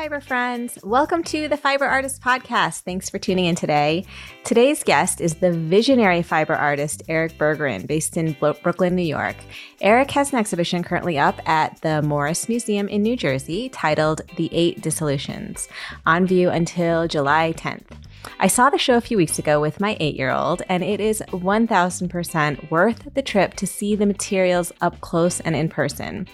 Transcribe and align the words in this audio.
fiber 0.00 0.18
friends. 0.18 0.78
Welcome 0.82 1.22
to 1.24 1.46
the 1.46 1.58
Fiber 1.58 1.84
Artist 1.84 2.22
Podcast. 2.22 2.84
Thanks 2.84 3.10
for 3.10 3.18
tuning 3.18 3.44
in 3.44 3.54
today. 3.54 4.06
Today's 4.44 4.82
guest 4.82 5.20
is 5.20 5.34
the 5.34 5.52
visionary 5.52 6.22
fiber 6.22 6.54
artist 6.54 7.02
Erik 7.06 7.36
Bergrin, 7.36 7.86
based 7.86 8.16
in 8.16 8.32
Brooklyn, 8.40 8.96
New 8.96 9.02
York. 9.02 9.36
Erik 9.82 10.10
has 10.12 10.32
an 10.32 10.38
exhibition 10.38 10.82
currently 10.82 11.18
up 11.18 11.46
at 11.46 11.78
the 11.82 12.00
Morris 12.00 12.48
Museum 12.48 12.88
in 12.88 13.02
New 13.02 13.14
Jersey 13.14 13.68
titled 13.68 14.22
The 14.36 14.48
Eight 14.54 14.80
Dissolutions, 14.80 15.68
on 16.06 16.26
view 16.26 16.48
until 16.48 17.06
July 17.06 17.52
10th. 17.54 17.90
I 18.38 18.48
saw 18.48 18.70
the 18.70 18.78
show 18.78 18.96
a 18.96 19.02
few 19.02 19.18
weeks 19.18 19.38
ago 19.38 19.60
with 19.60 19.80
my 19.80 19.98
eight 20.00 20.16
year 20.16 20.30
old, 20.30 20.62
and 20.70 20.82
it 20.82 21.00
is 21.00 21.22
1000% 21.28 22.70
worth 22.70 23.12
the 23.12 23.20
trip 23.20 23.52
to 23.56 23.66
see 23.66 23.96
the 23.96 24.06
materials 24.06 24.72
up 24.80 24.98
close 25.02 25.40
and 25.40 25.54
in 25.54 25.68
person. 25.68 26.26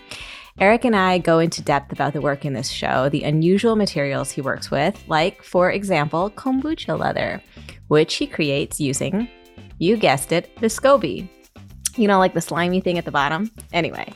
Erik 0.58 0.86
and 0.86 0.96
I 0.96 1.18
go 1.18 1.38
into 1.38 1.60
depth 1.60 1.92
about 1.92 2.14
the 2.14 2.22
work 2.22 2.46
in 2.46 2.54
this 2.54 2.70
show, 2.70 3.10
the 3.10 3.24
unusual 3.24 3.76
materials 3.76 4.30
he 4.30 4.40
works 4.40 4.70
with, 4.70 5.02
like, 5.06 5.42
for 5.42 5.70
example, 5.70 6.30
kombucha 6.30 6.98
leather, 6.98 7.42
which 7.88 8.14
he 8.14 8.26
creates 8.26 8.80
using, 8.80 9.28
you 9.78 9.98
guessed 9.98 10.32
it, 10.32 10.56
the 10.60 10.68
SCOBY. 10.68 11.28
You 11.96 12.08
know, 12.08 12.18
like 12.18 12.32
the 12.32 12.40
slimy 12.40 12.80
thing 12.80 12.96
at 12.96 13.04
the 13.04 13.10
bottom? 13.10 13.50
Anyway, 13.72 14.12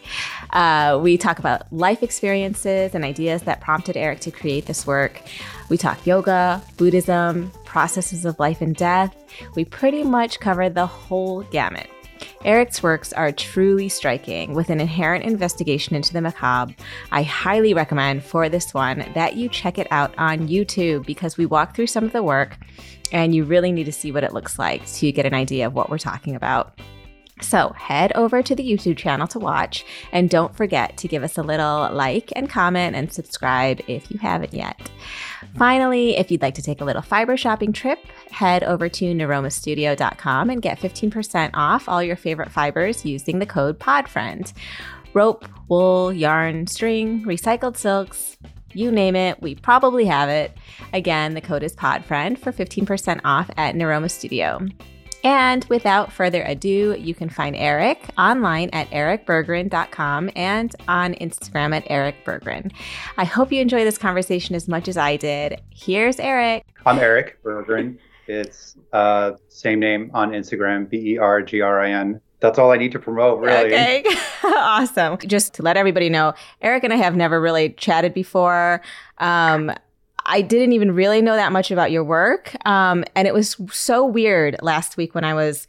uh, 0.50 0.98
we 1.02 1.18
talk 1.18 1.38
about 1.38 1.70
life 1.72 2.02
experiences 2.02 2.94
and 2.94 3.04
ideas 3.04 3.42
that 3.42 3.60
prompted 3.60 3.96
Erik 3.96 4.20
to 4.20 4.30
create 4.30 4.64
this 4.64 4.86
work. 4.86 5.20
We 5.68 5.76
talk 5.76 6.06
yoga, 6.06 6.62
Buddhism, 6.78 7.50
processes 7.66 8.24
of 8.24 8.38
life 8.38 8.62
and 8.62 8.74
death. 8.74 9.14
We 9.56 9.64
pretty 9.66 10.04
much 10.04 10.40
cover 10.40 10.70
the 10.70 10.86
whole 10.86 11.42
gamut. 11.44 11.88
Erik's 12.42 12.82
works 12.82 13.12
are 13.12 13.32
truly 13.32 13.90
striking 13.90 14.54
with 14.54 14.70
an 14.70 14.80
inherent 14.80 15.26
investigation 15.26 15.94
into 15.94 16.14
the 16.14 16.22
macabre. 16.22 16.74
I 17.12 17.22
highly 17.22 17.74
recommend 17.74 18.24
for 18.24 18.48
this 18.48 18.72
one 18.72 19.04
that 19.14 19.36
you 19.36 19.50
check 19.50 19.76
it 19.76 19.86
out 19.90 20.14
on 20.16 20.48
YouTube 20.48 21.04
because 21.04 21.36
we 21.36 21.44
walk 21.44 21.76
through 21.76 21.88
some 21.88 22.04
of 22.04 22.12
the 22.12 22.22
work 22.22 22.56
and 23.12 23.34
you 23.34 23.44
really 23.44 23.72
need 23.72 23.84
to 23.84 23.92
see 23.92 24.10
what 24.10 24.24
it 24.24 24.32
looks 24.32 24.58
like 24.58 24.86
to 24.94 25.12
get 25.12 25.26
an 25.26 25.34
idea 25.34 25.66
of 25.66 25.74
what 25.74 25.90
we're 25.90 25.98
talking 25.98 26.34
about. 26.34 26.80
So 27.42 27.74
head 27.76 28.12
over 28.14 28.42
to 28.42 28.54
the 28.54 28.62
YouTube 28.62 28.96
channel 28.96 29.26
to 29.28 29.38
watch, 29.38 29.84
and 30.12 30.28
don't 30.28 30.54
forget 30.54 30.96
to 30.98 31.08
give 31.08 31.22
us 31.22 31.38
a 31.38 31.42
little 31.42 31.90
like 31.92 32.30
and 32.36 32.50
comment 32.50 32.94
and 32.94 33.12
subscribe 33.12 33.80
if 33.86 34.10
you 34.10 34.18
haven't 34.18 34.52
yet. 34.52 34.90
Finally, 35.56 36.16
if 36.16 36.30
you'd 36.30 36.42
like 36.42 36.54
to 36.54 36.62
take 36.62 36.80
a 36.80 36.84
little 36.84 37.02
fiber 37.02 37.36
shopping 37.36 37.72
trip, 37.72 37.98
head 38.30 38.62
over 38.64 38.88
to 38.88 39.12
niromastudio.com 39.14 40.50
and 40.50 40.62
get 40.62 40.78
15% 40.78 41.50
off 41.54 41.88
all 41.88 42.02
your 42.02 42.16
favorite 42.16 42.50
fibers 42.50 43.04
using 43.04 43.38
the 43.38 43.46
code 43.46 43.78
PODFRIEND. 43.78 44.52
Rope, 45.12 45.46
wool, 45.68 46.12
yarn, 46.12 46.66
string, 46.66 47.24
recycled 47.24 47.76
silks, 47.76 48.38
you 48.72 48.92
name 48.92 49.16
it, 49.16 49.42
we 49.42 49.54
probably 49.56 50.04
have 50.04 50.28
it. 50.28 50.52
Again, 50.92 51.34
the 51.34 51.40
code 51.40 51.62
is 51.62 51.74
PODFRIEND 51.74 52.38
for 52.38 52.52
15% 52.52 53.20
off 53.24 53.50
at 53.56 53.74
Niroma 53.74 54.10
Studio. 54.10 54.60
And 55.22 55.64
without 55.66 56.12
further 56.12 56.42
ado, 56.42 56.96
you 56.98 57.14
can 57.14 57.28
find 57.28 57.54
Erik 57.56 58.08
online 58.16 58.70
at 58.72 58.88
erikbergrin.com 58.90 60.30
and 60.34 60.74
on 60.88 61.14
Instagram 61.14 61.76
at 61.76 61.84
erikbergrin. 61.86 62.72
I 63.16 63.24
hope 63.24 63.52
you 63.52 63.60
enjoy 63.60 63.84
this 63.84 63.98
conversation 63.98 64.54
as 64.54 64.66
much 64.68 64.88
as 64.88 64.96
I 64.96 65.16
did. 65.16 65.60
Here's 65.70 66.18
Erik. 66.18 66.64
I'm 66.86 66.98
Erik 66.98 67.42
Bergrin. 67.42 67.98
It's 68.26 68.76
uh, 68.92 69.32
same 69.48 69.80
name 69.80 70.10
on 70.14 70.30
Instagram, 70.30 70.88
B 70.88 71.14
E 71.14 71.18
R 71.18 71.42
G 71.42 71.60
R 71.60 71.80
I 71.80 71.90
N. 71.90 72.20
That's 72.38 72.58
all 72.58 72.70
I 72.70 72.78
need 72.78 72.92
to 72.92 72.98
promote, 72.98 73.40
really. 73.40 73.66
Okay. 73.66 74.04
awesome. 74.44 75.18
Just 75.18 75.52
to 75.54 75.62
let 75.62 75.76
everybody 75.76 76.08
know, 76.08 76.32
Erik 76.62 76.84
and 76.84 76.92
I 76.92 76.96
have 76.96 77.14
never 77.14 77.40
really 77.40 77.70
chatted 77.70 78.14
before. 78.14 78.80
Um, 79.18 79.72
I 80.30 80.42
didn't 80.42 80.72
even 80.72 80.92
really 80.92 81.20
know 81.20 81.34
that 81.34 81.50
much 81.50 81.72
about 81.72 81.90
your 81.90 82.04
work. 82.04 82.54
Um, 82.64 83.04
and 83.16 83.26
it 83.26 83.34
was 83.34 83.56
so 83.72 84.06
weird 84.06 84.56
last 84.62 84.96
week 84.96 85.12
when 85.12 85.24
I 85.24 85.34
was 85.34 85.66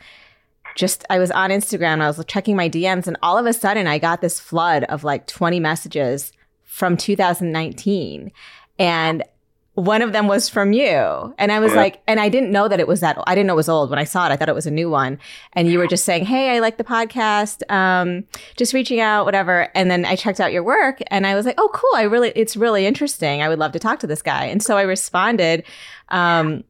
just, 0.76 1.04
I 1.10 1.18
was 1.18 1.32
on 1.32 1.50
Instagram, 1.50 2.00
I 2.00 2.08
was 2.08 2.24
checking 2.28 2.56
my 2.56 2.70
DMs, 2.70 3.08
and 3.08 3.18
all 3.24 3.40
of 3.40 3.48
a 3.48 3.54
sudden 3.54 3.88
I 3.88 3.98
got 3.98 4.22
this 4.22 4.40
flood 4.40 4.84
of 4.84 5.04
like 5.04 5.26
20 5.26 5.60
messages 5.60 6.32
from 6.64 6.96
2019. 6.96 8.32
And 8.78 9.24
one 9.76 10.02
of 10.02 10.12
them 10.12 10.28
was 10.28 10.50
from 10.50 10.74
you. 10.74 11.34
And 11.38 11.52
I 11.52 11.60
was 11.60 11.72
yeah. 11.72 11.78
like, 11.78 12.02
and 12.06 12.20
I 12.20 12.28
didn't 12.28 12.52
know 12.52 12.68
that 12.68 12.82
it 12.82 12.88
was 12.88 13.00
that, 13.00 13.18
I 13.26 13.34
didn't 13.34 13.48
know 13.48 13.54
it 13.54 13.56
was 13.56 13.70
old. 13.70 13.90
When 13.90 14.00
I 14.00 14.04
saw 14.04 14.26
it, 14.28 14.32
I 14.32 14.36
thought 14.36 14.50
it 14.50 14.56
was 14.56 14.66
a 14.66 14.72
new 14.72 14.90
one. 14.90 15.18
And 15.54 15.70
you 15.70 15.80
were 15.80 15.88
just 15.88 16.04
saying, 16.04 16.26
Hey, 16.26 16.56
I 16.56 16.60
like 16.60 16.78
the 16.78 16.84
podcast. 16.84 17.70
Um, 17.72 18.26
just 18.58 18.74
reaching 18.74 19.00
out, 19.00 19.24
whatever. 19.24 19.70
And 19.74 19.90
then 19.90 20.04
I 20.04 20.18
checked 20.18 20.42
out 20.42 20.52
your 20.52 20.64
work 20.64 21.00
and 21.08 21.26
I 21.26 21.36
was 21.36 21.46
like, 21.46 21.56
Oh, 21.58 21.70
cool. 21.74 21.96
I 21.96 22.04
really, 22.04 22.34
it's 22.36 22.58
really 22.58 22.86
interesting. 22.86 23.42
I 23.42 23.48
would 23.48 23.60
love 23.60 23.72
to 23.72 23.80
talk 23.80 24.00
to 24.00 24.08
this 24.08 24.22
guy. 24.22 24.46
And 24.46 24.62
so 24.62 24.78
I 24.78 24.82
responded, 24.82 25.64
um, 26.10 26.66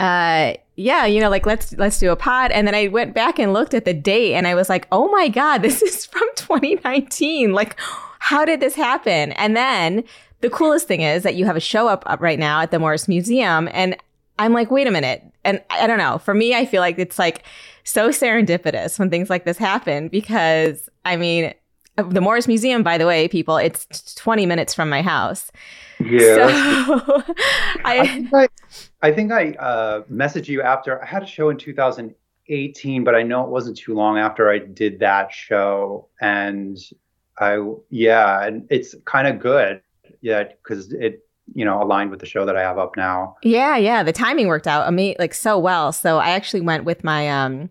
uh, 0.00 0.54
yeah, 0.76 1.04
you 1.04 1.20
know, 1.20 1.28
like 1.28 1.44
let's 1.44 1.72
let's 1.74 1.98
do 1.98 2.10
a 2.10 2.16
pod. 2.16 2.50
And 2.50 2.66
then 2.66 2.74
I 2.74 2.88
went 2.88 3.14
back 3.14 3.38
and 3.38 3.52
looked 3.52 3.74
at 3.74 3.84
the 3.84 3.92
date 3.92 4.34
and 4.34 4.46
I 4.48 4.54
was 4.54 4.68
like, 4.68 4.88
oh 4.90 5.08
my 5.08 5.28
God, 5.28 5.58
this 5.62 5.80
is 5.80 6.06
from 6.06 6.26
2019. 6.34 7.52
Like, 7.52 7.78
how 8.18 8.44
did 8.44 8.60
this 8.60 8.74
happen? 8.74 9.32
And 9.32 9.56
then 9.56 10.04
the 10.40 10.50
coolest 10.50 10.88
thing 10.88 11.02
is 11.02 11.22
that 11.22 11.34
you 11.34 11.44
have 11.44 11.56
a 11.56 11.60
show 11.60 11.88
up, 11.88 12.02
up 12.06 12.20
right 12.20 12.38
now 12.38 12.60
at 12.60 12.70
the 12.70 12.78
Morris 12.78 13.08
Museum. 13.08 13.68
And 13.72 13.96
I'm 14.38 14.52
like, 14.52 14.70
wait 14.70 14.86
a 14.86 14.90
minute. 14.90 15.22
And 15.44 15.62
I 15.70 15.86
don't 15.86 15.98
know. 15.98 16.18
For 16.18 16.34
me, 16.34 16.54
I 16.54 16.64
feel 16.64 16.80
like 16.80 16.98
it's 16.98 17.18
like 17.18 17.44
so 17.84 18.08
serendipitous 18.08 18.98
when 18.98 19.10
things 19.10 19.28
like 19.28 19.44
this 19.44 19.58
happen 19.58 20.08
because 20.08 20.88
I 21.04 21.16
mean, 21.16 21.52
the 21.96 22.20
Morris 22.20 22.48
Museum, 22.48 22.82
by 22.82 22.96
the 22.96 23.06
way, 23.06 23.28
people, 23.28 23.58
it's 23.58 24.14
20 24.14 24.46
minutes 24.46 24.72
from 24.72 24.88
my 24.88 25.02
house. 25.02 25.50
Yeah. 25.98 26.86
So, 26.86 27.22
I, 27.84 27.98
I, 27.98 28.06
think 28.06 28.34
I, 28.34 28.48
I, 29.02 29.12
think 29.12 29.32
I 29.32 29.50
uh, 29.52 30.02
messaged 30.04 30.48
you 30.48 30.62
after 30.62 31.02
I 31.02 31.06
had 31.06 31.22
a 31.22 31.26
show 31.26 31.50
in 31.50 31.58
2018, 31.58 33.04
but 33.04 33.14
I 33.14 33.22
know 33.22 33.44
it 33.44 33.50
wasn't 33.50 33.76
too 33.76 33.94
long 33.94 34.18
after 34.18 34.48
I 34.48 34.58
did 34.58 35.00
that 35.00 35.30
show. 35.32 36.08
And 36.22 36.78
I, 37.38 37.58
yeah, 37.90 38.46
and 38.46 38.66
it's 38.70 38.94
kind 39.04 39.26
of 39.28 39.38
good 39.38 39.82
yet 40.20 40.58
because 40.62 40.92
it 40.92 41.26
you 41.54 41.64
know 41.64 41.82
aligned 41.82 42.10
with 42.10 42.20
the 42.20 42.26
show 42.26 42.44
that 42.46 42.56
I 42.56 42.62
have 42.62 42.78
up 42.78 42.96
now. 42.96 43.36
Yeah, 43.42 43.76
yeah, 43.76 44.02
the 44.02 44.12
timing 44.12 44.48
worked 44.48 44.66
out 44.66 44.92
mean 44.92 45.16
like 45.18 45.34
so 45.34 45.58
well. 45.58 45.92
So 45.92 46.18
I 46.18 46.30
actually 46.30 46.60
went 46.60 46.84
with 46.84 47.04
my 47.04 47.28
um 47.28 47.70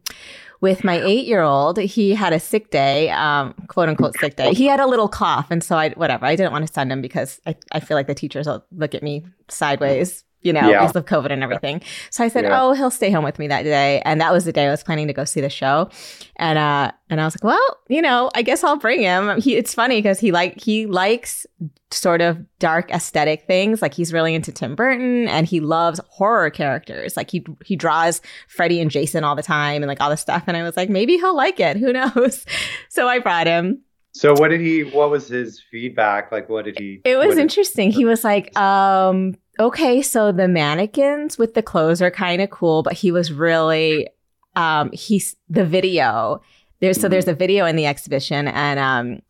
with 0.61 0.83
my 0.83 0.99
eight 1.01 1.25
year 1.25 1.41
old. 1.41 1.77
He 1.77 2.13
had 2.13 2.33
a 2.33 2.39
sick 2.39 2.69
day, 2.69 3.09
um, 3.11 3.53
quote 3.67 3.89
unquote 3.89 4.17
sick 4.17 4.35
day. 4.35 4.53
He 4.53 4.65
had 4.65 4.79
a 4.79 4.87
little 4.87 5.07
cough, 5.07 5.49
and 5.49 5.63
so 5.63 5.77
I 5.77 5.89
whatever. 5.91 6.25
I 6.25 6.35
didn't 6.35 6.51
want 6.51 6.67
to 6.67 6.73
send 6.73 6.91
him 6.91 7.01
because 7.01 7.39
I, 7.45 7.55
I 7.71 7.79
feel 7.79 7.95
like 7.95 8.07
the 8.07 8.15
teachers 8.15 8.47
will 8.47 8.65
look 8.71 8.93
at 8.93 9.03
me 9.03 9.25
sideways 9.47 10.23
you 10.41 10.53
know, 10.53 10.69
yeah. 10.69 10.79
because 10.79 10.95
of 10.95 11.05
COVID 11.05 11.31
and 11.31 11.43
everything. 11.43 11.81
So 12.11 12.23
I 12.23 12.27
said, 12.29 12.45
yeah. 12.45 12.61
"Oh, 12.61 12.73
he'll 12.73 12.91
stay 12.91 13.11
home 13.11 13.23
with 13.23 13.39
me 13.39 13.47
that 13.47 13.63
day." 13.63 14.01
And 14.05 14.21
that 14.21 14.31
was 14.31 14.45
the 14.45 14.51
day 14.53 14.67
I 14.67 14.71
was 14.71 14.83
planning 14.83 15.07
to 15.07 15.13
go 15.13 15.25
see 15.25 15.41
the 15.41 15.49
show. 15.49 15.89
And 16.37 16.57
uh 16.57 16.91
and 17.09 17.19
I 17.19 17.25
was 17.25 17.35
like, 17.35 17.43
"Well, 17.43 17.77
you 17.89 18.01
know, 18.01 18.29
I 18.35 18.41
guess 18.41 18.63
I'll 18.63 18.77
bring 18.77 19.01
him." 19.01 19.39
He 19.41 19.55
it's 19.55 19.73
funny 19.73 19.97
because 19.97 20.19
he 20.19 20.31
like 20.31 20.59
he 20.59 20.85
likes 20.85 21.45
sort 21.91 22.21
of 22.21 22.37
dark 22.59 22.91
aesthetic 22.91 23.47
things. 23.47 23.81
Like 23.81 23.93
he's 23.93 24.13
really 24.13 24.33
into 24.35 24.51
Tim 24.51 24.75
Burton 24.75 25.27
and 25.27 25.45
he 25.45 25.59
loves 25.59 25.99
horror 26.09 26.49
characters. 26.49 27.17
Like 27.17 27.29
he 27.31 27.45
he 27.65 27.75
draws 27.75 28.21
Freddy 28.47 28.79
and 28.79 28.89
Jason 28.91 29.23
all 29.23 29.35
the 29.35 29.43
time 29.43 29.81
and 29.81 29.87
like 29.87 29.99
all 30.01 30.09
this 30.09 30.21
stuff 30.21 30.43
and 30.47 30.55
I 30.55 30.63
was 30.63 30.77
like, 30.77 30.89
"Maybe 30.89 31.17
he'll 31.17 31.35
like 31.35 31.59
it. 31.59 31.77
Who 31.77 31.91
knows?" 32.15 32.45
So 32.89 33.07
I 33.07 33.19
brought 33.19 33.47
him. 33.47 33.81
So 34.11 34.33
what 34.33 34.49
did 34.49 34.59
he 34.61 34.83
what 34.83 35.09
was 35.11 35.27
his 35.27 35.61
feedback? 35.71 36.31
Like 36.31 36.49
what 36.49 36.65
did 36.65 36.79
he 36.79 37.01
It 37.05 37.17
was 37.17 37.37
interesting. 37.37 37.91
he 37.91 38.05
was 38.05 38.23
like, 38.23 38.57
um 38.57 39.35
okay, 39.59 40.01
so 40.01 40.31
the 40.31 40.47
mannequins 40.47 41.37
with 41.37 41.53
the 41.53 41.61
clothes 41.61 42.01
are 42.01 42.11
kind 42.11 42.41
of 42.41 42.49
cool, 42.49 42.83
but 42.83 42.93
he 42.93 43.11
was 43.11 43.31
really 43.31 44.07
um 44.55 44.89
he's 44.93 45.35
the 45.49 45.65
video. 45.65 46.41
There's 46.79 46.99
so 46.99 47.09
there's 47.09 47.27
a 47.27 47.33
video 47.33 47.65
in 47.65 47.75
the 47.75 47.85
exhibition 47.85 48.47
and 48.47 48.79
um 48.79 49.21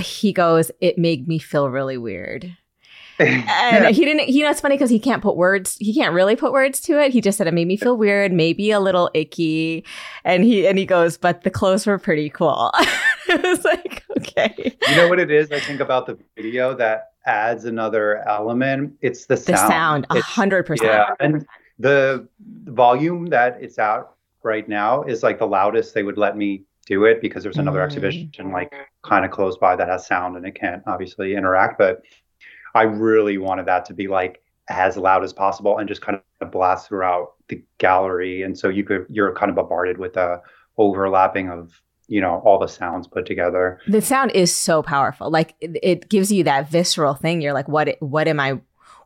he 0.00 0.32
goes, 0.32 0.70
it 0.80 0.96
made 0.96 1.26
me 1.26 1.38
feel 1.38 1.68
really 1.68 1.98
weird. 1.98 2.56
and 3.20 3.96
he 3.96 4.04
didn't 4.04 4.28
you 4.28 4.44
know 4.44 4.50
it's 4.50 4.60
funny 4.60 4.76
because 4.76 4.90
he 4.90 5.00
can't 5.00 5.24
put 5.24 5.36
words 5.36 5.76
he 5.80 5.92
can't 5.92 6.14
really 6.14 6.36
put 6.36 6.52
words 6.52 6.80
to 6.80 7.02
it 7.02 7.10
he 7.10 7.20
just 7.20 7.36
said 7.36 7.48
it 7.48 7.54
made 7.54 7.66
me 7.66 7.76
feel 7.76 7.96
weird 7.96 8.32
maybe 8.32 8.70
a 8.70 8.78
little 8.78 9.10
icky 9.12 9.84
and 10.22 10.44
he 10.44 10.68
and 10.68 10.78
he 10.78 10.86
goes 10.86 11.18
but 11.18 11.42
the 11.42 11.50
clothes 11.50 11.84
were 11.84 11.98
pretty 11.98 12.30
cool 12.30 12.70
it 13.28 13.42
was 13.42 13.64
like 13.64 14.04
okay 14.16 14.54
you 14.88 14.94
know 14.94 15.08
what 15.08 15.18
it 15.18 15.32
is 15.32 15.50
i 15.50 15.58
think 15.58 15.80
about 15.80 16.06
the 16.06 16.16
video 16.36 16.74
that 16.74 17.08
adds 17.28 17.66
another 17.66 18.26
element. 18.26 18.94
It's 19.02 19.26
the 19.26 19.36
sound. 19.36 19.56
The 19.58 19.68
sound, 19.68 20.06
a 20.10 20.20
hundred 20.20 20.64
percent. 20.64 20.90
Yeah, 20.90 21.14
and 21.20 21.46
the 21.78 22.26
volume 22.64 23.26
that 23.26 23.58
it's 23.60 23.78
out 23.78 24.16
right 24.42 24.68
now 24.68 25.02
is 25.02 25.22
like 25.22 25.38
the 25.38 25.46
loudest 25.46 25.94
they 25.94 26.02
would 26.02 26.18
let 26.18 26.36
me 26.36 26.64
do 26.86 27.04
it 27.04 27.20
because 27.20 27.42
there's 27.42 27.58
another 27.58 27.80
mm. 27.80 27.84
exhibition 27.84 28.50
like 28.50 28.72
kind 29.02 29.24
of 29.24 29.30
close 29.30 29.58
by 29.58 29.76
that 29.76 29.88
has 29.88 30.06
sound 30.06 30.36
and 30.36 30.46
it 30.46 30.54
can't 30.54 30.82
obviously 30.86 31.34
interact. 31.34 31.78
But 31.78 32.02
I 32.74 32.82
really 32.82 33.36
wanted 33.36 33.66
that 33.66 33.84
to 33.86 33.94
be 33.94 34.08
like 34.08 34.42
as 34.68 34.96
loud 34.96 35.22
as 35.22 35.32
possible 35.32 35.78
and 35.78 35.88
just 35.88 36.00
kind 36.00 36.20
of 36.40 36.50
blast 36.50 36.88
throughout 36.88 37.34
the 37.48 37.62
gallery. 37.76 38.42
And 38.42 38.58
so 38.58 38.68
you 38.68 38.84
could 38.84 39.06
you're 39.10 39.34
kind 39.34 39.50
of 39.50 39.56
bombarded 39.56 39.98
with 39.98 40.16
a 40.16 40.40
overlapping 40.78 41.50
of 41.50 41.80
you 42.08 42.20
know 42.20 42.42
all 42.44 42.58
the 42.58 42.66
sounds 42.66 43.06
put 43.06 43.26
together 43.26 43.80
the 43.86 44.00
sound 44.00 44.30
is 44.32 44.54
so 44.54 44.82
powerful 44.82 45.30
like 45.30 45.54
it, 45.60 45.78
it 45.82 46.08
gives 46.08 46.32
you 46.32 46.42
that 46.42 46.68
visceral 46.70 47.14
thing 47.14 47.40
you're 47.40 47.52
like 47.52 47.68
what 47.68 47.96
what 48.00 48.26
am 48.26 48.40
i 48.40 48.58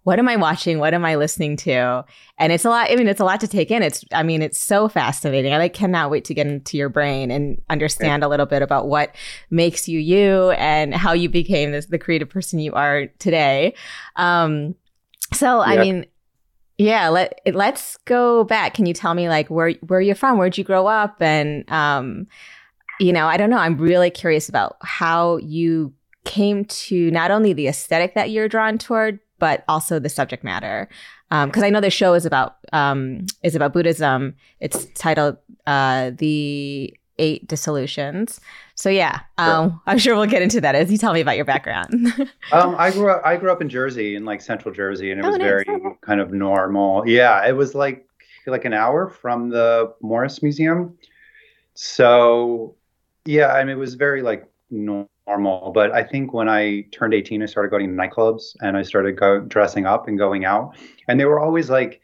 what 0.05 0.19
am 0.19 0.29
I 0.29 0.37
watching? 0.37 0.79
What 0.79 0.95
am 0.95 1.05
I 1.05 1.15
listening 1.15 1.57
to? 1.59 2.05
And 2.39 2.53
it's 2.53 2.65
a 2.65 2.71
lot. 2.71 2.91
I 2.91 2.97
mean, 2.97 3.07
it's 3.07 3.21
a 3.21 3.25
lot 3.25 3.41
to 3.41 3.49
take 3.49 3.71
in. 3.71 3.83
It's, 3.83 4.05
I 4.13 4.25
mean, 4.25 4.43
it's 4.43 4.59
so 4.59 4.89
fascinating. 4.89 5.53
I 5.53 5.59
like 5.59 5.75
cannot 5.75 6.11
wait 6.11 6.25
to 6.25 6.35
get 6.35 6.47
into 6.47 6.77
your 6.77 6.89
brain 6.89 7.31
and 7.31 7.61
understand 7.71 8.25
a 8.25 8.29
little 8.29 8.47
bit 8.47 8.63
about 8.63 8.89
what 8.89 9.15
makes 9.51 9.89
you 9.89 10.01
you 10.01 10.51
and 10.53 10.93
how 10.93 11.13
you 11.13 11.29
became 11.29 11.71
this 11.71 11.87
the 11.87 11.99
creative 11.99 12.29
person 12.29 12.59
you 12.59 12.73
are 12.73 13.07
today. 13.21 13.75
Um, 14.17 14.75
so, 15.33 15.61
I 15.61 15.79
mean, 15.79 16.07
yeah, 16.79 17.09
let 17.09 17.41
let's 17.53 17.97
go 17.99 18.43
back. 18.43 18.75
Can 18.75 18.87
you 18.87 18.95
tell 18.95 19.15
me 19.15 19.29
like 19.29 19.49
where 19.51 19.71
where 19.87 20.01
you're 20.01 20.17
from? 20.17 20.37
Where'd 20.37 20.59
you 20.59 20.65
grow 20.65 20.89
up? 20.89 21.23
And 21.23 21.71
um, 21.71 22.27
you 23.01 23.13
know, 23.13 23.27
I 23.27 23.37
don't 23.37 23.51
know. 23.51 23.59
I'm 23.59 23.77
really 23.79 24.11
curious 24.11 24.49
about 24.49 24.77
how 24.83 25.39
you 25.39 25.93
came 26.25 26.65
to 26.65 27.11
not 27.11 27.31
only 27.31 27.53
the 27.53 27.67
aesthetic 27.67 28.15
that 28.15 28.31
you're 28.31 28.49
drawn 28.49 28.79
toward, 28.79 29.19
but 29.39 29.65
also 29.69 29.99
the 29.99 30.09
subject 30.09 30.45
matter. 30.45 30.89
Because 31.31 31.63
um, 31.63 31.65
I 31.65 31.71
know 31.71 31.81
the 31.81 31.91
show 31.91 32.15
is 32.15 32.27
about 32.27 32.57
um, 32.73 33.27
is 33.43 33.55
about 33.55 33.73
Buddhism. 33.73 34.35
It's 34.61 34.87
titled 34.95 35.39
uh, 35.67 36.11
"The 36.17 36.95
Eight 37.19 37.49
Dissolutions." 37.49 38.39
So 38.75 38.91
yeah, 38.91 39.21
um, 39.39 39.71
sure. 39.71 39.81
I'm 39.87 39.99
sure 39.99 40.15
we'll 40.15 40.27
get 40.27 40.43
into 40.43 40.61
that 40.61 40.75
as 40.75 40.93
you 40.93 40.99
tell 40.99 41.15
me 41.15 41.21
about 41.21 41.37
your 41.37 41.47
background. 41.47 42.13
um, 42.53 42.77
I 42.79 42.91
grew 42.91 43.11
up 43.11 43.23
I 43.25 43.37
grew 43.37 43.51
up 43.51 43.63
in 43.63 43.71
Jersey, 43.71 44.15
in 44.15 44.25
like 44.27 44.43
Central 44.43 44.75
Jersey, 44.75 45.11
and 45.11 45.21
it 45.21 45.25
oh, 45.25 45.31
was 45.31 45.39
nice. 45.39 45.47
very 45.47 45.65
kind 46.03 46.21
of 46.21 46.33
normal. 46.33 47.09
Yeah, 47.09 47.47
it 47.47 47.57
was 47.57 47.75
like 47.75 48.07
like 48.47 48.65
an 48.67 48.75
hour 48.75 49.09
from 49.09 49.49
the 49.49 49.93
Morris 50.03 50.43
Museum. 50.43 50.97
So 51.75 52.77
yeah, 53.25 53.49
I 53.49 53.65
mean 53.65 53.77
it 53.77 53.79
was 53.79 53.95
very 53.95 54.23
like 54.23 54.47
normal. 54.71 55.73
But 55.73 55.93
I 55.93 56.03
think 56.03 56.33
when 56.33 56.49
I 56.49 56.87
turned 56.93 57.15
18, 57.15 57.43
I 57.43 57.47
started 57.47 57.71
going 57.71 57.89
to 57.89 57.95
nightclubs 57.95 58.57
and 58.61 58.77
I 58.77 58.83
started 58.83 59.17
go, 59.17 59.41
dressing 59.41 59.87
up 59.87 60.09
and 60.09 60.19
going 60.19 60.45
out. 60.45 60.77
And 61.09 61.21
they 61.21 61.25
were 61.25 61.41
always 61.41 61.71
like 61.71 62.01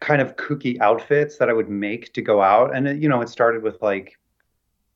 kind 0.00 0.22
of 0.22 0.36
kooky 0.36 0.80
outfits 0.80 1.38
that 1.38 1.48
I 1.48 1.52
would 1.52 1.68
make 1.68 2.12
to 2.12 2.22
go 2.22 2.40
out. 2.40 2.74
And, 2.74 2.86
it, 2.86 3.02
you 3.02 3.08
know, 3.08 3.20
it 3.20 3.28
started 3.28 3.62
with 3.62 3.80
like 3.82 4.16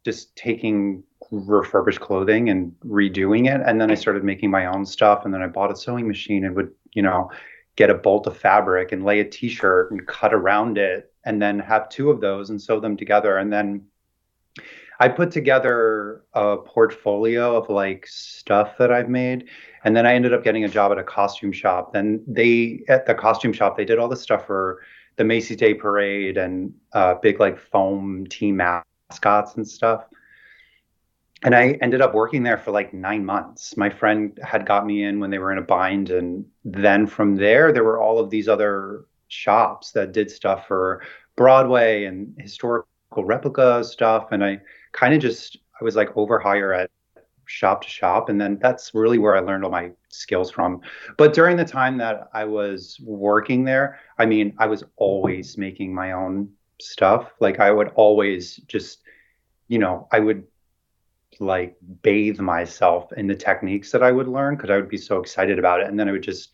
just 0.04 0.34
taking 0.36 1.02
refurbished 1.30 2.00
clothing 2.00 2.50
and 2.50 2.72
redoing 2.84 3.52
it. 3.52 3.60
And 3.64 3.80
then 3.80 3.90
I 3.90 3.94
started 3.94 4.24
making 4.24 4.50
my 4.50 4.66
own 4.66 4.84
stuff. 4.84 5.24
And 5.24 5.32
then 5.34 5.42
I 5.42 5.46
bought 5.48 5.72
a 5.72 5.76
sewing 5.76 6.06
machine 6.06 6.44
and 6.44 6.54
would, 6.54 6.72
you 6.92 7.02
know, 7.02 7.30
get 7.76 7.90
a 7.90 7.94
bolt 7.94 8.26
of 8.26 8.36
fabric 8.36 8.92
and 8.92 9.04
lay 9.04 9.20
a 9.20 9.24
t 9.24 9.48
shirt 9.48 9.90
and 9.90 10.06
cut 10.06 10.34
around 10.34 10.76
it 10.76 11.12
and 11.24 11.40
then 11.40 11.58
have 11.58 11.88
two 11.88 12.10
of 12.10 12.20
those 12.20 12.50
and 12.50 12.60
sew 12.60 12.78
them 12.78 12.96
together. 12.96 13.38
And 13.38 13.52
then 13.52 13.86
I 15.02 15.08
put 15.08 15.32
together 15.32 16.22
a 16.32 16.58
portfolio 16.58 17.56
of 17.56 17.68
like 17.68 18.06
stuff 18.06 18.78
that 18.78 18.92
I've 18.92 19.08
made. 19.08 19.48
And 19.82 19.96
then 19.96 20.06
I 20.06 20.14
ended 20.14 20.32
up 20.32 20.44
getting 20.44 20.62
a 20.62 20.68
job 20.68 20.92
at 20.92 20.98
a 20.98 21.02
costume 21.02 21.50
shop. 21.50 21.92
Then 21.92 22.22
they, 22.24 22.84
at 22.86 23.04
the 23.04 23.14
costume 23.16 23.52
shop, 23.52 23.76
they 23.76 23.84
did 23.84 23.98
all 23.98 24.06
the 24.06 24.14
stuff 24.14 24.46
for 24.46 24.82
the 25.16 25.24
Macy's 25.24 25.56
Day 25.56 25.74
Parade 25.74 26.36
and 26.36 26.72
uh, 26.92 27.14
big 27.14 27.40
like 27.40 27.58
foam 27.58 28.28
team 28.28 28.56
mascots 28.56 29.56
and 29.56 29.66
stuff. 29.66 30.04
And 31.42 31.52
I 31.52 31.72
ended 31.82 32.00
up 32.00 32.14
working 32.14 32.44
there 32.44 32.58
for 32.58 32.70
like 32.70 32.94
nine 32.94 33.24
months. 33.24 33.76
My 33.76 33.90
friend 33.90 34.38
had 34.44 34.64
got 34.64 34.86
me 34.86 35.02
in 35.02 35.18
when 35.18 35.30
they 35.30 35.38
were 35.40 35.50
in 35.50 35.58
a 35.58 35.62
bind. 35.62 36.10
And 36.10 36.44
then 36.64 37.08
from 37.08 37.34
there, 37.34 37.72
there 37.72 37.82
were 37.82 38.00
all 38.00 38.20
of 38.20 38.30
these 38.30 38.48
other 38.48 39.06
shops 39.26 39.90
that 39.92 40.12
did 40.12 40.30
stuff 40.30 40.68
for 40.68 41.02
Broadway 41.34 42.04
and 42.04 42.36
historical 42.38 42.86
replica 43.16 43.82
stuff. 43.82 44.28
And 44.30 44.44
I, 44.44 44.60
kind 44.92 45.14
of 45.14 45.20
just 45.20 45.58
I 45.80 45.84
was 45.84 45.96
like 45.96 46.16
over 46.16 46.38
hire 46.38 46.72
at 46.72 46.90
shop 47.46 47.82
to 47.82 47.88
shop 47.88 48.28
and 48.28 48.40
then 48.40 48.58
that's 48.62 48.94
really 48.94 49.18
where 49.18 49.36
I 49.36 49.40
learned 49.40 49.64
all 49.64 49.70
my 49.70 49.90
skills 50.08 50.50
from. 50.50 50.80
But 51.18 51.34
during 51.34 51.56
the 51.56 51.64
time 51.64 51.98
that 51.98 52.28
I 52.32 52.44
was 52.44 52.98
working 53.02 53.64
there, 53.64 53.98
I 54.18 54.26
mean, 54.26 54.54
I 54.58 54.66
was 54.66 54.84
always 54.96 55.58
making 55.58 55.94
my 55.94 56.12
own 56.12 56.50
stuff. 56.80 57.32
Like 57.40 57.60
I 57.60 57.70
would 57.70 57.88
always 57.94 58.56
just 58.68 59.00
you 59.68 59.78
know, 59.78 60.06
I 60.12 60.20
would 60.20 60.44
like 61.40 61.76
bathe 62.02 62.38
myself 62.38 63.12
in 63.14 63.26
the 63.26 63.34
techniques 63.34 63.90
that 63.92 64.02
I 64.02 64.12
would 64.12 64.28
learn 64.28 64.56
because 64.56 64.70
I 64.70 64.76
would 64.76 64.88
be 64.88 64.98
so 64.98 65.18
excited 65.18 65.58
about 65.58 65.80
it 65.80 65.88
and 65.88 65.98
then 65.98 66.08
I 66.08 66.12
would 66.12 66.22
just 66.22 66.50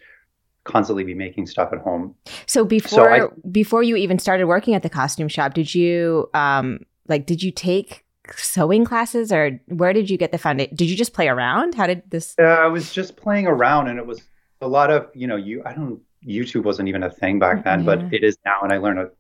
constantly 0.65 1.03
be 1.03 1.15
making 1.15 1.47
stuff 1.47 1.73
at 1.73 1.81
home. 1.81 2.15
So 2.47 2.65
before 2.65 3.05
so 3.05 3.09
I, 3.09 3.49
before 3.51 3.83
you 3.83 3.97
even 3.97 4.19
started 4.19 4.47
working 4.47 4.75
at 4.75 4.83
the 4.83 4.91
costume 4.91 5.29
shop, 5.29 5.55
did 5.55 5.75
you 5.75 6.31
um 6.35 6.81
like 7.09 7.27
did 7.27 7.43
you 7.43 7.51
take 7.51 8.05
sewing 8.37 8.85
classes 8.85 9.33
or 9.33 9.61
where 9.67 9.93
did 9.93 10.11
you 10.11 10.17
get 10.17 10.33
the 10.33 10.39
foundation? 10.39 10.75
Did 10.77 10.91
you 10.91 10.97
just 10.97 11.13
play 11.13 11.29
around? 11.29 11.75
How 11.75 11.87
did 11.87 12.03
this? 12.11 12.35
Uh, 12.39 12.45
I 12.45 12.67
was 12.67 12.93
just 12.93 13.17
playing 13.17 13.47
around 13.47 13.89
and 13.89 13.99
it 13.99 14.07
was 14.07 14.23
a 14.61 14.69
lot 14.69 14.91
of, 14.91 15.09
you 15.15 15.27
know, 15.27 15.37
you, 15.37 15.63
I 15.65 15.73
don't, 15.73 16.01
YouTube 16.27 16.65
wasn't 16.65 16.89
even 16.89 17.03
a 17.03 17.11
thing 17.11 17.39
back 17.39 17.65
then, 17.65 17.81
yeah. 17.81 17.85
but 17.87 18.13
it 18.13 18.25
is 18.25 18.37
now. 18.45 18.61
And 18.63 18.73
I 18.73 18.79
learned 18.79 18.99
a, 18.99 19.11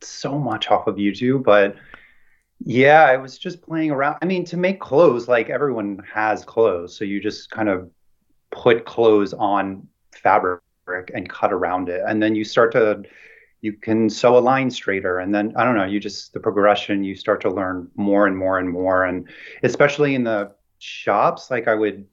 so 0.00 0.38
much 0.38 0.68
off 0.68 0.86
of 0.86 0.96
YouTube, 0.96 1.42
but 1.42 1.76
yeah, 2.64 3.04
I 3.04 3.16
was 3.16 3.38
just 3.38 3.62
playing 3.62 3.90
around. 3.90 4.16
I 4.22 4.24
mean, 4.24 4.44
to 4.46 4.56
make 4.56 4.80
clothes, 4.80 5.28
like 5.28 5.50
everyone 5.50 6.02
has 6.12 6.44
clothes. 6.44 6.96
So 6.96 7.04
you 7.04 7.20
just 7.20 7.50
kind 7.50 7.68
of 7.68 7.90
put 8.50 8.86
clothes 8.86 9.34
on 9.34 9.86
fabric 10.12 10.60
and 11.12 11.28
cut 11.28 11.52
around 11.52 11.88
it. 11.88 12.02
And 12.06 12.22
then 12.22 12.34
you 12.34 12.44
start 12.44 12.72
to 12.72 13.02
you 13.60 13.72
can 13.72 14.08
sew 14.10 14.36
a 14.36 14.40
line 14.40 14.70
straighter. 14.70 15.18
And 15.18 15.34
then 15.34 15.52
i 15.56 15.64
don't 15.64 15.76
know 15.76 15.84
you 15.84 16.00
just 16.00 16.32
the 16.32 16.40
progression 16.40 17.04
you 17.04 17.14
start 17.14 17.40
to 17.42 17.50
learn 17.50 17.90
more 17.96 18.26
and 18.26 18.36
more 18.36 18.58
and 18.58 18.70
more. 18.70 19.04
And 19.04 19.28
especially 19.62 20.14
in 20.14 20.24
the 20.24 20.52
shops 20.78 21.50
like 21.50 21.68
i 21.68 21.74
would 21.74 22.06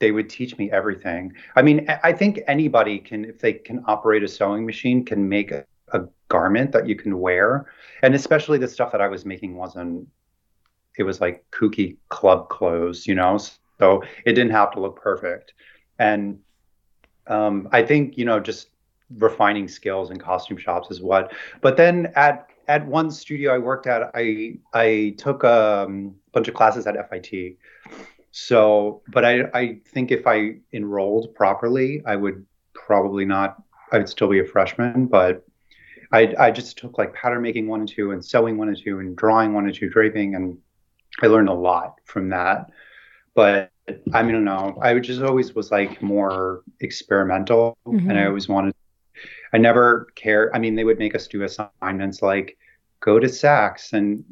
they 0.00 0.12
would 0.12 0.28
teach 0.30 0.56
me 0.58 0.70
everything. 0.70 1.32
I 1.56 1.62
mean 1.62 1.88
i 2.02 2.12
think 2.12 2.40
anybody 2.46 2.98
can 2.98 3.24
if 3.24 3.38
they 3.38 3.54
can 3.54 3.82
operate 3.86 4.22
a 4.22 4.28
sewing 4.28 4.66
machine 4.66 5.04
can 5.04 5.28
make 5.28 5.50
a, 5.50 5.64
a 5.92 6.02
garment 6.28 6.72
that 6.72 6.86
you 6.86 6.94
can 6.94 7.18
wear. 7.18 7.66
And 8.02 8.14
especially 8.14 8.58
the 8.58 8.68
stuff 8.68 8.92
that 8.92 9.00
i 9.00 9.08
was 9.08 9.24
making 9.24 9.56
wasn't 9.56 10.08
it 10.98 11.04
was 11.04 11.20
like 11.20 11.44
kooky 11.50 11.96
club 12.08 12.48
clothes 12.48 13.06
you 13.06 13.14
know? 13.14 13.38
So 13.78 14.02
it 14.26 14.34
didn't 14.34 14.50
have 14.50 14.72
to 14.72 14.80
look 14.80 15.00
perfect. 15.00 15.54
And 15.98 16.40
um, 17.26 17.68
i 17.72 17.82
think 17.82 18.18
you 18.18 18.24
know 18.24 18.40
just 18.40 18.68
refining 19.18 19.68
skills 19.68 20.10
in 20.10 20.18
costume 20.18 20.56
shops 20.56 20.90
is 20.90 21.00
what. 21.00 21.32
But 21.60 21.76
then 21.76 22.12
at 22.16 22.48
at 22.68 22.86
one 22.86 23.10
studio 23.10 23.54
I 23.54 23.58
worked 23.58 23.86
at, 23.86 24.10
I 24.14 24.58
I 24.72 25.14
took 25.18 25.42
a 25.44 25.86
um, 25.86 26.14
bunch 26.32 26.48
of 26.48 26.54
classes 26.54 26.86
at 26.86 26.94
FIT. 27.10 27.56
So, 28.30 29.02
but 29.08 29.24
I 29.24 29.44
I 29.54 29.80
think 29.86 30.12
if 30.12 30.26
I 30.26 30.56
enrolled 30.72 31.34
properly, 31.34 32.02
I 32.06 32.16
would 32.16 32.44
probably 32.74 33.24
not. 33.24 33.62
I 33.92 33.98
would 33.98 34.08
still 34.08 34.28
be 34.28 34.38
a 34.38 34.44
freshman, 34.44 35.06
but 35.06 35.44
I 36.12 36.34
I 36.38 36.50
just 36.52 36.78
took 36.78 36.96
like 36.96 37.12
pattern 37.12 37.42
making 37.42 37.66
one 37.66 37.80
and 37.80 37.88
two, 37.88 38.12
and 38.12 38.24
sewing 38.24 38.56
one 38.56 38.68
and 38.68 38.76
two, 38.76 39.00
and 39.00 39.16
drawing 39.16 39.52
one 39.52 39.66
and 39.66 39.74
two, 39.74 39.90
draping, 39.90 40.36
and 40.36 40.58
I 41.22 41.26
learned 41.26 41.48
a 41.48 41.54
lot 41.54 41.96
from 42.04 42.28
that. 42.28 42.70
But 43.34 43.72
I 44.12 44.22
mean, 44.22 44.44
no, 44.44 44.78
I 44.80 44.96
just 45.00 45.22
always 45.22 45.54
was 45.54 45.72
like 45.72 46.00
more 46.02 46.62
experimental, 46.80 47.76
mm-hmm. 47.84 48.10
and 48.10 48.18
I 48.18 48.26
always 48.26 48.48
wanted 48.48 48.74
I 49.52 49.58
never 49.58 50.06
care. 50.14 50.54
I 50.54 50.58
mean, 50.58 50.74
they 50.74 50.84
would 50.84 50.98
make 50.98 51.14
us 51.14 51.26
do 51.26 51.42
assignments 51.42 52.22
like 52.22 52.56
go 53.00 53.18
to 53.18 53.26
Saks 53.26 53.92
and 53.92 54.24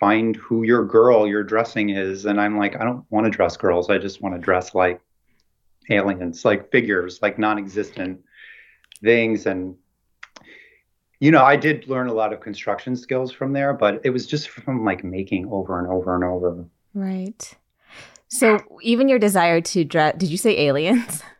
find 0.00 0.34
who 0.36 0.62
your 0.62 0.84
girl 0.84 1.26
your 1.26 1.44
dressing 1.44 1.90
is. 1.90 2.24
And 2.24 2.40
I'm 2.40 2.58
like, 2.58 2.80
I 2.80 2.84
don't 2.84 3.04
want 3.10 3.24
to 3.24 3.30
dress 3.30 3.56
girls. 3.56 3.90
I 3.90 3.98
just 3.98 4.20
want 4.20 4.34
to 4.34 4.40
dress 4.40 4.74
like 4.74 5.00
aliens, 5.90 6.44
like 6.44 6.70
figures, 6.70 7.20
like 7.22 7.38
non 7.38 7.58
existent 7.58 8.20
things. 9.02 9.46
And, 9.46 9.76
you 11.20 11.30
know, 11.30 11.44
I 11.44 11.56
did 11.56 11.88
learn 11.88 12.08
a 12.08 12.14
lot 12.14 12.32
of 12.32 12.40
construction 12.40 12.96
skills 12.96 13.30
from 13.30 13.52
there, 13.52 13.74
but 13.74 14.00
it 14.04 14.10
was 14.10 14.26
just 14.26 14.48
from 14.48 14.84
like 14.84 15.04
making 15.04 15.46
over 15.50 15.78
and 15.78 15.88
over 15.88 16.14
and 16.14 16.24
over. 16.24 16.64
Right. 16.94 17.54
So 18.28 18.58
even 18.82 19.08
your 19.08 19.18
desire 19.18 19.60
to 19.60 19.84
dress, 19.84 20.16
did 20.16 20.28
you 20.28 20.38
say 20.38 20.58
aliens? 20.66 21.22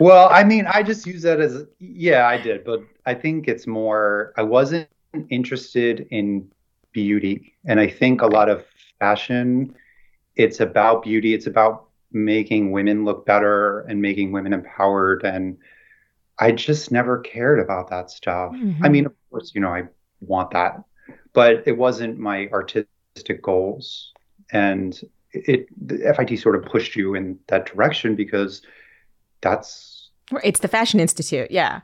well, 0.00 0.28
I 0.30 0.44
mean, 0.44 0.66
I 0.66 0.82
just 0.82 1.06
use 1.06 1.22
that 1.22 1.40
as 1.40 1.66
yeah, 1.78 2.26
I 2.26 2.38
did, 2.40 2.64
but 2.64 2.82
I 3.06 3.14
think 3.14 3.48
it's 3.48 3.66
more 3.66 4.32
I 4.36 4.42
wasn't 4.42 4.88
interested 5.30 6.06
in 6.10 6.50
beauty, 6.92 7.54
and 7.64 7.80
I 7.80 7.88
think 7.88 8.22
a 8.22 8.26
lot 8.26 8.48
of 8.48 8.64
fashion 8.98 9.74
it's 10.36 10.60
about 10.60 11.02
beauty, 11.02 11.34
it's 11.34 11.46
about 11.46 11.88
making 12.12 12.72
women 12.72 13.04
look 13.04 13.26
better 13.26 13.80
and 13.80 14.00
making 14.00 14.32
women 14.32 14.52
empowered 14.52 15.24
and 15.24 15.56
I 16.38 16.50
just 16.50 16.90
never 16.90 17.18
cared 17.18 17.60
about 17.60 17.90
that 17.90 18.10
stuff. 18.10 18.52
Mm-hmm. 18.52 18.84
I 18.84 18.88
mean, 18.88 19.06
of 19.06 19.12
course, 19.30 19.52
you 19.54 19.60
know, 19.60 19.68
I 19.68 19.84
want 20.20 20.50
that, 20.50 20.82
but 21.32 21.62
it 21.66 21.76
wasn't 21.76 22.18
my 22.18 22.48
artistic 22.48 23.40
goals. 23.40 24.12
And 24.52 24.98
it, 25.32 25.68
the 25.86 26.12
FIT 26.14 26.40
sort 26.40 26.56
of 26.56 26.64
pushed 26.64 26.96
you 26.96 27.14
in 27.14 27.38
that 27.48 27.66
direction 27.66 28.16
because 28.16 28.62
that's 29.44 30.10
it's 30.42 30.60
the 30.60 30.68
fashion 30.68 30.98
institute 30.98 31.50
yeah 31.50 31.80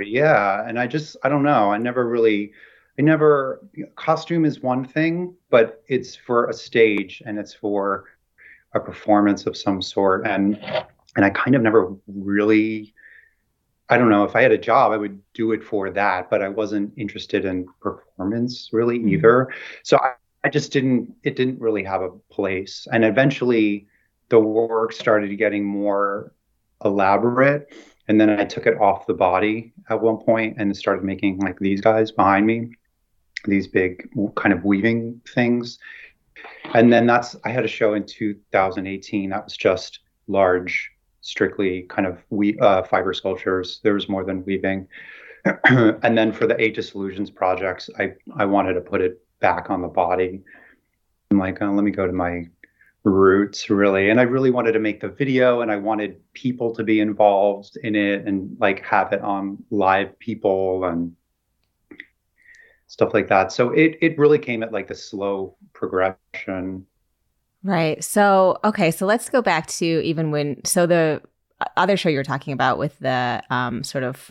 yeah 0.00 0.66
and 0.66 0.80
i 0.80 0.86
just 0.86 1.16
i 1.22 1.28
don't 1.28 1.44
know 1.44 1.70
i 1.70 1.78
never 1.78 2.08
really 2.08 2.52
I 2.98 3.02
never 3.02 3.64
costume 3.96 4.44
is 4.44 4.60
one 4.60 4.84
thing, 4.84 5.34
but 5.50 5.82
it's 5.88 6.14
for 6.14 6.48
a 6.48 6.52
stage 6.52 7.22
and 7.24 7.38
it's 7.38 7.54
for 7.54 8.04
a 8.74 8.80
performance 8.80 9.46
of 9.46 9.56
some 9.56 9.80
sort, 9.80 10.26
and 10.26 10.58
and 11.16 11.24
I 11.24 11.30
kind 11.30 11.56
of 11.56 11.62
never 11.62 11.94
really. 12.06 12.94
I 13.88 13.98
don't 13.98 14.08
know 14.08 14.24
if 14.24 14.36
I 14.36 14.42
had 14.42 14.52
a 14.52 14.58
job, 14.58 14.92
I 14.92 14.96
would 14.96 15.20
do 15.34 15.52
it 15.52 15.62
for 15.62 15.90
that, 15.90 16.30
but 16.30 16.40
I 16.40 16.48
wasn't 16.48 16.94
interested 16.96 17.44
in 17.44 17.66
performance 17.80 18.70
really 18.72 18.98
mm-hmm. 18.98 19.08
either. 19.08 19.52
So 19.82 19.98
I, 19.98 20.14
I 20.44 20.48
just 20.48 20.72
didn't. 20.72 21.14
It 21.22 21.36
didn't 21.36 21.60
really 21.60 21.84
have 21.84 22.02
a 22.02 22.10
place, 22.30 22.86
and 22.92 23.04
eventually, 23.04 23.86
the 24.28 24.40
work 24.40 24.92
started 24.92 25.34
getting 25.38 25.64
more 25.64 26.34
elaborate 26.84 27.72
and 28.08 28.20
then 28.20 28.30
I 28.30 28.44
took 28.44 28.66
it 28.66 28.80
off 28.80 29.06
the 29.06 29.14
body 29.14 29.72
at 29.88 30.00
one 30.00 30.18
point 30.18 30.56
and 30.58 30.76
started 30.76 31.04
making 31.04 31.38
like 31.38 31.58
these 31.58 31.80
guys 31.80 32.10
behind 32.10 32.46
me, 32.46 32.70
these 33.46 33.68
big 33.68 34.08
kind 34.36 34.52
of 34.52 34.64
weaving 34.64 35.20
things. 35.34 35.78
And 36.74 36.92
then 36.92 37.06
that's 37.06 37.36
I 37.44 37.50
had 37.50 37.64
a 37.64 37.68
show 37.68 37.94
in 37.94 38.04
2018 38.04 39.30
that 39.30 39.44
was 39.44 39.56
just 39.56 40.00
large, 40.26 40.90
strictly 41.20 41.82
kind 41.88 42.06
of 42.06 42.18
we 42.30 42.58
uh, 42.58 42.82
fiber 42.82 43.14
sculptures. 43.14 43.80
There 43.82 43.94
was 43.94 44.08
more 44.08 44.24
than 44.24 44.44
weaving. 44.44 44.88
and 45.64 46.16
then 46.18 46.32
for 46.32 46.46
the 46.46 46.60
Eight 46.60 46.74
Dissolutions 46.74 47.30
projects, 47.30 47.88
I 47.98 48.14
I 48.36 48.44
wanted 48.44 48.74
to 48.74 48.80
put 48.80 49.00
it 49.00 49.24
back 49.40 49.70
on 49.70 49.80
the 49.80 49.88
body. 49.88 50.42
I'm 51.30 51.38
like, 51.38 51.62
oh, 51.62 51.72
let 51.72 51.84
me 51.84 51.92
go 51.92 52.06
to 52.06 52.12
my 52.12 52.46
roots 53.04 53.68
really. 53.68 54.10
And 54.10 54.20
i 54.20 54.22
really 54.22 54.50
wanted 54.50 54.72
to 54.72 54.78
make 54.78 55.00
the 55.00 55.08
video 55.08 55.60
and 55.60 55.72
i 55.72 55.76
wanted 55.76 56.20
people 56.34 56.74
to 56.74 56.84
be 56.84 57.00
involved 57.00 57.76
in 57.82 57.96
it 57.96 58.26
and 58.26 58.56
like 58.60 58.84
have 58.84 59.12
it 59.12 59.20
on 59.22 59.58
live 59.70 60.16
people 60.18 60.84
and 60.84 61.14
stuff 62.92 63.14
like 63.14 63.28
that. 63.28 63.50
So 63.50 63.70
it 63.70 63.96
it 64.02 64.18
really 64.18 64.38
came 64.38 64.62
at 64.62 64.70
like 64.70 64.90
a 64.90 64.94
slow 64.94 65.56
progression. 65.72 66.86
Right. 67.64 68.04
So 68.04 68.58
okay 68.64 68.90
so 68.90 69.06
let's 69.06 69.30
go 69.30 69.40
back 69.40 69.66
to 69.78 69.84
even 69.84 70.30
when 70.30 70.62
so 70.64 70.86
the 70.86 71.22
other 71.76 71.96
show 71.96 72.10
you 72.10 72.18
were 72.18 72.24
talking 72.24 72.52
about 72.52 72.76
with 72.76 72.98
the 72.98 73.42
um 73.48 73.82
sort 73.82 74.04
of 74.04 74.30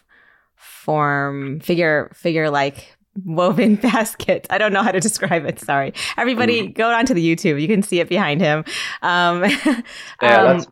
form 0.55 1.59
figure 1.59 2.11
figure 2.13 2.51
like 2.51 2.95
woven 3.25 3.75
basket. 3.81 4.47
I 4.49 4.57
don't 4.57 4.73
know 4.73 4.83
how 4.83 4.91
to 4.91 4.99
describe 4.99 5.45
it. 5.45 5.59
Sorry. 5.59 5.93
Everybody 6.17 6.67
mm. 6.67 6.73
go 6.73 6.89
onto 6.89 7.13
the 7.13 7.35
YouTube. 7.35 7.61
You 7.61 7.67
can 7.67 7.83
see 7.83 7.99
it 7.99 8.09
behind 8.09 8.41
him. 8.41 8.63
Um, 9.01 9.43
yeah, 10.21 10.43
um, 10.43 10.65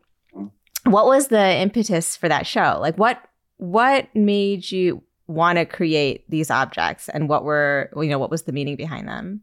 what 0.86 1.06
was 1.06 1.28
the 1.28 1.58
impetus 1.58 2.16
for 2.16 2.30
that 2.30 2.46
show? 2.46 2.78
Like 2.80 2.98
what 2.98 3.22
what 3.58 4.08
made 4.16 4.72
you 4.72 5.04
want 5.28 5.58
to 5.58 5.66
create 5.66 6.24
these 6.30 6.50
objects 6.50 7.10
and 7.10 7.30
what 7.30 7.44
were 7.44 7.92
you 7.96 8.08
know 8.08 8.20
what 8.20 8.32
was 8.32 8.44
the 8.44 8.52
meaning 8.52 8.76
behind 8.76 9.08
them? 9.08 9.42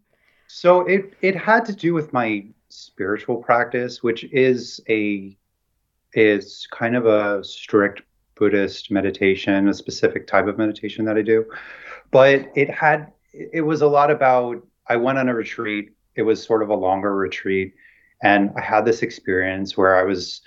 So 0.48 0.80
it 0.86 1.14
it 1.20 1.36
had 1.36 1.64
to 1.66 1.74
do 1.74 1.92
with 1.92 2.12
my 2.12 2.46
spiritual 2.68 3.36
practice, 3.36 4.02
which 4.02 4.24
is 4.32 4.80
a 4.88 5.36
is 6.14 6.66
kind 6.70 6.96
of 6.96 7.04
a 7.04 7.44
strict 7.44 8.02
Buddhist 8.36 8.90
meditation, 8.90 9.68
a 9.68 9.74
specific 9.74 10.26
type 10.26 10.46
of 10.46 10.58
meditation 10.58 11.04
that 11.06 11.16
I 11.16 11.22
do 11.22 11.44
but 12.10 12.50
it 12.54 12.70
had 12.70 13.12
it 13.32 13.62
was 13.62 13.82
a 13.82 13.86
lot 13.86 14.10
about 14.10 14.66
I 14.88 14.96
went 14.96 15.18
on 15.18 15.28
a 15.28 15.34
retreat. 15.34 15.90
It 16.14 16.22
was 16.22 16.42
sort 16.42 16.62
of 16.62 16.70
a 16.70 16.74
longer 16.74 17.14
retreat, 17.14 17.74
and 18.22 18.50
I 18.56 18.60
had 18.60 18.84
this 18.84 19.02
experience 19.02 19.76
where 19.76 19.96
I 19.96 20.04
was 20.04 20.42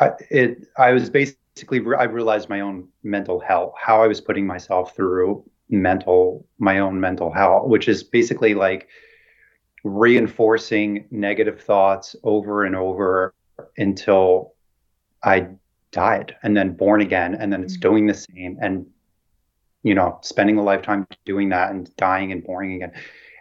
I, 0.00 0.10
it 0.30 0.66
I 0.76 0.92
was 0.92 1.10
basically 1.10 1.80
I 1.98 2.04
realized 2.04 2.48
my 2.48 2.60
own 2.60 2.88
mental 3.02 3.40
health, 3.40 3.74
how 3.80 4.02
I 4.02 4.06
was 4.06 4.20
putting 4.20 4.46
myself 4.46 4.94
through 4.94 5.44
mental 5.68 6.46
my 6.58 6.78
own 6.78 7.00
mental 7.00 7.32
health, 7.32 7.68
which 7.68 7.88
is 7.88 8.02
basically 8.02 8.54
like 8.54 8.88
reinforcing 9.84 11.06
negative 11.10 11.60
thoughts 11.60 12.14
over 12.22 12.64
and 12.64 12.76
over 12.76 13.34
until 13.76 14.54
I 15.24 15.48
died 15.90 16.36
and 16.42 16.56
then 16.56 16.74
born 16.74 17.00
again 17.00 17.34
and 17.34 17.52
then 17.52 17.62
it's 17.62 17.74
mm-hmm. 17.74 17.88
doing 17.88 18.06
the 18.06 18.14
same 18.14 18.58
and 18.60 18.86
you 19.82 19.94
know, 19.94 20.18
spending 20.22 20.58
a 20.58 20.62
lifetime 20.62 21.06
doing 21.24 21.48
that 21.50 21.70
and 21.70 21.94
dying 21.96 22.32
and 22.32 22.44
boring 22.44 22.74
again. 22.74 22.92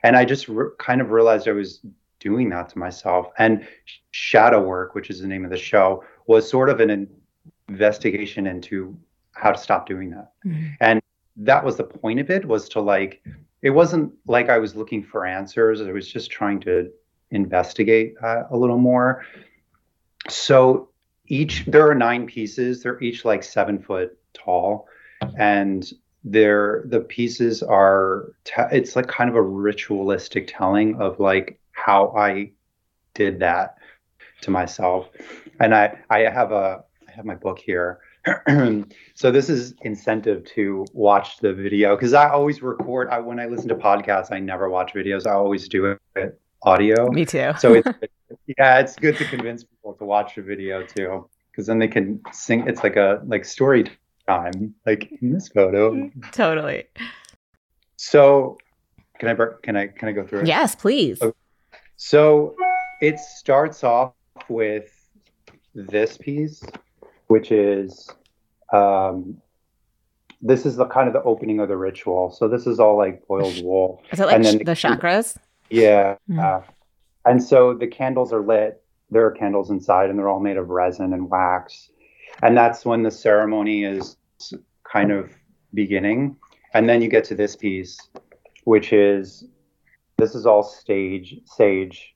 And 0.04 0.16
I 0.16 0.26
just 0.26 0.48
re- 0.48 0.72
kind 0.80 1.02
of 1.02 1.12
realized 1.12 1.48
I 1.48 1.52
was 1.52 1.82
doing 2.20 2.50
that 2.50 2.70
to 2.70 2.80
myself. 2.80 3.28
And 3.38 3.68
Shadow 4.12 4.62
Work, 4.62 4.96
which 4.96 5.10
is 5.10 5.20
the 5.20 5.28
name 5.28 5.46
of 5.46 5.52
the 5.52 5.58
show, 5.58 6.04
was 6.28 6.50
sort 6.50 6.70
of 6.70 6.80
an 6.80 7.08
investigation 7.68 8.48
into 8.48 8.98
how 9.34 9.52
to 9.52 9.58
stop 9.58 9.88
doing 9.88 10.10
that. 10.12 10.32
Mm-hmm. 10.46 10.68
And 10.80 11.02
that 11.38 11.64
was 11.64 11.78
the 11.78 11.84
point 11.84 12.20
of 12.20 12.30
it 12.30 12.46
was 12.46 12.70
to 12.70 12.82
like 12.82 13.24
it 13.62 13.70
wasn't 13.70 14.12
like 14.26 14.50
I 14.50 14.58
was 14.58 14.76
looking 14.76 15.04
for 15.04 15.26
answers. 15.26 15.82
I 15.82 15.92
was 15.92 16.12
just 16.12 16.32
trying 16.32 16.60
to 16.62 16.92
investigate 17.30 18.16
uh, 18.22 18.44
a 18.50 18.58
little 18.58 18.78
more. 18.78 19.24
So 20.30 20.90
each 21.28 21.66
there 21.66 21.90
are 21.90 21.96
nine 21.96 22.26
pieces. 22.26 22.84
They're 22.84 23.02
each 23.02 23.24
like 23.26 23.44
seven 23.44 23.80
foot 23.80 24.18
tall, 24.34 24.88
and 25.38 25.90
they're 26.24 26.84
the 26.86 27.00
pieces 27.00 27.64
are 27.64 28.34
te- 28.44 28.62
it's 28.72 28.96
like 28.96 29.08
kind 29.08 29.30
of 29.30 29.36
a 29.36 29.42
ritualistic 29.42 30.52
telling 30.56 31.02
of 31.02 31.20
like 31.20 31.60
how 31.72 32.14
I 32.16 32.52
did 33.14 33.40
that 33.40 33.78
to 34.42 34.52
myself. 34.52 35.10
And 35.60 35.74
I 35.74 35.98
I 36.10 36.20
have 36.20 36.52
a 36.52 36.84
I 37.08 37.12
have 37.12 37.26
my 37.26 37.36
book 37.36 37.60
here. 37.60 38.00
so 39.16 39.32
this 39.32 39.50
is 39.50 39.74
incentive 39.82 40.46
to 40.46 40.86
watch 40.94 41.38
the 41.38 41.54
video 41.54 41.96
because 41.96 42.14
I 42.14 42.30
always 42.30 42.62
record. 42.62 43.10
I, 43.10 43.20
when 43.20 43.40
I 43.40 43.48
listen 43.48 43.68
to 43.70 43.76
podcasts, 43.76 44.32
I 44.32 44.40
never 44.40 44.70
watch 44.70 44.94
videos. 44.94 45.26
I 45.26 45.32
always 45.34 45.68
do 45.68 45.98
it 46.16 46.40
audio. 46.62 47.10
Me 47.12 47.26
too. 47.26 47.52
so 47.58 47.74
it's 47.74 47.88
yeah, 48.60 48.80
it's 48.80 48.96
good 48.96 49.18
to 49.18 49.26
convince 49.26 49.64
people 49.64 49.94
to 49.94 50.06
watch 50.06 50.36
the 50.36 50.44
video 50.44 50.86
too 50.86 51.28
because 51.52 51.66
then 51.66 51.80
they 51.80 51.88
can 51.88 52.22
sing. 52.32 52.68
It's 52.68 52.84
like 52.84 52.96
a 52.96 53.22
like 53.26 53.44
story 53.44 53.86
time, 54.28 54.76
like 54.86 55.12
in 55.22 55.34
this 55.34 55.48
photo. 55.48 55.94
Mm, 55.94 56.32
totally. 56.32 56.86
So, 57.98 58.58
can 59.20 59.30
I 59.30 59.46
can 59.64 59.76
I 59.76 59.88
can 59.88 60.10
I 60.10 60.12
go 60.12 60.26
through 60.26 60.42
it? 60.42 60.48
Yes, 60.48 60.76
please. 60.76 61.22
Okay. 61.22 61.38
So, 61.98 62.56
it 63.02 63.20
starts 63.20 63.84
off 63.84 64.14
with 64.50 64.92
this 65.76 66.18
piece, 66.18 66.64
which 67.28 67.52
is 67.52 68.10
um, 68.74 69.42
this 70.42 70.66
is 70.66 70.76
the 70.76 70.86
kind 70.86 71.08
of 71.08 71.14
the 71.14 71.24
opening 71.24 71.60
of 71.60 71.68
the 71.68 71.78
ritual. 71.78 72.32
So 72.32 72.48
this 72.48 72.66
is 72.66 72.80
all 72.80 72.98
like 72.98 73.26
boiled 73.28 73.62
wool. 73.64 74.02
Is 74.12 74.20
it 74.20 74.26
like 74.26 74.42
the, 74.42 74.58
the, 74.64 74.72
chakras? 74.72 75.38
Yeah. 75.70 76.16
Mm. 76.30 76.40
Uh, 76.40 76.66
and 77.26 77.44
so 77.44 77.74
the 77.74 77.88
candles 77.88 78.34
are 78.34 78.42
lit. 78.42 78.82
There 79.10 79.26
are 79.26 79.32
candles 79.32 79.70
inside, 79.70 80.10
and 80.10 80.18
they're 80.18 80.30
all 80.30 80.40
made 80.40 80.58
of 80.58 80.70
resin 80.70 81.14
and 81.14 81.30
wax 81.30 81.90
and 82.42 82.58
that's 82.58 82.86
when 82.86 83.04
the 83.04 83.12
ceremony 83.12 83.84
is 83.84 84.18
kind 84.84 85.12
of 85.12 85.32
beginning. 85.74 86.36
And 86.74 86.88
then 86.88 87.02
you 87.02 87.10
get 87.10 87.24
to 87.26 87.36
this 87.36 87.56
piece 87.56 88.00
which 88.66 88.94
is 88.94 89.46
this 90.18 90.36
is 90.36 90.46
all 90.46 90.64
stage 90.64 91.36
sage. 91.46 92.16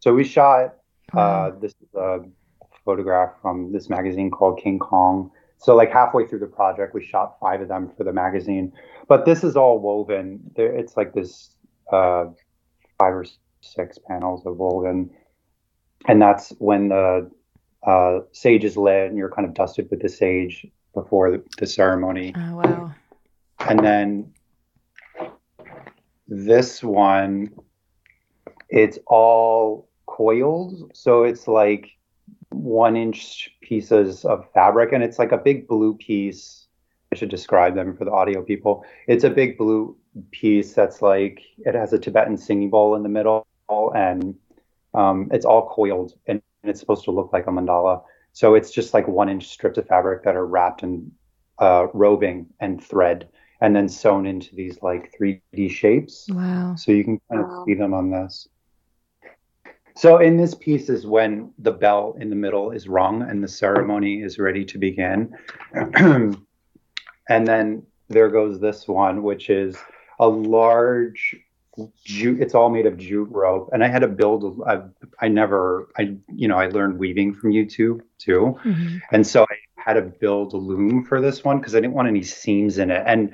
So 0.00 0.14
we 0.14 0.24
shot 0.24 0.74
uh, 1.14 1.52
this 1.60 1.72
is 1.80 1.94
a 1.94 2.18
photograph 2.84 3.34
from 3.40 3.72
this 3.72 3.88
magazine 3.88 4.30
called 4.30 4.60
king 4.62 4.78
kong. 4.78 5.30
So 5.58 5.74
like 5.74 5.92
halfway 5.92 6.26
through 6.26 6.40
the 6.40 6.46
project 6.46 6.94
we 6.94 7.04
shot 7.04 7.36
five 7.40 7.60
of 7.60 7.68
them 7.68 7.90
for 7.96 8.04
the 8.04 8.12
magazine. 8.12 8.72
But 9.08 9.24
this 9.24 9.44
is 9.44 9.56
all 9.56 9.78
woven. 9.78 10.50
It's 10.56 10.96
like 10.96 11.12
this 11.14 11.50
uh, 11.92 12.26
five 12.98 13.14
or 13.14 13.24
six 13.60 13.98
panels 13.98 14.44
of 14.46 14.56
woven. 14.56 15.10
And 16.08 16.20
that's 16.20 16.50
when 16.58 16.88
the 16.88 17.30
uh, 17.86 18.20
sage 18.32 18.64
is 18.64 18.76
lit 18.76 19.08
and 19.08 19.16
you're 19.16 19.30
kind 19.30 19.46
of 19.46 19.54
dusted 19.54 19.88
with 19.90 20.02
the 20.02 20.08
sage 20.08 20.66
before 20.92 21.30
the, 21.30 21.42
the 21.58 21.66
ceremony. 21.66 22.34
Oh, 22.36 22.56
wow. 22.56 22.94
And 23.60 23.78
then 23.78 24.32
this 26.26 26.82
one, 26.82 27.52
it's 28.68 28.98
all 29.06 29.88
coiled. 30.06 30.90
So 30.94 31.22
it's 31.22 31.46
like 31.46 31.90
one 32.50 32.96
inch 32.96 33.50
pieces 33.60 34.24
of 34.24 34.50
fabric 34.52 34.92
and 34.92 35.02
it's 35.02 35.18
like 35.18 35.32
a 35.32 35.38
big 35.38 35.68
blue 35.68 35.94
piece. 35.94 36.66
I 37.12 37.16
should 37.16 37.28
describe 37.28 37.76
them 37.76 37.96
for 37.96 38.04
the 38.04 38.10
audio 38.10 38.42
people. 38.42 38.84
It's 39.06 39.22
a 39.22 39.30
big 39.30 39.56
blue 39.56 39.96
piece 40.32 40.72
that's 40.72 41.02
like, 41.02 41.40
it 41.58 41.74
has 41.74 41.92
a 41.92 41.98
Tibetan 41.98 42.36
singing 42.36 42.70
bowl 42.70 42.96
in 42.96 43.04
the 43.04 43.08
middle 43.08 43.46
and 43.94 44.34
um, 44.94 45.28
it's 45.32 45.44
all 45.44 45.68
coiled 45.68 46.14
and 46.26 46.42
and 46.66 46.70
it's 46.72 46.80
supposed 46.80 47.04
to 47.04 47.12
look 47.12 47.32
like 47.32 47.46
a 47.46 47.50
mandala. 47.50 48.02
So 48.32 48.56
it's 48.56 48.72
just 48.72 48.92
like 48.92 49.06
one 49.06 49.28
inch 49.28 49.46
strips 49.46 49.78
of 49.78 49.86
fabric 49.86 50.24
that 50.24 50.34
are 50.34 50.44
wrapped 50.44 50.82
in 50.82 51.12
uh, 51.60 51.86
roving 51.94 52.46
and 52.58 52.82
thread 52.82 53.28
and 53.60 53.74
then 53.74 53.88
sewn 53.88 54.26
into 54.26 54.54
these 54.56 54.82
like 54.82 55.14
3D 55.18 55.70
shapes. 55.70 56.26
Wow. 56.28 56.74
So 56.74 56.90
you 56.90 57.04
can 57.04 57.20
kind 57.30 57.44
of 57.44 57.64
see 57.64 57.74
them 57.74 57.94
on 57.94 58.10
this. 58.10 58.48
So 59.94 60.18
in 60.18 60.36
this 60.36 60.56
piece 60.56 60.90
is 60.90 61.06
when 61.06 61.52
the 61.58 61.70
bell 61.70 62.16
in 62.20 62.30
the 62.30 62.36
middle 62.36 62.72
is 62.72 62.88
rung 62.88 63.22
and 63.22 63.42
the 63.42 63.48
ceremony 63.48 64.22
is 64.22 64.38
ready 64.40 64.64
to 64.64 64.76
begin. 64.76 65.32
and 65.94 66.36
then 67.28 67.84
there 68.08 68.28
goes 68.28 68.58
this 68.58 68.88
one, 68.88 69.22
which 69.22 69.50
is 69.50 69.76
a 70.18 70.26
large 70.28 71.36
jute. 72.04 72.40
It's 72.40 72.54
all 72.54 72.70
made 72.70 72.86
of 72.86 72.96
jute 72.96 73.28
rope, 73.30 73.70
and 73.72 73.84
I 73.84 73.88
had 73.88 74.00
to 74.00 74.08
build. 74.08 74.62
I, 74.66 74.82
I 75.20 75.28
never, 75.28 75.88
I 75.98 76.16
you 76.34 76.48
know, 76.48 76.56
I 76.56 76.66
learned 76.66 76.98
weaving 76.98 77.34
from 77.34 77.52
YouTube 77.52 78.00
too, 78.18 78.58
mm-hmm. 78.64 78.98
and 79.12 79.26
so 79.26 79.44
I 79.44 79.56
had 79.86 79.94
to 79.94 80.02
build 80.02 80.52
a 80.52 80.56
loom 80.56 81.04
for 81.04 81.20
this 81.20 81.44
one 81.44 81.58
because 81.58 81.74
I 81.74 81.80
didn't 81.80 81.94
want 81.94 82.08
any 82.08 82.22
seams 82.22 82.78
in 82.78 82.90
it. 82.90 83.04
And 83.06 83.32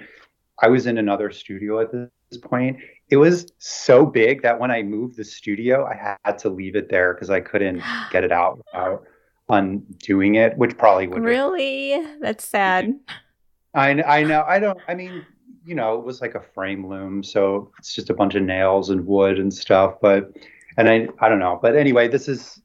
I 0.58 0.68
was 0.68 0.86
in 0.86 0.98
another 0.98 1.30
studio 1.30 1.80
at 1.80 1.90
this 1.92 2.38
point. 2.40 2.78
It 3.08 3.16
was 3.16 3.46
so 3.58 4.04
big 4.04 4.42
that 4.42 4.60
when 4.60 4.70
I 4.70 4.82
moved 4.82 5.16
the 5.16 5.24
studio, 5.24 5.86
I 5.86 6.16
had 6.24 6.38
to 6.38 6.50
leave 6.50 6.76
it 6.76 6.88
there 6.88 7.14
because 7.14 7.30
I 7.30 7.40
couldn't 7.40 7.82
get 8.12 8.22
it 8.24 8.32
out 8.32 8.58
without 8.58 9.04
undoing 9.48 10.34
it, 10.36 10.56
which 10.56 10.76
probably 10.76 11.08
would 11.08 11.22
really. 11.22 12.04
That's 12.20 12.44
sad. 12.44 12.94
I 13.74 14.02
I 14.02 14.22
know. 14.24 14.44
I 14.46 14.58
don't. 14.58 14.78
I 14.86 14.94
mean, 14.94 15.24
you 15.64 15.74
know, 15.74 15.98
it 15.98 16.04
was 16.04 16.20
like 16.20 16.34
a 16.34 16.40
frame 16.40 16.86
loom, 16.88 17.22
so 17.22 17.70
it's 17.78 17.94
just 17.94 18.10
a 18.10 18.14
bunch 18.14 18.34
of 18.34 18.42
nails 18.42 18.90
and 18.90 19.06
wood 19.06 19.38
and 19.38 19.52
stuff. 19.52 19.94
But 20.00 20.32
and 20.76 20.88
I 20.88 21.08
I 21.20 21.28
don't 21.28 21.38
know. 21.38 21.58
But 21.60 21.76
anyway, 21.76 22.08
this 22.08 22.28
is 22.28 22.60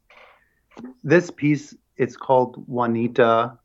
this 1.03 1.29
piece. 1.31 1.75
It's 1.97 2.15
called 2.15 2.63
Juanita, 2.67 3.57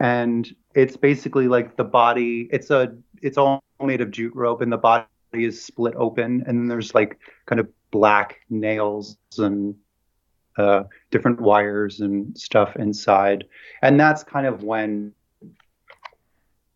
and 0.00 0.54
it's 0.74 0.96
basically 0.96 1.48
like 1.48 1.76
the 1.76 1.84
body. 1.84 2.48
It's 2.52 2.70
a 2.70 2.94
it's 3.22 3.38
all 3.38 3.62
made 3.82 4.00
of 4.00 4.10
jute 4.10 4.34
rope, 4.34 4.60
and 4.60 4.72
the 4.72 4.78
body 4.78 5.06
is 5.32 5.62
split 5.62 5.94
open, 5.96 6.44
and 6.46 6.70
there's 6.70 6.94
like 6.94 7.18
kind 7.46 7.60
of 7.60 7.68
black 7.90 8.40
nails 8.50 9.16
and 9.38 9.74
uh, 10.56 10.84
different 11.10 11.40
wires 11.40 12.00
and 12.00 12.36
stuff 12.36 12.76
inside, 12.76 13.44
and 13.82 13.98
that's 13.98 14.22
kind 14.22 14.46
of 14.46 14.62
when 14.62 15.12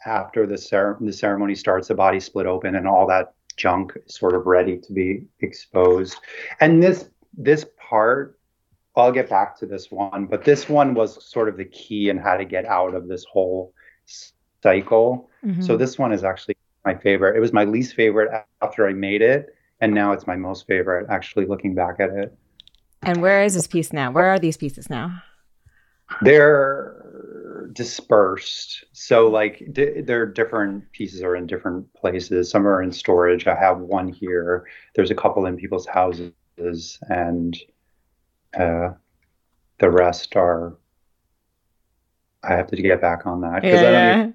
after 0.07 0.47
the, 0.47 0.59
cer- 0.59 0.97
the 1.01 1.13
ceremony 1.13 1.55
starts, 1.55 1.89
the 1.89 1.95
body 1.95 2.21
split 2.21 2.47
open 2.47 2.77
and 2.77 2.87
all 2.87 3.07
that 3.07 3.35
junk 3.57 3.93
is 4.07 4.15
sort 4.15 4.35
of 4.35 4.47
ready 4.47 4.79
to 4.79 4.93
be 4.93 5.25
exposed. 5.41 6.17
And 6.61 6.83
this 6.83 7.11
this 7.37 7.67
part, 7.77 8.39
I'll 8.97 9.13
get 9.13 9.29
back 9.29 9.57
to 9.59 9.67
this 9.67 9.91
one, 9.91 10.27
but 10.27 10.45
this 10.45 10.69
one 10.69 10.95
was 10.95 11.25
sort 11.25 11.49
of 11.49 11.57
the 11.57 11.65
key 11.65 12.09
in 12.09 12.17
how 12.17 12.37
to 12.37 12.45
get 12.45 12.65
out 12.65 12.95
of 12.95 13.07
this 13.07 13.25
whole 13.31 13.73
cycle. 14.63 15.31
Mm-hmm. 15.45 15.63
So 15.63 15.77
this 15.77 15.99
one 15.99 16.13
is 16.13 16.25
actually 16.25 16.57
my 16.85 16.97
favorite. 16.97 17.37
It 17.37 17.41
was 17.41 17.53
my 17.53 17.65
least 17.65 17.95
favorite 17.95 18.31
after 18.61 18.89
I 18.89 18.93
made 18.93 19.23
it, 19.23 19.55
and 19.81 19.95
now 19.95 20.13
it's 20.13 20.27
my 20.27 20.37
most 20.37 20.67
favorite. 20.67 21.07
Actually, 21.11 21.47
looking 21.47 21.75
back 21.75 22.01
at 22.01 22.11
it. 22.11 22.37
And 23.03 23.23
where 23.23 23.45
is 23.45 23.55
this 23.55 23.69
piece 23.69 23.93
now? 23.93 24.11
Where 24.11 24.27
are 24.27 24.39
these 24.39 24.57
pieces 24.57 24.91
now? 24.91 25.23
They're 26.23 26.98
dispersed. 27.73 28.85
So 28.93 29.29
like 29.29 29.63
d- 29.73 30.01
they're 30.01 30.27
different 30.27 30.91
pieces 30.93 31.23
are 31.23 31.37
in 31.37 31.47
different 31.47 31.93
places. 31.95 32.51
Some 32.51 32.67
are 32.67 32.83
in 32.83 32.93
storage. 32.93 33.47
I 33.47 33.55
have 33.55 33.79
one 33.79 34.09
here. 34.09 34.67
There's 34.95 35.11
a 35.11 35.15
couple 35.15 35.47
in 35.47 35.57
people's 35.57 35.87
houses, 35.87 36.99
and 37.09 37.57
uh, 38.59 38.91
the 39.79 39.91
rest 39.91 40.37
are. 40.37 40.77
I 42.43 42.55
have 42.55 42.69
to 42.69 42.77
get 42.77 43.01
back 43.01 43.27
on 43.27 43.41
that 43.41 43.63
because 43.63 43.81
yeah. 43.83 43.89
I 43.89 43.93
don't. 43.93 44.19
Even, 44.19 44.35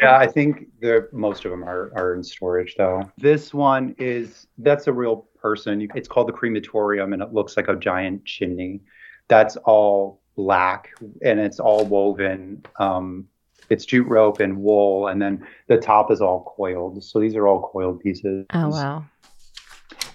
yeah, 0.00 0.16
I 0.16 0.26
think 0.26 0.68
the 0.80 1.08
most 1.12 1.44
of 1.44 1.50
them 1.50 1.64
are 1.64 1.92
are 1.94 2.14
in 2.14 2.22
storage 2.24 2.74
though. 2.76 3.02
This 3.18 3.52
one 3.52 3.94
is 3.98 4.46
that's 4.58 4.86
a 4.86 4.92
real 4.92 5.28
person. 5.40 5.86
It's 5.94 6.08
called 6.08 6.28
the 6.28 6.32
crematorium, 6.32 7.12
and 7.12 7.22
it 7.22 7.32
looks 7.32 7.56
like 7.56 7.68
a 7.68 7.76
giant 7.76 8.24
chimney. 8.24 8.80
That's 9.28 9.56
all 9.56 10.21
black 10.36 10.90
and 11.22 11.40
it's 11.40 11.60
all 11.60 11.84
woven. 11.84 12.64
Um, 12.78 13.28
it's 13.70 13.84
jute 13.84 14.06
rope 14.06 14.40
and 14.40 14.58
wool, 14.58 15.06
and 15.06 15.22
then 15.22 15.46
the 15.68 15.78
top 15.78 16.10
is 16.10 16.20
all 16.20 16.52
coiled. 16.56 17.02
So 17.02 17.20
these 17.20 17.36
are 17.36 17.46
all 17.46 17.70
coiled 17.72 18.00
pieces. 18.00 18.46
Oh 18.52 18.68
wow! 18.68 19.04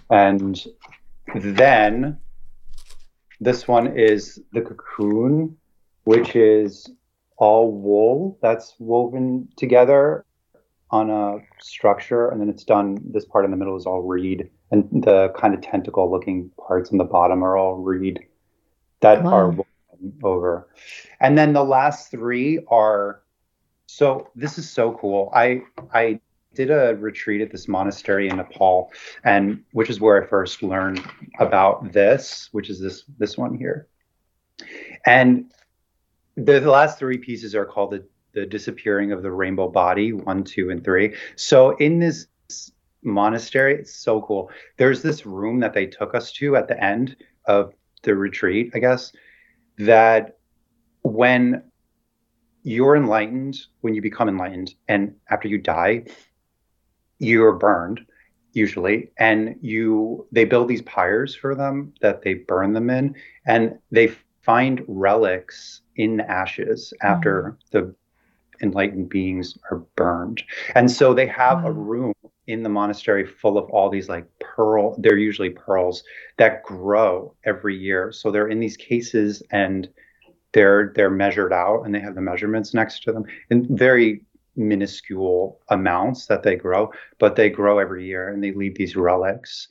And 0.09 0.63
then 1.33 2.17
this 3.39 3.67
one 3.67 3.97
is 3.97 4.39
the 4.53 4.61
cocoon, 4.61 5.57
which 6.03 6.35
is 6.35 6.89
all 7.37 7.71
wool 7.71 8.37
that's 8.41 8.75
woven 8.79 9.47
together 9.57 10.25
on 10.91 11.09
a 11.09 11.39
structure, 11.61 12.29
and 12.29 12.39
then 12.39 12.49
it's 12.49 12.63
done. 12.63 12.97
This 13.11 13.25
part 13.25 13.45
in 13.45 13.51
the 13.51 13.57
middle 13.57 13.77
is 13.77 13.85
all 13.85 14.01
reed, 14.01 14.49
and 14.71 14.87
the 15.03 15.29
kind 15.37 15.53
of 15.53 15.61
tentacle-looking 15.61 16.51
parts 16.67 16.91
in 16.91 16.97
the 16.97 17.03
bottom 17.03 17.43
are 17.43 17.57
all 17.57 17.75
reed 17.75 18.19
that 19.01 19.23
wow. 19.23 19.33
are 19.33 19.65
over. 20.23 20.69
And 21.19 21.37
then 21.37 21.53
the 21.53 21.63
last 21.63 22.11
three 22.11 22.59
are 22.69 23.21
so 23.87 24.29
this 24.35 24.57
is 24.57 24.69
so 24.69 24.93
cool. 24.93 25.31
I 25.33 25.61
I 25.93 26.19
did 26.53 26.71
a 26.71 26.95
retreat 26.95 27.41
at 27.41 27.51
this 27.51 27.67
monastery 27.67 28.29
in 28.29 28.37
Nepal 28.37 28.91
and 29.23 29.63
which 29.73 29.89
is 29.89 30.01
where 30.01 30.23
I 30.23 30.27
first 30.27 30.63
learned 30.63 31.01
about 31.39 31.91
this, 31.93 32.49
which 32.51 32.69
is 32.69 32.79
this 32.79 33.03
this 33.17 33.37
one 33.37 33.55
here. 33.55 33.87
And 35.05 35.51
the, 36.35 36.59
the 36.59 36.69
last 36.69 36.99
three 36.99 37.17
pieces 37.17 37.55
are 37.55 37.65
called 37.65 37.91
the 37.91 38.05
the 38.33 38.45
disappearing 38.45 39.11
of 39.11 39.23
the 39.23 39.31
rainbow 39.31 39.67
body, 39.67 40.13
one, 40.13 40.43
two, 40.43 40.69
and 40.69 40.83
three. 40.83 41.15
So 41.35 41.75
in 41.77 41.97
this 41.97 42.27
monastery, 43.01 43.75
it's 43.79 43.95
so 43.95 44.21
cool. 44.21 44.51
There's 44.77 45.01
this 45.01 45.25
room 45.25 45.59
that 45.61 45.73
they 45.73 45.87
took 45.87 46.13
us 46.13 46.31
to 46.33 46.55
at 46.55 46.67
the 46.67 46.81
end 46.83 47.15
of 47.45 47.73
the 48.03 48.15
retreat, 48.15 48.71
I 48.75 48.79
guess, 48.79 49.11
that 49.77 50.37
when 51.03 51.63
you're 52.63 52.95
enlightened, 52.95 53.59
when 53.81 53.93
you 53.93 54.01
become 54.01 54.27
enlightened, 54.27 54.73
and 54.87 55.15
after 55.29 55.47
you 55.47 55.57
die, 55.57 56.03
you're 57.19 57.53
burned 57.53 58.05
usually 58.53 59.11
and 59.19 59.55
you 59.61 60.25
they 60.31 60.43
build 60.43 60.67
these 60.67 60.81
pyres 60.81 61.35
for 61.35 61.53
them 61.55 61.93
that 62.01 62.23
they 62.23 62.33
burn 62.33 62.73
them 62.73 62.89
in 62.89 63.15
and 63.45 63.77
they 63.91 64.11
find 64.41 64.83
relics 64.87 65.81
in 65.95 66.19
ashes 66.21 66.93
after 67.01 67.55
mm. 67.55 67.71
the 67.71 67.95
enlightened 68.61 69.09
beings 69.09 69.57
are 69.69 69.77
burned 69.95 70.41
and 70.73 70.89
so 70.89 71.13
they 71.13 71.27
have 71.27 71.63
a 71.65 71.71
room 71.71 72.13
in 72.47 72.63
the 72.63 72.69
monastery 72.69 73.25
full 73.25 73.57
of 73.57 73.69
all 73.69 73.89
these 73.89 74.09
like 74.09 74.25
pearl 74.39 74.95
they're 74.99 75.17
usually 75.17 75.49
pearls 75.49 76.03
that 76.37 76.63
grow 76.63 77.35
every 77.43 77.77
year. 77.77 78.11
So 78.11 78.31
they're 78.31 78.47
in 78.47 78.59
these 78.59 78.77
cases 78.77 79.43
and 79.51 79.87
they're 80.53 80.93
they're 80.95 81.09
measured 81.09 81.53
out 81.53 81.83
and 81.83 81.93
they 81.93 81.99
have 81.99 82.15
the 82.15 82.21
measurements 82.21 82.73
next 82.73 83.03
to 83.03 83.11
them 83.11 83.25
in 83.49 83.75
very 83.75 84.21
minuscule 84.55 85.59
amounts 85.69 86.25
that 86.25 86.41
they 86.41 86.55
grow 86.55 86.89
but 87.19 87.35
they 87.35 87.47
grow 87.49 87.77
every 87.77 88.05
year 88.07 88.29
and 88.29 88.43
they 88.43 88.53
leave 88.53 88.75
these 88.75 88.95
relics. 88.95 89.67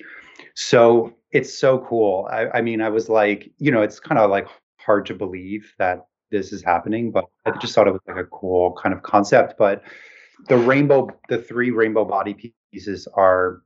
So 0.54 1.14
it's 1.32 1.58
so 1.58 1.78
cool. 1.88 2.28
I, 2.30 2.48
I 2.50 2.60
mean 2.60 2.80
i 2.82 2.90
was 2.90 3.08
like 3.08 3.50
you 3.58 3.70
know 3.70 3.82
it's 3.82 3.98
kind 3.98 4.18
of 4.18 4.30
like 4.30 4.46
hard 4.78 5.06
to 5.06 5.14
believe 5.14 5.72
that 5.78 6.06
this 6.30 6.52
is 6.52 6.62
happening 6.62 7.10
but 7.10 7.24
i 7.46 7.50
just 7.58 7.74
thought 7.74 7.88
it 7.88 7.92
was 7.92 8.00
like 8.06 8.16
a 8.16 8.24
cool 8.24 8.76
kind 8.80 8.94
of 8.94 9.02
concept. 9.02 9.54
But 9.58 9.82
the 10.48 10.56
rainbow 10.56 11.08
the 11.28 11.38
three 11.38 11.70
rainbow 11.70 12.04
body 12.04 12.54
pieces 12.76 13.08
are 13.14 13.62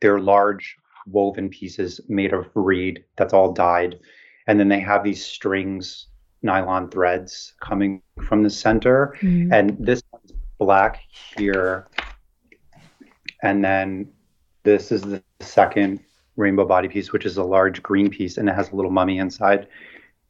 they're 0.00 0.18
large 0.18 0.76
woven 1.06 1.50
pieces 1.50 2.00
made 2.08 2.32
of 2.32 2.46
reed 2.54 3.04
that's 3.16 3.34
all 3.34 3.52
dyed. 3.52 3.98
And 4.46 4.58
then 4.58 4.68
they 4.68 4.80
have 4.80 5.04
these 5.04 5.22
strings 5.22 6.06
nylon 6.42 6.88
threads 6.90 7.52
coming 7.60 8.00
from 8.26 8.42
the 8.42 8.48
center. 8.48 9.14
Mm-hmm. 9.20 9.52
and 9.52 9.76
this 9.78 10.02
one's 10.12 10.32
black 10.58 11.00
here. 11.36 11.88
And 13.42 13.62
then 13.62 14.10
this 14.62 14.90
is 14.90 15.02
the 15.02 15.22
second 15.40 16.00
rainbow 16.36 16.66
body 16.66 16.88
piece 16.88 17.12
which 17.12 17.26
is 17.26 17.36
a 17.36 17.44
large 17.44 17.82
green 17.82 18.08
piece 18.08 18.38
and 18.38 18.48
it 18.48 18.54
has 18.54 18.72
a 18.72 18.76
little 18.76 18.90
mummy 18.90 19.18
inside. 19.18 19.68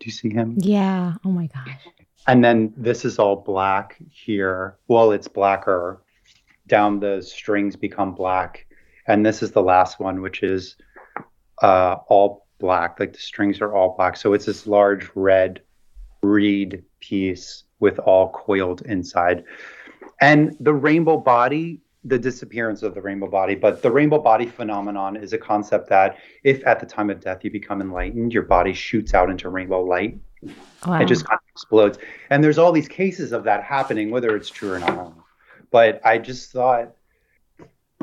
Do 0.00 0.06
you 0.06 0.12
see 0.12 0.30
him? 0.30 0.56
Yeah. 0.58 1.14
Oh 1.24 1.30
my 1.30 1.46
gosh. 1.46 1.86
And 2.26 2.44
then 2.44 2.74
this 2.76 3.04
is 3.04 3.20
all 3.20 3.36
black 3.36 3.96
here. 4.10 4.76
Well 4.88 5.12
it's 5.12 5.28
blacker 5.28 6.02
down 6.66 7.00
the 7.00 7.22
strings 7.22 7.76
become 7.76 8.14
black. 8.14 8.66
And 9.06 9.24
this 9.24 9.42
is 9.42 9.52
the 9.52 9.62
last 9.62 10.00
one 10.00 10.20
which 10.20 10.42
is 10.42 10.76
uh, 11.62 11.96
all 12.08 12.46
black 12.58 12.98
like 12.98 13.12
the 13.12 13.18
strings 13.18 13.60
are 13.60 13.74
all 13.74 13.94
black. 13.96 14.16
So 14.16 14.32
it's 14.32 14.46
this 14.46 14.66
large 14.66 15.10
red 15.14 15.60
reed 16.22 16.82
piece 17.00 17.64
with 17.80 17.98
all 18.00 18.30
coiled 18.30 18.82
inside. 18.82 19.44
And 20.20 20.56
the 20.60 20.74
rainbow 20.74 21.18
body 21.18 21.80
the 22.04 22.18
disappearance 22.18 22.84
of 22.84 22.94
the 22.94 23.02
rainbow 23.02 23.26
body 23.26 23.56
but 23.56 23.82
the 23.82 23.90
rainbow 23.90 24.20
body 24.20 24.46
phenomenon 24.46 25.16
is 25.16 25.32
a 25.32 25.38
concept 25.38 25.88
that 25.88 26.18
if 26.44 26.64
at 26.64 26.78
the 26.78 26.86
time 26.86 27.10
of 27.10 27.20
death 27.20 27.42
you 27.42 27.50
become 27.50 27.80
enlightened 27.80 28.32
your 28.32 28.44
body 28.44 28.72
shoots 28.72 29.12
out 29.12 29.28
into 29.28 29.48
rainbow 29.48 29.82
light. 29.82 30.16
Wow. 30.86 31.00
it 31.00 31.06
just 31.06 31.26
kind 31.26 31.40
of 31.42 31.48
explodes. 31.50 31.98
And 32.30 32.44
there's 32.44 32.58
all 32.58 32.70
these 32.70 32.86
cases 32.86 33.32
of 33.32 33.42
that 33.44 33.64
happening 33.64 34.10
whether 34.10 34.36
it's 34.36 34.48
true 34.48 34.72
or 34.72 34.78
not 34.78 35.14
but 35.76 36.00
I 36.06 36.16
just 36.16 36.52
thought 36.52 36.94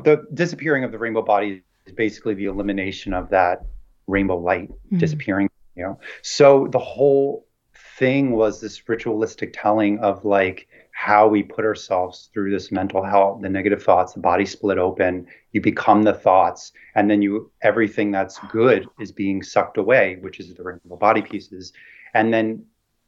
the 0.03 0.27
disappearing 0.31 0.83
of 0.83 0.91
the 0.91 0.99
rainbow 0.99 1.23
body 1.23 1.63
is 1.87 1.93
basically 1.93 2.35
the 2.35 2.45
elimination 2.45 3.15
of 3.15 3.31
that 3.31 3.65
rainbow 4.05 4.37
light 4.37 4.69
mm-hmm. 4.69 4.99
disappearing. 4.99 5.49
You 5.75 5.83
know, 5.85 5.99
so 6.21 6.67
the 6.67 6.77
whole 6.77 7.47
thing 7.97 8.33
was 8.33 8.61
this 8.61 8.87
ritualistic 8.87 9.55
telling 9.59 9.97
of 10.01 10.23
like 10.23 10.67
how 10.91 11.27
we 11.27 11.41
put 11.41 11.65
ourselves 11.65 12.29
through 12.31 12.51
this 12.51 12.71
mental 12.71 13.03
health, 13.03 13.41
the 13.41 13.49
negative 13.49 13.81
thoughts, 13.81 14.13
the 14.13 14.19
body 14.19 14.45
split 14.45 14.77
open, 14.77 15.25
you 15.51 15.59
become 15.59 16.03
the 16.03 16.13
thoughts, 16.13 16.73
and 16.93 17.09
then 17.09 17.23
you 17.23 17.51
everything 17.63 18.11
that's 18.11 18.37
good 18.51 18.87
is 18.99 19.11
being 19.11 19.41
sucked 19.41 19.79
away, 19.79 20.17
which 20.21 20.39
is 20.39 20.53
the 20.53 20.61
rainbow 20.61 20.95
body 20.95 21.23
pieces. 21.23 21.73
And 22.13 22.31
then 22.31 22.65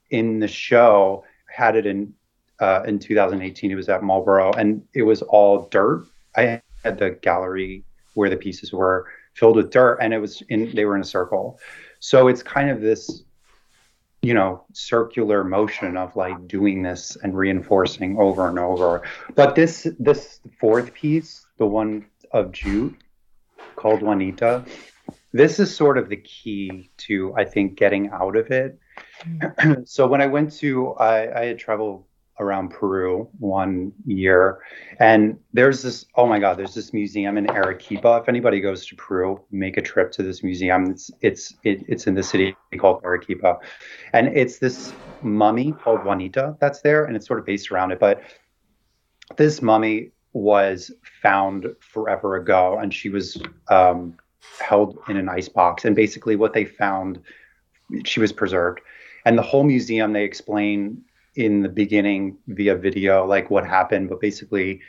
in 0.09 0.39
the 0.39 0.47
show, 0.47 1.23
had 1.45 1.75
it 1.75 1.85
in 1.85 2.15
uh, 2.59 2.83
in 2.85 2.99
2018. 2.99 3.71
It 3.71 3.75
was 3.75 3.89
at 3.89 4.03
Marlborough, 4.03 4.53
and 4.53 4.83
it 4.93 5.03
was 5.03 5.21
all 5.21 5.67
dirt. 5.69 6.05
I 6.35 6.61
had 6.83 6.97
the 6.97 7.11
gallery 7.11 7.83
where 8.13 8.29
the 8.29 8.37
pieces 8.37 8.71
were 8.71 9.07
filled 9.33 9.57
with 9.57 9.71
dirt, 9.71 9.97
and 10.01 10.13
it 10.13 10.19
was 10.19 10.41
in 10.49 10.73
they 10.75 10.85
were 10.85 10.95
in 10.95 11.01
a 11.01 11.05
circle. 11.05 11.59
So 11.99 12.27
it's 12.27 12.43
kind 12.43 12.69
of 12.69 12.81
this 12.81 13.23
you 14.25 14.33
know 14.33 14.63
circular 14.73 15.43
motion 15.43 15.95
of 15.95 16.15
like 16.15 16.47
doing 16.47 16.81
this 16.81 17.15
and 17.21 17.37
reinforcing 17.37 18.17
over 18.17 18.47
and 18.49 18.57
over 18.57 19.03
but 19.35 19.53
this 19.53 19.87
this 19.99 20.39
fourth 20.59 20.91
piece 20.95 21.45
the 21.57 21.65
one 21.65 22.03
of 22.31 22.51
jute 22.51 22.97
called 23.75 24.01
juanita 24.01 24.65
this 25.31 25.59
is 25.59 25.75
sort 25.75 25.95
of 25.99 26.09
the 26.09 26.17
key 26.17 26.89
to 26.97 27.35
i 27.37 27.45
think 27.45 27.77
getting 27.77 28.09
out 28.09 28.35
of 28.35 28.49
it 28.49 28.79
mm. 29.21 29.87
so 29.87 30.07
when 30.07 30.21
i 30.21 30.25
went 30.25 30.51
to 30.51 30.93
I, 30.93 31.41
I 31.41 31.45
had 31.45 31.59
traveled 31.59 32.03
around 32.39 32.69
Peru 32.69 33.29
one 33.39 33.93
year. 34.05 34.59
And 34.99 35.37
there's 35.53 35.81
this, 35.81 36.05
oh 36.15 36.27
my 36.27 36.39
God, 36.39 36.57
there's 36.57 36.73
this 36.73 36.91
museum 36.93 37.37
in 37.37 37.49
Arequipa. 37.49 38.19
If 38.21 38.29
anybody 38.29 38.59
goes 38.59 38.85
to 38.87 38.95
Peru, 38.95 39.41
make 39.51 39.77
a 39.77 39.81
trip 39.81 40.11
to 40.13 40.23
this 40.23 40.43
museum. 40.43 40.91
It's 40.91 41.11
it's 41.21 41.53
it, 41.63 41.83
it's 41.87 42.07
in 42.07 42.15
the 42.15 42.23
city 42.23 42.55
called 42.77 43.01
Arequipa. 43.03 43.59
And 44.13 44.27
it's 44.27 44.59
this 44.59 44.93
mummy 45.21 45.71
called 45.71 46.03
Juanita 46.03 46.57
that's 46.59 46.81
there, 46.81 47.05
and 47.05 47.15
it's 47.15 47.27
sort 47.27 47.39
of 47.39 47.45
based 47.45 47.71
around 47.71 47.91
it. 47.91 47.99
But 47.99 48.21
this 49.37 49.61
mummy 49.61 50.11
was 50.33 50.91
found 51.21 51.67
forever 51.79 52.35
ago, 52.35 52.77
and 52.77 52.93
she 52.93 53.07
was 53.09 53.41
um, 53.69 54.17
held 54.59 54.99
in 55.07 55.15
an 55.15 55.29
ice 55.29 55.47
box. 55.47 55.85
And 55.85 55.95
basically, 55.95 56.35
what 56.35 56.53
they 56.53 56.65
found, 56.65 57.21
she 58.03 58.19
was 58.19 58.33
preserved. 58.33 58.81
And 59.23 59.37
the 59.37 59.41
whole 59.41 59.63
museum, 59.63 60.13
they 60.13 60.23
explain 60.23 61.01
in 61.35 61.61
the 61.61 61.69
beginning 61.69 62.37
via 62.47 62.75
video, 62.75 63.25
like 63.25 63.49
what 63.49 63.65
happened, 63.65 64.09
but 64.09 64.21
basically 64.21 64.81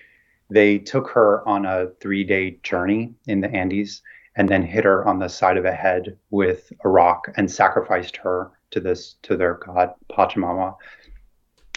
they 0.50 0.78
took 0.78 1.08
her 1.10 1.46
on 1.48 1.66
a 1.66 1.88
three 2.00 2.24
day 2.24 2.58
journey 2.62 3.14
in 3.26 3.40
the 3.40 3.50
Andes 3.50 4.02
and 4.36 4.48
then 4.48 4.62
hit 4.62 4.84
her 4.84 5.06
on 5.06 5.18
the 5.18 5.28
side 5.28 5.56
of 5.56 5.64
the 5.64 5.72
head 5.72 6.16
with 6.30 6.72
a 6.84 6.88
rock 6.88 7.28
and 7.36 7.50
sacrificed 7.50 8.16
her 8.18 8.52
to 8.70 8.80
this 8.80 9.16
to 9.22 9.36
their 9.36 9.54
god 9.54 9.94
Pachamama. 10.10 10.76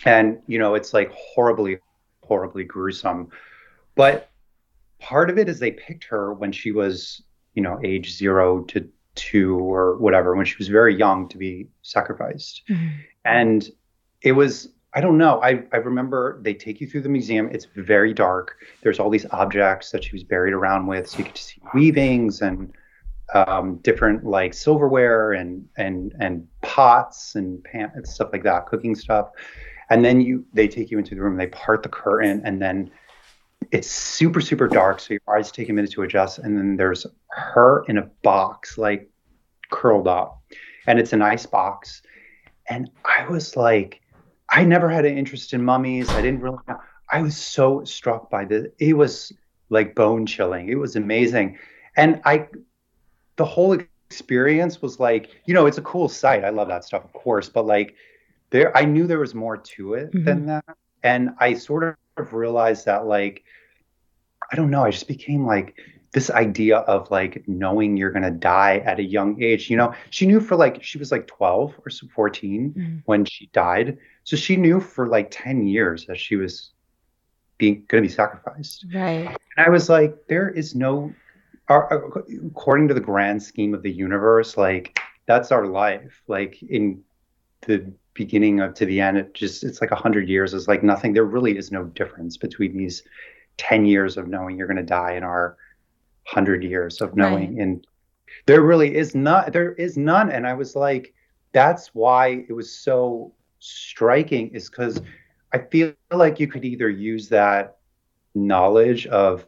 And 0.06 0.40
you 0.48 0.60
know, 0.60 0.76
it's 0.76 0.94
like 0.94 1.12
horribly, 1.14 1.80
horribly 2.24 2.64
gruesome. 2.64 3.30
But 3.96 4.30
part 5.00 5.30
of 5.30 5.38
it 5.38 5.50
is 5.50 5.60
they 5.60 5.72
picked 5.72 6.04
her 6.06 6.34
when 6.34 6.52
she 6.52 6.72
was, 6.72 7.24
you 7.54 7.64
know, 7.64 7.80
age 7.84 8.16
zero 8.16 8.64
to 8.66 8.88
two 9.16 9.58
or 9.58 9.98
whatever, 9.98 10.36
when 10.36 10.46
she 10.46 10.56
was 10.58 10.68
very 10.68 10.96
young 10.96 11.28
to 11.30 11.38
be 11.38 11.68
sacrificed. 11.82 12.64
Mm-hmm. 12.70 12.88
And 13.26 13.70
it 14.22 14.34
was 14.34 14.70
I 14.94 15.02
don't 15.02 15.20
know. 15.20 15.40
I, 15.44 15.64
I 15.72 15.78
remember 15.78 16.40
they 16.42 16.54
take 16.56 16.82
you 16.82 16.88
through 16.88 17.02
the 17.02 17.10
museum. 17.10 17.48
It's 17.52 17.68
very 17.76 18.12
dark. 18.12 18.56
There's 18.82 19.00
all 19.00 19.12
these 19.12 19.26
objects 19.32 19.92
that 19.92 20.04
she 20.04 20.14
was 20.14 20.24
buried 20.24 20.54
around 20.54 20.88
with. 20.88 21.08
So 21.08 21.20
you 21.20 21.26
get 21.26 21.36
to 21.36 21.44
see 21.44 21.62
weavings 21.76 22.42
and 22.42 22.74
um, 23.36 23.78
different 23.84 24.26
like 24.26 24.56
silverware 24.56 25.34
and 25.34 25.68
and 25.78 26.16
and 26.20 26.48
pots 26.62 27.36
and 27.36 27.64
and 27.74 28.08
stuff 28.08 28.30
like 28.34 28.44
that, 28.44 28.66
cooking 28.66 28.96
stuff. 28.96 29.30
And 29.92 30.04
then 30.04 30.22
you 30.22 30.44
they 30.54 30.68
take 30.68 30.90
you 30.90 30.98
into 30.98 31.14
the 31.14 31.22
room. 31.22 31.38
They 31.38 31.48
part 31.48 31.84
the 31.84 31.90
curtain, 31.90 32.42
and 32.44 32.60
then 32.60 32.90
it's 33.72 33.92
super 33.92 34.42
super 34.42 34.68
dark. 34.68 35.00
So 35.02 35.14
your 35.14 35.22
eyes 35.38 35.52
take 35.52 35.70
a 35.70 35.74
minute 35.74 35.92
to 35.92 36.02
adjust. 36.02 36.40
And 36.40 36.58
then 36.58 36.78
there's 36.78 37.06
her 37.30 37.84
in 37.88 38.00
a 38.00 38.10
box, 38.24 38.80
like 38.80 39.08
curled 39.70 40.08
up, 40.08 40.42
and 40.88 40.98
it's 40.98 41.14
an 41.14 41.22
ice 41.22 41.46
box. 41.46 42.02
And 42.68 42.90
I 43.06 43.28
was 43.28 43.56
like 43.56 44.02
I 44.52 44.64
never 44.64 44.90
had 44.90 45.06
an 45.06 45.18
interest 45.18 45.54
in 45.54 45.64
mummies. 45.64 46.10
I 46.10 46.22
didn't 46.22 46.42
really 46.42 46.58
know. 46.68 46.80
I 47.12 47.22
was 47.22 47.36
so 47.36 47.84
struck 47.84 48.30
by 48.30 48.46
this. 48.46 48.68
It 48.80 48.94
was 48.96 49.34
like 49.70 49.96
bone 49.96 50.26
chilling. 50.26 50.70
It 50.70 50.78
was 50.78 50.96
amazing. 50.96 51.58
And 51.96 52.22
I, 52.26 52.48
the 53.36 53.46
whole 53.46 53.78
experience 54.10 54.82
was 54.82 55.00
like, 55.00 55.30
you 55.46 55.54
know, 55.54 55.66
it's 55.66 55.78
a 55.78 55.84
cool 55.84 56.10
sight. 56.10 56.44
I 56.44 56.50
love 56.50 56.68
that 56.68 56.84
stuff, 56.84 57.04
of 57.04 57.14
course, 57.14 57.50
but 57.50 57.66
like 57.66 57.96
there, 58.50 58.76
I 58.76 58.86
knew 58.86 59.08
there 59.08 59.20
was 59.20 59.36
more 59.36 59.58
to 59.58 59.94
it 59.94 60.12
mm-hmm. 60.12 60.26
than 60.26 60.46
that. 60.48 60.66
And 61.04 61.32
I 61.40 61.54
sort 61.54 61.98
of 62.18 62.34
realized 62.34 62.86
that, 62.86 63.06
like, 63.06 63.44
I 64.52 64.56
don't 64.56 64.70
know, 64.70 64.84
I 64.84 64.92
just 64.92 65.08
became 65.08 65.46
like, 65.46 65.76
this 66.12 66.32
idea 66.32 66.78
of 66.78 67.10
like 67.12 67.44
knowing 67.48 67.96
you're 67.96 68.12
going 68.12 68.24
to 68.24 68.32
die 68.32 68.78
at 68.78 69.00
a 69.00 69.04
young 69.04 69.42
age 69.42 69.70
you 69.70 69.78
know 69.78 69.94
she 70.10 70.26
knew 70.26 70.40
for 70.40 70.56
like 70.56 70.84
she 70.84 70.98
was 70.98 71.12
like 71.12 71.28
12 71.28 71.76
or 71.86 71.92
14 71.92 72.74
mm-hmm. 72.76 72.98
when 73.06 73.26
she 73.26 73.48
died 73.54 73.98
so 74.30 74.36
she 74.38 74.58
knew 74.58 74.80
for 74.80 75.08
like 75.08 75.30
10 75.32 75.66
years 75.66 76.06
that 76.06 76.20
she 76.20 76.36
was 76.36 76.70
being 77.58 77.84
going 77.88 78.04
to 78.04 78.08
be 78.08 78.14
sacrificed. 78.14 78.86
Right. 78.94 79.26
And 79.26 79.66
I 79.66 79.70
was 79.70 79.90
like, 79.90 80.16
there 80.28 80.48
is 80.52 80.76
no, 80.76 81.12
our, 81.68 82.14
according 82.46 82.90
to 82.90 82.94
the 82.94 83.00
grand 83.00 83.42
scheme 83.42 83.74
of 83.74 83.82
the 83.82 83.92
universe, 83.92 84.56
like 84.56 85.00
that's 85.26 85.52
our 85.52 85.66
life. 85.66 86.22
Like 86.28 86.62
in 86.62 87.02
the 87.62 87.92
beginning 88.14 88.60
of 88.60 88.76
to 88.76 88.86
the 88.86 89.02
end, 89.02 89.18
it 89.18 89.34
just, 89.34 89.64
it's 89.64 89.82
like 89.82 89.90
a 89.90 89.96
hundred 89.96 90.30
years 90.30 90.54
is 90.54 90.68
like 90.68 90.84
nothing. 90.84 91.14
There 91.14 91.26
really 91.26 91.58
is 91.58 91.72
no 91.72 91.86
difference 91.86 92.38
between 92.38 92.78
these 92.78 93.02
10 93.58 93.88
years 93.88 94.16
of 94.16 94.28
knowing 94.28 94.60
you're 94.60 94.68
going 94.68 94.78
to 94.78 94.84
die 94.84 95.14
and 95.14 95.26
our 95.26 95.58
hundred 96.26 96.64
years 96.64 97.02
of 97.02 97.16
knowing. 97.16 97.56
Right. 97.56 97.64
And 97.64 97.88
there 98.46 98.62
really 98.62 98.96
is 98.96 99.16
not, 99.16 99.54
there 99.54 99.74
is 99.74 99.98
none. 99.98 100.30
And 100.30 100.46
I 100.46 100.54
was 100.54 100.76
like, 100.76 101.16
that's 101.52 101.96
why 101.96 102.46
it 102.48 102.54
was 102.54 102.72
so 102.72 103.34
striking 103.60 104.50
is 104.50 104.70
because 104.70 105.02
I 105.54 105.60
feel 105.60 105.94
like 106.12 106.40
you 106.40 106.48
could 106.48 106.66
either 106.66 106.90
use 106.90 107.30
that 107.30 107.78
knowledge 108.36 109.08
of 109.08 109.46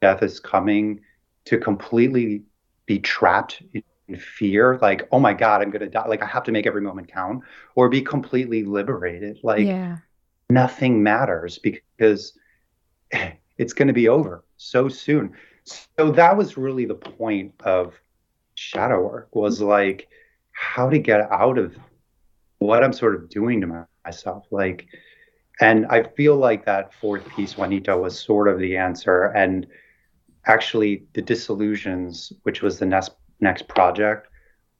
death 0.00 0.22
is 0.22 0.40
coming 0.40 1.00
to 1.44 1.58
completely 1.58 2.42
be 2.86 2.98
trapped 2.98 3.62
in 3.72 3.82
fear, 4.16 4.78
like, 4.82 5.08
oh 5.12 5.18
my 5.18 5.32
God, 5.32 5.62
I'm 5.62 5.70
going 5.70 5.80
to 5.80 5.88
die. 5.88 6.06
Like, 6.06 6.22
I 6.22 6.26
have 6.26 6.44
to 6.44 6.52
make 6.52 6.66
every 6.66 6.82
moment 6.82 7.10
count, 7.10 7.42
or 7.74 7.88
be 7.88 8.02
completely 8.02 8.64
liberated. 8.64 9.38
Like, 9.42 9.66
yeah. 9.66 9.98
nothing 10.50 11.02
matters 11.02 11.58
because 11.58 12.38
it's 13.58 13.72
going 13.72 13.88
to 13.88 13.94
be 13.94 14.08
over 14.08 14.44
so 14.56 14.88
soon. 14.88 15.34
So 15.64 16.10
that 16.12 16.36
was 16.36 16.56
really 16.56 16.84
the 16.84 16.94
point 16.94 17.54
of 17.60 17.94
shadow 18.54 19.02
work 19.02 19.34
was 19.34 19.60
like 19.60 20.08
how 20.52 20.90
to 20.90 20.98
get 20.98 21.20
out 21.32 21.58
of 21.58 21.76
what 22.62 22.82
I'm 22.82 22.92
sort 22.92 23.14
of 23.14 23.28
doing 23.28 23.60
to 23.60 23.86
myself. 24.04 24.46
Like, 24.50 24.86
and 25.60 25.86
I 25.86 26.04
feel 26.04 26.36
like 26.36 26.64
that 26.64 26.92
fourth 26.94 27.28
piece, 27.28 27.56
Juanita, 27.56 27.96
was 27.96 28.18
sort 28.18 28.48
of 28.48 28.58
the 28.58 28.76
answer. 28.76 29.26
And 29.26 29.66
actually, 30.46 31.04
the 31.12 31.22
Dissolutions, 31.22 32.32
which 32.42 32.62
was 32.62 32.78
the 32.78 32.86
next 32.86 33.12
next 33.40 33.68
project, 33.68 34.28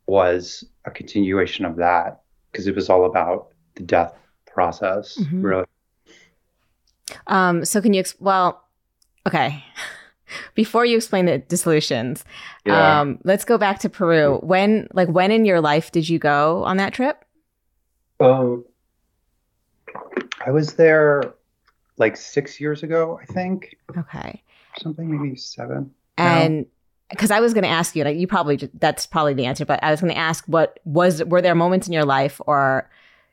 was 0.06 0.64
a 0.84 0.90
continuation 0.90 1.64
of 1.64 1.76
that 1.76 2.22
because 2.50 2.66
it 2.66 2.74
was 2.74 2.88
all 2.88 3.04
about 3.04 3.48
the 3.74 3.82
death 3.82 4.14
process, 4.46 5.18
mm-hmm. 5.18 5.42
really. 5.42 5.64
Um, 7.26 7.64
so 7.64 7.80
can 7.80 7.94
you, 7.94 8.00
ex- 8.00 8.16
well, 8.20 8.64
okay. 9.26 9.64
Before 10.54 10.86
you 10.86 10.96
explain 10.96 11.26
the 11.26 11.38
Dissolutions, 11.38 12.24
yeah. 12.64 13.00
um, 13.00 13.18
let's 13.22 13.44
go 13.44 13.58
back 13.58 13.80
to 13.80 13.90
Peru. 13.90 14.38
When, 14.42 14.88
like, 14.94 15.08
when 15.08 15.30
in 15.30 15.44
your 15.44 15.60
life 15.60 15.92
did 15.92 16.08
you 16.08 16.18
go 16.18 16.64
on 16.64 16.78
that 16.78 16.94
trip? 16.94 17.22
Um, 18.22 18.64
I 20.44 20.50
was 20.50 20.74
there 20.74 21.34
like 21.98 22.16
six 22.16 22.60
years 22.60 22.82
ago, 22.82 23.18
I 23.20 23.26
think. 23.26 23.76
Okay. 23.96 24.42
Something 24.80 25.10
maybe 25.10 25.36
seven. 25.36 25.92
And 26.16 26.66
because 27.10 27.30
I 27.30 27.40
was 27.40 27.52
going 27.52 27.64
to 27.64 27.70
ask 27.70 27.94
you, 27.94 28.04
like 28.04 28.16
you 28.16 28.26
probably 28.26 28.56
just, 28.56 28.78
that's 28.78 29.06
probably 29.06 29.34
the 29.34 29.46
answer, 29.46 29.64
but 29.64 29.82
I 29.82 29.90
was 29.90 30.00
going 30.00 30.12
to 30.12 30.18
ask 30.18 30.44
what 30.46 30.80
was 30.84 31.22
were 31.24 31.42
there 31.42 31.54
moments 31.54 31.86
in 31.86 31.92
your 31.92 32.04
life 32.04 32.40
or 32.46 32.90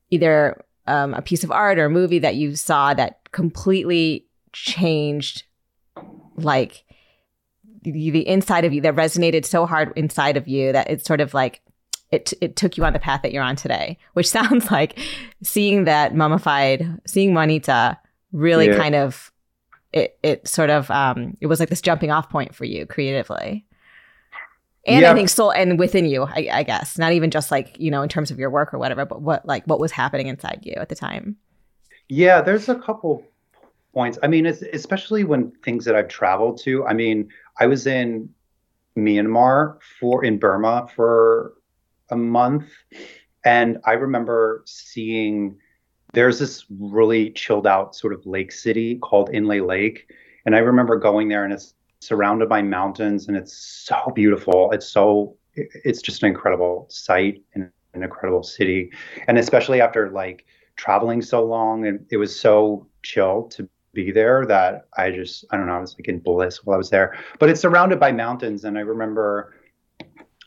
either 0.10 0.64
um, 0.88 1.14
a 1.14 1.22
piece 1.22 1.44
of 1.44 1.52
art 1.52 1.80
or 1.80 1.86
a 1.86 1.90
movie 1.90 2.20
that 2.20 2.36
you 2.36 2.56
saw 2.56 2.94
that 2.94 3.32
completely 3.32 4.26
changed 4.52 5.44
like 6.36 6.84
the, 7.84 7.92
the 7.92 8.28
inside 8.28 8.66
of 8.66 8.74
you 8.74 8.82
that 8.82 8.96
resonated 8.96 9.46
so 9.46 9.66
hard 9.66 9.94
inside 9.96 10.36
of 10.36 10.48
you 10.48 10.72
that 10.72 10.90
it's 10.90 11.06
sort 11.06 11.22
of 11.22 11.34
like 11.34 11.62
it 12.12 12.34
it 12.42 12.56
took 12.56 12.78
you 12.78 12.86
on 12.86 12.94
the 12.94 13.00
path 13.00 13.22
that 13.22 13.32
you're 13.32 13.44
on 13.44 13.56
today, 13.56 13.98
which 14.14 14.30
sounds 14.30 14.72
like 14.72 15.00
seeing 15.44 15.86
that 15.86 16.16
mummified, 16.16 17.00
seeing 17.06 17.34
Juanita 17.34 17.98
really 18.32 18.68
yeah. 18.68 18.78
kind 18.78 18.96
of 18.96 19.32
it 19.92 20.18
it 20.22 20.48
sort 20.48 20.70
of 20.70 20.90
um 20.92 21.36
it 21.42 21.48
was 21.48 21.60
like 21.60 21.70
this 21.70 21.82
jumping 21.82 22.12
off 22.12 22.30
point 22.30 22.54
for 22.54 22.66
you 22.66 22.86
creatively. 22.86 23.66
And 24.86 25.02
yeah. 25.02 25.12
I 25.12 25.14
think 25.14 25.30
so 25.30 25.52
and 25.52 25.78
within 25.78 26.06
you, 26.06 26.24
I, 26.24 26.50
I 26.52 26.64
guess. 26.64 26.98
Not 26.98 27.12
even 27.12 27.32
just 27.32 27.52
like, 27.52 27.78
you 27.78 27.92
know, 27.92 28.02
in 28.02 28.10
terms 28.10 28.32
of 28.32 28.40
your 28.40 28.50
work 28.50 28.74
or 28.74 28.80
whatever, 28.80 29.06
but 29.06 29.22
what 29.22 29.46
like 29.46 29.66
what 29.66 29.80
was 29.80 29.92
happening 29.92 30.28
inside 30.28 30.62
you 30.64 30.74
at 30.74 30.90
the 30.90 30.96
time. 30.96 31.36
Yeah, 32.08 32.42
there's 32.42 32.70
a 32.70 32.76
couple 32.76 33.24
points. 33.94 34.18
I 34.24 34.28
mean, 34.28 34.46
it's, 34.46 34.64
especially 34.74 35.24
when 35.24 35.52
things 35.64 35.86
that 35.86 35.96
I've 35.96 36.08
traveled 36.08 36.60
to. 36.62 36.86
I 36.88 36.94
mean, 36.94 37.30
I 37.60 37.68
was 37.68 37.86
in 37.86 38.30
Myanmar 38.98 39.78
for 40.00 40.24
in 40.24 40.40
Burma 40.40 40.88
for 40.96 41.54
a 42.12 42.16
month, 42.16 42.66
and 43.46 43.78
I 43.86 43.94
remember 43.94 44.64
seeing 44.66 45.58
there's 46.14 46.40
this 46.40 46.66
really 46.80 47.32
chilled 47.32 47.68
out 47.68 47.96
sort 47.96 48.14
of 48.14 48.26
lake 48.26 48.52
city 48.52 48.96
called 48.96 49.30
Inle 49.30 49.66
Lake, 49.66 50.12
and 50.46 50.56
I 50.56 50.60
remember 50.60 50.98
going 50.98 51.30
there, 51.30 51.44
and 51.44 51.54
it's 51.54 51.74
surrounded 52.00 52.50
by 52.50 52.62
mountains, 52.62 53.28
and 53.28 53.38
it's 53.38 53.56
so 53.56 54.12
beautiful. 54.16 54.72
It's 54.72 54.88
so 54.88 55.36
it's 55.56 56.02
just 56.02 56.24
an 56.24 56.30
incredible 56.30 56.88
sight 56.90 57.42
and 57.54 57.70
an 57.94 58.04
incredible 58.04 58.44
city, 58.44 58.92
and 59.28 59.38
especially 59.38 59.82
after 59.82 60.10
like 60.10 60.46
traveling 60.76 61.22
so 61.22 61.44
long, 61.44 61.86
and 61.86 62.06
it 62.10 62.18
was 62.18 62.38
so 62.38 62.88
chill 63.04 63.44
to 63.50 63.70
be 63.94 64.12
there 64.12 64.46
that 64.46 64.86
I 64.98 65.12
just 65.12 65.46
I 65.52 65.58
don't 65.58 65.68
know 65.68 65.74
I 65.74 65.82
was 65.82 65.96
like 65.96 66.08
in 66.08 66.20
bliss 66.20 66.64
while 66.64 66.76
I 66.76 66.78
was 66.78 66.90
there. 66.90 67.18
But 67.40 67.50
it's 67.50 67.62
surrounded 67.62 68.00
by 68.00 68.12
mountains, 68.12 68.64
and 68.64 68.78
I 68.78 68.82
remember 68.82 69.54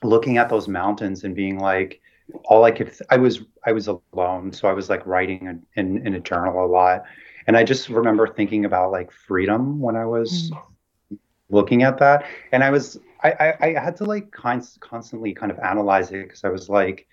looking 0.05 0.39
at 0.39 0.49
those 0.49 0.69
mountains 0.69 1.25
and 1.25 1.35
being 1.35 1.59
like, 1.59 2.01
all 2.45 2.65
I 2.65 2.71
could 2.71 2.89
th- 2.89 3.03
I 3.11 3.17
was 3.17 3.43
I 3.65 3.73
was 3.73 3.89
alone, 3.89 4.53
so 4.53 4.69
I 4.69 4.73
was 4.73 4.89
like 4.89 5.07
writing 5.07 5.63
in, 5.77 6.07
in, 6.07 6.15
a 6.15 6.21
journal 6.21 6.65
a 6.65 6.67
lot, 6.67 7.05
and 7.47 7.57
I 7.57 7.65
just 7.65 7.89
remember 7.89 8.27
thinking 8.27 8.65
about 8.65 8.91
like 8.91 9.11
freedom 9.13 9.81
when 9.81 9.97
I 9.97 10.07
was 10.07 10.51
mm. 10.51 11.19
looking 11.51 11.83
at 11.83 11.99
that, 11.99 12.25
and 12.53 12.65
I 12.65 12.71
was 12.71 12.99
I 13.23 13.33
I, 13.33 13.67
I 13.67 13.81
had 13.81 13.97
to 13.97 14.05
like 14.05 14.31
kind 14.31 14.67
constantly 14.81 15.35
kind 15.35 15.53
of 15.53 15.59
analyze 15.59 16.11
it 16.11 16.25
because 16.25 16.45
I 16.45 16.49
was 16.49 16.69
like, 16.69 17.07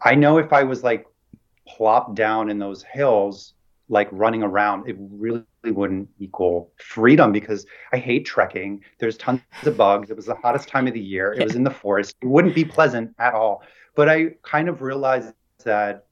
I 0.00 0.14
know 0.14 0.38
if 0.38 0.52
I 0.52 0.64
was 0.64 0.82
like 0.82 1.06
plopped 1.66 2.14
down 2.14 2.50
in 2.50 2.58
those 2.58 2.82
hills 2.82 3.54
like 3.92 4.08
running 4.10 4.42
around, 4.42 4.88
it 4.88 4.96
really 4.98 5.44
wouldn't 5.64 6.08
equal 6.18 6.72
freedom 6.78 7.30
because 7.30 7.66
I 7.92 7.98
hate 7.98 8.24
trekking. 8.24 8.82
There's 8.98 9.18
tons 9.18 9.42
of 9.64 9.76
bugs. 9.76 10.10
It 10.10 10.16
was 10.16 10.24
the 10.24 10.34
hottest 10.34 10.66
time 10.66 10.88
of 10.88 10.94
the 10.94 11.00
year. 11.00 11.34
It 11.34 11.44
was 11.44 11.54
in 11.54 11.62
the 11.62 11.70
forest. 11.70 12.16
It 12.22 12.26
wouldn't 12.26 12.54
be 12.54 12.64
pleasant 12.64 13.14
at 13.18 13.34
all. 13.34 13.62
But 13.94 14.08
I 14.08 14.30
kind 14.42 14.70
of 14.70 14.80
realized 14.80 15.34
that 15.64 16.06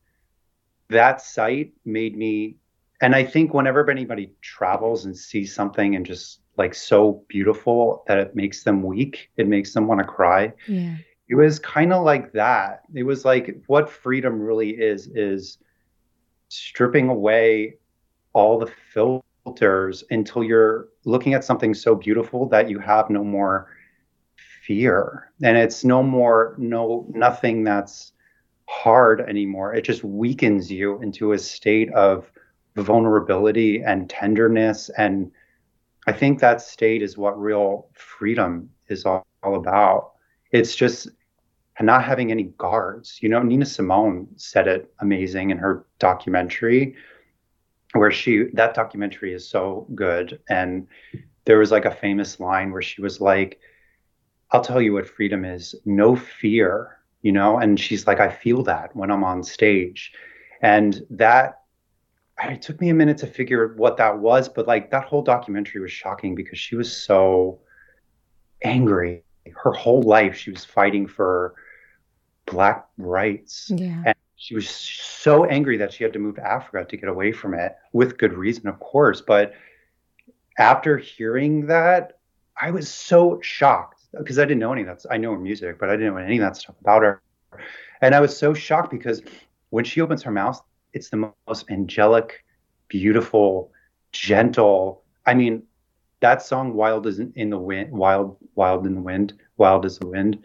that 0.90 1.22
site 1.22 1.72
made 1.86 2.18
me, 2.18 2.56
and 3.00 3.14
I 3.14 3.24
think 3.24 3.54
whenever 3.54 3.90
anybody 3.90 4.32
travels 4.42 5.06
and 5.06 5.16
sees 5.16 5.54
something 5.54 5.96
and 5.96 6.04
just 6.04 6.40
like 6.58 6.74
so 6.74 7.24
beautiful 7.28 8.04
that 8.08 8.18
it 8.18 8.36
makes 8.36 8.62
them 8.62 8.82
weak, 8.82 9.30
it 9.38 9.48
makes 9.48 9.72
them 9.72 9.86
want 9.86 10.00
to 10.00 10.06
cry. 10.06 10.52
Yeah. 10.68 10.96
It 11.30 11.34
was 11.34 11.58
kind 11.58 11.94
of 11.94 12.04
like 12.04 12.32
that. 12.32 12.82
It 12.94 13.04
was 13.04 13.24
like 13.24 13.62
what 13.68 13.88
freedom 13.88 14.38
really 14.38 14.70
is 14.70 15.06
is 15.14 15.56
stripping 16.50 17.08
away 17.08 17.76
all 18.32 18.58
the 18.58 18.70
filters 18.92 20.04
until 20.10 20.44
you're 20.44 20.88
looking 21.04 21.32
at 21.32 21.44
something 21.44 21.72
so 21.72 21.94
beautiful 21.94 22.46
that 22.48 22.68
you 22.68 22.78
have 22.78 23.08
no 23.08 23.24
more 23.24 23.68
fear. 24.62 25.32
And 25.42 25.56
it's 25.56 25.84
no 25.84 26.02
more 26.02 26.54
no 26.58 27.06
nothing 27.08 27.64
that's 27.64 28.12
hard 28.68 29.20
anymore. 29.22 29.74
It 29.74 29.82
just 29.82 30.04
weakens 30.04 30.70
you 30.70 31.00
into 31.02 31.32
a 31.32 31.38
state 31.38 31.92
of 31.92 32.30
vulnerability 32.76 33.82
and 33.82 34.08
tenderness. 34.08 34.90
And 34.96 35.30
i 36.06 36.12
think 36.12 36.40
that 36.40 36.62
state 36.62 37.02
is 37.02 37.18
what 37.18 37.38
real 37.38 37.88
freedom 37.94 38.70
is 38.88 39.04
all, 39.04 39.26
all 39.42 39.56
about. 39.56 40.12
It's 40.50 40.74
just 40.74 41.08
not 41.86 42.04
having 42.04 42.30
any 42.30 42.44
guards 42.58 43.18
you 43.22 43.28
know 43.28 43.42
nina 43.42 43.64
simone 43.64 44.26
said 44.36 44.68
it 44.68 44.92
amazing 45.00 45.50
in 45.50 45.58
her 45.58 45.86
documentary 45.98 46.94
where 47.92 48.12
she 48.12 48.44
that 48.52 48.74
documentary 48.74 49.32
is 49.32 49.48
so 49.48 49.86
good 49.94 50.40
and 50.48 50.86
there 51.44 51.58
was 51.58 51.70
like 51.70 51.84
a 51.84 51.90
famous 51.90 52.38
line 52.38 52.70
where 52.70 52.82
she 52.82 53.00
was 53.00 53.20
like 53.20 53.60
I'll 54.52 54.62
tell 54.62 54.82
you 54.82 54.94
what 54.94 55.08
freedom 55.08 55.44
is 55.44 55.74
no 55.84 56.16
fear, 56.16 56.98
you 57.22 57.32
know? 57.32 57.58
And 57.58 57.78
she's 57.78 58.06
like, 58.06 58.20
I 58.20 58.28
feel 58.28 58.62
that 58.64 58.94
when 58.96 59.10
I'm 59.10 59.22
on 59.22 59.42
stage. 59.44 60.12
And 60.60 61.06
that, 61.10 61.62
it 62.42 62.60
took 62.62 62.80
me 62.80 62.88
a 62.88 62.94
minute 62.94 63.18
to 63.18 63.26
figure 63.26 63.74
what 63.76 63.96
that 63.98 64.18
was, 64.18 64.48
but 64.48 64.66
like 64.66 64.90
that 64.90 65.04
whole 65.04 65.22
documentary 65.22 65.80
was 65.80 65.92
shocking 65.92 66.34
because 66.34 66.58
she 66.58 66.74
was 66.74 66.94
so 66.94 67.60
angry. 68.62 69.24
Her 69.54 69.72
whole 69.72 70.02
life, 70.02 70.36
she 70.36 70.50
was 70.50 70.64
fighting 70.64 71.06
for 71.06 71.54
Black 72.50 72.86
rights. 72.98 73.70
Yeah. 73.74 74.02
And 74.06 74.14
she 74.36 74.54
was 74.54 74.68
so 74.68 75.44
angry 75.44 75.76
that 75.76 75.92
she 75.92 76.04
had 76.04 76.12
to 76.14 76.18
move 76.18 76.36
to 76.36 76.46
Africa 76.46 76.88
to 76.88 76.96
get 76.96 77.08
away 77.08 77.32
from 77.32 77.54
it 77.54 77.76
with 77.92 78.18
good 78.18 78.32
reason, 78.32 78.68
of 78.68 78.80
course. 78.80 79.20
But 79.20 79.54
after 80.58 80.98
hearing 80.98 81.66
that, 81.66 82.18
I 82.60 82.70
was 82.70 82.88
so 82.88 83.40
shocked 83.40 84.02
because 84.18 84.38
I 84.38 84.42
didn't 84.42 84.58
know 84.58 84.72
any 84.72 84.82
of 84.82 84.88
that. 84.88 85.04
I 85.10 85.16
know 85.16 85.32
her 85.32 85.38
music, 85.38 85.78
but 85.78 85.88
I 85.88 85.96
didn't 85.96 86.14
know 86.14 86.20
any 86.20 86.38
of 86.38 86.42
that 86.42 86.56
stuff 86.56 86.76
about 86.80 87.02
her. 87.02 87.22
And 88.00 88.14
I 88.14 88.20
was 88.20 88.36
so 88.36 88.54
shocked 88.54 88.90
because 88.90 89.22
when 89.70 89.84
she 89.84 90.00
opens 90.00 90.22
her 90.22 90.30
mouth, 90.30 90.60
it's 90.92 91.10
the 91.10 91.32
most 91.46 91.70
angelic, 91.70 92.44
beautiful, 92.88 93.72
gentle. 94.12 95.04
I 95.26 95.34
mean, 95.34 95.62
that 96.20 96.42
song 96.42 96.74
"Wild 96.74 97.06
is 97.06 97.18
in 97.18 97.50
the 97.50 97.58
Wind," 97.58 97.92
"Wild, 97.92 98.36
Wild 98.54 98.86
in 98.86 98.94
the 98.94 99.00
Wind," 99.00 99.34
"Wild 99.56 99.84
is 99.84 99.98
the 99.98 100.06
Wind." 100.06 100.44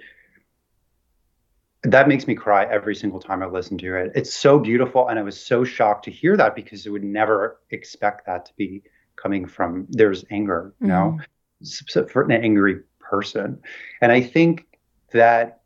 That 1.85 2.07
makes 2.07 2.27
me 2.27 2.35
cry 2.35 2.65
every 2.65 2.95
single 2.95 3.19
time 3.19 3.43
I 3.43 3.45
listen 3.45 3.77
to 3.79 3.95
it. 3.95 4.11
It's 4.15 4.33
so 4.33 4.59
beautiful, 4.59 5.07
and 5.07 5.19
I 5.19 5.23
was 5.23 5.39
so 5.39 5.63
shocked 5.63 6.05
to 6.05 6.11
hear 6.11 6.35
that 6.37 6.55
because 6.55 6.85
I 6.85 6.89
would 6.89 7.03
never 7.03 7.59
expect 7.71 8.25
that 8.25 8.45
to 8.45 8.53
be 8.57 8.83
coming 9.15 9.45
from. 9.45 9.87
There's 9.89 10.25
anger, 10.31 10.73
you 10.81 10.87
know, 10.87 11.19
mm. 11.63 12.09
for 12.09 12.23
an 12.23 12.31
angry 12.31 12.81
person. 12.99 13.59
And 14.01 14.11
I 14.11 14.21
think 14.21 14.65
that 15.11 15.61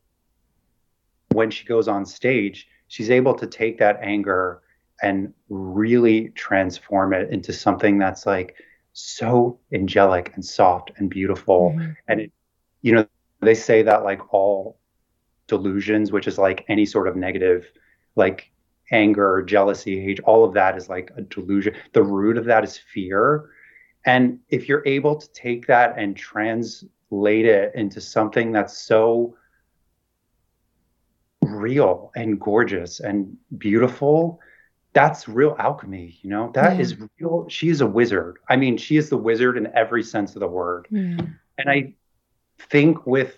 when 1.31 1.51
she 1.51 1.65
goes 1.65 1.87
on 1.87 2.05
stage, 2.05 2.67
she's 2.87 3.09
able 3.09 3.33
to 3.35 3.47
take 3.47 3.79
that 3.79 3.99
anger 4.01 4.61
and 5.01 5.33
really 5.49 6.29
transform 6.29 7.13
it 7.13 7.29
into 7.31 7.53
something 7.53 7.97
that's 7.97 8.25
like 8.25 8.55
so 8.93 9.59
angelic 9.73 10.31
and 10.35 10.43
soft 10.43 10.91
and 10.97 11.09
beautiful. 11.09 11.71
Mm-hmm. 11.71 11.91
And 12.07 12.21
it, 12.21 12.31
you 12.81 12.93
know, 12.93 13.07
they 13.41 13.55
say 13.55 13.83
that 13.83 14.03
like 14.03 14.33
all 14.33 14.78
delusions, 15.49 16.11
which 16.11 16.27
is 16.27 16.37
like 16.37 16.63
any 16.69 16.85
sort 16.85 17.07
of 17.07 17.15
negative, 17.15 17.69
like 18.15 18.51
anger, 18.91 19.43
jealousy, 19.45 20.01
hate, 20.01 20.19
all 20.21 20.45
of 20.45 20.53
that 20.53 20.77
is 20.77 20.89
like 20.89 21.11
a 21.17 21.21
delusion. 21.21 21.75
The 21.93 22.03
root 22.03 22.37
of 22.37 22.45
that 22.45 22.63
is 22.63 22.77
fear. 22.77 23.49
And 24.05 24.39
if 24.49 24.69
you're 24.69 24.83
able 24.85 25.15
to 25.17 25.31
take 25.33 25.67
that 25.67 25.95
and 25.97 26.15
translate 26.15 27.45
it 27.45 27.73
into 27.75 27.99
something 27.99 28.51
that's 28.51 28.77
so 28.77 29.35
real 31.41 32.11
and 32.15 32.39
gorgeous 32.39 32.99
and 32.99 33.35
beautiful 33.57 34.39
that's 34.93 35.27
real 35.27 35.55
alchemy 35.59 36.17
you 36.21 36.29
know 36.29 36.51
That 36.53 36.75
yeah. 36.75 36.81
is 36.81 36.95
mm. 36.95 37.09
real 37.19 37.47
she 37.49 37.69
is 37.69 37.81
a 37.81 37.87
wizard 37.87 38.37
i 38.49 38.55
mean 38.55 38.77
she 38.77 38.97
is 38.97 39.09
the 39.09 39.17
wizard 39.17 39.57
in 39.57 39.67
every 39.73 40.03
sense 40.03 40.35
of 40.35 40.41
the 40.41 40.47
word 40.47 40.87
yeah. 40.89 41.17
and 41.57 41.69
i 41.69 41.93
think 42.59 43.05
with 43.05 43.37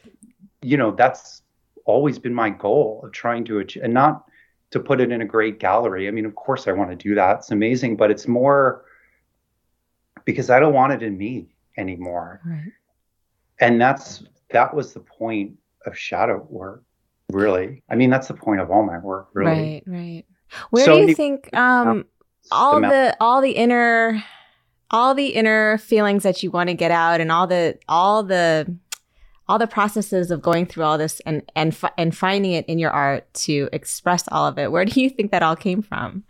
you 0.62 0.78
know 0.78 0.92
that's 0.92 1.41
always 1.86 2.20
been 2.20 2.34
my 2.34 2.50
goal 2.50 3.02
of 3.04 3.12
trying 3.12 3.46
to 3.46 3.60
achieve 3.60 3.84
and 3.84 3.94
not 3.94 4.26
to 4.72 4.80
put 4.80 5.02
it 5.02 5.12
in 5.12 5.22
a 5.22 5.26
great 5.26 5.60
gallery. 5.60 6.08
I 6.08 6.12
mean 6.12 6.26
of 6.26 6.36
course 6.36 6.68
i 6.68 6.72
want 6.72 6.90
to 6.90 6.96
do 6.96 7.16
that 7.16 7.38
it's 7.40 7.52
amazing 7.52 7.98
but 7.98 8.12
it's 8.12 8.28
more 8.28 8.86
because 10.26 10.50
i 10.50 10.60
don't 10.60 10.74
want 10.74 10.94
it 10.94 11.04
in 11.04 11.18
me 11.18 11.50
anymore. 11.78 12.42
Right. 12.46 12.72
And 13.60 13.80
that's 13.80 14.24
that 14.50 14.74
was 14.74 14.94
the 14.94 15.00
point 15.00 15.58
of 15.86 15.98
shadow 15.98 16.46
work 16.50 16.84
really. 17.30 17.84
I 17.90 17.96
mean 17.96 18.10
that's 18.10 18.28
the 18.28 18.34
point 18.34 18.62
of 18.62 18.72
all 18.72 18.84
my 18.84 18.98
work 18.98 19.30
really. 19.34 19.52
Right 19.52 19.84
right. 19.88 20.26
Where 20.70 20.86
so 20.86 20.96
do 20.96 21.08
you 21.08 21.16
think 21.16 21.56
um 21.56 22.06
all 22.52 22.82
the, 22.82 22.88
the 22.88 23.18
all 23.20 23.42
the 23.42 23.52
inner 23.52 24.24
all 24.90 25.16
the 25.16 25.28
inner 25.28 25.78
feelings 25.78 26.24
that 26.24 26.44
you 26.44 26.52
want 26.52 26.70
to 26.70 26.74
get 26.74 26.92
out 26.92 27.22
and 27.22 27.32
all 27.32 27.48
the 27.48 27.78
all 27.88 28.24
the 28.24 28.76
all 29.48 29.60
the 29.60 29.68
processes 29.68 30.32
of 30.32 30.42
going 30.42 30.66
through 30.66 30.84
all 30.84 30.98
this 30.98 31.20
and 31.26 31.44
and 31.56 31.78
and 31.98 32.16
finding 32.16 32.52
it 32.52 32.66
in 32.68 32.80
your 32.80 32.92
art 32.92 33.32
to 33.34 33.70
express 33.74 34.28
all 34.30 34.48
of 34.48 34.58
it 34.58 34.72
where 34.72 34.86
do 34.86 35.02
you 35.02 35.10
think 35.10 35.32
that 35.32 35.44
all 35.44 35.56
came 35.56 35.82
from 35.82 36.24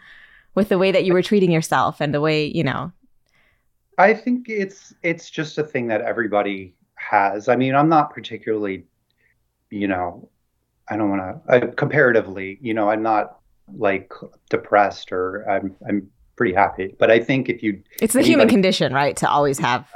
with 0.56 0.70
the 0.70 0.78
way 0.78 0.92
that 0.92 1.06
you 1.06 1.14
were 1.14 1.22
treating 1.22 1.52
yourself 1.52 2.02
and 2.02 2.14
the 2.14 2.22
way 2.22 2.46
you 2.46 2.64
know 2.64 2.92
i 3.98 4.14
think 4.14 4.50
it's 4.50 4.94
it's 5.04 5.30
just 5.30 5.58
a 5.58 5.64
thing 5.64 5.88
that 5.88 6.02
everybody 6.02 6.74
has. 7.02 7.50
I 7.50 7.56
mean, 7.56 7.76
I'm 7.76 7.90
not 7.90 8.14
particularly, 8.14 8.86
you 9.70 9.88
know, 9.88 10.30
I 10.90 10.98
don't 10.98 11.10
want 11.10 11.46
to 11.46 11.68
uh, 11.68 11.72
comparatively, 11.72 12.58
you 12.62 12.74
know, 12.74 12.90
I'm 12.90 13.02
not 13.02 13.40
like 13.74 14.12
depressed 14.50 15.12
or 15.12 15.50
I'm 15.50 15.76
I'm 15.88 16.10
pretty 16.36 16.54
happy. 16.54 16.96
But 17.00 17.12
I 17.12 17.20
think 17.20 17.50
if 17.50 17.64
you, 17.64 17.82
it's 18.02 18.14
the 18.14 18.20
anybody, 18.20 18.32
human 18.32 18.48
condition, 18.50 18.94
right, 18.94 19.16
to 19.18 19.30
always 19.30 19.60
have. 19.60 19.88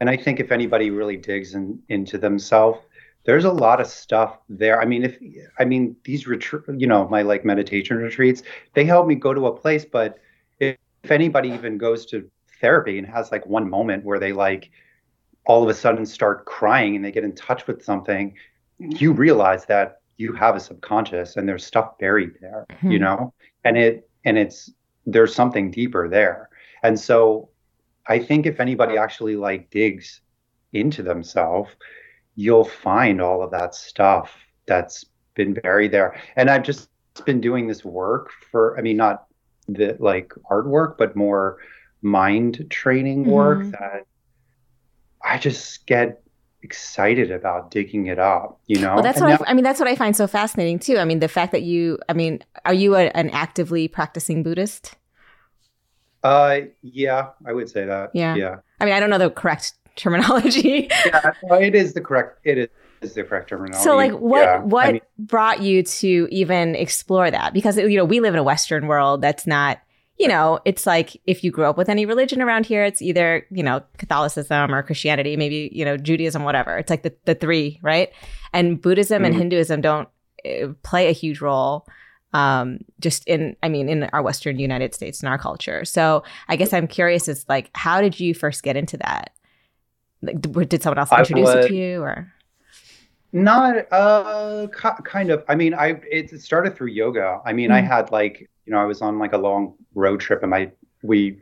And 0.00 0.10
I 0.10 0.16
think 0.16 0.40
if 0.40 0.52
anybody 0.52 0.90
really 0.90 1.16
digs 1.16 1.54
in, 1.54 1.80
into 1.88 2.18
themselves, 2.18 2.80
there's 3.24 3.44
a 3.44 3.52
lot 3.52 3.80
of 3.80 3.86
stuff 3.86 4.38
there. 4.48 4.80
I 4.80 4.84
mean, 4.84 5.04
if 5.04 5.18
I 5.58 5.64
mean 5.64 5.96
these 6.04 6.26
retreat, 6.26 6.62
you 6.78 6.86
know, 6.86 7.08
my 7.08 7.22
like 7.22 7.44
meditation 7.44 7.96
retreats, 7.96 8.42
they 8.74 8.84
help 8.84 9.06
me 9.06 9.16
go 9.16 9.34
to 9.34 9.46
a 9.46 9.56
place, 9.56 9.84
but 9.84 10.18
if 10.60 10.76
anybody 11.10 11.50
even 11.50 11.76
goes 11.76 12.06
to 12.06 12.30
therapy 12.60 12.98
and 12.98 13.06
has 13.06 13.32
like 13.32 13.44
one 13.46 13.68
moment 13.68 14.04
where 14.04 14.18
they 14.18 14.32
like 14.32 14.70
all 15.46 15.62
of 15.62 15.68
a 15.68 15.74
sudden 15.74 16.06
start 16.06 16.46
crying 16.46 16.96
and 16.96 17.04
they 17.04 17.12
get 17.12 17.24
in 17.24 17.34
touch 17.34 17.66
with 17.66 17.84
something, 17.84 18.34
you 18.78 19.12
realize 19.12 19.66
that 19.66 20.00
you 20.16 20.32
have 20.32 20.56
a 20.56 20.60
subconscious 20.60 21.36
and 21.36 21.48
there's 21.48 21.64
stuff 21.64 21.98
buried 21.98 22.32
there, 22.40 22.66
mm-hmm. 22.70 22.90
you 22.90 22.98
know? 22.98 23.32
And 23.64 23.76
it 23.76 24.08
and 24.24 24.38
it's 24.38 24.70
there's 25.04 25.34
something 25.34 25.70
deeper 25.70 26.08
there. 26.08 26.48
And 26.82 26.98
so 26.98 27.48
I 28.08 28.18
think 28.18 28.46
if 28.46 28.60
anybody 28.60 28.96
actually 28.96 29.36
like 29.36 29.70
digs 29.70 30.20
into 30.72 31.02
themselves, 31.02 31.70
you'll 32.34 32.64
find 32.64 33.20
all 33.20 33.42
of 33.42 33.50
that 33.50 33.74
stuff 33.74 34.32
that's 34.66 35.04
been 35.34 35.54
buried 35.54 35.92
there. 35.92 36.20
And 36.36 36.50
I've 36.50 36.62
just 36.62 36.88
been 37.24 37.40
doing 37.40 37.66
this 37.66 37.84
work 37.84 38.30
for 38.50 38.78
I 38.78 38.82
mean 38.82 38.96
not 38.96 39.26
the 39.68 39.96
like 39.98 40.32
artwork, 40.50 40.96
but 40.98 41.16
more 41.16 41.58
mind 42.02 42.66
training 42.70 43.24
work 43.24 43.58
mm-hmm. 43.58 43.70
that 43.70 44.06
I 45.24 45.38
just 45.38 45.86
get 45.86 46.22
excited 46.62 47.30
about 47.30 47.70
digging 47.70 48.06
it 48.06 48.18
up, 48.18 48.60
you 48.66 48.80
know? 48.80 48.94
Well, 48.94 49.02
that's 49.02 49.18
and 49.18 49.30
what 49.30 49.40
now, 49.40 49.46
I, 49.46 49.50
I, 49.50 49.54
mean, 49.54 49.64
that's 49.64 49.78
what 49.78 49.88
I 49.88 49.94
find 49.94 50.16
so 50.16 50.26
fascinating 50.26 50.78
too. 50.78 50.98
I 50.98 51.04
mean, 51.04 51.20
the 51.20 51.28
fact 51.28 51.52
that 51.52 51.62
you, 51.62 51.98
I 52.08 52.12
mean, 52.12 52.42
are 52.64 52.74
you 52.74 52.94
a, 52.96 53.06
an 53.08 53.30
actively 53.30 53.88
practicing 53.88 54.42
Buddhist? 54.42 54.94
Uh, 56.26 56.60
yeah, 56.82 57.28
I 57.46 57.52
would 57.52 57.70
say 57.70 57.84
that. 57.84 58.10
Yeah. 58.12 58.34
Yeah. 58.34 58.56
I 58.80 58.84
mean, 58.84 58.94
I 58.94 59.00
don't 59.00 59.10
know 59.10 59.18
the 59.18 59.30
correct 59.30 59.74
terminology. 59.94 60.88
yeah, 61.06 61.32
it 61.52 61.74
is 61.74 61.94
the 61.94 62.00
correct, 62.00 62.40
it 62.44 62.70
is 63.00 63.14
the 63.14 63.22
correct 63.22 63.48
terminology. 63.48 63.82
So 63.82 63.94
like 63.94 64.12
what 64.12 64.42
yeah. 64.42 64.58
what 64.58 64.86
I 64.86 64.92
mean, 64.92 65.00
brought 65.18 65.62
you 65.62 65.82
to 65.84 66.28
even 66.30 66.74
explore 66.74 67.30
that? 67.30 67.54
Because 67.54 67.76
you 67.78 67.96
know, 67.96 68.04
we 68.04 68.20
live 68.20 68.34
in 68.34 68.40
a 68.40 68.42
western 68.42 68.88
world 68.88 69.22
that's 69.22 69.46
not 69.46 69.78
you 70.18 70.28
know, 70.28 70.58
it's 70.64 70.86
like 70.86 71.20
if 71.26 71.44
you 71.44 71.50
grew 71.50 71.66
up 71.66 71.76
with 71.76 71.90
any 71.90 72.06
religion 72.06 72.40
around 72.40 72.64
here, 72.64 72.82
it's 72.84 73.02
either, 73.02 73.46
you 73.50 73.62
know, 73.62 73.82
Catholicism 73.98 74.74
or 74.74 74.82
Christianity, 74.82 75.36
maybe, 75.36 75.70
you 75.74 75.84
know, 75.84 75.98
Judaism, 75.98 76.42
whatever. 76.42 76.78
It's 76.78 76.88
like 76.88 77.02
the, 77.02 77.14
the 77.26 77.34
three, 77.34 77.78
right? 77.82 78.10
And 78.54 78.80
Buddhism 78.80 79.18
mm-hmm. 79.18 79.24
and 79.26 79.34
Hinduism 79.34 79.82
don't 79.82 80.08
uh, 80.46 80.68
play 80.82 81.08
a 81.08 81.12
huge 81.12 81.42
role 81.42 81.86
um, 82.32 82.78
just 83.00 83.26
in, 83.26 83.56
I 83.62 83.68
mean, 83.68 83.88
in 83.88 84.04
our 84.04 84.22
Western 84.22 84.58
United 84.58 84.94
States 84.94 85.20
and 85.20 85.28
our 85.28 85.38
culture. 85.38 85.84
So 85.84 86.22
I 86.48 86.56
guess 86.56 86.72
I'm 86.72 86.86
curious, 86.86 87.28
it's 87.28 87.46
like, 87.48 87.70
how 87.74 88.00
did 88.00 88.20
you 88.20 88.34
first 88.34 88.62
get 88.62 88.76
into 88.76 88.96
that? 88.98 89.30
Like, 90.22 90.40
did 90.40 90.82
someone 90.82 90.98
else 90.98 91.12
introduce 91.12 91.50
it 91.50 91.68
to 91.68 91.74
you 91.74 92.02
or? 92.02 92.32
Not 93.32 93.92
uh 93.92 94.66
kind 94.68 95.30
of. 95.30 95.44
I 95.48 95.56
mean, 95.56 95.74
I 95.74 96.00
it 96.10 96.30
started 96.40 96.74
through 96.74 96.88
yoga. 96.88 97.40
I 97.44 97.52
mean, 97.52 97.70
mm. 97.70 97.74
I 97.74 97.80
had 97.80 98.10
like 98.10 98.48
you 98.66 98.72
know, 98.72 98.78
I 98.78 98.84
was 98.84 99.00
on 99.00 99.18
like 99.18 99.32
a 99.32 99.38
long 99.38 99.74
road 99.94 100.20
trip 100.20 100.42
and 100.42 100.50
my, 100.50 100.70
we, 101.02 101.38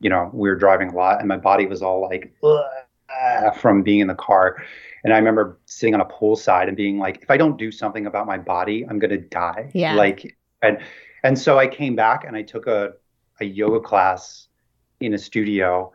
you 0.00 0.10
know, 0.10 0.30
we 0.32 0.48
were 0.48 0.56
driving 0.56 0.90
a 0.90 0.94
lot 0.94 1.18
and 1.18 1.28
my 1.28 1.38
body 1.38 1.66
was 1.66 1.82
all 1.82 2.02
like, 2.02 2.32
from 3.58 3.82
being 3.82 4.00
in 4.00 4.06
the 4.06 4.14
car. 4.14 4.62
And 5.04 5.12
I 5.12 5.18
remember 5.18 5.58
sitting 5.66 5.94
on 5.94 6.00
a 6.00 6.06
poolside 6.06 6.68
and 6.68 6.76
being 6.76 6.98
like, 6.98 7.22
if 7.22 7.30
I 7.30 7.36
don't 7.36 7.56
do 7.56 7.70
something 7.70 8.06
about 8.06 8.26
my 8.26 8.38
body, 8.38 8.84
I'm 8.88 8.98
going 8.98 9.10
to 9.10 9.18
die. 9.18 9.70
Yeah. 9.74 9.94
Like, 9.94 10.36
and, 10.62 10.78
and 11.22 11.38
so 11.38 11.58
I 11.58 11.66
came 11.66 11.94
back 11.94 12.24
and 12.24 12.36
I 12.36 12.42
took 12.42 12.66
a, 12.66 12.94
a 13.40 13.44
yoga 13.44 13.80
class 13.80 14.48
in 15.00 15.14
a 15.14 15.18
studio 15.18 15.92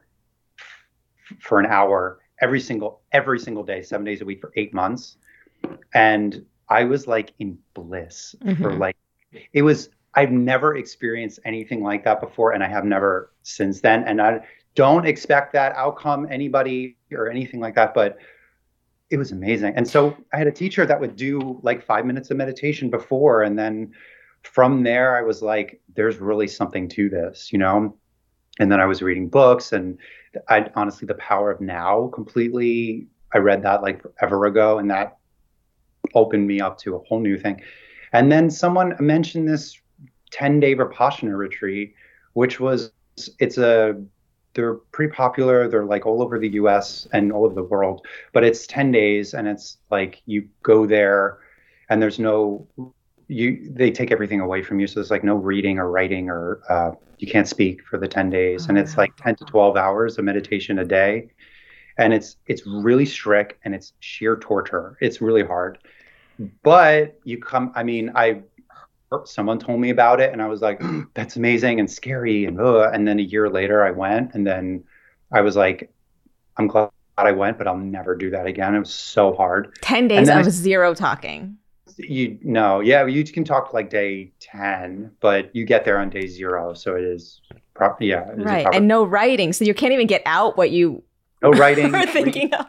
f- 0.58 1.38
for 1.40 1.60
an 1.60 1.66
hour 1.66 2.20
every 2.40 2.60
single, 2.60 3.02
every 3.12 3.40
single 3.40 3.64
day, 3.64 3.82
seven 3.82 4.06
days 4.06 4.22
a 4.22 4.26
week 4.26 4.40
for 4.40 4.54
eight 4.56 4.74
months. 4.74 5.18
And 5.94 6.46
I 6.70 6.86
was 6.86 7.08
like 7.08 7.34
in 7.40 7.58
bliss 7.74 8.36
mm-hmm. 8.44 8.64
for 8.64 8.74
like, 8.74 8.96
it 9.54 9.62
was 9.62 9.90
I've 10.14 10.32
never 10.32 10.76
experienced 10.76 11.40
anything 11.46 11.84
like 11.84 12.04
that 12.04 12.20
before, 12.20 12.52
and 12.52 12.64
I 12.64 12.68
have 12.68 12.84
never 12.84 13.32
since 13.44 13.80
then. 13.82 14.04
And 14.04 14.22
I 14.22 14.42
don't 14.76 15.06
expect 15.06 15.54
that 15.54 15.74
outcome, 15.76 16.28
anybody 16.30 16.98
or 17.12 17.30
anything 17.30 17.60
like 17.60 17.76
that, 17.76 17.94
but 17.94 18.18
it 19.10 19.18
was 19.18 19.32
amazing. 19.32 19.74
And 19.76 19.88
so 19.88 20.16
I 20.34 20.38
had 20.38 20.48
a 20.48 20.52
teacher 20.52 20.86
that 20.86 21.00
would 21.00 21.16
do 21.16 21.60
like 21.64 21.84
five 21.84 22.06
minutes 22.06 22.32
of 22.32 22.38
meditation 22.38 22.90
before, 22.90 23.44
and 23.44 23.60
then 23.60 23.92
from 24.44 24.84
there, 24.84 25.18
I 25.18 25.22
was 25.22 25.42
like, 25.42 25.82
there's 25.96 26.18
really 26.18 26.48
something 26.48 26.88
to 26.90 27.10
this, 27.10 27.52
you 27.52 27.60
know? 27.60 27.96
And 28.60 28.72
then 28.72 28.80
I 28.80 28.86
was 28.86 29.02
reading 29.02 29.28
books, 29.28 29.72
and 29.74 29.98
I 30.48 30.70
honestly, 30.76 31.06
The 31.06 31.16
Power 31.16 31.52
of 31.52 31.62
Now 31.62 32.10
completely, 32.14 33.08
I 33.34 33.38
read 33.38 33.64
that 33.64 33.82
like 33.82 34.02
forever 34.02 34.46
ago, 34.46 34.80
and 34.80 34.90
that 34.90 35.18
opened 36.16 36.48
me 36.48 36.60
up 36.62 36.78
to 36.80 36.96
a 36.96 37.00
whole 37.00 37.20
new 37.20 37.38
thing. 37.38 37.62
And 38.14 38.32
then 38.32 38.50
someone 38.50 38.96
mentioned 39.00 39.48
this 39.48 39.80
10 40.32 40.60
day 40.60 40.76
Vipassana 40.76 41.38
retreat, 41.38 41.94
which 42.34 42.60
was, 42.60 42.92
it's 43.40 43.58
a, 43.58 44.02
they're 44.54 44.76
pretty 44.76 45.14
popular. 45.14 45.68
They're 45.68 45.86
like 45.86 46.06
all 46.06 46.22
over 46.22 46.38
the 46.38 46.50
US 46.50 47.08
and 47.14 47.32
all 47.32 47.46
over 47.46 47.56
the 47.56 47.64
world, 47.64 48.06
but 48.34 48.44
it's 48.44 48.68
10 48.68 48.92
days 48.92 49.34
and 49.34 49.48
it's 49.48 49.78
like 49.90 50.22
you 50.26 50.48
go 50.64 50.86
there 50.86 51.40
and 51.90 52.02
there's 52.02 52.20
no, 52.20 52.68
you, 53.28 53.70
they 53.72 53.92
take 53.92 54.12
everything 54.12 54.42
away 54.42 54.62
from 54.64 54.80
you. 54.80 54.88
So 54.88 54.96
there's 54.96 55.12
like 55.12 55.24
no 55.24 55.36
reading 55.36 55.80
or 55.80 55.90
writing 55.90 56.30
or, 56.30 56.62
uh, 56.70 56.92
you 57.18 57.28
can't 57.28 57.48
speak 57.48 57.86
for 57.86 57.98
the 57.98 58.08
10 58.08 58.30
days. 58.30 58.68
and 58.68 58.78
it's 58.78 58.98
like 58.98 59.16
10 59.18 59.36
to 59.38 59.46
12 59.46 59.78
hours 59.78 60.18
of 60.18 60.26
meditation 60.26 60.80
a 60.80 60.86
day. 60.86 61.30
And 61.98 62.14
it's, 62.14 62.38
it's 62.48 62.66
really 62.66 63.06
strict 63.06 63.60
and 63.64 63.76
it's 63.76 63.94
sheer 64.00 64.38
torture. 64.38 64.98
It's 65.02 65.22
really 65.22 65.44
hard 65.44 65.78
but 66.64 67.20
you 67.24 67.38
come 67.38 67.72
i 67.76 67.84
mean 67.84 68.12
i 68.16 68.42
Oh, 69.14 69.24
someone 69.26 69.60
told 69.60 69.80
me 69.80 69.90
about 69.90 70.22
it 70.22 70.32
and 70.32 70.42
I 70.42 70.48
was 70.48 70.62
like, 70.62 70.82
that's 71.14 71.36
amazing 71.36 71.80
and 71.80 71.90
scary. 71.90 72.46
And, 72.46 72.60
ugh. 72.60 72.90
and 72.94 73.08
then 73.08 73.20
a 73.20 73.24
year 73.24 73.50
later 73.50 73.84
I 73.84 73.92
went 73.92 74.34
and 74.34 74.48
then 74.48 74.84
I 75.32 75.42
was 75.42 75.56
like, 75.56 75.92
I'm 76.58 76.68
glad 76.68 76.90
I 77.18 77.32
went, 77.32 77.58
but 77.58 77.68
I'll 77.68 77.78
never 77.78 78.16
do 78.16 78.30
that 78.32 78.46
again. 78.46 78.76
It 78.76 78.80
was 78.80 78.94
so 78.94 79.34
hard. 79.34 79.76
10 79.82 80.08
days 80.08 80.30
of 80.30 80.36
I, 80.36 80.44
zero 80.44 80.94
talking. 80.94 81.58
You 81.98 82.40
know, 82.42 82.80
yeah, 82.80 83.06
you 83.06 83.24
can 83.26 83.44
talk 83.44 83.74
like 83.74 83.90
day 83.90 84.32
10, 84.40 85.12
but 85.20 85.54
you 85.56 85.66
get 85.66 85.84
there 85.86 86.00
on 86.00 86.10
day 86.10 86.28
zero. 86.28 86.74
So 86.74 86.96
it 86.96 87.04
is. 87.04 87.42
Yeah. 88.00 88.30
right. 88.36 88.64
Proper- 88.64 88.78
and 88.78 88.88
no 88.88 89.04
writing. 89.04 89.54
So 89.54 89.66
you 89.66 89.74
can't 89.74 89.92
even 89.94 90.08
get 90.08 90.22
out 90.26 90.56
what 90.58 90.72
you 90.72 91.04
no 91.42 91.50
writing. 91.52 91.92
were 91.92 92.06
thinking 92.06 92.54
of. 92.54 92.68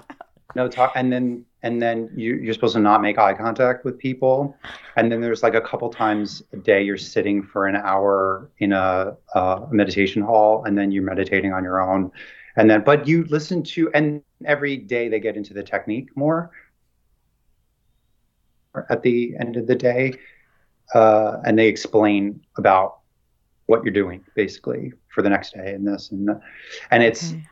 No 0.54 0.68
talk. 0.68 0.92
And 0.96 1.12
then 1.12 1.44
and 1.62 1.80
then 1.80 2.10
you, 2.14 2.34
you're 2.34 2.54
supposed 2.54 2.74
to 2.74 2.80
not 2.80 3.02
make 3.02 3.18
eye 3.18 3.34
contact 3.34 3.84
with 3.84 3.98
people. 3.98 4.56
And 4.96 5.12
then 5.12 5.20
there's 5.20 5.42
like 5.42 5.54
a 5.54 5.60
couple 5.60 5.88
times 5.90 6.42
a 6.52 6.56
day 6.56 6.82
you're 6.82 6.98
sitting 6.98 7.42
for 7.42 7.66
an 7.66 7.76
hour 7.76 8.50
in 8.58 8.72
a, 8.72 9.16
a 9.34 9.66
meditation 9.70 10.22
hall, 10.22 10.64
and 10.64 10.76
then 10.76 10.90
you're 10.90 11.04
meditating 11.04 11.52
on 11.52 11.62
your 11.62 11.80
own. 11.80 12.10
And 12.56 12.68
then, 12.68 12.82
but 12.84 13.06
you 13.06 13.24
listen 13.24 13.62
to, 13.62 13.90
and 13.94 14.22
every 14.44 14.76
day 14.76 15.08
they 15.08 15.20
get 15.20 15.36
into 15.36 15.54
the 15.54 15.62
technique 15.62 16.14
more 16.16 16.50
at 18.90 19.02
the 19.02 19.34
end 19.38 19.56
of 19.56 19.66
the 19.66 19.74
day. 19.74 20.14
Uh, 20.94 21.38
and 21.44 21.58
they 21.58 21.68
explain 21.68 22.44
about 22.58 22.98
what 23.66 23.84
you're 23.84 23.92
doing 23.92 24.22
basically 24.34 24.92
for 25.08 25.22
the 25.22 25.30
next 25.30 25.54
day 25.54 25.72
and 25.72 25.86
this 25.86 26.10
and 26.10 26.28
that. 26.28 26.40
and 26.90 27.02
it's 27.02 27.30
okay. 27.30 27.46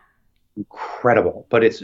incredible 0.56 1.46
but 1.48 1.62
it's 1.64 1.82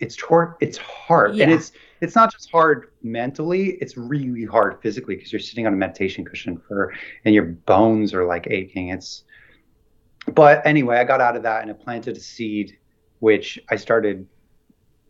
it's 0.00 0.20
hard 0.20 0.54
it's 0.60 0.78
hard. 0.78 1.34
Yeah. 1.34 1.44
and 1.44 1.52
it's 1.52 1.72
it's 2.00 2.14
not 2.14 2.32
just 2.32 2.50
hard 2.50 2.90
mentally 3.02 3.78
it's 3.80 3.96
really 3.96 4.44
hard 4.44 4.80
physically 4.82 5.16
because 5.16 5.32
you're 5.32 5.40
sitting 5.40 5.66
on 5.66 5.72
a 5.72 5.76
meditation 5.76 6.24
cushion 6.24 6.60
for 6.68 6.92
and 7.24 7.34
your 7.34 7.44
bones 7.44 8.12
are 8.14 8.24
like 8.24 8.46
aching. 8.50 8.88
It's 8.88 9.24
but 10.28 10.66
anyway 10.66 10.96
i 10.98 11.04
got 11.04 11.20
out 11.20 11.36
of 11.36 11.42
that 11.42 11.62
and 11.62 11.70
it 11.70 11.78
planted 11.78 12.16
a 12.16 12.20
seed 12.20 12.78
which 13.18 13.58
i 13.70 13.76
started 13.76 14.26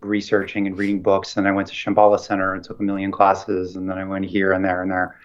researching 0.01 0.67
and 0.67 0.77
reading 0.77 1.01
books 1.01 1.37
and 1.37 1.49
i 1.49 1.53
went 1.53 1.67
to 1.69 1.75
shambhala 1.75 2.19
center 2.19 2.55
and 2.55 2.63
took 2.63 2.81
a 2.81 2.83
million 2.83 3.11
classes 3.11 3.77
and 3.77 3.89
then 3.89 3.97
i 3.97 4.05
went 4.05 4.25
here 4.25 4.53
and 4.53 4.65
there 4.65 4.83
and 4.83 4.91
there. 4.91 5.17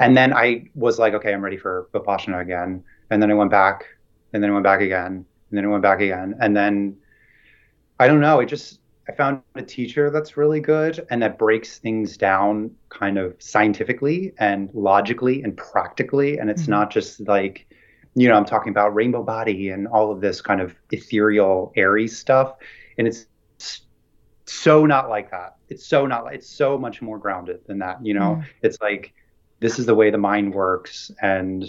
And 0.00 0.16
then 0.16 0.32
i 0.34 0.68
was 0.74 0.98
like 0.98 1.14
okay 1.14 1.32
i'm 1.32 1.42
ready 1.42 1.56
for 1.56 1.88
vipassana 1.92 2.40
again. 2.40 2.82
And 3.10 3.22
then 3.22 3.30
i 3.30 3.34
went 3.34 3.50
back 3.50 3.84
and 4.32 4.42
then 4.42 4.50
i 4.50 4.52
went 4.52 4.64
back 4.64 4.80
again 4.80 5.24
and 5.50 5.58
then 5.58 5.64
i 5.64 5.68
went 5.68 5.82
back 5.82 6.00
again. 6.00 6.34
And 6.40 6.56
then 6.56 6.96
i 8.00 8.08
don't 8.08 8.20
know 8.20 8.40
it 8.40 8.46
just 8.46 8.80
I 9.08 9.12
found 9.12 9.42
a 9.54 9.62
teacher 9.62 10.10
that's 10.10 10.36
really 10.36 10.60
good 10.60 11.06
and 11.10 11.22
that 11.22 11.38
breaks 11.38 11.78
things 11.78 12.16
down 12.16 12.70
kind 12.88 13.18
of 13.18 13.34
scientifically 13.38 14.32
and 14.38 14.70
logically 14.72 15.42
and 15.42 15.56
practically. 15.56 16.38
And 16.38 16.48
it's 16.48 16.62
mm-hmm. 16.62 16.72
not 16.72 16.90
just 16.90 17.20
like, 17.20 17.66
you 18.14 18.28
know, 18.28 18.34
I'm 18.34 18.44
talking 18.44 18.70
about 18.70 18.94
rainbow 18.94 19.22
body 19.22 19.68
and 19.70 19.86
all 19.88 20.10
of 20.10 20.20
this 20.20 20.40
kind 20.40 20.60
of 20.60 20.74
ethereal, 20.90 21.72
airy 21.76 22.08
stuff. 22.08 22.54
And 22.96 23.06
it's 23.06 23.26
so 24.46 24.86
not 24.86 25.08
like 25.08 25.30
that. 25.30 25.56
It's 25.68 25.86
so 25.86 26.06
not 26.06 26.24
like, 26.24 26.36
it's 26.36 26.48
so 26.48 26.78
much 26.78 27.02
more 27.02 27.18
grounded 27.18 27.60
than 27.66 27.80
that. 27.80 28.04
You 28.04 28.14
know, 28.14 28.36
mm-hmm. 28.36 28.48
it's 28.62 28.80
like, 28.80 29.12
this 29.60 29.78
is 29.78 29.86
the 29.86 29.94
way 29.94 30.10
the 30.10 30.18
mind 30.18 30.54
works. 30.54 31.10
And, 31.20 31.64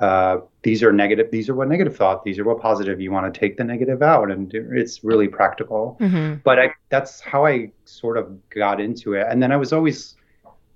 uh, 0.00 0.38
these 0.62 0.82
are 0.82 0.92
negative 0.92 1.30
these 1.30 1.48
are 1.48 1.54
what 1.54 1.68
negative 1.68 1.96
thought 1.96 2.22
these 2.24 2.38
are 2.38 2.44
what 2.44 2.60
positive 2.60 3.00
you 3.00 3.10
want 3.10 3.32
to 3.32 3.40
take 3.40 3.56
the 3.56 3.64
negative 3.64 4.02
out 4.02 4.30
and 4.30 4.52
it's 4.54 5.02
really 5.02 5.28
practical 5.28 5.96
mm-hmm. 6.00 6.34
but 6.44 6.58
I, 6.58 6.74
that's 6.90 7.20
how 7.20 7.46
i 7.46 7.70
sort 7.84 8.18
of 8.18 8.36
got 8.50 8.80
into 8.80 9.14
it 9.14 9.26
and 9.30 9.42
then 9.42 9.52
i 9.52 9.56
was 9.56 9.72
always 9.72 10.16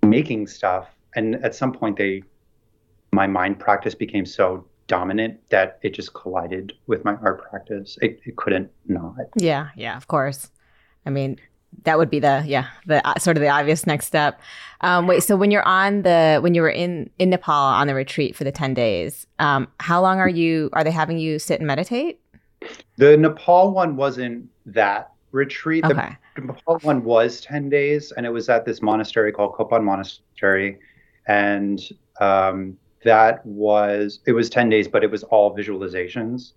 making 0.02 0.46
stuff 0.46 0.88
and 1.16 1.34
at 1.44 1.54
some 1.54 1.72
point 1.72 1.98
they 1.98 2.22
my 3.12 3.26
mind 3.26 3.58
practice 3.58 3.94
became 3.94 4.24
so 4.24 4.64
dominant 4.90 5.38
that 5.50 5.78
it 5.82 5.94
just 5.94 6.12
collided 6.14 6.72
with 6.88 7.04
my 7.04 7.14
art 7.22 7.40
practice. 7.48 7.96
It, 8.02 8.20
it 8.24 8.36
couldn't 8.36 8.70
not. 8.86 9.14
Yeah, 9.36 9.68
yeah, 9.76 9.96
of 9.96 10.08
course. 10.08 10.50
I 11.06 11.10
mean, 11.10 11.38
that 11.84 11.98
would 11.98 12.10
be 12.10 12.20
the 12.20 12.42
yeah 12.46 12.66
the 12.86 13.06
uh, 13.06 13.18
sort 13.18 13.36
of 13.36 13.40
the 13.40 13.48
obvious 13.48 13.86
next 13.86 14.06
step. 14.06 14.40
Um, 14.82 15.06
wait, 15.06 15.22
so 15.22 15.36
when 15.36 15.50
you're 15.50 15.66
on 15.66 16.02
the 16.02 16.38
when 16.40 16.54
you 16.54 16.62
were 16.62 16.70
in 16.70 17.10
in 17.18 17.30
Nepal 17.30 17.54
on 17.54 17.86
the 17.86 17.94
retreat 17.94 18.36
for 18.36 18.44
the 18.44 18.52
ten 18.52 18.74
days, 18.74 19.26
um, 19.38 19.68
how 19.78 20.00
long 20.00 20.18
are 20.18 20.28
you? 20.28 20.70
Are 20.72 20.84
they 20.84 20.90
having 20.90 21.18
you 21.18 21.38
sit 21.38 21.60
and 21.60 21.66
meditate? 21.66 22.20
The 22.96 23.16
Nepal 23.16 23.72
one 23.72 23.96
wasn't 23.96 24.48
that 24.66 25.12
retreat. 25.32 25.84
Okay. 25.84 26.16
The 26.36 26.42
Nepal 26.42 26.78
one 26.82 27.04
was 27.04 27.40
ten 27.40 27.68
days, 27.68 28.12
and 28.12 28.26
it 28.26 28.30
was 28.30 28.48
at 28.48 28.64
this 28.64 28.82
monastery 28.82 29.32
called 29.32 29.54
Kopan 29.54 29.84
Monastery, 29.84 30.78
and 31.26 31.80
um, 32.20 32.76
that 33.04 33.44
was 33.46 34.20
it 34.26 34.32
was 34.32 34.50
10 34.50 34.68
days 34.68 34.86
but 34.86 35.02
it 35.02 35.10
was 35.10 35.22
all 35.24 35.56
visualizations 35.56 36.52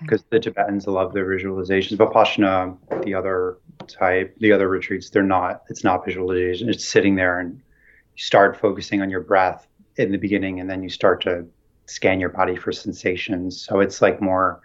because 0.00 0.20
okay. 0.20 0.28
the 0.30 0.38
tibetans 0.38 0.86
love 0.86 1.12
their 1.12 1.26
visualizations 1.26 1.96
vipassana 1.96 2.76
the 3.04 3.12
other 3.12 3.58
type 3.86 4.34
the 4.38 4.52
other 4.52 4.68
retreats 4.68 5.10
they're 5.10 5.22
not 5.22 5.62
it's 5.68 5.84
not 5.84 6.04
visualization 6.04 6.68
it's 6.68 6.84
sitting 6.84 7.14
there 7.14 7.40
and 7.40 7.54
you 7.54 8.22
start 8.22 8.58
focusing 8.58 9.00
on 9.02 9.10
your 9.10 9.20
breath 9.20 9.66
in 9.96 10.12
the 10.12 10.18
beginning 10.18 10.60
and 10.60 10.68
then 10.68 10.82
you 10.82 10.88
start 10.88 11.20
to 11.22 11.46
scan 11.86 12.20
your 12.20 12.28
body 12.28 12.56
for 12.56 12.72
sensations 12.72 13.60
so 13.60 13.80
it's 13.80 14.00
like 14.00 14.20
more 14.20 14.60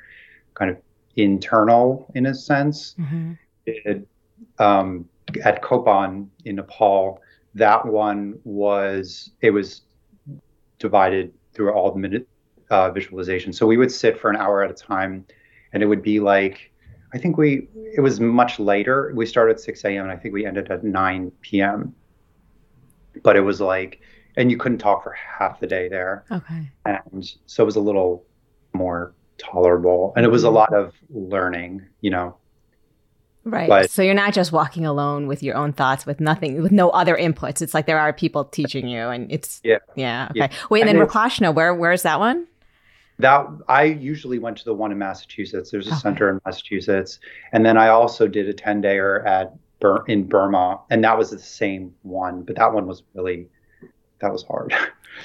kind 0.54 0.70
of 0.70 0.78
internal 1.16 2.12
in 2.16 2.28
a 2.28 2.34
sense 2.34 2.96
mm-hmm. 3.00 3.34
it, 3.66 4.08
um, 4.60 5.08
at 5.44 5.62
kopan 5.64 6.28
in 6.46 6.58
nepal 6.58 7.22
that 7.56 7.86
one 7.86 8.38
was 8.44 9.32
it 9.42 9.52
was 9.52 9.82
divided 10.78 11.34
through 11.54 11.72
all 11.72 11.92
the 11.92 12.00
minute 12.00 12.28
uh, 12.70 12.92
visualization. 12.92 13.54
So 13.54 13.66
we 13.66 13.78
would 13.78 13.92
sit 13.92 14.20
for 14.20 14.30
an 14.30 14.36
hour 14.36 14.64
at 14.64 14.72
a 14.72 14.74
time, 14.74 15.26
and 15.74 15.82
it 15.82 15.86
would 15.86 16.02
be 16.02 16.20
like 16.20 16.72
I 17.16 17.18
think 17.18 17.38
we 17.38 17.68
it 17.96 18.02
was 18.02 18.20
much 18.20 18.60
later. 18.60 19.12
We 19.16 19.26
started 19.26 19.54
at 19.54 19.60
6 19.62 19.86
a.m. 19.86 20.04
and 20.04 20.12
I 20.12 20.18
think 20.18 20.34
we 20.34 20.46
ended 20.46 20.70
at 20.70 20.84
9 20.84 21.32
p.m. 21.42 21.96
But 23.24 23.38
it 23.38 23.42
was 23.42 23.62
like, 23.62 24.02
and 24.36 24.52
you 24.52 24.58
couldn't 24.58 24.80
talk 24.80 25.04
for 25.04 25.14
half 25.14 25.62
the 25.62 25.68
day 25.68 25.88
there. 25.88 26.26
Okay. 26.30 26.70
And 26.84 27.26
so 27.46 27.64
it 27.64 27.66
was 27.66 27.78
a 27.78 27.82
little 27.82 28.26
more 28.74 29.14
tolerable, 29.38 30.12
and 30.18 30.26
it 30.26 30.30
was 30.30 30.44
a 30.44 30.48
mm-hmm. 30.48 30.56
lot 30.56 30.74
of 30.74 30.94
learning. 31.10 31.84
You 32.02 32.12
know, 32.12 32.38
Right. 33.46 33.70
But, 33.70 33.92
so 33.92 34.02
you're 34.02 34.16
not 34.16 34.34
just 34.34 34.52
walking 34.52 34.86
alone 34.88 35.28
with 35.28 35.44
your 35.44 35.56
own 35.56 35.72
thoughts 35.72 36.06
with 36.06 36.20
nothing 36.20 36.64
with 36.64 36.72
no 36.72 36.90
other 36.90 37.16
inputs. 37.16 37.62
It's 37.62 37.76
like 37.76 37.86
there 37.86 38.00
are 38.00 38.12
people 38.12 38.46
teaching 38.46 38.88
you 38.88 39.08
and 39.08 39.32
it's 39.32 39.62
Yeah. 39.64 39.78
Yeah. 39.96 40.28
Okay. 40.32 40.40
Yeah. 40.40 40.48
Wait, 40.72 40.82
and, 40.82 40.90
and 40.90 41.00
then 41.00 41.08
Vipassana, 41.08 41.54
where 41.54 41.74
where's 41.74 42.02
that 42.02 42.20
one? 42.20 42.48
That 43.20 43.48
I 43.68 43.84
usually 43.84 44.40
went 44.40 44.58
to 44.58 44.66
the 44.66 44.74
one 44.74 44.92
in 44.92 44.98
Massachusetts. 44.98 45.72
There's 45.72 45.88
a 45.88 45.92
okay. 45.92 46.00
center 46.00 46.30
in 46.30 46.42
Massachusetts. 46.46 47.20
And 47.54 47.66
then 47.66 47.78
I 47.78 47.88
also 47.88 48.28
did 48.28 48.50
a 48.50 48.54
10 48.54 48.82
dayer 48.82 49.26
at 49.26 49.54
Bur- 49.80 50.06
in 50.08 50.28
Burma 50.28 50.80
and 50.90 51.04
that 51.04 51.18
was 51.18 51.32
the 51.32 51.40
same 51.40 51.94
one, 52.04 52.44
but 52.44 52.56
that 52.56 52.74
one 52.74 52.88
was 52.88 53.04
really 53.14 53.48
that 54.20 54.32
was 54.32 54.44
hard 54.44 54.74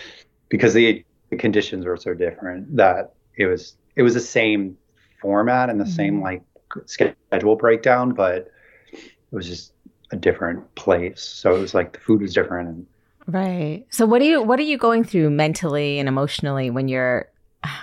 because 0.49 0.75
the, 0.75 1.05
the 1.31 1.37
conditions 1.37 1.87
were 1.87 1.97
so 1.97 2.15
different 2.15 2.77
that 2.77 3.15
it 3.37 3.47
was 3.47 3.77
it 3.97 4.03
was 4.03 4.15
the 4.15 4.21
same 4.21 4.77
format 5.21 5.71
and 5.71 5.81
the 5.81 5.85
mm-hmm. 5.85 5.93
same 5.93 6.21
like 6.21 6.43
schedule 6.87 7.57
breakdown, 7.57 8.13
but 8.13 8.51
it 8.93 9.01
was 9.31 9.47
just 9.47 9.73
a 10.13 10.17
different 10.17 10.75
place. 10.75 11.23
So 11.23 11.55
it 11.55 11.61
was 11.61 11.75
like 11.75 11.93
the 11.93 12.01
food 12.01 12.21
was 12.23 12.35
different 12.35 12.69
and 12.69 12.87
Right. 13.27 13.87
So 13.91 14.07
what 14.07 14.19
do 14.19 14.25
you 14.25 14.43
what 14.43 14.59
are 14.59 14.65
you 14.65 14.77
going 14.77 15.05
through 15.05 15.31
mentally 15.31 15.99
and 15.99 16.09
emotionally 16.09 16.71
when 16.71 16.89
you're 16.89 17.29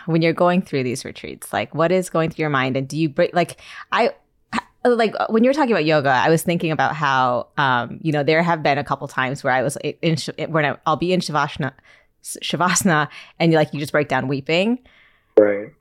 when 0.05 0.21
you're 0.21 0.34
going 0.34 0.61
through 0.61 0.84
these 0.84 1.05
retreats? 1.05 1.53
Like 1.53 1.73
what 1.73 1.91
is 1.91 2.09
going 2.09 2.30
through 2.30 2.43
your 2.43 2.49
mind 2.49 2.78
and 2.78 2.88
do 2.88 2.97
you 2.97 3.09
break 3.09 3.34
like 3.34 3.57
I 3.91 4.11
like 4.84 5.13
when 5.30 5.43
you 5.43 5.49
were 5.49 5.53
talking 5.53 5.71
about 5.71 5.86
yoga, 5.86 6.09
I 6.09 6.30
was 6.30 6.43
thinking 6.43 6.71
about 6.71 6.95
how 6.95 7.47
um, 7.57 7.99
you 8.01 8.11
know 8.11 8.23
there 8.23 8.41
have 8.41 8.63
been 8.63 8.78
a 8.78 8.84
couple 8.84 9.07
times 9.07 9.43
where 9.43 9.53
I 9.53 9.61
was 9.61 9.78
in 10.01 10.17
when 10.49 10.78
I'll 10.86 10.95
be 10.95 11.11
in 11.11 11.19
shavasana, 11.19 11.73
shavasana, 12.23 13.09
and 13.39 13.51
you 13.51 13.57
like 13.57 13.73
you 13.73 13.80
just 13.80 13.91
break 13.91 14.07
down 14.07 14.28
weeping. 14.28 14.80
Right 15.38 15.71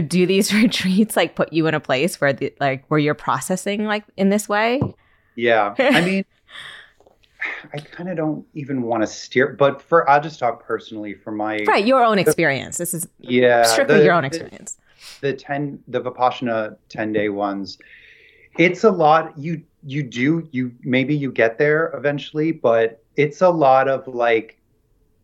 do 0.00 0.26
these 0.26 0.52
retreats 0.54 1.16
like 1.16 1.34
put 1.34 1.52
you 1.52 1.66
in 1.66 1.74
a 1.74 1.80
place 1.80 2.20
where 2.20 2.32
the, 2.32 2.52
like 2.60 2.84
where 2.88 3.00
you're 3.00 3.14
processing 3.14 3.84
like 3.84 4.04
in 4.16 4.30
this 4.30 4.48
way? 4.48 4.80
Yeah. 5.36 5.74
I 5.78 6.00
mean 6.04 6.24
I 7.72 7.78
kind 7.78 8.08
of 8.08 8.16
don't 8.16 8.46
even 8.54 8.82
want 8.82 9.02
to 9.02 9.06
steer, 9.06 9.54
but 9.58 9.82
for 9.82 10.08
I'll 10.08 10.20
just 10.20 10.38
talk 10.38 10.64
personally 10.64 11.14
for 11.14 11.30
my 11.30 11.58
right 11.66 11.84
your 11.84 12.04
own 12.04 12.18
experience. 12.18 12.78
The, 12.78 12.82
this 12.82 12.94
is 12.94 13.08
yeah 13.18 13.62
strictly 13.64 13.98
the, 13.98 14.04
your 14.04 14.14
own 14.14 14.24
experience. 14.24 14.78
The, 15.20 15.32
the 15.32 15.36
ten 15.36 15.82
the 15.88 16.00
Vipassana 16.00 16.76
ten 16.88 17.12
day 17.12 17.28
ones, 17.28 17.78
it's 18.58 18.84
a 18.84 18.90
lot. 18.90 19.36
You 19.38 19.62
you 19.84 20.02
do 20.02 20.48
you 20.52 20.72
maybe 20.82 21.14
you 21.14 21.32
get 21.32 21.58
there 21.58 21.92
eventually, 21.94 22.52
but 22.52 23.02
it's 23.16 23.40
a 23.40 23.50
lot 23.50 23.88
of 23.88 24.06
like. 24.06 24.54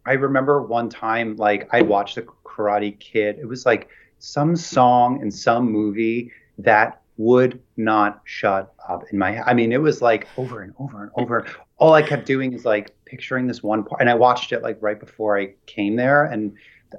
I 0.07 0.13
remember 0.13 0.63
one 0.63 0.91
time 0.91 1.35
like 1.37 1.67
I 1.73 1.81
watched 1.81 2.17
the 2.17 2.23
Karate 2.23 2.99
Kid. 2.99 3.39
It 3.39 3.47
was 3.47 3.65
like 3.65 3.89
some 4.19 4.55
song 4.55 5.23
in 5.23 5.31
some 5.31 5.73
movie 5.73 6.31
that 6.59 7.01
would 7.17 7.61
not 7.77 8.21
shut 8.25 8.75
up 8.89 9.05
in 9.11 9.19
my 9.19 9.41
I 9.43 9.55
mean, 9.55 9.73
it 9.73 9.81
was 9.81 10.03
like 10.03 10.27
over 10.37 10.63
and 10.63 10.75
over 10.79 11.03
and 11.03 11.11
over. 11.17 11.47
All 11.79 11.93
I 11.93 12.03
kept 12.03 12.27
doing 12.27 12.53
is 12.53 12.65
like 12.65 12.95
picturing 13.05 13.47
this 13.47 13.63
one 13.63 13.85
part, 13.85 14.01
and 14.01 14.09
I 14.09 14.15
watched 14.15 14.53
it 14.53 14.63
like 14.63 14.79
right 14.81 14.99
before 14.99 15.39
I 15.39 15.55
came 15.67 15.97
there, 15.97 16.25
and 16.25 16.55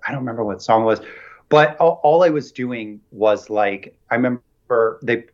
I 0.07 0.11
don't 0.11 0.19
remember 0.19 0.43
what 0.43 0.61
song 0.61 0.83
was, 0.83 1.01
but 1.49 1.77
all, 1.77 1.99
all 2.03 2.23
I 2.23 2.29
was 2.29 2.51
doing 2.51 2.99
was 3.11 3.49
like 3.49 3.97
I 4.11 4.15
remember 4.15 4.99
they. 5.03 5.25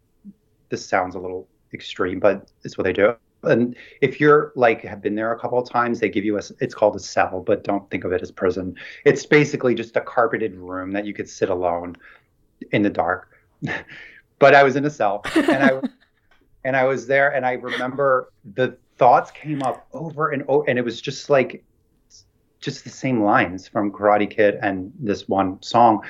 This 0.69 0.85
sounds 0.85 1.15
a 1.15 1.19
little 1.19 1.47
extreme, 1.73 2.19
but 2.19 2.49
it's 2.63 2.77
what 2.77 2.85
they 2.85 2.93
do 2.93 3.15
and 3.43 3.75
if 4.01 4.19
you're 4.19 4.51
like 4.55 4.81
have 4.81 5.01
been 5.01 5.15
there 5.15 5.31
a 5.31 5.39
couple 5.39 5.57
of 5.57 5.67
times 5.69 5.99
they 5.99 6.09
give 6.09 6.23
you 6.23 6.37
a 6.37 6.41
it's 6.59 6.75
called 6.75 6.95
a 6.95 6.99
cell 6.99 7.41
but 7.45 7.63
don't 7.63 7.89
think 7.89 8.03
of 8.03 8.11
it 8.11 8.21
as 8.21 8.31
prison 8.31 8.75
it's 9.05 9.25
basically 9.25 9.73
just 9.73 9.95
a 9.97 10.01
carpeted 10.01 10.55
room 10.55 10.91
that 10.91 11.05
you 11.05 11.13
could 11.13 11.29
sit 11.29 11.49
alone 11.49 11.95
in 12.71 12.81
the 12.81 12.89
dark 12.89 13.29
but 14.39 14.53
i 14.53 14.63
was 14.63 14.75
in 14.75 14.85
a 14.85 14.89
cell 14.89 15.21
and 15.35 15.63
i 15.63 15.81
and 16.63 16.75
i 16.75 16.83
was 16.83 17.07
there 17.07 17.33
and 17.33 17.45
i 17.45 17.53
remember 17.53 18.31
the 18.53 18.77
thoughts 19.01 19.31
came 19.31 19.63
up 19.63 19.87
over 19.93 20.29
and 20.29 20.43
over 20.47 20.69
and 20.69 20.77
it 20.77 20.85
was 20.85 21.01
just 21.01 21.27
like 21.27 21.63
just 22.59 22.83
the 22.83 22.89
same 22.91 23.23
lines 23.23 23.67
from 23.67 23.91
Karate 23.91 24.29
Kid 24.29 24.59
and 24.61 24.93
this 24.99 25.27
one 25.27 25.59
song. 25.63 26.03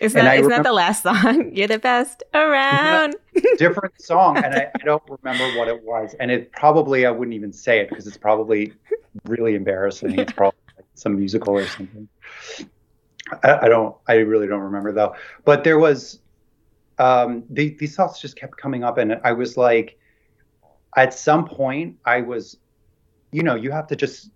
Is 0.00 0.14
that, 0.14 0.38
isn't 0.38 0.48
that 0.48 0.62
the 0.62 0.72
last 0.72 1.02
song? 1.02 1.50
You're 1.54 1.68
the 1.68 1.78
best 1.78 2.22
around. 2.32 3.16
different 3.58 4.00
song, 4.00 4.38
and 4.38 4.54
I, 4.54 4.70
I, 4.74 4.84
don't 4.86 5.02
remember 5.06 5.58
what 5.58 5.68
it 5.68 5.84
was. 5.84 6.14
And 6.18 6.30
it 6.30 6.50
probably 6.52 7.04
I 7.04 7.10
wouldn't 7.10 7.34
even 7.34 7.52
say 7.52 7.80
it 7.80 7.90
because 7.90 8.06
it's 8.06 8.16
probably 8.16 8.72
really 9.26 9.54
embarrassing. 9.54 10.18
It's 10.18 10.32
probably 10.40 10.58
like 10.78 10.86
some 10.94 11.18
musical 11.18 11.54
or 11.54 11.66
something. 11.66 12.08
I, 13.44 13.66
I, 13.66 13.68
don't. 13.68 13.94
I 14.08 14.14
really 14.14 14.46
don't 14.46 14.62
remember 14.62 14.92
though. 14.92 15.14
But 15.44 15.64
there 15.64 15.78
was 15.78 16.20
um, 16.98 17.44
the, 17.50 17.76
these 17.78 17.94
thoughts 17.94 18.22
just 18.22 18.36
kept 18.36 18.56
coming 18.56 18.84
up, 18.84 18.96
and 18.96 19.20
I 19.22 19.32
was 19.32 19.58
like, 19.58 19.98
at 20.96 21.14
some 21.14 21.46
point, 21.46 21.96
I 22.04 22.22
was, 22.22 22.56
you 23.30 23.42
know, 23.42 23.54
you 23.54 23.70
have 23.70 23.86
to 23.88 23.96
just 23.96 24.30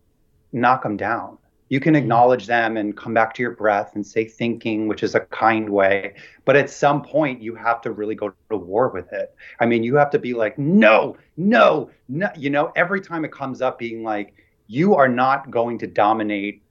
knock 0.53 0.83
them 0.83 0.97
down 0.97 1.39
you 1.73 1.81
can 1.81 1.95
mm-hmm. 1.95 2.03
acknowledge 2.03 2.47
them 2.47 2.77
and 2.77 2.95
come 2.95 3.15
back 3.15 3.33
to 3.33 3.41
your 3.41 3.53
breath 3.53 3.93
and 3.95 4.07
say 4.07 4.27
thinking, 4.27 4.89
which 4.89 5.03
is 5.03 5.15
a 5.15 5.21
kind 5.21 5.71
way. 5.71 6.13
But 6.45 6.55
at 6.55 6.69
some 6.69 7.01
point, 7.01 7.41
you 7.41 7.55
have 7.55 7.81
to 7.81 7.93
really 7.93 8.15
go 8.15 8.35
to 8.51 8.57
war 8.59 8.91
with 8.91 9.11
it. 9.15 9.35
I 9.59 9.65
mean, 9.65 9.83
you 9.83 9.97
have 9.97 10.11
to 10.11 10.19
be 10.19 10.35
like, 10.35 10.59
no, 10.59 11.17
no, 11.39 11.89
no. 12.11 12.29
You 12.37 12.51
know, 12.51 12.73
every 12.77 13.01
time 13.01 13.25
it 13.25 13.33
comes 13.33 13.63
up, 13.63 13.79
being 13.79 14.03
like, 14.03 14.35
you 14.67 14.95
are 14.97 15.09
not 15.09 15.51
going 15.51 15.79
to 15.79 15.87
dominate 15.87 16.63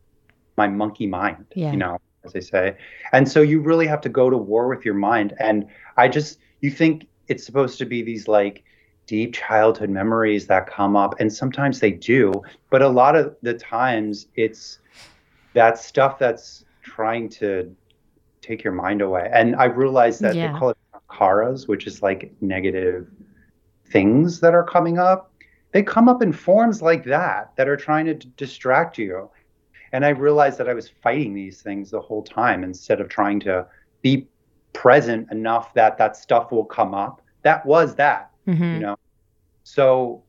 my 0.55 0.67
monkey 0.67 1.07
mind, 1.07 1.47
yeah. 1.55 1.71
you 1.71 1.77
know, 1.77 1.97
as 2.23 2.33
they 2.33 2.41
say. 2.41 2.77
And 3.11 3.27
so 3.27 3.41
you 3.41 3.59
really 3.59 3.87
have 3.87 4.01
to 4.01 4.09
go 4.09 4.29
to 4.29 4.37
war 4.37 4.67
with 4.67 4.85
your 4.85 4.93
mind. 4.93 5.33
And 5.39 5.65
I 5.97 6.09
just, 6.09 6.37
you 6.59 6.69
think 6.69 7.07
it's 7.27 7.43
supposed 7.43 7.79
to 7.79 7.85
be 7.85 8.03
these 8.03 8.27
like, 8.27 8.63
deep 9.07 9.33
childhood 9.33 9.89
memories 9.89 10.47
that 10.47 10.67
come 10.67 10.95
up 10.95 11.15
and 11.19 11.31
sometimes 11.31 11.79
they 11.79 11.91
do 11.91 12.31
but 12.69 12.81
a 12.81 12.87
lot 12.87 13.15
of 13.15 13.35
the 13.41 13.53
times 13.53 14.27
it's 14.35 14.79
that 15.53 15.77
stuff 15.77 16.17
that's 16.17 16.65
trying 16.83 17.29
to 17.29 17.75
take 18.41 18.63
your 18.63 18.73
mind 18.73 19.01
away. 19.01 19.29
And 19.31 19.55
I 19.55 19.65
realized 19.65 20.21
that 20.21 20.35
yeah. 20.35 20.51
they 20.51 20.59
call 20.59 20.69
it 20.69 20.77
karas, 21.09 21.67
which 21.67 21.87
is 21.87 22.01
like 22.01 22.31
negative 22.41 23.07
things 23.87 24.39
that 24.39 24.53
are 24.53 24.63
coming 24.63 24.97
up. 24.97 25.31
They 25.71 25.83
come 25.83 26.09
up 26.09 26.21
in 26.21 26.33
forms 26.33 26.81
like 26.81 27.03
that 27.05 27.51
that 27.55 27.67
are 27.67 27.77
trying 27.77 28.05
to 28.07 28.13
d- 28.15 28.31
distract 28.37 28.97
you. 28.97 29.29
And 29.93 30.05
I 30.05 30.09
realized 30.09 30.57
that 30.57 30.69
I 30.69 30.73
was 30.73 30.89
fighting 30.89 31.33
these 31.33 31.61
things 31.61 31.91
the 31.91 32.01
whole 32.01 32.23
time 32.23 32.63
instead 32.63 33.01
of 33.01 33.09
trying 33.09 33.39
to 33.41 33.67
be 34.01 34.27
present 34.73 35.29
enough 35.31 35.73
that 35.73 35.97
that 35.97 36.15
stuff 36.15 36.51
will 36.51 36.65
come 36.65 36.93
up. 36.93 37.21
That 37.43 37.65
was 37.65 37.95
that, 37.95 38.30
mm-hmm. 38.51 38.73
you 38.73 38.79
know. 38.79 38.97
So, 39.63 40.23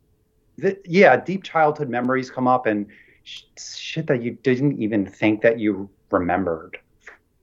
th- 0.60 0.80
yeah, 0.84 1.16
deep 1.16 1.42
childhood 1.42 1.88
memories 1.88 2.30
come 2.30 2.46
up, 2.46 2.66
and 2.66 2.86
shit 3.24 4.06
that 4.08 4.22
you 4.22 4.32
didn't 4.42 4.80
even 4.82 5.06
think 5.06 5.42
that 5.42 5.58
you 5.58 5.88
remembered 6.10 6.78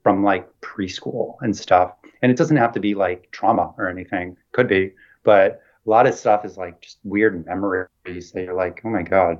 from 0.02 0.22
like 0.24 0.48
preschool 0.60 1.36
and 1.40 1.56
stuff. 1.56 1.92
And 2.22 2.30
it 2.30 2.36
doesn't 2.36 2.56
have 2.56 2.72
to 2.72 2.80
be 2.80 2.94
like 2.94 3.30
trauma 3.30 3.72
or 3.78 3.88
anything. 3.88 4.36
Could 4.52 4.68
be, 4.68 4.92
but 5.24 5.62
a 5.86 5.90
lot 5.90 6.06
of 6.06 6.14
stuff 6.14 6.44
is 6.44 6.56
like 6.56 6.80
just 6.80 6.98
weird 7.04 7.46
memories 7.46 8.32
that 8.32 8.44
you're 8.44 8.54
like, 8.54 8.82
oh 8.84 8.90
my 8.90 9.02
god. 9.02 9.38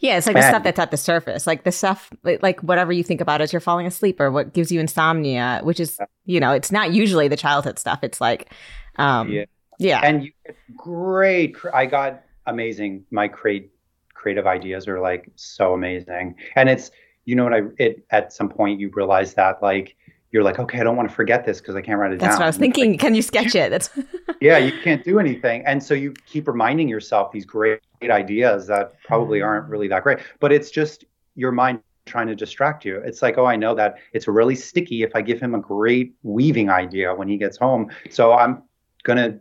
Yeah, 0.00 0.18
it's 0.18 0.26
like 0.26 0.34
and, 0.34 0.42
the 0.42 0.48
stuff 0.48 0.64
that's 0.64 0.78
at 0.80 0.90
the 0.90 0.96
surface, 0.96 1.46
like 1.46 1.62
the 1.62 1.70
stuff, 1.70 2.12
like 2.24 2.60
whatever 2.62 2.92
you 2.92 3.04
think 3.04 3.20
about 3.20 3.40
as 3.40 3.52
you're 3.52 3.60
falling 3.60 3.86
asleep, 3.86 4.20
or 4.20 4.30
what 4.30 4.52
gives 4.52 4.72
you 4.72 4.80
insomnia, 4.80 5.60
which 5.62 5.78
is, 5.78 6.00
you 6.24 6.40
know, 6.40 6.50
it's 6.50 6.72
not 6.72 6.92
usually 6.92 7.28
the 7.28 7.36
childhood 7.36 7.78
stuff. 7.78 8.00
It's 8.02 8.20
like, 8.20 8.52
um, 8.96 9.30
yeah, 9.30 9.44
yeah, 9.78 10.00
and 10.02 10.24
you 10.24 10.32
great. 10.76 11.56
I 11.72 11.86
got 11.86 12.22
amazing. 12.46 13.04
My 13.10 13.28
create 13.28 13.70
creative 14.14 14.46
ideas 14.46 14.88
are 14.88 15.00
like 15.00 15.30
so 15.36 15.74
amazing, 15.74 16.34
and 16.56 16.68
it's 16.68 16.90
you 17.24 17.34
know 17.34 17.44
what 17.44 17.54
I 17.54 17.62
it 17.78 18.04
at 18.10 18.32
some 18.32 18.48
point 18.48 18.80
you 18.80 18.90
realize 18.94 19.34
that 19.34 19.62
like 19.62 19.96
you're 20.30 20.42
like, 20.42 20.58
okay, 20.58 20.80
I 20.80 20.84
don't 20.84 20.96
want 20.96 21.08
to 21.08 21.14
forget 21.14 21.46
this 21.46 21.58
because 21.58 21.74
I 21.74 21.80
can't 21.80 21.98
write 21.98 22.12
it 22.12 22.18
That's 22.18 22.22
down. 22.22 22.28
That's 22.30 22.38
what 22.40 22.44
I 22.44 22.48
was 22.48 22.56
thinking. 22.58 22.90
Like, 22.92 23.00
Can 23.00 23.14
you 23.14 23.22
sketch 23.22 23.54
it? 23.54 23.70
That's 23.70 23.90
yeah, 24.40 24.58
you 24.58 24.72
can't 24.82 25.02
do 25.04 25.18
anything, 25.18 25.64
and 25.64 25.82
so 25.82 25.94
you 25.94 26.12
keep 26.26 26.48
reminding 26.48 26.88
yourself 26.88 27.32
these 27.32 27.46
great 27.46 27.80
ideas 28.02 28.66
that 28.66 29.00
probably 29.04 29.38
mm-hmm. 29.38 29.48
aren't 29.48 29.68
really 29.68 29.88
that 29.88 30.02
great, 30.02 30.18
but 30.40 30.52
it's 30.52 30.70
just 30.70 31.04
your 31.34 31.52
mind 31.52 31.80
trying 32.04 32.26
to 32.26 32.34
distract 32.34 32.84
you. 32.84 32.96
It's 32.96 33.20
like, 33.22 33.36
oh, 33.38 33.44
I 33.44 33.56
know 33.56 33.74
that 33.74 33.96
it's 34.12 34.26
really 34.26 34.54
sticky 34.54 35.02
if 35.02 35.14
I 35.14 35.20
give 35.20 35.40
him 35.40 35.54
a 35.54 35.60
great 35.60 36.14
weaving 36.22 36.70
idea 36.70 37.14
when 37.14 37.28
he 37.28 37.36
gets 37.36 37.56
home, 37.56 37.90
so 38.10 38.32
I'm 38.32 38.62
gonna, 39.04 39.38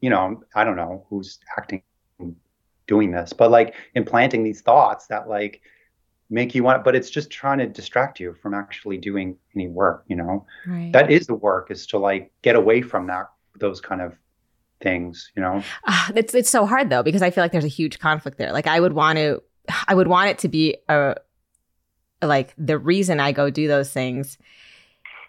you 0.00 0.10
know, 0.10 0.42
I 0.54 0.64
don't 0.64 0.76
know 0.76 1.06
who's 1.08 1.38
acting 1.56 1.82
doing 2.86 3.12
this, 3.12 3.32
but 3.32 3.50
like 3.50 3.74
implanting 3.94 4.44
these 4.44 4.60
thoughts 4.60 5.06
that 5.06 5.28
like 5.28 5.62
make 6.30 6.54
you 6.54 6.62
want 6.62 6.84
but 6.84 6.96
it's 6.96 7.10
just 7.10 7.30
trying 7.30 7.58
to 7.58 7.66
distract 7.66 8.18
you 8.18 8.34
from 8.42 8.54
actually 8.54 8.96
doing 8.96 9.36
any 9.54 9.68
work 9.68 10.04
you 10.08 10.16
know? 10.16 10.46
Right. 10.66 10.92
that 10.92 11.10
is 11.10 11.26
the 11.26 11.34
work 11.34 11.70
is 11.70 11.86
to 11.88 11.98
like 11.98 12.32
get 12.42 12.56
away 12.56 12.82
from 12.82 13.06
that 13.08 13.30
those 13.58 13.80
kind 13.80 14.00
of 14.00 14.16
things 14.80 15.30
you 15.36 15.42
know? 15.42 15.62
Uh, 15.86 16.08
it's 16.16 16.34
it's 16.34 16.50
so 16.50 16.66
hard 16.66 16.90
though 16.90 17.02
because 17.02 17.22
i 17.22 17.30
feel 17.30 17.44
like 17.44 17.52
there's 17.52 17.64
a 17.64 17.68
huge 17.68 17.98
conflict 17.98 18.38
there. 18.38 18.52
Like 18.52 18.66
i 18.66 18.80
would 18.80 18.94
want 18.94 19.18
to 19.18 19.42
i 19.86 19.94
would 19.94 20.08
want 20.08 20.30
it 20.30 20.38
to 20.38 20.48
be 20.48 20.76
a 20.88 21.14
like 22.22 22.54
the 22.56 22.78
reason 22.78 23.20
i 23.20 23.32
go 23.32 23.50
do 23.50 23.68
those 23.68 23.90
things 23.90 24.38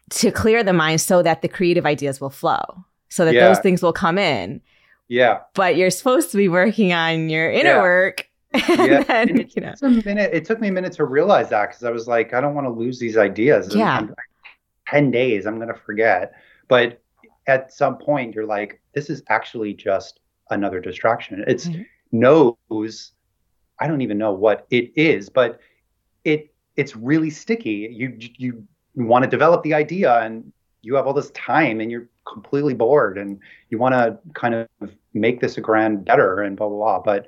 to 0.09 0.31
clear 0.31 0.63
the 0.63 0.73
mind 0.73 1.01
so 1.01 1.21
that 1.21 1.41
the 1.41 1.47
creative 1.47 1.85
ideas 1.85 2.21
will 2.21 2.29
flow 2.29 2.85
so 3.09 3.25
that 3.25 3.33
yeah. 3.33 3.47
those 3.47 3.59
things 3.59 3.81
will 3.81 3.93
come 3.93 4.17
in 4.17 4.61
yeah 5.07 5.39
but 5.53 5.75
you're 5.75 5.91
supposed 5.91 6.31
to 6.31 6.37
be 6.37 6.47
working 6.47 6.93
on 6.93 7.29
your 7.29 7.51
inner 7.51 7.69
yeah. 7.69 7.81
work 7.81 8.29
yeah, 8.69 9.03
then, 9.03 9.39
it, 9.39 9.55
you 9.55 9.61
know. 9.61 9.73
a 9.81 9.89
minute. 9.89 10.33
It 10.33 10.45
took 10.45 10.61
me 10.61 10.69
a 10.69 10.71
minute 10.71 10.93
to 10.93 11.05
realize 11.05 11.49
that 11.49 11.69
because 11.69 11.83
I 11.83 11.91
was 11.91 12.07
like, 12.07 12.33
I 12.33 12.39
don't 12.41 12.55
want 12.55 12.65
to 12.65 12.71
lose 12.71 12.99
these 12.99 13.17
ideas. 13.17 13.75
Yeah. 13.75 13.99
And, 13.99 14.15
Ten 14.87 15.09
days, 15.09 15.47
I'm 15.47 15.55
going 15.55 15.67
to 15.67 15.79
forget. 15.79 16.33
But 16.67 17.01
at 17.47 17.73
some 17.73 17.97
point, 17.97 18.35
you're 18.35 18.45
like, 18.45 18.81
this 18.93 19.09
is 19.09 19.23
actually 19.29 19.73
just 19.73 20.19
another 20.51 20.79
distraction. 20.79 21.43
It's 21.47 21.67
mm-hmm. 21.67 21.81
knows. 22.11 23.11
I 23.79 23.87
don't 23.87 24.01
even 24.01 24.17
know 24.17 24.31
what 24.31 24.67
it 24.69 24.91
is, 24.95 25.27
but 25.27 25.59
it 26.23 26.53
it's 26.75 26.95
really 26.95 27.31
sticky. 27.31 27.89
You 27.91 28.15
you 28.37 28.63
want 28.95 29.23
to 29.23 29.29
develop 29.29 29.63
the 29.63 29.73
idea, 29.73 30.19
and 30.19 30.53
you 30.85 30.95
have 30.95 31.07
all 31.07 31.13
this 31.13 31.31
time, 31.31 31.81
and 31.81 31.91
you're 31.91 32.07
completely 32.25 32.73
bored, 32.73 33.17
and 33.17 33.39
you 33.69 33.77
want 33.77 33.93
to 33.93 34.17
kind 34.33 34.53
of 34.53 34.67
make 35.13 35.41
this 35.41 35.57
a 35.57 35.61
grand 35.61 36.05
better, 36.05 36.41
and 36.41 36.55
blah 36.55 36.67
blah 36.67 36.77
blah. 36.77 36.99
But 36.99 37.27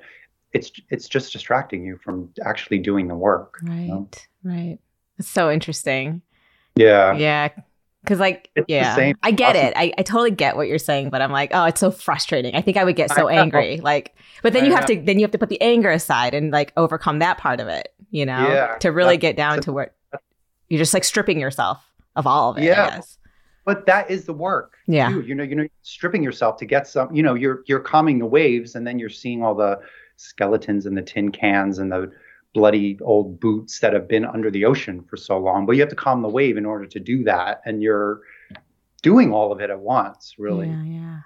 it's 0.52 0.72
it's 0.90 1.08
just 1.08 1.32
distracting 1.32 1.84
you 1.84 1.98
from 2.02 2.30
actually 2.44 2.78
doing 2.78 3.08
the 3.08 3.14
work. 3.14 3.58
Right. 3.62 3.80
You 3.80 3.88
know? 3.88 4.08
Right. 4.44 4.78
It's 5.18 5.28
so 5.28 5.50
interesting. 5.50 6.22
Yeah. 6.76 7.14
Yeah. 7.14 7.48
Cause 8.06 8.20
like 8.20 8.48
it's 8.54 8.66
yeah, 8.68 9.12
I 9.22 9.32
get 9.32 9.56
it. 9.56 9.74
I, 9.76 9.92
I 9.98 10.02
totally 10.02 10.30
get 10.30 10.56
what 10.56 10.68
you're 10.68 10.78
saying, 10.78 11.10
but 11.10 11.20
I'm 11.20 11.32
like, 11.32 11.50
oh, 11.52 11.64
it's 11.64 11.80
so 11.80 11.90
frustrating. 11.90 12.54
I 12.54 12.62
think 12.62 12.76
I 12.76 12.84
would 12.84 12.96
get 12.96 13.10
so 13.10 13.28
angry. 13.28 13.80
Like, 13.82 14.14
but 14.42 14.52
then 14.52 14.64
I 14.64 14.66
you 14.68 14.74
have 14.74 14.88
know. 14.88 14.94
to 14.94 15.02
then 15.02 15.18
you 15.18 15.24
have 15.24 15.32
to 15.32 15.38
put 15.38 15.50
the 15.50 15.60
anger 15.60 15.90
aside 15.90 16.32
and 16.32 16.50
like 16.50 16.72
overcome 16.76 17.18
that 17.18 17.36
part 17.36 17.60
of 17.60 17.68
it, 17.68 17.92
you 18.10 18.24
know, 18.24 18.48
yeah, 18.48 18.76
to 18.78 18.92
really 18.92 19.18
get 19.18 19.36
down 19.36 19.60
to 19.62 19.72
where 19.72 19.92
you're 20.68 20.78
just 20.78 20.94
like 20.94 21.04
stripping 21.04 21.40
yourself 21.40 21.84
of 22.16 22.26
all 22.26 22.52
of 22.52 22.58
it. 22.58 22.64
Yeah. 22.64 23.00
But 23.68 23.84
that 23.84 24.10
is 24.10 24.24
the 24.24 24.32
work. 24.32 24.78
Yeah. 24.86 25.10
Too. 25.10 25.20
You 25.20 25.34
know, 25.34 25.42
you 25.42 25.54
know, 25.54 25.68
stripping 25.82 26.22
yourself 26.22 26.56
to 26.56 26.64
get 26.64 26.86
some, 26.86 27.14
you 27.14 27.22
know, 27.22 27.34
you're 27.34 27.64
you're 27.66 27.80
calming 27.80 28.18
the 28.18 28.24
waves 28.24 28.74
and 28.74 28.86
then 28.86 28.98
you're 28.98 29.10
seeing 29.10 29.44
all 29.44 29.54
the 29.54 29.78
skeletons 30.16 30.86
in 30.86 30.94
the 30.94 31.02
tin 31.02 31.30
cans 31.30 31.78
and 31.78 31.92
the 31.92 32.10
bloody 32.54 32.98
old 33.02 33.38
boots 33.38 33.80
that 33.80 33.92
have 33.92 34.08
been 34.08 34.24
under 34.24 34.50
the 34.50 34.64
ocean 34.64 35.02
for 35.02 35.18
so 35.18 35.36
long. 35.36 35.66
But 35.66 35.72
you 35.72 35.80
have 35.80 35.90
to 35.90 35.94
calm 35.94 36.22
the 36.22 36.30
wave 36.30 36.56
in 36.56 36.64
order 36.64 36.86
to 36.86 36.98
do 36.98 37.22
that. 37.24 37.60
And 37.66 37.82
you're 37.82 38.22
doing 39.02 39.34
all 39.34 39.52
of 39.52 39.60
it 39.60 39.68
at 39.68 39.80
once, 39.80 40.36
really. 40.38 40.68
Yeah, 40.68 40.84
yeah. 40.84 41.20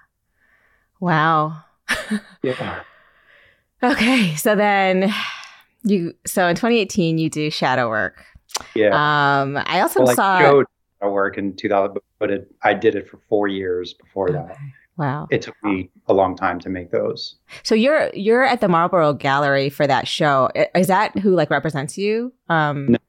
Wow. 0.99 1.63
yeah. 2.43 2.81
Okay. 3.81 4.35
So 4.35 4.53
then 4.53 5.13
you, 5.83 6.13
so 6.27 6.45
in 6.47 6.57
2018, 6.57 7.19
you 7.19 7.29
do 7.29 7.49
shadow 7.49 7.87
work. 7.87 8.25
Yeah. 8.75 8.89
Um, 8.89 9.57
I 9.65 9.79
also 9.79 10.03
well, 10.03 10.13
saw. 10.13 10.63
Work 11.07 11.37
in 11.37 11.55
2000, 11.55 11.97
but 12.19 12.31
it, 12.31 12.51
I 12.63 12.73
did 12.73 12.95
it 12.95 13.09
for 13.09 13.19
four 13.29 13.47
years 13.47 13.93
before 13.93 14.29
okay. 14.29 14.47
that. 14.47 14.57
Wow. 14.97 15.27
It 15.31 15.41
took 15.41 15.55
me 15.63 15.89
a 16.07 16.13
long 16.13 16.35
time 16.35 16.59
to 16.59 16.69
make 16.69 16.91
those. 16.91 17.35
So 17.63 17.73
you're 17.73 18.11
you're 18.13 18.43
at 18.43 18.61
the 18.61 18.67
Marlborough 18.67 19.13
Gallery 19.13 19.69
for 19.69 19.87
that 19.87 20.07
show. 20.07 20.49
Is 20.75 20.87
that 20.87 21.17
who 21.17 21.31
like 21.33 21.49
represents 21.49 21.97
you? 21.97 22.31
Um 22.47 22.91
no, 22.91 22.99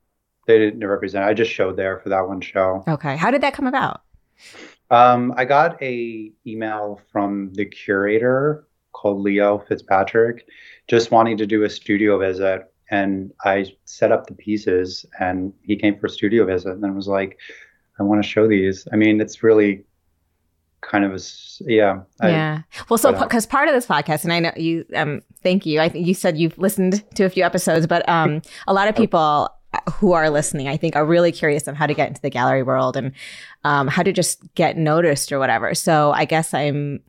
they 0.47 0.59
didn't 0.59 0.87
represent. 0.87 1.25
I 1.25 1.35
just 1.35 1.51
showed 1.51 1.77
there 1.77 2.01
for 2.01 2.09
that 2.09 2.27
one 2.27 2.41
show. 2.41 2.85
Okay. 2.89 3.17
How 3.17 3.31
did 3.31 3.43
that 3.43 3.53
come 3.53 3.67
about? 3.67 4.01
Um, 4.91 5.35
I 5.37 5.45
got 5.45 5.83
a 5.83 6.31
email 6.47 7.01
from 7.11 7.53
the 7.55 7.65
curator 7.65 8.67
called 8.93 9.21
Leo 9.21 9.59
Fitzpatrick, 9.59 10.47
just 10.89 11.11
wanting 11.11 11.37
to 11.39 11.47
do 11.47 11.65
a 11.65 11.71
studio 11.71 12.19
visit. 12.19 12.73
And 12.91 13.33
I 13.45 13.67
set 13.87 14.13
up 14.13 14.27
the 14.27 14.35
pieces 14.35 15.07
and 15.19 15.53
he 15.63 15.77
came 15.77 15.99
for 15.99 16.07
a 16.07 16.11
studio 16.11 16.45
visit 16.45 16.73
and 16.73 16.83
then 16.83 16.95
was 16.95 17.09
like, 17.09 17.39
I 17.99 18.03
want 18.03 18.23
to 18.23 18.29
show 18.29 18.49
these. 18.49 18.87
I 18.93 18.97
mean, 18.97 19.21
it's 19.21 19.43
really 19.43 19.85
kind 20.81 21.05
of 21.05 21.15
a 21.15 21.21
yeah 21.61 22.03
yeah. 22.23 22.63
Well 22.91 22.99
so 22.99 23.13
because 23.13 23.47
part 23.47 23.69
of 23.69 23.75
this 23.75 23.87
podcast 23.87 24.23
and 24.25 24.35
i 24.35 24.39
know 24.39 24.53
you 24.55 24.85
um 24.95 25.23
thank 25.43 25.65
you. 25.65 25.81
I 25.81 25.89
think 25.89 26.07
you 26.07 26.13
said 26.13 26.37
you've 26.37 26.59
listened 26.59 27.03
to 27.15 27.25
a 27.25 27.31
few 27.31 27.43
episodes 27.43 27.87
but 27.87 28.07
um 28.07 28.43
a 28.67 28.75
lot 28.75 28.89
of 28.89 28.95
people 28.95 29.49
who 29.95 30.13
are 30.13 30.29
listening 30.29 30.69
i 30.69 30.77
think 30.77 30.95
are 30.95 31.07
really 31.07 31.33
curious 31.33 31.67
on 31.67 31.75
how 31.75 31.87
to 31.87 31.95
get 31.95 32.09
into 32.09 32.21
the 32.21 32.29
gallery 32.29 32.63
world 32.63 32.99
and 32.99 33.13
um 33.65 33.89
how 33.89 34.03
to 34.03 34.13
just 34.13 34.43
get 34.55 34.77
noticed 34.77 35.33
or 35.33 35.39
whatever. 35.39 35.75
So 35.75 36.13
i 36.13 36.27
guess 36.27 36.53
i'm 36.53 37.01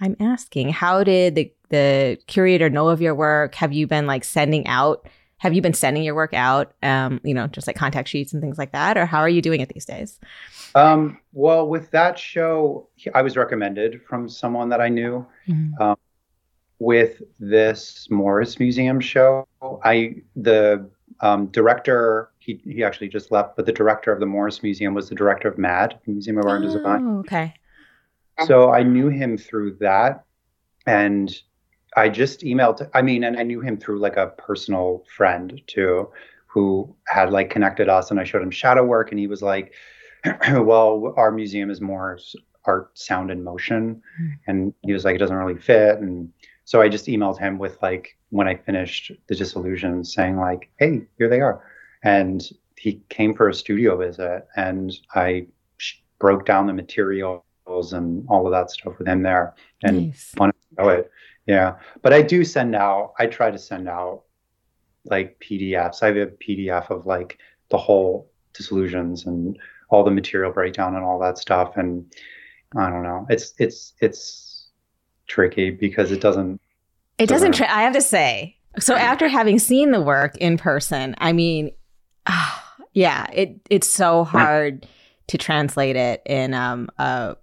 i'm 0.00 0.16
asking 0.18 0.70
how 0.70 1.04
did 1.04 1.36
the 1.36 1.52
the 1.70 2.18
curator 2.26 2.68
know 2.68 2.88
of 2.88 3.00
your 3.00 3.14
work? 3.14 3.54
Have 3.54 3.72
you 3.72 3.86
been 3.86 4.06
like 4.06 4.24
sending 4.24 4.66
out 4.66 5.08
have 5.40 5.52
you 5.52 5.60
been 5.60 5.74
sending 5.74 6.02
your 6.02 6.14
work 6.14 6.32
out 6.32 6.72
um 6.82 7.20
you 7.24 7.34
know 7.34 7.46
just 7.48 7.66
like 7.66 7.76
contact 7.76 8.08
sheets 8.08 8.32
and 8.32 8.40
things 8.40 8.56
like 8.56 8.72
that 8.72 8.96
or 8.96 9.04
how 9.04 9.18
are 9.18 9.28
you 9.28 9.42
doing 9.42 9.60
it 9.60 9.68
these 9.68 9.84
days 9.84 10.18
um, 10.74 11.18
well, 11.32 11.66
with 11.66 11.90
that 11.90 12.18
show, 12.18 12.88
I 13.14 13.22
was 13.22 13.36
recommended 13.36 14.02
from 14.02 14.28
someone 14.28 14.68
that 14.68 14.80
I 14.80 14.88
knew. 14.88 15.26
Mm-hmm. 15.48 15.82
Um, 15.82 15.96
with 16.78 17.20
this 17.38 18.08
Morris 18.10 18.58
Museum 18.58 19.00
show, 19.00 19.46
I 19.84 20.16
the 20.34 20.88
um, 21.20 21.46
director 21.48 22.30
he 22.38 22.60
he 22.64 22.82
actually 22.82 23.08
just 23.08 23.30
left, 23.30 23.56
but 23.56 23.66
the 23.66 23.72
director 23.72 24.12
of 24.12 24.20
the 24.20 24.26
Morris 24.26 24.62
Museum 24.62 24.94
was 24.94 25.08
the 25.08 25.14
director 25.14 25.48
of 25.48 25.58
MAD, 25.58 25.98
Museum 26.06 26.38
of 26.38 26.46
Art 26.46 26.62
and 26.62 26.72
Design. 26.72 27.06
Oh, 27.06 27.18
okay. 27.18 27.54
So 28.46 28.70
I 28.70 28.82
knew 28.82 29.08
him 29.08 29.36
through 29.36 29.76
that, 29.80 30.24
and 30.86 31.30
I 31.96 32.08
just 32.08 32.40
emailed. 32.40 32.88
I 32.94 33.02
mean, 33.02 33.24
and 33.24 33.38
I 33.38 33.42
knew 33.42 33.60
him 33.60 33.76
through 33.78 33.98
like 33.98 34.16
a 34.16 34.28
personal 34.38 35.04
friend 35.16 35.60
too, 35.66 36.08
who 36.46 36.94
had 37.06 37.30
like 37.30 37.50
connected 37.50 37.88
us, 37.88 38.10
and 38.10 38.20
I 38.20 38.24
showed 38.24 38.42
him 38.42 38.50
shadow 38.50 38.84
work, 38.84 39.10
and 39.10 39.18
he 39.18 39.26
was 39.26 39.42
like 39.42 39.72
well, 40.50 41.14
our 41.16 41.30
museum 41.30 41.70
is 41.70 41.80
more 41.80 42.18
art, 42.64 42.96
sound, 42.98 43.30
and 43.30 43.44
motion. 43.44 44.02
Mm. 44.20 44.30
And 44.46 44.74
he 44.82 44.92
was 44.92 45.04
like, 45.04 45.14
it 45.14 45.18
doesn't 45.18 45.36
really 45.36 45.58
fit. 45.58 45.98
And 45.98 46.30
so 46.64 46.80
I 46.80 46.88
just 46.88 47.06
emailed 47.06 47.38
him 47.38 47.58
with 47.58 47.78
like, 47.82 48.16
when 48.30 48.46
I 48.46 48.56
finished 48.56 49.12
the 49.26 49.34
dissolution, 49.34 50.04
saying 50.04 50.36
like, 50.36 50.70
hey, 50.78 51.02
here 51.18 51.28
they 51.28 51.40
are. 51.40 51.64
And 52.02 52.48
he 52.76 53.00
came 53.08 53.34
for 53.34 53.48
a 53.48 53.54
studio 53.54 53.96
visit 53.96 54.46
and 54.56 54.96
I 55.14 55.46
broke 56.18 56.46
down 56.46 56.66
the 56.66 56.72
materials 56.72 57.42
and 57.92 58.26
all 58.28 58.46
of 58.46 58.52
that 58.52 58.70
stuff 58.70 58.98
with 58.98 59.08
him 59.08 59.22
there 59.22 59.54
and 59.82 60.08
nice. 60.08 60.32
wanted 60.36 60.54
to 60.54 60.82
know 60.82 60.88
it. 60.90 61.10
Yeah. 61.46 61.76
But 62.02 62.12
I 62.12 62.22
do 62.22 62.44
send 62.44 62.74
out, 62.74 63.14
I 63.18 63.26
try 63.26 63.50
to 63.50 63.58
send 63.58 63.88
out 63.88 64.22
like 65.04 65.40
PDFs. 65.40 66.02
I 66.02 66.06
have 66.06 66.16
a 66.16 66.26
PDF 66.26 66.90
of 66.90 67.06
like 67.06 67.38
the 67.70 67.78
whole 67.78 68.30
Dissolutions 68.52 69.26
and 69.26 69.58
all 69.90 70.04
the 70.04 70.10
material 70.10 70.52
breakdown 70.52 70.96
and 70.96 71.04
all 71.04 71.18
that 71.20 71.38
stuff. 71.38 71.76
And 71.76 72.04
I 72.76 72.90
don't 72.90 73.02
know. 73.02 73.26
It's 73.28 73.54
it's 73.58 73.94
it's 74.00 74.68
tricky 75.26 75.70
because 75.70 76.12
it 76.12 76.20
doesn't. 76.20 76.60
It 77.18 77.28
doesn't. 77.28 77.52
Tra- 77.52 77.70
I 77.70 77.82
have 77.82 77.94
to 77.94 78.00
say. 78.00 78.56
So 78.78 78.94
after 78.94 79.28
having 79.28 79.58
seen 79.58 79.90
the 79.90 80.00
work 80.00 80.36
in 80.38 80.56
person, 80.56 81.14
I 81.18 81.32
mean, 81.32 81.70
yeah, 82.92 83.26
it 83.32 83.60
it's 83.70 83.88
so 83.88 84.24
hard 84.24 84.86
to 85.28 85.38
translate 85.38 85.96
it 85.96 86.22
in 86.26 86.54
um, 86.54 86.88
a 86.98 87.36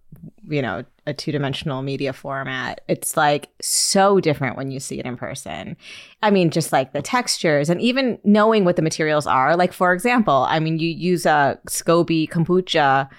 you 0.47 0.61
know 0.61 0.83
a 1.07 1.13
two-dimensional 1.13 1.81
media 1.81 2.13
format 2.13 2.81
it's 2.87 3.17
like 3.17 3.49
so 3.61 4.19
different 4.19 4.57
when 4.57 4.69
you 4.69 4.79
see 4.79 4.99
it 4.99 5.05
in 5.05 5.17
person. 5.17 5.75
I 6.21 6.29
mean 6.29 6.51
just 6.51 6.71
like 6.71 6.91
the 6.93 7.01
textures 7.01 7.69
and 7.69 7.81
even 7.81 8.19
knowing 8.23 8.65
what 8.65 8.75
the 8.75 8.81
materials 8.81 9.25
are 9.25 9.55
like 9.55 9.73
for 9.73 9.93
example 9.93 10.45
i 10.49 10.59
mean 10.59 10.79
you 10.79 10.89
use 10.89 11.25
a 11.25 11.57
scoby 11.67 12.29
kombucha 12.29 13.09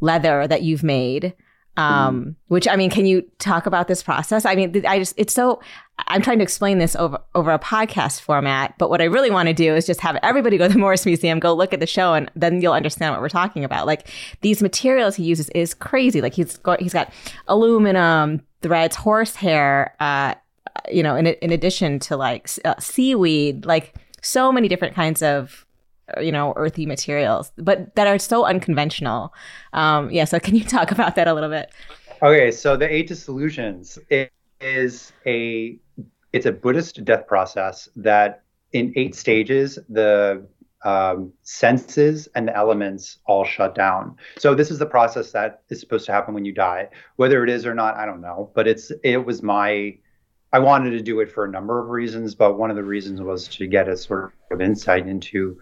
leather 0.00 0.46
that 0.46 0.62
you've 0.62 0.82
made 0.82 1.34
um, 1.76 2.24
mm. 2.24 2.34
which 2.48 2.68
I 2.68 2.76
mean, 2.76 2.90
can 2.90 3.06
you 3.06 3.22
talk 3.38 3.66
about 3.66 3.88
this 3.88 4.02
process? 4.02 4.44
I 4.44 4.54
mean, 4.54 4.84
I 4.86 4.98
just 4.98 5.14
it's 5.16 5.32
so 5.32 5.60
I'm 6.06 6.22
trying 6.22 6.38
to 6.38 6.42
explain 6.42 6.78
this 6.78 6.96
over 6.96 7.18
over 7.34 7.50
a 7.52 7.58
podcast 7.58 8.20
format, 8.20 8.74
but 8.78 8.90
what 8.90 9.00
I 9.00 9.04
really 9.04 9.30
want 9.30 9.48
to 9.48 9.54
do 9.54 9.74
is 9.74 9.86
just 9.86 10.00
have 10.00 10.18
everybody 10.22 10.58
go 10.58 10.66
to 10.66 10.72
the 10.72 10.78
Morris 10.78 11.06
Museum, 11.06 11.38
go 11.38 11.54
look 11.54 11.72
at 11.72 11.80
the 11.80 11.86
show, 11.86 12.14
and 12.14 12.30
then 12.34 12.60
you'll 12.60 12.72
understand 12.72 13.12
what 13.12 13.20
we're 13.20 13.28
talking 13.28 13.64
about. 13.64 13.86
Like 13.86 14.08
these 14.40 14.62
materials 14.62 15.16
he 15.16 15.24
uses 15.24 15.48
is 15.50 15.74
crazy. 15.74 16.20
Like 16.20 16.34
he's 16.34 16.56
got 16.58 16.80
he's 16.80 16.92
got 16.92 17.12
aluminum 17.48 18.42
threads, 18.62 18.96
horsehair, 18.96 19.94
uh, 20.00 20.34
you 20.90 21.02
know, 21.02 21.16
in 21.16 21.26
in 21.26 21.52
addition 21.52 21.98
to 22.00 22.16
like 22.16 22.50
uh, 22.64 22.74
seaweed, 22.78 23.64
like 23.64 23.94
so 24.22 24.52
many 24.52 24.68
different 24.68 24.94
kinds 24.94 25.22
of 25.22 25.66
you 26.20 26.32
know 26.32 26.52
earthy 26.56 26.86
materials 26.86 27.52
but 27.56 27.94
that 27.94 28.06
are 28.06 28.18
so 28.18 28.44
unconventional 28.44 29.32
um 29.72 30.10
yeah 30.10 30.24
so 30.24 30.38
can 30.38 30.54
you 30.54 30.64
talk 30.76 30.90
about 30.90 31.14
that 31.14 31.28
a 31.28 31.34
little 31.34 31.50
bit 31.50 31.70
okay 32.22 32.50
so 32.50 32.76
the 32.76 32.92
eight 32.92 33.06
dissolutions 33.06 33.98
it 34.08 34.32
is 34.60 35.12
a 35.26 35.78
it's 36.32 36.46
a 36.46 36.52
buddhist 36.52 37.04
death 37.04 37.26
process 37.26 37.88
that 37.96 38.42
in 38.72 38.92
eight 38.96 39.14
stages 39.14 39.78
the 39.88 40.46
um, 40.82 41.32
senses 41.42 42.28
and 42.34 42.48
the 42.48 42.56
elements 42.56 43.18
all 43.26 43.44
shut 43.44 43.74
down. 43.74 44.16
So 44.38 44.54
this 44.54 44.70
is 44.70 44.78
the 44.78 44.86
process 44.86 45.30
that 45.32 45.62
is 45.68 45.80
supposed 45.80 46.06
to 46.06 46.12
happen 46.12 46.32
when 46.34 46.44
you 46.44 46.52
die. 46.52 46.88
Whether 47.16 47.44
it 47.44 47.50
is 47.50 47.66
or 47.66 47.74
not, 47.74 47.96
I 47.96 48.06
don't 48.06 48.20
know. 48.20 48.50
But 48.54 48.66
it's 48.66 48.90
it 49.04 49.18
was 49.18 49.42
my 49.42 49.98
I 50.52 50.58
wanted 50.58 50.90
to 50.90 51.00
do 51.00 51.20
it 51.20 51.30
for 51.30 51.44
a 51.44 51.50
number 51.50 51.80
of 51.80 51.90
reasons, 51.90 52.34
but 52.34 52.58
one 52.58 52.70
of 52.70 52.76
the 52.76 52.82
reasons 52.82 53.20
was 53.20 53.46
to 53.48 53.66
get 53.66 53.88
a 53.88 53.96
sort 53.96 54.32
of 54.50 54.60
insight 54.60 55.06
into 55.06 55.58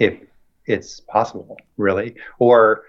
if 0.00 0.18
it's 0.66 0.98
possible, 0.98 1.56
really, 1.76 2.16
or 2.40 2.82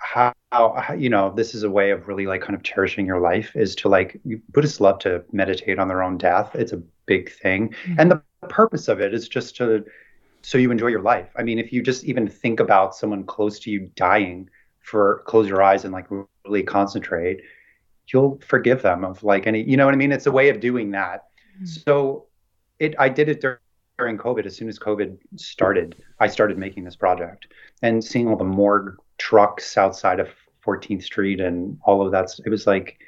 how, 0.00 0.32
how, 0.50 0.94
you 0.94 1.10
know 1.10 1.30
this 1.36 1.54
is 1.54 1.62
a 1.62 1.70
way 1.70 1.90
of 1.90 2.08
really 2.08 2.26
like 2.26 2.40
kind 2.40 2.54
of 2.54 2.62
cherishing 2.62 3.04
your 3.04 3.20
life 3.20 3.54
is 3.54 3.74
to 3.76 3.88
like 3.90 4.18
Buddhists 4.48 4.80
love 4.80 4.98
to 5.00 5.22
meditate 5.30 5.78
on 5.78 5.88
their 5.88 6.02
own 6.02 6.16
death. 6.16 6.54
It's 6.54 6.72
a 6.72 6.82
big 7.04 7.30
thing, 7.30 7.68
mm-hmm. 7.68 8.00
and 8.00 8.10
the 8.10 8.22
purpose 8.48 8.88
of 8.88 9.02
it 9.02 9.12
is 9.12 9.28
just 9.28 9.56
to 9.56 9.84
so 10.42 10.56
you 10.56 10.70
enjoy 10.70 10.86
your 10.86 11.02
life. 11.02 11.28
I 11.36 11.42
mean, 11.42 11.58
if 11.58 11.70
you 11.70 11.82
just 11.82 12.04
even 12.04 12.26
think 12.26 12.60
about 12.60 12.96
someone 12.96 13.24
close 13.24 13.58
to 13.60 13.70
you 13.70 13.90
dying, 13.94 14.48
for 14.80 15.22
close 15.26 15.48
your 15.48 15.62
eyes 15.62 15.84
and 15.84 15.92
like 15.92 16.06
really 16.44 16.62
concentrate, 16.62 17.42
you'll 18.12 18.40
forgive 18.44 18.82
them 18.82 19.04
of 19.04 19.22
like 19.22 19.46
any, 19.46 19.62
you 19.62 19.76
know 19.76 19.84
what 19.84 19.94
I 19.94 19.96
mean? 19.96 20.12
It's 20.12 20.26
a 20.26 20.32
way 20.32 20.48
of 20.48 20.60
doing 20.60 20.90
that. 20.92 21.26
Mm-hmm. 21.56 21.66
So 21.66 22.26
it, 22.78 22.94
I 22.98 23.08
did 23.08 23.28
it 23.28 23.40
during 23.40 23.58
during 24.00 24.16
COVID, 24.16 24.46
as 24.46 24.56
soon 24.56 24.68
as 24.68 24.78
COVID 24.78 25.18
started, 25.36 26.02
I 26.18 26.26
started 26.26 26.56
making 26.56 26.84
this 26.84 26.96
project 26.96 27.48
and 27.82 28.02
seeing 28.02 28.28
all 28.28 28.36
the 28.36 28.44
morgue 28.44 28.96
trucks 29.18 29.76
outside 29.76 30.18
of 30.18 30.28
14th 30.66 31.02
Street 31.02 31.38
and 31.38 31.78
all 31.84 32.04
of 32.04 32.10
that. 32.12 32.30
It 32.44 32.48
was 32.48 32.66
like 32.66 32.98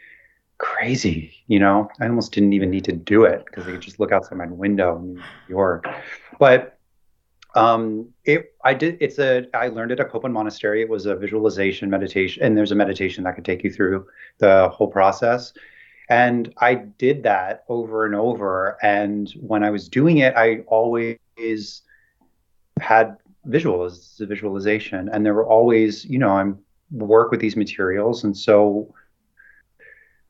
crazy, 0.59 1.33
you 1.47 1.59
know. 1.59 1.89
I 1.99 2.07
almost 2.07 2.33
didn't 2.33 2.53
even 2.53 2.71
need 2.71 2.85
to 2.85 2.93
do 2.93 3.25
it 3.25 3.47
because 3.47 3.67
I 3.67 3.71
could 3.71 3.81
just 3.81 4.01
look 4.01 4.13
outside 4.13 4.37
my 4.37 4.47
window 4.47 4.99
in 4.99 5.15
New 5.15 5.23
York. 5.49 5.87
But 6.39 6.79
um, 7.55 8.09
it, 8.25 8.55
I 8.63 8.75
did. 8.75 8.99
It's 9.01 9.19
a. 9.19 9.47
I 9.55 9.69
learned 9.69 9.93
it 9.93 10.01
at 10.01 10.11
Kopan 10.11 10.33
Monastery. 10.33 10.83
It 10.83 10.91
was 10.91 11.07
a 11.07 11.17
visualization 11.17 11.89
meditation, 11.89 12.43
and 12.43 12.57
there's 12.57 12.73
a 12.73 12.75
meditation 12.75 13.25
that 13.25 13.35
could 13.35 13.45
take 13.47 13.65
you 13.65 13.71
through 13.71 14.07
the 14.39 14.69
whole 14.69 14.89
process. 14.89 15.55
And 16.09 16.53
I 16.59 16.75
did 16.75 17.23
that 17.23 17.65
over 17.69 18.05
and 18.05 18.15
over. 18.15 18.77
And 18.83 19.31
when 19.41 19.63
I 19.63 19.71
was 19.71 19.89
doing 19.89 20.19
it, 20.19 20.35
I 20.37 20.59
always 20.67 21.83
had 22.81 23.17
visuals, 23.47 24.19
visualization. 24.27 25.09
And 25.09 25.25
there 25.25 25.35
were 25.35 25.47
always, 25.47 26.05
you 26.05 26.19
know, 26.19 26.31
I'm 26.31 26.59
work 26.91 27.31
with 27.31 27.41
these 27.41 27.57
materials. 27.57 28.25
And 28.25 28.37
so 28.37 28.95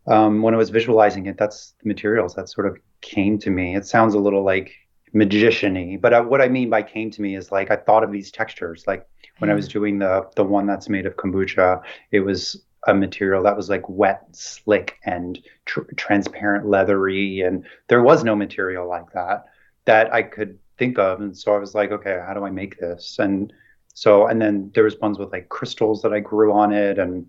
um, 0.06 0.42
when 0.42 0.54
I 0.54 0.56
was 0.56 0.70
visualizing 0.70 1.26
it, 1.26 1.36
that's 1.36 1.74
the 1.82 1.88
materials 1.88 2.34
that 2.34 2.48
sort 2.48 2.66
of 2.66 2.78
came 3.00 3.38
to 3.38 3.50
me. 3.50 3.76
It 3.76 3.86
sounds 3.86 4.14
a 4.14 4.18
little 4.18 4.44
like 4.44 4.72
magician-y, 5.12 5.98
but 6.00 6.12
uh, 6.12 6.22
what 6.22 6.40
I 6.40 6.48
mean 6.48 6.70
by 6.70 6.82
came 6.82 7.10
to 7.10 7.22
me 7.22 7.36
is 7.36 7.52
like 7.52 7.70
I 7.70 7.76
thought 7.76 8.04
of 8.04 8.12
these 8.12 8.30
textures. 8.30 8.84
Like 8.86 9.06
when 9.38 9.50
I 9.50 9.54
was 9.54 9.68
mm. 9.68 9.72
doing 9.72 9.98
the 9.98 10.28
the 10.36 10.44
one 10.44 10.66
that's 10.66 10.88
made 10.88 11.06
of 11.06 11.16
kombucha, 11.16 11.82
it 12.10 12.20
was 12.20 12.62
a 12.86 12.94
material 12.94 13.42
that 13.44 13.56
was 13.56 13.68
like 13.68 13.88
wet, 13.88 14.24
slick, 14.32 14.98
and 15.04 15.38
tr- 15.66 15.92
transparent, 15.96 16.66
leathery, 16.66 17.42
and 17.42 17.64
there 17.88 18.02
was 18.02 18.24
no 18.24 18.34
material 18.34 18.88
like 18.88 19.12
that 19.12 19.44
that 19.84 20.12
I 20.12 20.22
could 20.22 20.58
think 20.78 20.98
of. 20.98 21.20
And 21.20 21.36
so 21.36 21.54
I 21.54 21.58
was 21.58 21.74
like, 21.74 21.92
okay, 21.92 22.20
how 22.26 22.34
do 22.34 22.44
I 22.44 22.50
make 22.50 22.78
this? 22.78 23.18
And 23.18 23.52
so, 23.94 24.26
and 24.26 24.40
then 24.40 24.70
there 24.74 24.84
was 24.84 24.98
ones 24.98 25.18
with 25.18 25.32
like 25.32 25.48
crystals 25.48 26.02
that 26.02 26.12
I 26.12 26.20
grew 26.20 26.52
on 26.52 26.72
it, 26.72 26.98
and 26.98 27.26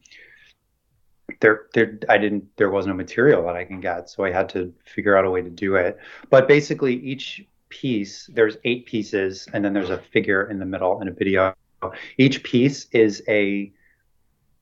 there, 1.39 1.68
there, 1.74 1.99
I 2.10 2.18
didn't, 2.18 2.45
there 2.58 2.70
was 2.70 2.88
no 2.88 2.93
material 2.93 3.43
that 3.45 3.56
I 3.56 3.66
can 3.66 3.80
get, 3.80 4.10
so 4.10 4.24
I 4.24 4.32
had 4.32 4.49
to 4.49 4.74
figure 4.86 5.18
out 5.18 5.26
a 5.26 5.30
way 5.30 5.41
to 5.41 5.49
do 5.49 5.76
it. 5.76 5.97
But 6.30 6.47
basically, 6.47 6.95
each 6.95 7.45
piece, 7.70 8.30
there's 8.34 8.58
eight 8.64 8.86
pieces, 8.86 9.47
and 9.54 9.64
then 9.64 9.74
there's 9.74 9.89
a 9.89 9.97
figure 9.97 10.49
in 10.49 10.58
the 10.58 10.66
middle 10.66 11.01
in 11.01 11.08
a 11.10 11.12
video. 11.12 11.54
Each 12.18 12.41
piece 12.43 12.88
is 12.91 13.22
a 13.28 13.74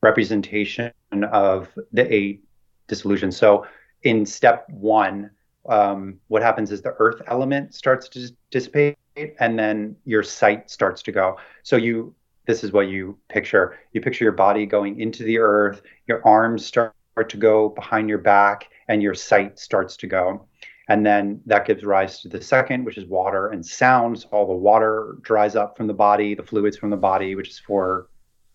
representation 0.02 0.92
of 1.32 1.70
the 1.92 2.14
eight 2.14 2.44
dissolutions. 2.88 3.38
So 3.38 3.66
in 4.04 4.26
step 4.26 4.70
one, 4.70 5.32
um, 5.70 6.20
what 6.28 6.42
happens 6.42 6.72
is 6.72 6.82
the 6.82 6.96
earth 6.98 7.22
element 7.28 7.76
starts 7.76 8.10
to 8.10 8.32
dissipate 8.50 8.98
and 9.40 9.60
then 9.60 9.96
your 10.06 10.24
sight 10.24 10.70
starts 10.70 11.02
to 11.04 11.12
go. 11.12 11.38
So 11.64 11.76
you 11.76 12.16
this 12.48 12.64
is 12.64 12.72
what 12.72 12.90
you 12.90 13.18
picture. 13.30 13.78
You 13.94 14.02
picture 14.02 14.26
your 14.26 14.34
body 14.34 14.66
going 14.66 15.00
into 15.00 15.24
the 15.24 15.38
earth, 15.38 15.84
your 16.08 16.26
arms 16.28 16.66
start 16.66 16.94
to 17.30 17.38
go 17.38 17.70
behind 17.70 18.10
your 18.10 18.18
back, 18.18 18.70
and 18.88 19.02
your 19.02 19.14
sight 19.14 19.60
starts 19.60 19.96
to 19.98 20.08
go. 20.08 20.48
And 20.90 21.06
then 21.06 21.42
that 21.46 21.66
gives 21.66 21.86
rise 21.86 22.20
to 22.22 22.28
the 22.28 22.42
second, 22.42 22.84
which 22.84 22.98
is 22.98 23.06
water 23.06 23.50
and 23.50 23.66
sound. 23.66 24.20
So 24.20 24.28
all 24.32 24.48
the 24.48 24.54
water 24.54 25.18
dries 25.22 25.56
up 25.56 25.78
from 25.78 25.88
the 25.88 25.94
body, 25.94 26.34
the 26.34 26.44
fluids 26.44 26.78
from 26.78 26.90
the 26.90 26.98
body, 26.98 27.36
which 27.36 27.50
is 27.50 27.60
for 27.60 28.08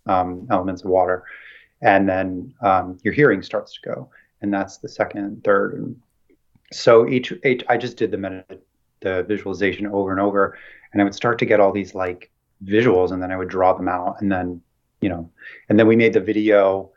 um, 0.07 0.47
elements 0.51 0.83
of 0.83 0.91
water, 0.91 1.25
and 1.83 2.09
then 2.09 2.55
um, 2.63 2.99
your 3.03 3.15
hearing 3.15 3.43
starts 3.43 3.75
to 3.75 3.81
go, 3.89 4.11
and 4.43 4.53
that's 4.53 4.79
the 4.79 4.89
second 4.89 5.45
third. 5.45 5.75
And 5.75 5.97
so 6.73 7.09
each, 7.09 7.33
each 7.45 7.65
I 7.69 7.77
just 7.77 7.97
did 7.97 8.11
the 8.11 8.19
med- 8.19 8.61
the 9.01 9.25
visualization 9.25 9.87
over 9.87 10.11
and 10.11 10.21
over, 10.21 10.59
and 10.93 11.01
I 11.01 11.05
would 11.05 11.15
start 11.15 11.39
to 11.41 11.47
get 11.47 11.61
all 11.61 11.73
these 11.73 11.95
like 11.95 12.31
visuals, 12.65 13.13
and 13.13 13.23
then 13.23 13.31
I 13.31 13.37
would 13.37 13.49
draw 13.49 13.73
them 13.73 13.89
out, 13.89 14.21
and 14.21 14.31
then 14.31 14.61
you 15.01 15.09
know, 15.09 15.31
and 15.69 15.79
then 15.79 15.87
we 15.87 15.97
made 15.97 16.13
the 16.13 16.21
video 16.21 16.91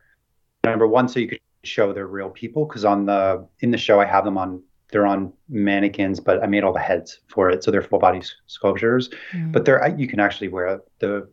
number 0.64 0.88
one 0.88 1.08
so 1.08 1.20
you 1.20 1.28
could 1.28 1.40
show 1.64 1.92
they're 1.92 2.08
real 2.08 2.30
people 2.30 2.66
because 2.66 2.86
on 2.86 3.06
the 3.06 3.46
in 3.60 3.72
the 3.72 3.78
show 3.78 4.00
I 4.00 4.06
have 4.06 4.24
them 4.24 4.38
on 4.38 4.62
they're 4.92 5.06
on 5.06 5.32
mannequins, 5.50 6.20
but 6.20 6.44
I 6.44 6.48
made 6.48 6.64
all 6.64 6.74
the 6.74 6.80
heads 6.80 7.20
for 7.28 7.50
it, 7.50 7.64
so 7.64 7.70
they're 7.70 7.84
full 7.84 8.00
body 8.00 8.22
sculptures. 8.48 9.10
Mm. 9.34 9.52
But 9.52 9.66
they're 9.66 9.96
you 9.98 10.08
can 10.08 10.20
actually 10.20 10.48
wear 10.48 10.82
the 11.00 11.30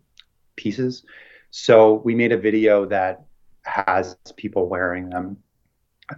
pieces. 0.57 1.05
So 1.59 2.02
we 2.04 2.14
made 2.14 2.32
a 2.32 2.36
video 2.36 2.84
that 2.84 3.24
has 3.62 4.14
people 4.36 4.68
wearing 4.68 5.09
them 5.09 5.38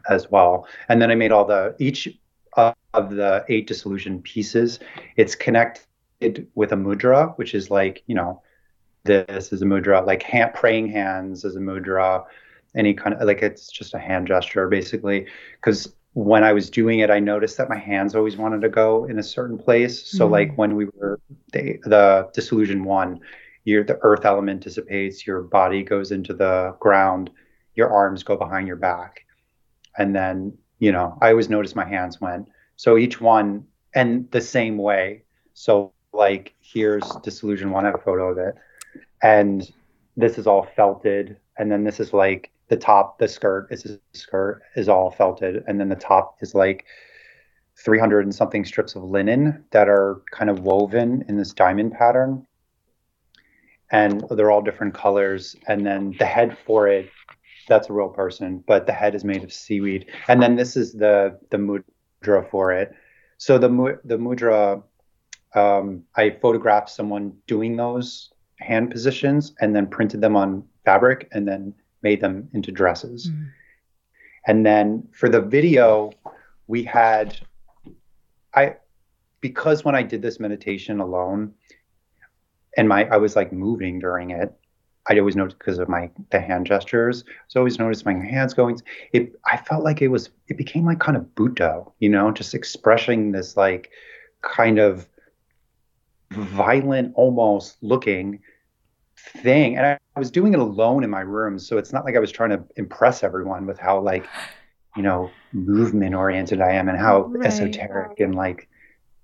as 0.08 0.32
well. 0.32 0.66
And 0.88 1.00
then 1.00 1.12
I 1.12 1.14
made 1.14 1.30
all 1.30 1.44
the 1.44 1.76
each 1.78 2.08
of 2.56 2.74
the 3.14 3.44
eight 3.48 3.68
dissolution 3.68 4.20
pieces. 4.20 4.80
It's 5.16 5.36
connected 5.36 6.48
with 6.56 6.72
a 6.72 6.74
mudra, 6.74 7.38
which 7.38 7.54
is 7.54 7.70
like 7.70 8.02
you 8.08 8.16
know, 8.16 8.42
this 9.04 9.52
is 9.52 9.62
a 9.62 9.64
mudra, 9.64 10.04
like 10.04 10.24
hand, 10.24 10.54
praying 10.54 10.88
hands 10.88 11.44
is 11.44 11.54
a 11.54 11.60
mudra, 11.60 12.24
any 12.74 12.92
kind 12.92 13.14
of 13.14 13.24
like 13.24 13.40
it's 13.40 13.68
just 13.68 13.94
a 13.94 13.98
hand 13.98 14.26
gesture 14.26 14.66
basically. 14.66 15.24
Because 15.52 15.94
when 16.14 16.42
I 16.42 16.52
was 16.52 16.68
doing 16.68 16.98
it, 16.98 17.10
I 17.10 17.20
noticed 17.20 17.58
that 17.58 17.68
my 17.68 17.78
hands 17.78 18.16
always 18.16 18.36
wanted 18.36 18.60
to 18.62 18.68
go 18.68 19.04
in 19.04 19.20
a 19.20 19.22
certain 19.22 19.56
place. 19.56 20.04
So 20.04 20.24
mm-hmm. 20.24 20.32
like 20.32 20.58
when 20.58 20.74
we 20.74 20.86
were 20.96 21.20
the, 21.52 21.78
the 21.84 22.28
dissolution 22.34 22.82
one, 22.82 23.20
your 23.64 23.84
the 23.84 23.98
earth 24.02 24.24
element 24.24 24.62
dissipates, 24.62 25.26
your 25.26 25.42
body 25.42 25.82
goes 25.82 26.12
into 26.12 26.32
the 26.32 26.74
ground, 26.80 27.30
your 27.74 27.92
arms 27.92 28.22
go 28.22 28.36
behind 28.36 28.66
your 28.66 28.76
back. 28.76 29.24
And 29.98 30.14
then, 30.14 30.56
you 30.78 30.92
know, 30.92 31.18
I 31.20 31.30
always 31.30 31.48
notice 31.48 31.74
my 31.74 31.84
hands 31.84 32.20
went. 32.20 32.48
So 32.76 32.96
each 32.96 33.20
one 33.20 33.66
and 33.94 34.30
the 34.30 34.40
same 34.40 34.78
way. 34.78 35.24
So 35.54 35.92
like 36.12 36.54
here's 36.60 37.08
dissolution 37.22 37.70
one, 37.70 37.84
I 37.84 37.88
have 37.88 38.00
a 38.00 38.02
photo 38.02 38.30
of 38.30 38.38
it. 38.38 38.54
And 39.22 39.70
this 40.16 40.38
is 40.38 40.46
all 40.46 40.68
felted. 40.76 41.36
And 41.58 41.70
then 41.70 41.84
this 41.84 42.00
is 42.00 42.12
like 42.12 42.50
the 42.68 42.76
top, 42.76 43.18
the 43.18 43.28
skirt 43.28 43.68
is 43.70 43.86
a 43.86 43.98
skirt 44.12 44.62
is 44.76 44.88
all 44.88 45.10
felted. 45.10 45.64
And 45.66 45.80
then 45.80 45.88
the 45.88 45.96
top 45.96 46.36
is 46.40 46.54
like 46.54 46.84
300 47.76 48.24
and 48.24 48.34
something 48.34 48.64
strips 48.64 48.96
of 48.96 49.04
linen 49.04 49.64
that 49.70 49.88
are 49.88 50.22
kind 50.32 50.50
of 50.50 50.60
woven 50.60 51.24
in 51.28 51.36
this 51.36 51.52
diamond 51.52 51.92
pattern 51.92 52.44
and 53.90 54.24
they're 54.30 54.50
all 54.50 54.62
different 54.62 54.94
colors. 54.94 55.56
And 55.66 55.84
then 55.86 56.14
the 56.18 56.26
head 56.26 56.56
for 56.66 56.88
it, 56.88 57.10
that's 57.68 57.90
a 57.90 57.92
real 57.92 58.08
person, 58.08 58.64
but 58.66 58.86
the 58.86 58.92
head 58.92 59.14
is 59.14 59.24
made 59.24 59.44
of 59.44 59.52
seaweed. 59.52 60.06
And 60.28 60.42
then 60.42 60.56
this 60.56 60.76
is 60.76 60.92
the 60.92 61.38
the 61.50 61.58
mudra 61.58 62.48
for 62.50 62.72
it. 62.72 62.94
So 63.36 63.58
the 63.58 63.68
the 64.04 64.16
mudra, 64.16 64.82
um, 65.54 66.02
I 66.16 66.30
photographed 66.30 66.90
someone 66.90 67.32
doing 67.46 67.76
those 67.76 68.30
hand 68.60 68.90
positions 68.90 69.54
and 69.60 69.74
then 69.74 69.86
printed 69.86 70.20
them 70.20 70.36
on 70.36 70.64
fabric 70.84 71.28
and 71.32 71.46
then 71.46 71.74
made 72.02 72.20
them 72.20 72.48
into 72.52 72.72
dresses. 72.72 73.30
Mm. 73.30 73.50
And 74.46 74.66
then 74.66 75.08
for 75.12 75.28
the 75.28 75.40
video, 75.40 76.10
we 76.66 76.82
had 76.82 77.38
I 78.54 78.76
because 79.40 79.84
when 79.84 79.94
I 79.94 80.02
did 80.02 80.22
this 80.22 80.40
meditation 80.40 81.00
alone, 81.00 81.54
and 82.78 82.88
my 82.88 83.04
I 83.06 83.16
was 83.16 83.36
like 83.36 83.52
moving 83.52 83.98
during 83.98 84.30
it. 84.30 84.54
I 85.10 85.18
always 85.18 85.36
noticed 85.36 85.58
because 85.58 85.78
of 85.78 85.88
my 85.88 86.10
the 86.30 86.40
hand 86.40 86.66
gestures. 86.66 87.24
So 87.48 87.58
I 87.58 87.62
always 87.62 87.78
noticed 87.78 88.06
my 88.06 88.14
hands 88.14 88.54
going. 88.54 88.80
It 89.12 89.34
I 89.44 89.56
felt 89.58 89.84
like 89.84 90.00
it 90.00 90.08
was 90.08 90.30
it 90.46 90.56
became 90.56 90.86
like 90.86 91.00
kind 91.00 91.16
of 91.16 91.34
Buddha, 91.34 91.84
you 91.98 92.08
know, 92.08 92.30
just 92.30 92.54
expressing 92.54 93.32
this 93.32 93.56
like 93.56 93.90
kind 94.42 94.78
of 94.78 95.08
violent 96.30 97.12
almost 97.16 97.76
looking 97.82 98.40
thing. 99.16 99.76
And 99.76 99.84
I, 99.84 99.98
I 100.14 100.18
was 100.18 100.30
doing 100.30 100.54
it 100.54 100.60
alone 100.60 101.02
in 101.02 101.10
my 101.10 101.20
room. 101.20 101.58
So 101.58 101.78
it's 101.78 101.92
not 101.92 102.04
like 102.04 102.14
I 102.14 102.20
was 102.20 102.30
trying 102.30 102.50
to 102.50 102.62
impress 102.76 103.24
everyone 103.24 103.66
with 103.66 103.78
how 103.78 104.00
like, 104.00 104.24
you 104.94 105.02
know, 105.02 105.30
movement 105.52 106.14
oriented 106.14 106.60
I 106.60 106.74
am 106.74 106.88
and 106.88 106.96
how 106.98 107.22
right. 107.22 107.46
esoteric 107.46 108.20
and 108.20 108.36
like 108.36 108.68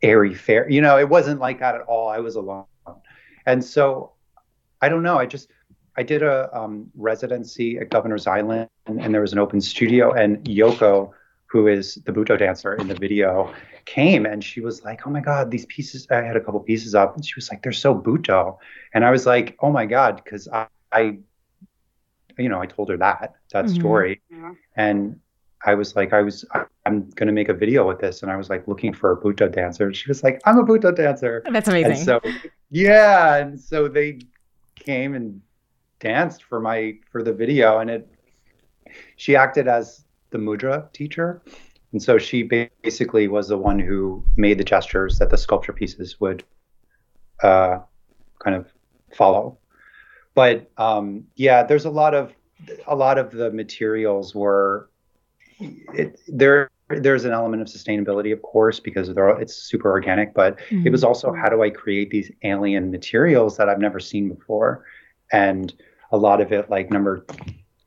airy 0.02 0.34
fair. 0.34 0.68
You 0.68 0.80
know, 0.80 0.98
it 0.98 1.08
wasn't 1.08 1.40
like 1.40 1.60
that 1.60 1.76
at 1.76 1.82
all. 1.82 2.08
I 2.08 2.18
was 2.18 2.34
alone. 2.34 2.64
And 3.46 3.64
so 3.64 4.12
I 4.80 4.88
don't 4.88 5.02
know. 5.02 5.18
I 5.18 5.26
just 5.26 5.50
I 5.96 6.02
did 6.02 6.22
a 6.22 6.50
um, 6.56 6.90
residency 6.94 7.78
at 7.78 7.90
Governor's 7.90 8.26
Island, 8.26 8.68
and, 8.86 9.00
and, 9.00 9.14
there 9.14 9.20
was 9.20 9.32
an 9.32 9.38
open 9.38 9.60
studio, 9.60 10.12
and 10.12 10.44
Yoko, 10.44 11.12
who 11.46 11.68
is 11.68 11.94
the 12.04 12.12
Butoh 12.12 12.38
dancer 12.38 12.74
in 12.74 12.88
the 12.88 12.94
video, 12.94 13.54
came 13.84 14.26
and 14.26 14.42
she 14.42 14.60
was 14.60 14.82
like, 14.84 15.06
"Oh 15.06 15.10
my 15.10 15.20
God, 15.20 15.50
these 15.50 15.66
pieces!" 15.66 16.06
I 16.10 16.22
had 16.22 16.36
a 16.36 16.40
couple 16.40 16.60
pieces 16.60 16.94
up, 16.94 17.14
and 17.14 17.24
she 17.24 17.34
was 17.36 17.50
like, 17.50 17.62
"They're 17.62 17.72
so 17.72 17.94
Butoh," 17.94 18.58
and 18.92 19.04
I 19.04 19.10
was 19.10 19.26
like, 19.26 19.56
"Oh 19.60 19.70
my 19.70 19.86
God," 19.86 20.20
because 20.22 20.48
I, 20.48 20.66
I, 20.90 21.18
you 22.38 22.48
know, 22.48 22.60
I 22.60 22.66
told 22.66 22.88
her 22.88 22.96
that 22.96 23.34
that 23.52 23.66
mm-hmm. 23.66 23.74
story, 23.74 24.22
yeah. 24.30 24.52
and 24.76 25.20
I 25.66 25.74
was 25.74 25.96
like, 25.96 26.12
I 26.12 26.20
was, 26.20 26.44
I'm 26.84 27.08
going 27.10 27.26
to 27.26 27.32
make 27.32 27.48
a 27.48 27.54
video 27.54 27.86
with 27.88 27.98
this. 27.98 28.22
And 28.22 28.30
I 28.30 28.36
was 28.36 28.50
like 28.50 28.68
looking 28.68 28.92
for 28.92 29.12
a 29.12 29.16
Butoh 29.16 29.50
dancer. 29.50 29.86
And 29.86 29.96
she 29.96 30.08
was 30.08 30.22
like, 30.22 30.40
I'm 30.44 30.58
a 30.58 30.64
Butoh 30.64 30.94
dancer. 30.94 31.42
That's 31.50 31.68
amazing. 31.68 31.92
And 31.92 32.00
so, 32.00 32.20
yeah. 32.70 33.36
And 33.36 33.58
so 33.58 33.88
they 33.88 34.20
came 34.74 35.14
and 35.14 35.40
danced 36.00 36.44
for 36.44 36.60
my, 36.60 36.94
for 37.10 37.22
the 37.22 37.32
video. 37.32 37.78
And 37.78 37.90
it, 37.90 38.08
she 39.16 39.36
acted 39.36 39.66
as 39.66 40.04
the 40.30 40.38
mudra 40.38 40.92
teacher. 40.92 41.42
And 41.92 42.02
so 42.02 42.18
she 42.18 42.42
basically 42.42 43.28
was 43.28 43.48
the 43.48 43.56
one 43.56 43.78
who 43.78 44.22
made 44.36 44.58
the 44.58 44.64
gestures 44.64 45.18
that 45.18 45.30
the 45.30 45.38
sculpture 45.38 45.72
pieces 45.72 46.20
would 46.20 46.44
uh, 47.42 47.78
kind 48.40 48.56
of 48.56 48.66
follow. 49.14 49.56
But 50.34 50.70
um, 50.76 51.24
yeah, 51.36 51.62
there's 51.62 51.84
a 51.84 51.90
lot 51.90 52.14
of, 52.14 52.32
a 52.86 52.94
lot 52.94 53.16
of 53.16 53.30
the 53.30 53.50
materials 53.50 54.34
were 54.34 54.90
it, 55.60 56.20
there 56.28 56.70
there's 56.88 57.24
an 57.24 57.32
element 57.32 57.62
of 57.62 57.68
sustainability, 57.68 58.32
of 58.32 58.42
course, 58.42 58.78
because 58.78 59.08
it's 59.08 59.54
super 59.54 59.90
organic. 59.90 60.34
But 60.34 60.58
mm-hmm. 60.58 60.86
it 60.86 60.90
was 60.90 61.00
mm-hmm. 61.00 61.08
also 61.08 61.32
how 61.32 61.48
do 61.48 61.62
I 61.62 61.70
create 61.70 62.10
these 62.10 62.30
alien 62.42 62.90
materials 62.90 63.56
that 63.56 63.68
I've 63.68 63.78
never 63.78 64.00
seen 64.00 64.28
before, 64.28 64.84
and 65.32 65.72
a 66.12 66.16
lot 66.16 66.40
of 66.40 66.52
it, 66.52 66.68
like 66.70 66.90
number 66.90 67.26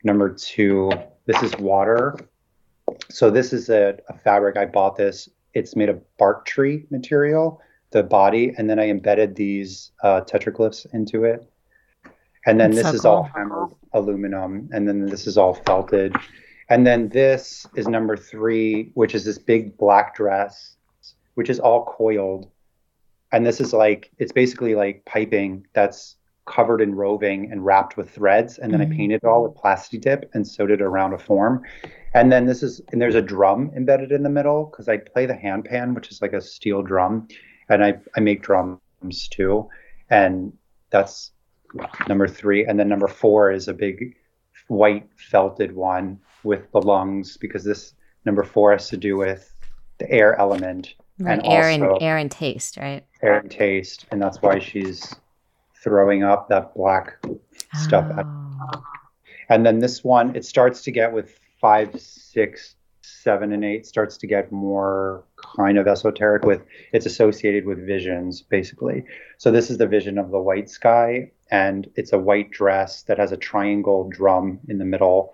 number 0.03 0.34
two, 0.34 0.91
this 1.26 1.41
is 1.43 1.55
water. 1.57 2.18
So 3.09 3.30
this 3.30 3.53
is 3.53 3.70
a, 3.70 3.97
a 4.09 4.18
fabric. 4.18 4.57
I 4.57 4.65
bought 4.65 4.95
this. 4.95 5.30
It's 5.53 5.76
made 5.76 5.89
of 5.89 6.01
bark 6.18 6.45
tree 6.45 6.86
material, 6.89 7.61
the 7.91 8.03
body, 8.03 8.53
and 8.57 8.70
then 8.70 8.80
I 8.80 8.89
embedded 8.89 9.36
these 9.36 9.91
uh, 10.03 10.22
petroglyphs 10.22 10.86
into 10.93 11.24
it. 11.26 11.49
And 12.45 12.59
then 12.59 12.72
That's 12.72 12.84
this 12.84 12.91
so 12.91 12.95
is 12.95 13.01
cool. 13.01 13.11
all 13.11 13.24
hammered 13.24 13.70
aluminum, 13.93 14.70
and 14.72 14.88
then 14.88 15.05
this 15.05 15.28
is 15.28 15.38
all 15.38 15.53
felted 15.53 16.15
and 16.70 16.86
then 16.86 17.09
this 17.09 17.65
is 17.76 17.88
number 17.88 18.18
three, 18.18 18.91
which 18.93 19.15
is 19.15 19.24
this 19.24 19.38
big 19.38 19.78
black 19.78 20.15
dress, 20.15 20.76
which 21.36 21.49
is 21.49 21.59
all 21.59 21.86
coiled. 21.86 22.49
And 23.32 23.45
this 23.45 23.61
is 23.61 23.74
like, 23.74 24.11
it's 24.18 24.32
basically 24.32 24.76
like 24.76 25.03
piping 25.05 25.65
that's 25.74 26.15
covered 26.45 26.82
in 26.82 26.95
roving 26.95 27.51
and 27.51 27.65
wrapped 27.65 27.97
with 27.97 28.09
threads. 28.09 28.57
And 28.57 28.74
then 28.74 28.82
mm-hmm. 28.82 28.93
I 28.93 28.95
painted 28.95 29.15
it 29.24 29.28
all 29.28 29.43
with 29.43 29.53
plasti 29.53 29.99
dip 29.99 30.30
and 30.34 30.47
sewed 30.47 30.72
it 30.72 30.82
around 30.82 31.13
a 31.13 31.18
form. 31.18 31.63
And 32.13 32.32
then 32.32 32.45
this 32.45 32.63
is, 32.63 32.82
and 32.91 33.01
there's 33.01 33.15
a 33.15 33.22
drum 33.22 33.72
embedded 33.76 34.11
in 34.11 34.24
the 34.24 34.30
middle 34.30 34.65
because 34.65 34.88
I 34.88 34.97
play 34.97 35.26
the 35.26 35.34
handpan, 35.34 35.93
which 35.93 36.09
is 36.09 36.22
like 36.22 36.34
a 36.34 36.41
steel 36.41 36.82
drum. 36.82 37.28
And 37.70 37.84
I, 37.84 37.95
I 38.15 38.22
make 38.22 38.41
drums 38.41 38.80
too. 39.30 39.70
And 40.09 40.53
that's 40.89 41.32
number 42.07 42.28
three. 42.28 42.65
And 42.65 42.80
then 42.80 42.88
number 42.88 43.07
four 43.07 43.51
is 43.51 43.68
a 43.68 43.74
big 43.74 44.15
white 44.68 45.07
felted 45.15 45.74
one 45.74 46.20
with 46.43 46.72
the 46.72 46.82
lungs 46.82 47.38
because 47.38 47.63
this 47.63 47.93
number 48.26 48.43
four 48.43 48.72
has 48.72 48.89
to 48.89 48.97
do 48.97 49.18
with 49.18 49.53
the 49.97 50.09
air 50.11 50.38
element 50.39 50.93
right. 51.20 51.39
and 51.39 51.45
air 51.45 51.70
and 51.70 52.01
air 52.01 52.18
and 52.18 52.32
taste, 52.32 52.78
right? 52.78 53.05
Air 53.22 53.39
and 53.39 53.51
taste, 53.51 54.05
and 54.11 54.22
that's 54.22 54.41
why 54.41 54.59
she's 54.59 55.15
throwing 55.84 56.24
up 56.24 56.49
that 56.49 56.74
black 56.76 57.18
stuff. 57.74 58.05
Oh. 58.18 58.84
And 59.49 59.65
then 59.65 59.80
this 59.80 60.03
one, 60.03 60.36
it 60.36 60.45
starts 60.45 60.82
to 60.84 60.91
get 60.91 61.11
with 61.13 61.39
five, 61.61 61.99
six, 61.99 62.76
seven, 63.01 63.53
and 63.53 63.63
eight 63.63 63.86
starts 63.86 64.18
to 64.18 64.28
get 64.28 64.51
more 64.51 65.24
kind 65.55 65.78
of 65.78 65.88
esoteric 65.88 66.43
with 66.43 66.61
it's 66.91 67.05
associated 67.05 67.65
with 67.65 67.86
visions 67.86 68.41
basically. 68.41 69.03
So 69.38 69.51
this 69.51 69.70
is 69.70 69.78
the 69.78 69.88
vision 69.88 70.18
of 70.18 70.32
the 70.32 70.39
white 70.39 70.70
sky, 70.70 71.32
and 71.52 71.89
it's 71.95 72.14
a 72.14 72.20
white 72.20 72.52
dress 72.52 73.04
that 73.04 73.18
has 73.18 73.32
a 73.32 73.38
triangle 73.38 74.10
drum 74.10 74.60
in 74.68 74.78
the 74.78 74.86
middle 74.86 75.34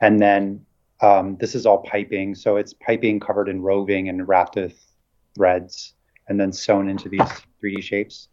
and 0.00 0.20
then 0.20 0.64
um, 1.00 1.36
this 1.38 1.54
is 1.54 1.66
all 1.66 1.82
piping. 1.82 2.34
So 2.34 2.56
it's 2.56 2.72
piping 2.72 3.20
covered 3.20 3.48
in 3.48 3.60
roving 3.60 4.08
and 4.08 4.26
wrapped 4.26 4.56
with 4.56 4.78
threads 5.34 5.94
and 6.28 6.40
then 6.40 6.52
sewn 6.52 6.88
into 6.88 7.08
these 7.08 7.28
3D 7.62 7.82
shapes. 7.82 8.28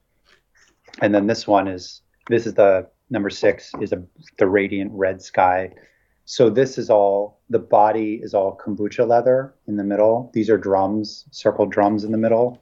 And 1.02 1.14
then 1.14 1.28
this 1.28 1.48
one 1.48 1.68
is, 1.68 2.02
this 2.30 2.46
is 2.46 2.54
the 2.54 2.88
number 3.10 3.30
six 3.30 3.72
is 3.82 3.92
a, 3.92 4.04
the 4.38 4.48
radiant 4.48 4.92
red 4.94 5.22
sky. 5.22 5.72
So 6.26 6.50
this 6.50 6.78
is 6.78 6.90
all, 6.90 7.42
the 7.50 7.60
body 7.60 8.22
is 8.24 8.34
all 8.34 8.58
kombucha 8.58 9.06
leather 9.06 9.54
in 9.68 9.76
the 9.76 9.84
middle. 9.84 10.32
These 10.34 10.50
are 10.50 10.58
drums, 10.58 11.26
circle 11.32 11.66
drums 11.66 12.04
in 12.04 12.12
the 12.12 12.18
middle. 12.18 12.62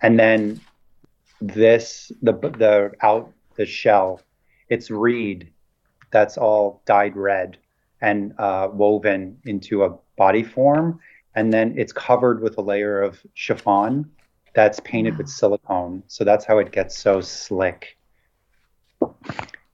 And 0.00 0.18
then 0.18 0.60
this, 1.40 2.12
the, 2.22 2.32
the 2.32 2.92
out, 3.00 3.32
the 3.56 3.66
shell, 3.66 4.20
it's 4.68 4.90
reed 4.90 5.50
that's 6.14 6.38
all 6.38 6.80
dyed 6.86 7.16
red 7.16 7.58
and 8.00 8.34
uh, 8.38 8.68
woven 8.72 9.36
into 9.44 9.82
a 9.82 9.96
body 10.16 10.44
form. 10.44 11.00
And 11.34 11.52
then 11.52 11.74
it's 11.76 11.92
covered 11.92 12.40
with 12.40 12.56
a 12.56 12.60
layer 12.60 13.02
of 13.02 13.20
chiffon 13.34 14.08
that's 14.54 14.78
painted 14.80 15.14
wow. 15.14 15.18
with 15.18 15.28
silicone. 15.28 16.04
So 16.06 16.22
that's 16.22 16.44
how 16.44 16.58
it 16.58 16.70
gets 16.70 16.96
so 16.96 17.20
slick. 17.20 17.98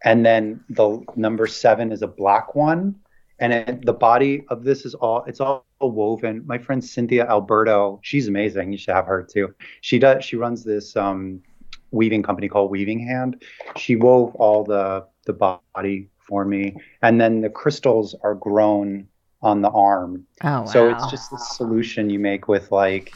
And 0.03 0.25
then 0.25 0.65
the 0.71 1.05
number 1.15 1.47
seven 1.47 1.93
is 1.93 2.01
a 2.01 2.09
black 2.09 2.55
one. 2.55 2.95
And 3.39 3.53
it, 3.53 3.85
the 3.85 3.93
body 3.93 4.45
of 4.49 4.65
this 4.65 4.87
is 4.87 4.95
all, 4.95 5.25
it's 5.27 5.41
all 5.41 5.67
woven. 5.81 6.43
My 6.47 6.57
friend 6.57 6.83
Cynthia 6.83 7.27
Alberto, 7.29 8.01
she's 8.03 8.29
amazing. 8.29 8.73
You 8.73 8.79
should 8.79 8.95
have 8.95 9.07
her 9.07 9.23
too. 9.23 9.55
She 9.83 9.99
does, 9.99 10.25
she 10.25 10.37
runs 10.37 10.65
this 10.65 10.97
um, 10.97 11.43
weaving 11.91 12.23
company 12.23 12.49
called 12.49 12.71
Weaving 12.71 13.07
Hand. 13.07 13.43
She 13.77 13.97
wove 13.97 14.35
all 14.37 14.65
the, 14.65 15.07
the 15.27 15.33
body 15.33 16.09
for 16.19 16.45
me. 16.45 16.77
And 17.03 17.21
then 17.21 17.41
the 17.41 17.51
crystals 17.51 18.15
are 18.23 18.35
grown 18.35 19.09
on 19.43 19.63
the 19.63 19.71
arm. 19.71 20.27
Oh, 20.43 20.49
wow. 20.49 20.65
So 20.67 20.91
it's 20.91 21.11
just 21.11 21.33
a 21.33 21.39
solution 21.39 22.11
you 22.11 22.19
make 22.19 22.49
with 22.49 22.71
like 22.71 23.13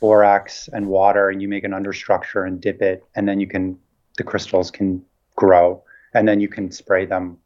borax 0.00 0.68
and 0.72 0.88
water, 0.88 1.28
and 1.28 1.40
you 1.40 1.48
make 1.48 1.64
an 1.64 1.72
understructure 1.72 2.46
and 2.46 2.60
dip 2.60 2.82
it, 2.82 3.04
and 3.14 3.28
then 3.28 3.38
you 3.38 3.46
can 3.46 3.78
the 4.16 4.24
crystals 4.24 4.70
can 4.70 5.04
grow, 5.36 5.82
and 6.14 6.26
then 6.26 6.40
you 6.40 6.48
can 6.48 6.72
spray 6.72 7.06
them 7.06 7.38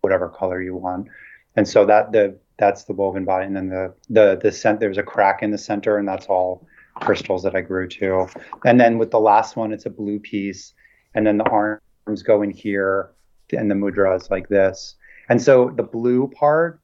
whatever 0.00 0.28
color 0.28 0.60
you 0.60 0.76
want. 0.76 1.06
And 1.56 1.66
so 1.66 1.86
that 1.86 2.12
the 2.12 2.36
that's 2.58 2.84
the 2.84 2.92
woven 2.92 3.24
body, 3.24 3.46
and 3.46 3.56
then 3.56 3.68
the 3.68 3.94
the 4.10 4.38
the 4.42 4.52
cent 4.52 4.80
there's 4.80 4.98
a 4.98 5.02
crack 5.02 5.42
in 5.42 5.50
the 5.50 5.58
center, 5.58 5.96
and 5.96 6.06
that's 6.06 6.26
all 6.26 6.66
crystals 7.04 7.42
that 7.42 7.54
I 7.54 7.60
grew 7.60 7.88
too. 7.88 8.28
And 8.64 8.80
then 8.80 8.98
with 8.98 9.10
the 9.10 9.20
last 9.20 9.56
one, 9.56 9.72
it's 9.72 9.86
a 9.86 9.90
blue 9.90 10.18
piece, 10.18 10.74
and 11.14 11.26
then 11.26 11.38
the 11.38 11.44
arms 11.44 12.22
go 12.22 12.42
in 12.42 12.50
here, 12.50 13.10
and 13.52 13.70
the 13.70 13.74
mudra 13.74 14.16
is 14.16 14.30
like 14.30 14.48
this. 14.48 14.96
And 15.28 15.40
so 15.40 15.70
the 15.70 15.82
blue 15.82 16.28
part, 16.28 16.80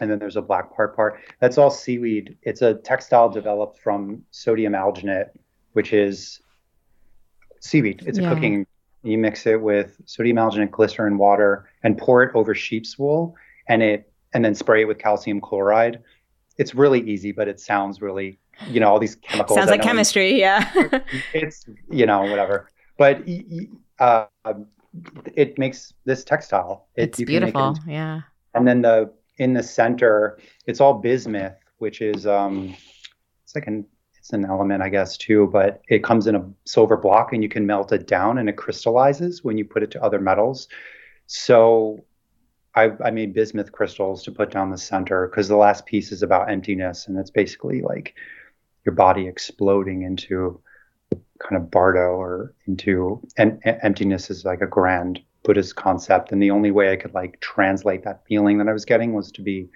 and 0.00 0.10
then 0.10 0.18
there's 0.18 0.36
a 0.36 0.42
black 0.42 0.74
part 0.74 0.96
part. 0.96 1.20
That's 1.40 1.58
all 1.58 1.70
seaweed. 1.70 2.36
It's 2.42 2.62
a 2.62 2.74
textile 2.74 3.28
developed 3.28 3.78
from 3.78 4.22
sodium 4.30 4.72
alginate, 4.72 5.30
which 5.72 5.92
is 5.92 6.40
seaweed. 7.60 8.02
It's 8.06 8.18
yeah. 8.18 8.30
a 8.30 8.34
cooking 8.34 8.66
you 9.04 9.18
mix 9.18 9.46
it 9.46 9.60
with 9.60 10.00
sodium 10.06 10.36
alginate 10.36 10.70
glycerin 10.70 11.18
water 11.18 11.68
and 11.82 11.98
pour 11.98 12.22
it 12.22 12.34
over 12.34 12.54
sheep's 12.54 12.98
wool 12.98 13.34
and 13.68 13.82
it 13.82 14.12
and 14.32 14.44
then 14.44 14.54
spray 14.54 14.82
it 14.82 14.84
with 14.84 14.98
calcium 14.98 15.40
chloride. 15.40 16.00
It's 16.56 16.74
really 16.74 17.00
easy, 17.00 17.32
but 17.32 17.48
it 17.48 17.60
sounds 17.60 18.00
really, 18.00 18.38
you 18.68 18.80
know, 18.80 18.88
all 18.88 18.98
these 18.98 19.16
chemicals. 19.16 19.58
Sounds 19.58 19.70
like 19.70 19.82
chemistry, 19.82 20.38
yeah. 20.38 20.70
it's, 21.34 21.66
you 21.90 22.06
know, 22.06 22.22
whatever. 22.22 22.68
But 22.98 23.22
uh, 23.98 24.26
it 25.34 25.58
makes 25.58 25.94
this 26.04 26.24
textile. 26.24 26.88
It, 26.96 27.10
it's 27.10 27.22
beautiful, 27.22 27.70
it 27.86 27.92
yeah. 27.92 28.20
And 28.54 28.66
then 28.66 28.82
the 28.82 29.12
in 29.38 29.54
the 29.54 29.62
center, 29.62 30.38
it's 30.66 30.80
all 30.80 30.94
bismuth, 30.94 31.54
which 31.78 32.00
is 32.00 32.26
um, 32.26 32.76
it's 33.44 33.54
like 33.54 33.66
an 33.66 33.86
it's 34.22 34.32
an 34.32 34.44
element, 34.44 34.84
I 34.84 34.88
guess, 34.88 35.16
too, 35.16 35.48
but 35.52 35.82
it 35.88 36.04
comes 36.04 36.28
in 36.28 36.36
a 36.36 36.48
silver 36.64 36.96
block 36.96 37.32
and 37.32 37.42
you 37.42 37.48
can 37.48 37.66
melt 37.66 37.90
it 37.90 38.06
down 38.06 38.38
and 38.38 38.48
it 38.48 38.56
crystallizes 38.56 39.42
when 39.42 39.58
you 39.58 39.64
put 39.64 39.82
it 39.82 39.90
to 39.90 40.02
other 40.02 40.20
metals. 40.20 40.68
So 41.26 42.04
I, 42.76 42.92
I 43.04 43.10
made 43.10 43.34
bismuth 43.34 43.72
crystals 43.72 44.22
to 44.22 44.30
put 44.30 44.52
down 44.52 44.70
the 44.70 44.78
center 44.78 45.26
because 45.26 45.48
the 45.48 45.56
last 45.56 45.86
piece 45.86 46.12
is 46.12 46.22
about 46.22 46.48
emptiness 46.48 47.08
and 47.08 47.18
it's 47.18 47.32
basically 47.32 47.82
like 47.82 48.14
your 48.84 48.94
body 48.94 49.26
exploding 49.26 50.02
into 50.02 50.60
kind 51.38 51.56
of 51.56 51.70
bardo 51.70 52.12
or 52.12 52.54
into 52.66 53.20
and 53.36 53.60
emptiness 53.64 54.30
is 54.30 54.44
like 54.44 54.60
a 54.60 54.66
grand 54.66 55.20
Buddhist 55.42 55.76
concept. 55.76 56.32
And 56.32 56.42
the 56.42 56.50
only 56.50 56.70
way 56.70 56.92
I 56.92 56.96
could 56.96 57.14
like 57.14 57.40
translate 57.40 58.04
that 58.04 58.22
feeling 58.26 58.58
that 58.58 58.68
I 58.68 58.72
was 58.72 58.84
getting 58.84 59.12
was 59.12 59.32
to 59.32 59.42
be 59.42 59.68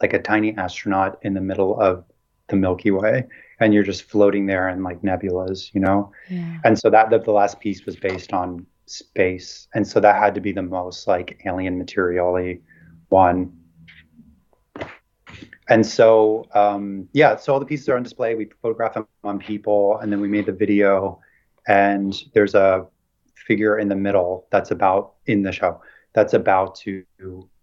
like 0.00 0.12
a 0.12 0.20
tiny 0.20 0.56
astronaut 0.56 1.18
in 1.22 1.34
the 1.34 1.40
middle 1.40 1.80
of 1.80 2.04
the 2.48 2.56
Milky 2.56 2.90
Way 2.90 3.24
and 3.60 3.72
you're 3.72 3.84
just 3.84 4.04
floating 4.04 4.46
there 4.46 4.68
in 4.68 4.82
like 4.82 5.02
nebulas, 5.02 5.72
you 5.72 5.80
know? 5.80 6.12
Yeah. 6.28 6.58
And 6.64 6.78
so 6.78 6.90
that 6.90 7.10
the, 7.10 7.18
the 7.18 7.32
last 7.32 7.60
piece 7.60 7.84
was 7.86 7.96
based 7.96 8.32
on 8.32 8.66
space. 8.86 9.68
And 9.74 9.86
so 9.86 10.00
that 10.00 10.16
had 10.16 10.34
to 10.34 10.40
be 10.40 10.52
the 10.52 10.62
most 10.62 11.06
like 11.06 11.40
alien 11.46 11.78
materially 11.78 12.60
one. 13.08 13.52
And 15.68 15.86
so, 15.86 16.46
um, 16.54 17.08
yeah, 17.12 17.36
so 17.36 17.52
all 17.52 17.60
the 17.60 17.66
pieces 17.66 17.88
are 17.88 17.96
on 17.96 18.02
display. 18.02 18.34
We 18.34 18.50
photograph 18.60 18.94
them 18.94 19.06
on 19.22 19.38
people 19.38 19.98
and 19.98 20.12
then 20.12 20.20
we 20.20 20.28
made 20.28 20.46
the 20.46 20.52
video. 20.52 21.20
And 21.66 22.14
there's 22.34 22.54
a 22.54 22.86
figure 23.34 23.78
in 23.78 23.88
the 23.88 23.96
middle 23.96 24.46
that's 24.50 24.70
about 24.70 25.14
in 25.26 25.42
the 25.42 25.52
show 25.52 25.80
that's 26.14 26.34
about 26.34 26.74
to 26.76 27.04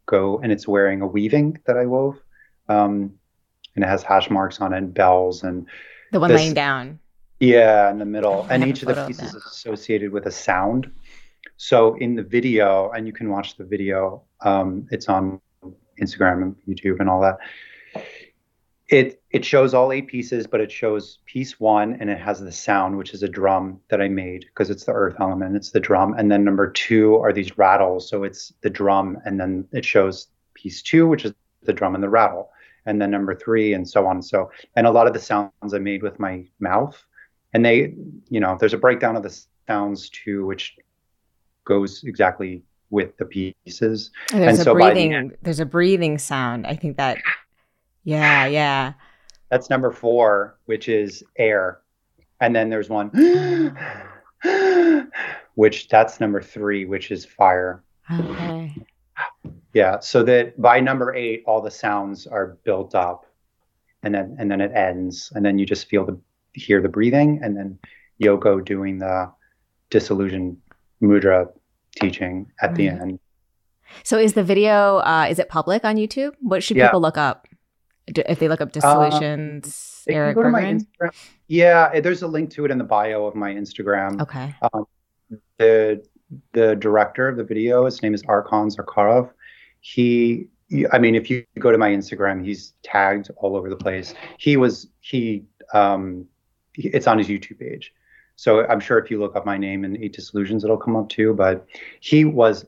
go 0.06 0.40
and 0.44 0.52
it's 0.52 0.68
wearing 0.68 1.02
a 1.02 1.08
weaving 1.08 1.60
that 1.66 1.78
I 1.78 1.86
wove. 1.86 2.20
Um, 2.70 3.14
and 3.76 3.84
it 3.86 3.88
has 3.88 4.04
hash 4.04 4.30
marks 4.30 4.60
on 4.60 4.74
it, 4.74 4.78
and 4.78 4.94
bells, 4.94 5.44
and 5.44 5.66
the 6.12 6.20
one 6.20 6.30
this, 6.30 6.42
laying 6.42 6.54
down. 6.54 7.00
Yeah, 7.40 7.90
in 7.90 7.98
the 7.98 8.06
middle, 8.06 8.46
and 8.50 8.64
each 8.66 8.82
of 8.84 8.90
the 8.94 9.06
pieces 9.08 9.34
is 9.34 9.46
associated 9.46 10.12
with 10.12 10.26
a 10.26 10.32
sound. 10.32 10.92
So 11.58 11.96
in 11.96 12.16
the 12.16 12.24
video, 12.24 12.92
and 12.92 13.08
you 13.08 13.14
can 13.14 13.30
watch 13.30 13.56
the 13.58 13.64
video. 13.64 14.24
Um, 14.42 14.88
it's 14.92 15.08
on 15.08 15.40
Instagram 16.02 16.42
and 16.42 16.56
YouTube 16.68 17.00
and 17.00 17.10
all 17.10 17.22
that. 17.22 17.38
It 18.92 19.24
it 19.32 19.44
shows 19.44 19.74
all 19.74 19.92
eight 19.92 20.08
pieces, 20.08 20.46
but 20.46 20.62
it 20.62 20.72
shows 20.72 21.20
piece 21.26 21.60
one, 21.60 21.98
and 22.00 22.10
it 22.10 22.20
has 22.20 22.40
the 22.40 22.52
sound, 22.52 22.98
which 22.98 23.14
is 23.14 23.24
a 23.24 23.28
drum 23.28 23.80
that 23.90 24.02
I 24.02 24.10
made 24.10 24.46
because 24.50 24.70
it's 24.70 24.84
the 24.84 24.92
earth 24.92 25.16
element. 25.20 25.56
It's 25.56 25.72
the 25.72 25.80
drum, 25.80 26.14
and 26.18 26.30
then 26.30 26.44
number 26.44 26.70
two 26.70 27.16
are 27.16 27.34
these 27.34 27.58
rattles. 27.58 28.10
So 28.10 28.24
it's 28.24 28.54
the 28.62 28.70
drum, 28.70 29.18
and 29.26 29.40
then 29.40 29.68
it 29.72 29.86
shows 29.86 30.28
piece 30.54 30.82
two, 30.82 31.08
which 31.08 31.26
is 31.26 31.34
the 31.64 31.74
drum 31.74 31.96
and 31.96 32.04
the 32.04 32.10
rattle 32.10 32.52
and 32.86 33.02
then 33.02 33.12
number 33.12 33.36
three 33.36 33.74
and 33.74 33.88
so 33.88 34.08
on 34.08 34.22
so 34.22 34.50
and 34.76 34.88
a 34.88 34.92
lot 34.92 35.08
of 35.08 35.14
the 35.14 35.20
sounds 35.20 35.74
i 35.74 35.78
made 35.78 36.02
with 36.02 36.20
my 36.20 36.44
mouth 36.60 37.04
and 37.54 37.66
they 37.66 37.94
you 38.30 38.40
know 38.40 38.58
there's 38.60 38.74
a 38.74 38.78
breakdown 38.78 39.16
of 39.16 39.24
the 39.24 39.46
sounds 39.68 40.10
too 40.10 40.46
which 40.46 40.76
goes 41.66 42.04
exactly 42.04 42.64
with 42.90 43.16
the 43.18 43.26
pieces 43.26 44.12
and 44.34 44.42
there's 44.42 44.54
and 44.54 44.62
a 44.62 44.64
so 44.64 44.74
breathing 44.74 45.10
the 45.12 45.16
end, 45.16 45.38
there's 45.42 45.60
a 45.60 45.66
breathing 45.66 46.18
sound 46.18 46.66
i 46.66 46.76
think 46.76 46.98
that 46.98 47.18
yeah 48.04 48.46
yeah 48.46 48.94
that's 49.50 49.70
number 49.70 49.92
four 49.92 50.58
which 50.66 50.90
is 50.90 51.24
air 51.38 51.80
and 52.40 52.56
then 52.56 52.70
there's 52.70 52.90
one 52.90 53.10
which 55.56 55.88
that's 55.90 56.20
number 56.20 56.42
three 56.42 56.86
which 56.86 57.12
is 57.12 57.26
fire 57.26 57.84
okay 58.12 58.74
yeah, 59.74 60.00
so 60.00 60.24
that 60.24 60.60
by 60.62 60.80
number 60.80 61.16
eight, 61.16 61.44
all 61.46 61.62
the 61.62 61.72
sounds 61.72 62.28
are 62.28 62.58
built 62.64 62.94
up, 62.94 63.26
and 64.04 64.14
then 64.14 64.36
and 64.38 64.52
then 64.52 64.60
it 64.60 64.72
ends, 64.74 65.32
and 65.34 65.46
then 65.46 65.58
you 65.58 65.66
just 65.66 65.88
feel 65.88 66.06
the 66.06 66.20
hear 66.54 66.82
the 66.82 66.90
breathing, 66.90 67.40
and 67.42 67.56
then 67.56 67.80
Yoko 68.22 68.64
doing 68.64 69.00
the 69.00 69.32
dissolution 69.90 70.62
mudra 71.02 71.48
teaching 71.96 72.52
at 72.62 72.68
right. 72.68 72.76
the 72.76 72.88
end. 72.90 73.20
So 74.04 74.18
is 74.18 74.34
the 74.34 74.44
video 74.44 74.98
uh, 74.98 75.28
is 75.30 75.40
it 75.40 75.48
public 75.48 75.86
on 75.86 75.96
YouTube? 75.96 76.34
What 76.42 76.64
should 76.64 76.78
yeah. 76.78 76.88
people 76.88 77.02
look 77.02 77.18
up 77.18 77.48
if 78.18 78.40
they 78.40 78.48
look 78.48 78.62
up 78.62 78.72
dissolutions? 78.72 80.04
Uh, 80.10 80.14
Erik? 80.14 80.38
Yeah, 81.48 82.00
there's 82.00 82.22
a 82.22 82.28
link 82.28 82.50
to 82.52 82.66
it 82.66 82.72
in 82.72 82.78
the 82.78 82.84
bio 82.84 83.26
of 83.26 83.36
my 83.36 83.54
Instagram. 83.54 84.22
Okay. 84.22 84.56
Um, 84.74 84.86
the 85.58 86.04
the 86.54 86.76
director 86.76 87.28
of 87.28 87.38
the 87.38 87.44
video, 87.44 87.86
his 87.86 88.02
name 88.02 88.14
is 88.14 88.24
Arkan 88.24 88.74
Zakharov 88.76 89.32
he 89.82 90.48
I 90.94 91.00
mean, 91.00 91.16
if 91.16 91.30
you 91.30 91.46
go 91.60 91.70
to 91.70 91.78
my 91.78 91.90
Instagram, 91.90 92.46
he's 92.46 92.74
tagged 92.82 93.30
all 93.36 93.58
over 93.58 93.70
the 93.70 93.76
place. 93.76 94.14
He 94.38 94.56
was 94.56 94.88
he 95.02 95.44
um 95.74 96.26
it's 96.76 97.08
on 97.08 97.18
his 97.18 97.28
YouTube 97.28 97.60
page. 97.60 97.94
So 98.38 98.66
I'm 98.68 98.80
sure 98.80 98.98
if 98.98 99.12
you 99.12 99.20
look 99.20 99.36
up 99.36 99.46
my 99.46 99.58
name 99.58 99.84
in 99.84 100.02
Eight 100.02 100.14
Dissolutions, 100.14 100.64
it'll 100.64 100.78
come 100.78 100.96
up 100.96 101.10
too. 101.10 101.34
But 101.34 101.68
he 102.00 102.24
was 102.24 102.66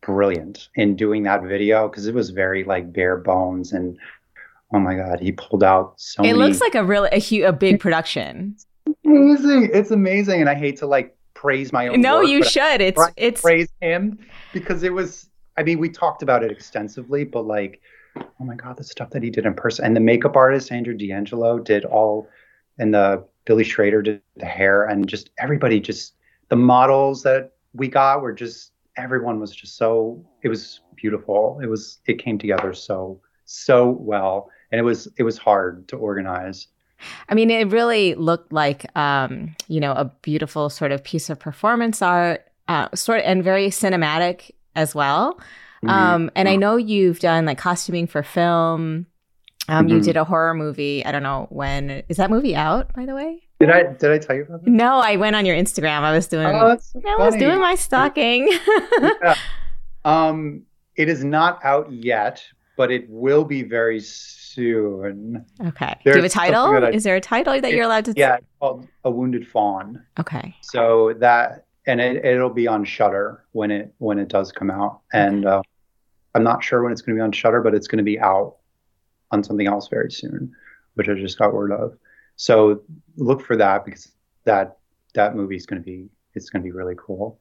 brilliant 0.00 0.68
in 0.76 0.94
doing 0.94 1.24
that 1.24 1.42
video 1.42 1.88
because 1.88 2.06
it 2.06 2.14
was 2.14 2.30
very 2.30 2.62
like 2.62 2.92
bare 2.92 3.16
bones 3.16 3.72
and 3.72 3.98
oh 4.72 4.78
my 4.78 4.94
god, 4.94 5.20
he 5.20 5.32
pulled 5.32 5.62
out 5.62 5.94
so. 6.00 6.22
It 6.22 6.26
many... 6.26 6.38
looks 6.38 6.60
like 6.60 6.74
a 6.74 6.84
really 6.84 7.08
a, 7.12 7.20
hu- 7.20 7.44
a 7.44 7.52
big 7.52 7.80
production. 7.80 8.56
amazing! 9.04 9.70
It's 9.72 9.90
amazing, 9.90 10.40
and 10.40 10.48
I 10.48 10.54
hate 10.54 10.76
to 10.78 10.86
like 10.86 11.16
praise 11.34 11.72
my 11.72 11.88
own. 11.88 12.00
No, 12.00 12.18
work, 12.18 12.28
you 12.28 12.44
should. 12.44 12.80
It's 12.80 13.02
it's 13.16 13.40
praise 13.40 13.68
him 13.80 14.18
because 14.52 14.82
it 14.82 14.92
was 14.92 15.30
I 15.60 15.62
mean, 15.62 15.78
we 15.78 15.90
talked 15.90 16.22
about 16.22 16.42
it 16.42 16.50
extensively, 16.50 17.24
but 17.24 17.46
like, 17.46 17.82
oh 18.16 18.44
my 18.44 18.54
god, 18.54 18.78
the 18.78 18.84
stuff 18.84 19.10
that 19.10 19.22
he 19.22 19.28
did 19.28 19.44
in 19.44 19.52
person, 19.52 19.84
and 19.84 19.94
the 19.94 20.00
makeup 20.00 20.34
artist 20.34 20.72
Andrew 20.72 20.94
D'Angelo 20.94 21.58
did 21.58 21.84
all, 21.84 22.28
and 22.78 22.94
the 22.94 23.22
Billy 23.44 23.64
Schrader 23.64 24.00
did 24.00 24.22
the 24.36 24.46
hair, 24.46 24.84
and 24.84 25.06
just 25.06 25.30
everybody, 25.38 25.78
just 25.78 26.14
the 26.48 26.56
models 26.56 27.22
that 27.24 27.52
we 27.74 27.88
got 27.88 28.22
were 28.22 28.32
just 28.32 28.72
everyone 28.96 29.38
was 29.38 29.54
just 29.54 29.76
so 29.76 30.24
it 30.42 30.48
was 30.48 30.80
beautiful. 30.96 31.60
It 31.62 31.66
was 31.66 31.98
it 32.06 32.18
came 32.18 32.38
together 32.38 32.72
so 32.72 33.20
so 33.44 33.90
well, 33.90 34.50
and 34.72 34.78
it 34.78 34.82
was 34.82 35.08
it 35.16 35.22
was 35.22 35.38
hard 35.38 35.88
to 35.88 35.96
organize. 35.96 36.66
I 37.28 37.34
mean, 37.34 37.50
it 37.50 37.68
really 37.68 38.14
looked 38.14 38.52
like, 38.52 38.84
um, 38.96 39.56
you 39.68 39.80
know, 39.80 39.92
a 39.92 40.04
beautiful 40.22 40.68
sort 40.68 40.92
of 40.92 41.02
piece 41.02 41.30
of 41.30 41.38
performance 41.38 42.02
art, 42.02 42.46
uh, 42.68 42.88
sort 42.94 43.20
of, 43.20 43.24
and 43.24 43.42
very 43.42 43.68
cinematic 43.68 44.50
as 44.76 44.94
well. 44.94 45.40
Mm-hmm. 45.82 45.88
Um, 45.88 46.30
and 46.34 46.48
I 46.48 46.56
know 46.56 46.76
you've 46.76 47.20
done 47.20 47.46
like 47.46 47.58
costuming 47.58 48.06
for 48.06 48.22
film. 48.22 49.06
Um, 49.68 49.86
mm-hmm. 49.86 49.96
You 49.96 50.00
did 50.02 50.16
a 50.16 50.24
horror 50.24 50.54
movie. 50.54 51.04
I 51.04 51.12
don't 51.12 51.22
know 51.22 51.46
when 51.50 52.02
is 52.08 52.18
that 52.18 52.30
movie 52.30 52.54
out, 52.54 52.92
by 52.92 53.06
the 53.06 53.14
way. 53.14 53.42
Did 53.60 53.70
I 53.70 53.82
did 53.94 54.10
I 54.10 54.18
tell 54.18 54.36
you 54.36 54.42
about 54.42 54.64
that? 54.64 54.70
No, 54.70 55.00
I 55.00 55.16
went 55.16 55.36
on 55.36 55.46
your 55.46 55.56
Instagram. 55.56 56.00
I 56.00 56.12
was 56.12 56.26
doing. 56.26 56.46
Oh, 56.46 56.76
so 56.78 57.00
I 57.06 57.24
was 57.24 57.36
doing 57.36 57.60
my 57.60 57.74
stalking. 57.74 58.48
yeah. 59.00 59.34
Um, 60.04 60.62
it 60.96 61.08
is 61.08 61.24
not 61.24 61.64
out 61.64 61.90
yet, 61.92 62.42
but 62.76 62.90
it 62.90 63.08
will 63.08 63.44
be 63.44 63.62
very 63.62 64.00
soon. 64.00 64.39
Okay. 65.64 65.94
There's 66.04 66.14
Do 66.14 66.18
you 66.18 66.22
have 66.22 66.24
a 66.24 66.28
title? 66.28 66.84
I, 66.84 66.90
is 66.90 67.04
there 67.04 67.16
a 67.16 67.20
title 67.20 67.60
that 67.60 67.72
you're 67.72 67.84
allowed 67.84 68.06
to? 68.06 68.14
Yeah, 68.16 68.38
called 68.58 68.88
A 69.04 69.10
Wounded 69.10 69.46
Fawn. 69.46 70.04
Okay. 70.18 70.54
So 70.62 71.14
that 71.18 71.66
and 71.86 72.00
it, 72.00 72.24
it'll 72.24 72.50
be 72.50 72.66
on 72.66 72.84
Shudder 72.84 73.44
when 73.52 73.70
it 73.70 73.94
when 73.98 74.18
it 74.18 74.28
does 74.28 74.52
come 74.52 74.70
out. 74.70 75.00
And 75.12 75.46
uh, 75.46 75.62
I'm 76.34 76.44
not 76.44 76.62
sure 76.62 76.82
when 76.82 76.92
it's 76.92 77.02
going 77.02 77.16
to 77.16 77.20
be 77.20 77.24
on 77.24 77.32
Shudder, 77.32 77.60
but 77.60 77.74
it's 77.74 77.88
going 77.88 77.98
to 77.98 78.04
be 78.04 78.18
out 78.20 78.56
on 79.30 79.44
something 79.44 79.66
else 79.66 79.88
very 79.88 80.10
soon, 80.10 80.52
which 80.94 81.08
I 81.08 81.14
just 81.14 81.38
got 81.38 81.54
word 81.54 81.72
of. 81.72 81.96
So 82.36 82.82
look 83.16 83.42
for 83.42 83.56
that 83.56 83.84
because 83.84 84.10
that 84.44 84.78
that 85.14 85.34
movie 85.34 85.56
is 85.56 85.66
going 85.66 85.80
to 85.80 85.84
be 85.84 86.08
it's 86.34 86.50
going 86.50 86.62
to 86.62 86.64
be 86.64 86.72
really 86.72 86.94
cool. 86.96 87.38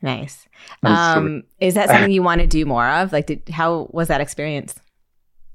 Nice. 0.00 0.48
Um, 0.82 1.44
is 1.60 1.74
that 1.74 1.88
something 1.88 2.10
you 2.10 2.24
want 2.24 2.40
to 2.40 2.46
do 2.46 2.66
more 2.66 2.88
of? 2.88 3.12
Like, 3.12 3.26
did 3.26 3.48
how 3.48 3.88
was 3.92 4.08
that 4.08 4.20
experience? 4.20 4.74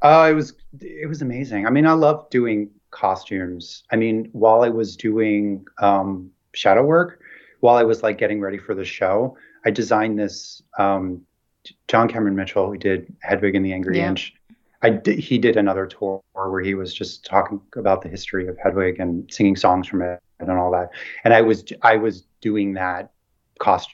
Uh, 0.01 0.27
it 0.29 0.33
was 0.33 0.53
it 0.79 1.09
was 1.09 1.21
amazing. 1.21 1.65
I 1.65 1.69
mean, 1.69 1.87
I 1.87 1.93
love 1.93 2.29
doing 2.29 2.69
costumes. 2.91 3.83
I 3.91 3.95
mean, 3.95 4.29
while 4.31 4.61
I 4.61 4.69
was 4.69 4.95
doing 4.95 5.65
um, 5.79 6.31
shadow 6.53 6.83
work, 6.83 7.21
while 7.61 7.75
I 7.75 7.83
was 7.83 8.03
like 8.03 8.17
getting 8.17 8.39
ready 8.39 8.57
for 8.57 8.75
the 8.75 8.85
show, 8.85 9.37
I 9.65 9.71
designed 9.71 10.19
this. 10.19 10.61
Um, 10.77 11.21
John 11.89 12.07
Cameron 12.07 12.35
Mitchell, 12.35 12.67
who 12.67 12.77
did 12.77 13.13
Hedwig 13.21 13.55
and 13.55 13.65
the 13.65 13.73
Angry 13.73 13.97
yeah. 13.97 14.07
Inch, 14.07 14.33
I 14.83 14.89
did, 14.91 15.19
he 15.19 15.37
did 15.37 15.57
another 15.57 15.85
tour 15.85 16.21
where 16.33 16.61
he 16.61 16.75
was 16.75 16.93
just 16.93 17.25
talking 17.25 17.59
about 17.75 18.01
the 18.01 18.09
history 18.09 18.47
of 18.47 18.57
Hedwig 18.63 18.99
and 18.99 19.29
singing 19.31 19.55
songs 19.55 19.87
from 19.87 20.01
it. 20.01 20.21
and 20.39 20.51
all 20.51 20.71
that. 20.71 20.89
And 21.23 21.33
I 21.33 21.41
was 21.41 21.65
I 21.81 21.97
was 21.97 22.23
doing 22.41 22.73
that 22.73 23.11
cost. 23.59 23.89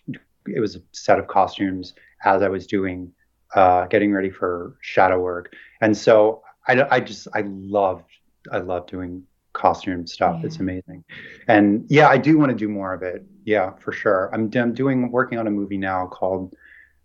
It 0.45 0.59
was 0.59 0.75
a 0.75 0.81
set 0.91 1.19
of 1.19 1.27
costumes 1.27 1.93
as 2.25 2.41
I 2.41 2.49
was 2.49 2.67
doing 2.67 3.11
uh, 3.55 3.85
getting 3.87 4.11
ready 4.11 4.29
for 4.29 4.75
shadow 4.81 5.19
work, 5.19 5.53
and 5.81 5.95
so 5.95 6.41
I 6.67 6.83
I 6.89 6.99
just 6.99 7.27
I 7.33 7.41
loved 7.47 8.09
I 8.51 8.59
love 8.59 8.87
doing 8.87 9.23
costume 9.53 10.07
stuff. 10.07 10.37
Yeah. 10.39 10.47
It's 10.47 10.57
amazing, 10.57 11.03
and 11.47 11.85
yeah, 11.89 12.07
I 12.07 12.17
do 12.17 12.37
want 12.37 12.51
to 12.51 12.57
do 12.57 12.69
more 12.69 12.93
of 12.93 13.03
it. 13.03 13.25
Yeah, 13.45 13.73
for 13.73 13.91
sure. 13.91 14.29
I'm, 14.33 14.49
I'm 14.55 14.73
doing 14.73 15.11
working 15.11 15.37
on 15.37 15.47
a 15.47 15.51
movie 15.51 15.77
now 15.77 16.07
called 16.07 16.55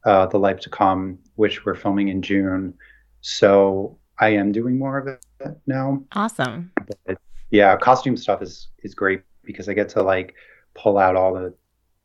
uh, 0.05 0.27
The 0.27 0.39
Life 0.39 0.61
to 0.61 0.71
Come, 0.71 1.19
which 1.35 1.65
we're 1.65 1.75
filming 1.75 2.09
in 2.09 2.23
June. 2.23 2.75
So 3.21 3.99
I 4.19 4.31
am 4.31 4.53
doing 4.53 4.79
more 4.79 4.99
of 4.99 5.07
it 5.09 5.25
now. 5.67 6.03
Awesome. 6.13 6.71
But 7.07 7.19
yeah, 7.51 7.77
costume 7.77 8.17
stuff 8.17 8.43
is 8.43 8.69
is 8.83 8.95
great 8.95 9.23
because 9.45 9.69
I 9.69 9.75
get 9.75 9.89
to 9.91 10.03
like 10.03 10.35
pull 10.75 10.99
out 10.99 11.17
all 11.17 11.35
the 11.35 11.55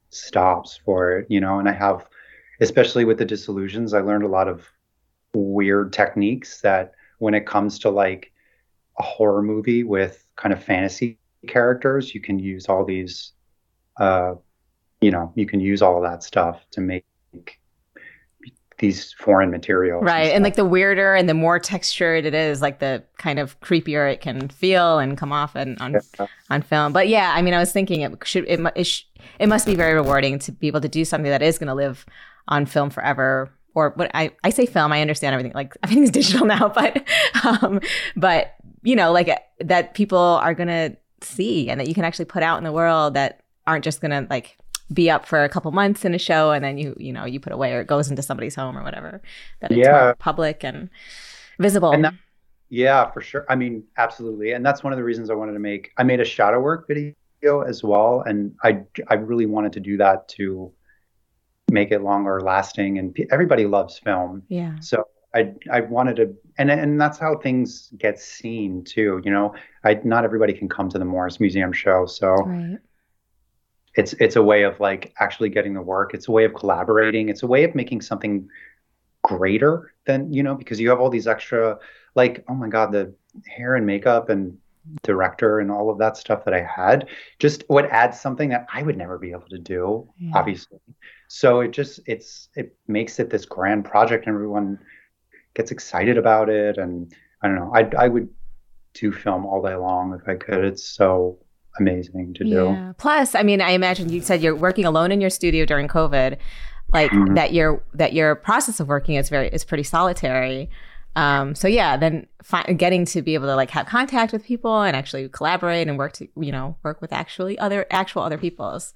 stops 0.10 0.80
for 0.86 1.20
it, 1.20 1.28
you 1.30 1.42
know, 1.42 1.60
and 1.60 1.68
I 1.68 1.74
have 1.74 2.08
especially 2.62 3.06
with 3.06 3.18
the 3.18 3.26
Dissolutions, 3.26 3.94
I 3.94 4.02
learned 4.02 4.24
a 4.24 4.28
lot 4.28 4.48
of 4.48 4.68
weird 5.34 5.94
techniques 5.94 6.62
that 6.62 6.94
when 7.20 7.34
it 7.34 7.46
comes 7.46 7.80
to 7.80 7.90
like 7.90 8.32
a 9.00 9.04
horror 9.04 9.42
movie 9.42 9.84
with 9.84 10.26
kind 10.36 10.54
of 10.54 10.64
fantasy 10.64 11.18
characters, 11.48 12.14
you 12.14 12.22
can 12.22 12.40
use 12.40 12.68
all 12.68 12.86
these 12.86 13.34
uh 14.00 14.36
you 15.02 15.12
know, 15.12 15.34
you 15.36 15.46
can 15.46 15.60
use 15.60 15.82
all 15.82 15.98
of 15.98 16.10
that 16.10 16.24
stuff 16.24 16.66
to 16.72 16.80
make 16.80 17.06
these 18.80 19.14
foreign 19.14 19.52
materials. 19.52 20.04
Right. 20.04 20.28
And, 20.28 20.36
and, 20.36 20.44
like 20.44 20.56
the 20.56 20.66
weirder 20.66 21.14
and 21.14 21.28
the 21.28 21.34
more 21.34 21.60
textured 21.60 22.26
it 22.26 22.34
is, 22.34 22.62
like 22.62 22.80
the 22.80 23.04
kind 23.18 23.38
of 23.38 23.60
creepier 23.60 24.12
it 24.12 24.22
can 24.22 24.50
feel 24.50 25.00
and 25.00 25.18
come 25.18 25.32
off 25.32 25.56
and 25.56 25.78
on 25.80 25.94
yeah. 25.94 26.28
on 26.50 26.62
film. 26.62 26.94
But 26.94 27.08
yeah, 27.08 27.34
I 27.36 27.42
mean, 27.42 27.54
I 27.54 27.60
was 27.60 27.72
thinking 27.72 28.02
it 28.02 28.14
should 28.26 28.46
it, 28.48 28.60
it, 28.76 28.84
sh- 28.86 29.04
it 29.40 29.48
must 29.48 29.66
be 29.66 29.76
very 29.76 29.94
rewarding 29.94 30.40
to 30.40 30.52
be 30.52 30.68
able 30.68 30.82
to 30.82 30.90
do 30.90 31.06
something 31.06 31.30
that 31.30 31.42
is 31.42 31.58
going 31.58 31.68
to 31.68 31.74
live 31.74 32.06
on 32.48 32.66
film 32.66 32.90
forever. 32.90 33.52
Or 33.76 33.92
what 33.96 34.12
I, 34.14 34.32
I 34.44 34.52
say 34.52 34.66
film, 34.66 34.92
I 34.92 35.02
understand 35.02 35.34
everything 35.34 35.54
like 35.54 35.76
everything's 35.84 36.12
digital 36.12 36.46
now, 36.46 36.70
but 36.70 37.06
um, 37.44 37.80
but 38.16 38.56
you 38.84 38.96
know, 38.96 39.12
like 39.12 39.30
that 39.60 39.94
people 39.94 40.18
are 40.18 40.54
gonna 40.54 40.96
see 41.22 41.70
and 41.70 41.80
that 41.80 41.88
you 41.88 41.94
can 41.94 42.04
actually 42.04 42.26
put 42.26 42.44
out 42.44 42.58
in 42.58 42.64
the 42.64 42.72
world 42.72 43.14
that 43.14 43.42
aren't 43.66 43.84
just 43.84 44.02
gonna 44.02 44.28
like 44.30 44.58
be 44.92 45.10
up 45.10 45.26
for 45.26 45.44
a 45.44 45.50
couple 45.50 45.72
months 45.72 46.06
in 46.06 46.14
a 46.14 46.20
show 46.20 46.52
and 46.52 46.64
then 46.64 46.78
you 46.78 46.96
you 47.00 47.14
know 47.14 47.26
you 47.26 47.40
put 47.40 47.54
away 47.54 47.74
or 47.74 47.82
it 47.82 47.88
goes 47.88 48.10
into 48.10 48.22
somebody's 48.22 48.56
home 48.56 48.78
or 48.78 48.84
whatever 48.84 49.22
that 49.62 49.72
it's 49.72 49.80
yeah. 49.80 50.14
public 50.20 50.64
and 50.64 50.90
visible 51.60 51.92
and 51.92 52.04
that, 52.04 52.14
yeah 52.70 53.10
for 53.12 53.22
sure 53.22 53.46
i 53.50 53.56
mean 53.56 53.84
absolutely 53.98 54.52
and 54.52 54.66
that's 54.66 54.84
one 54.84 54.92
of 54.92 54.98
the 54.98 55.04
reasons 55.04 55.30
i 55.30 55.34
wanted 55.34 55.54
to 55.54 55.60
make 55.60 55.92
i 55.98 56.04
made 56.04 56.20
a 56.20 56.26
shadow 56.26 56.60
work 56.60 56.88
video 56.88 57.14
as 57.66 57.84
well 57.84 58.24
and 58.26 58.54
i 58.64 58.82
i 59.08 59.14
really 59.14 59.46
wanted 59.46 59.72
to 59.72 59.80
do 59.80 59.96
that 59.98 60.28
to 60.28 60.72
make 61.74 61.92
it 61.92 62.02
longer 62.02 62.40
lasting 62.40 63.00
and 63.00 63.18
everybody 63.32 63.66
loves 63.66 63.98
film. 63.98 64.44
Yeah. 64.48 64.76
So 64.80 65.08
I 65.36 65.54
I 65.72 65.82
wanted 65.82 66.16
to, 66.18 66.36
and 66.58 66.70
and 66.70 67.02
that's 67.02 67.18
how 67.18 67.38
things 67.38 67.92
get 67.98 68.20
seen 68.20 68.84
too. 68.84 69.20
You 69.26 69.32
know, 69.32 69.56
I 69.84 70.00
not 70.04 70.24
everybody 70.24 70.54
can 70.54 70.70
come 70.70 70.90
to 70.90 71.00
the 71.00 71.06
Morris 71.06 71.40
Museum 71.40 71.74
show, 71.74 72.06
so 72.06 72.36
right. 72.36 72.78
it's 73.96 74.14
it's 74.14 74.36
a 74.36 74.44
way 74.44 74.64
of 74.64 74.80
like 74.80 75.14
actually 75.20 75.50
getting 75.50 75.74
the 75.74 75.82
work. 75.82 76.14
It's 76.14 76.28
a 76.28 76.32
way 76.32 76.46
of 76.46 76.54
collaborating. 76.54 77.30
It's 77.30 77.44
a 77.44 77.48
way 77.48 77.64
of 77.64 77.74
making 77.74 78.02
something 78.02 78.48
greater 79.24 79.94
than 80.06 80.32
you 80.32 80.44
know 80.44 80.54
because 80.54 80.80
you 80.80 80.90
have 80.90 81.00
all 81.00 81.10
these 81.10 81.28
extra 81.28 81.80
like 82.14 82.44
oh 82.50 82.54
my 82.54 82.68
god 82.68 82.92
the 82.92 83.14
hair 83.48 83.76
and 83.76 83.86
makeup 83.86 84.30
and 84.30 84.58
director 85.02 85.60
and 85.60 85.72
all 85.72 85.90
of 85.90 85.98
that 85.98 86.18
stuff 86.18 86.44
that 86.46 86.54
I 86.54 86.62
had 86.62 87.08
just 87.40 87.64
would 87.70 87.86
add 87.86 88.14
something 88.14 88.50
that 88.50 88.66
I 88.74 88.84
would 88.84 88.98
never 88.98 89.18
be 89.18 89.32
able 89.32 89.48
to 89.50 89.58
do 89.58 90.10
yeah. 90.18 90.32
obviously 90.36 90.80
so 91.28 91.62
it 91.62 91.72
just 91.72 92.00
it's 92.06 92.50
it 92.56 92.76
makes 92.88 93.20
it 93.20 93.30
this 93.30 93.46
grand 93.46 93.86
project 93.86 94.28
and 94.28 94.36
everyone 94.36 94.78
gets 95.54 95.72
excited 95.72 96.18
about 96.18 96.50
it 96.50 96.78
and 96.78 97.14
I 97.42 97.48
don't 97.48 97.56
know 97.56 97.72
I 97.74 97.90
I 97.98 98.08
would 98.08 98.30
do 98.94 99.12
film 99.12 99.46
all 99.46 99.62
day 99.62 99.76
long 99.76 100.18
if 100.20 100.28
I 100.28 100.36
could 100.36 100.66
it's 100.66 100.84
so 100.84 101.40
amazing 101.80 102.34
to 102.36 102.44
do. 102.44 102.50
Yeah. 102.50 102.94
Plus, 102.98 103.36
I 103.36 103.44
mean, 103.44 103.62
I 103.62 103.72
imagine 103.72 104.10
you 104.10 104.22
said 104.22 104.42
you're 104.42 104.56
working 104.56 104.86
alone 104.86 105.12
in 105.12 105.22
your 105.22 105.30
studio 105.30 105.66
during 105.66 105.88
COVID, 105.88 106.38
like 106.92 107.12
mm-hmm. 107.12 107.34
that 107.36 107.54
your 107.54 107.84
that 107.94 108.14
your 108.14 108.36
process 108.36 108.80
of 108.80 108.88
working 108.88 109.16
is 109.16 109.30
very 109.30 109.48
is 109.50 109.64
pretty 109.64 109.84
solitary. 109.84 110.70
Um, 111.16 111.56
so 111.56 111.68
yeah, 111.68 111.98
then 111.98 112.28
fi- 112.42 112.74
getting 112.74 113.06
to 113.06 113.22
be 113.22 113.36
able 113.36 113.48
to 113.48 113.56
like 113.56 113.70
have 113.72 113.86
contact 113.86 114.34
with 114.34 114.44
people 114.44 114.82
and 114.82 114.96
actually 114.96 115.30
collaborate 115.30 115.88
and 115.88 115.98
work 115.98 116.14
to 116.14 116.28
you 116.38 116.52
know 116.52 116.76
work 116.84 117.02
with 117.02 117.14
actually 117.14 117.58
other 117.60 117.86
actual 117.92 118.24
other 118.24 118.38
people's 118.38 118.94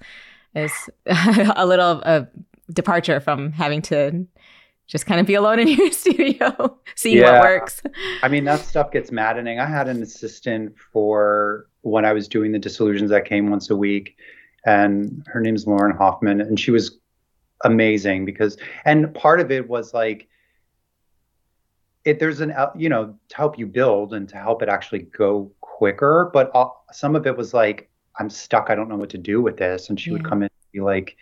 is 0.54 0.72
a 1.06 1.64
little 1.64 2.02
a 2.02 2.26
departure 2.72 3.20
from 3.20 3.52
having 3.52 3.82
to 3.82 4.26
just 4.88 5.04
kind 5.04 5.20
of 5.20 5.26
be 5.26 5.34
alone 5.34 5.60
in 5.60 5.68
your 5.76 5.92
studio, 5.92 6.78
see 6.96 7.18
yeah. 7.18 7.32
what 7.32 7.42
works. 7.42 7.82
I 8.22 8.28
mean, 8.28 8.44
that 8.44 8.60
stuff 8.60 8.90
gets 8.90 9.12
maddening. 9.12 9.60
I 9.60 9.66
had 9.66 9.88
an 9.88 10.02
assistant 10.02 10.74
for 10.92 11.68
when 11.82 12.04
I 12.04 12.12
was 12.12 12.26
doing 12.26 12.52
the 12.52 12.58
Dissolutions 12.58 13.10
that 13.10 13.24
came 13.24 13.50
once 13.50 13.70
a 13.70 13.76
week, 13.76 14.16
and 14.66 15.22
her 15.26 15.40
name's 15.40 15.66
Lauren 15.66 15.94
Hoffman, 15.94 16.40
and 16.40 16.58
she 16.58 16.70
was 16.70 16.98
amazing 17.64 18.24
because, 18.24 18.56
and 18.84 19.14
part 19.14 19.40
of 19.40 19.50
it 19.50 19.68
was 19.68 19.92
like, 19.94 20.26
it 22.04 22.18
there's 22.18 22.40
an 22.40 22.54
you 22.76 22.88
know 22.88 23.14
to 23.28 23.36
help 23.36 23.58
you 23.58 23.66
build 23.66 24.14
and 24.14 24.28
to 24.28 24.36
help 24.36 24.62
it 24.62 24.68
actually 24.68 25.00
go 25.00 25.50
quicker, 25.60 26.30
but 26.32 26.50
uh, 26.54 26.68
some 26.92 27.16
of 27.16 27.26
it 27.26 27.36
was 27.36 27.54
like 27.54 27.90
I'm 28.18 28.30
stuck. 28.30 28.70
I 28.70 28.74
don't 28.74 28.88
know 28.88 28.96
what 28.96 29.10
to 29.10 29.18
do 29.18 29.40
with 29.42 29.56
this, 29.56 29.88
and 29.88 30.00
she 30.00 30.10
yeah. 30.10 30.14
would 30.14 30.24
come 30.24 30.42
in 30.42 30.46
and 30.46 30.72
be 30.72 30.80
like 30.80 31.16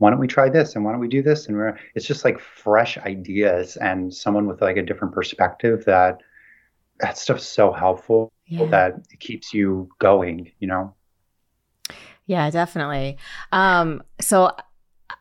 why 0.00 0.08
don't 0.08 0.18
we 0.18 0.26
try 0.26 0.48
this 0.48 0.74
and 0.74 0.84
why 0.84 0.92
don't 0.92 1.00
we 1.00 1.08
do 1.08 1.22
this 1.22 1.46
and 1.46 1.56
we're 1.56 1.78
it's 1.94 2.06
just 2.06 2.24
like 2.24 2.40
fresh 2.40 2.96
ideas 2.98 3.76
and 3.76 4.12
someone 4.12 4.46
with 4.46 4.62
like 4.62 4.78
a 4.78 4.82
different 4.82 5.12
perspective 5.12 5.84
that 5.84 6.22
that 7.00 7.18
stuff's 7.18 7.46
so 7.46 7.70
helpful 7.70 8.32
yeah. 8.46 8.64
that 8.66 8.94
it 9.10 9.20
keeps 9.20 9.52
you 9.52 9.88
going 9.98 10.50
you 10.58 10.66
know 10.66 10.94
yeah 12.24 12.48
definitely 12.50 13.18
um 13.52 14.02
so 14.18 14.50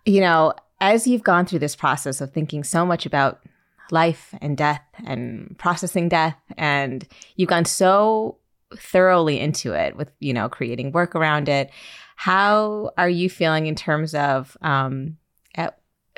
you 0.06 0.22
know 0.22 0.54
as 0.80 1.06
you've 1.06 1.24
gone 1.24 1.46
through 1.46 1.60
this 1.60 1.76
process 1.76 2.22
of 2.22 2.32
thinking 2.32 2.64
so 2.64 2.86
much 2.86 3.06
about 3.06 3.44
life 3.92 4.34
and 4.42 4.58
death 4.58 4.84
and 5.06 5.56
processing 5.58 6.10
death. 6.10 6.38
And 6.58 7.08
you've 7.36 7.50
gone 7.50 7.66
so 7.66 8.38
thoroughly 8.76 9.40
into 9.40 9.74
it 9.74 9.96
with 9.96 10.12
you 10.20 10.34
know 10.34 10.50
creating 10.50 10.92
work 10.92 11.16
around 11.16 11.50
it. 11.50 11.72
How 12.16 12.92
are 12.98 13.10
you 13.10 13.30
feeling 13.30 13.66
in 13.68 13.76
terms 13.76 14.14
of 14.14 14.58
um, 14.62 15.18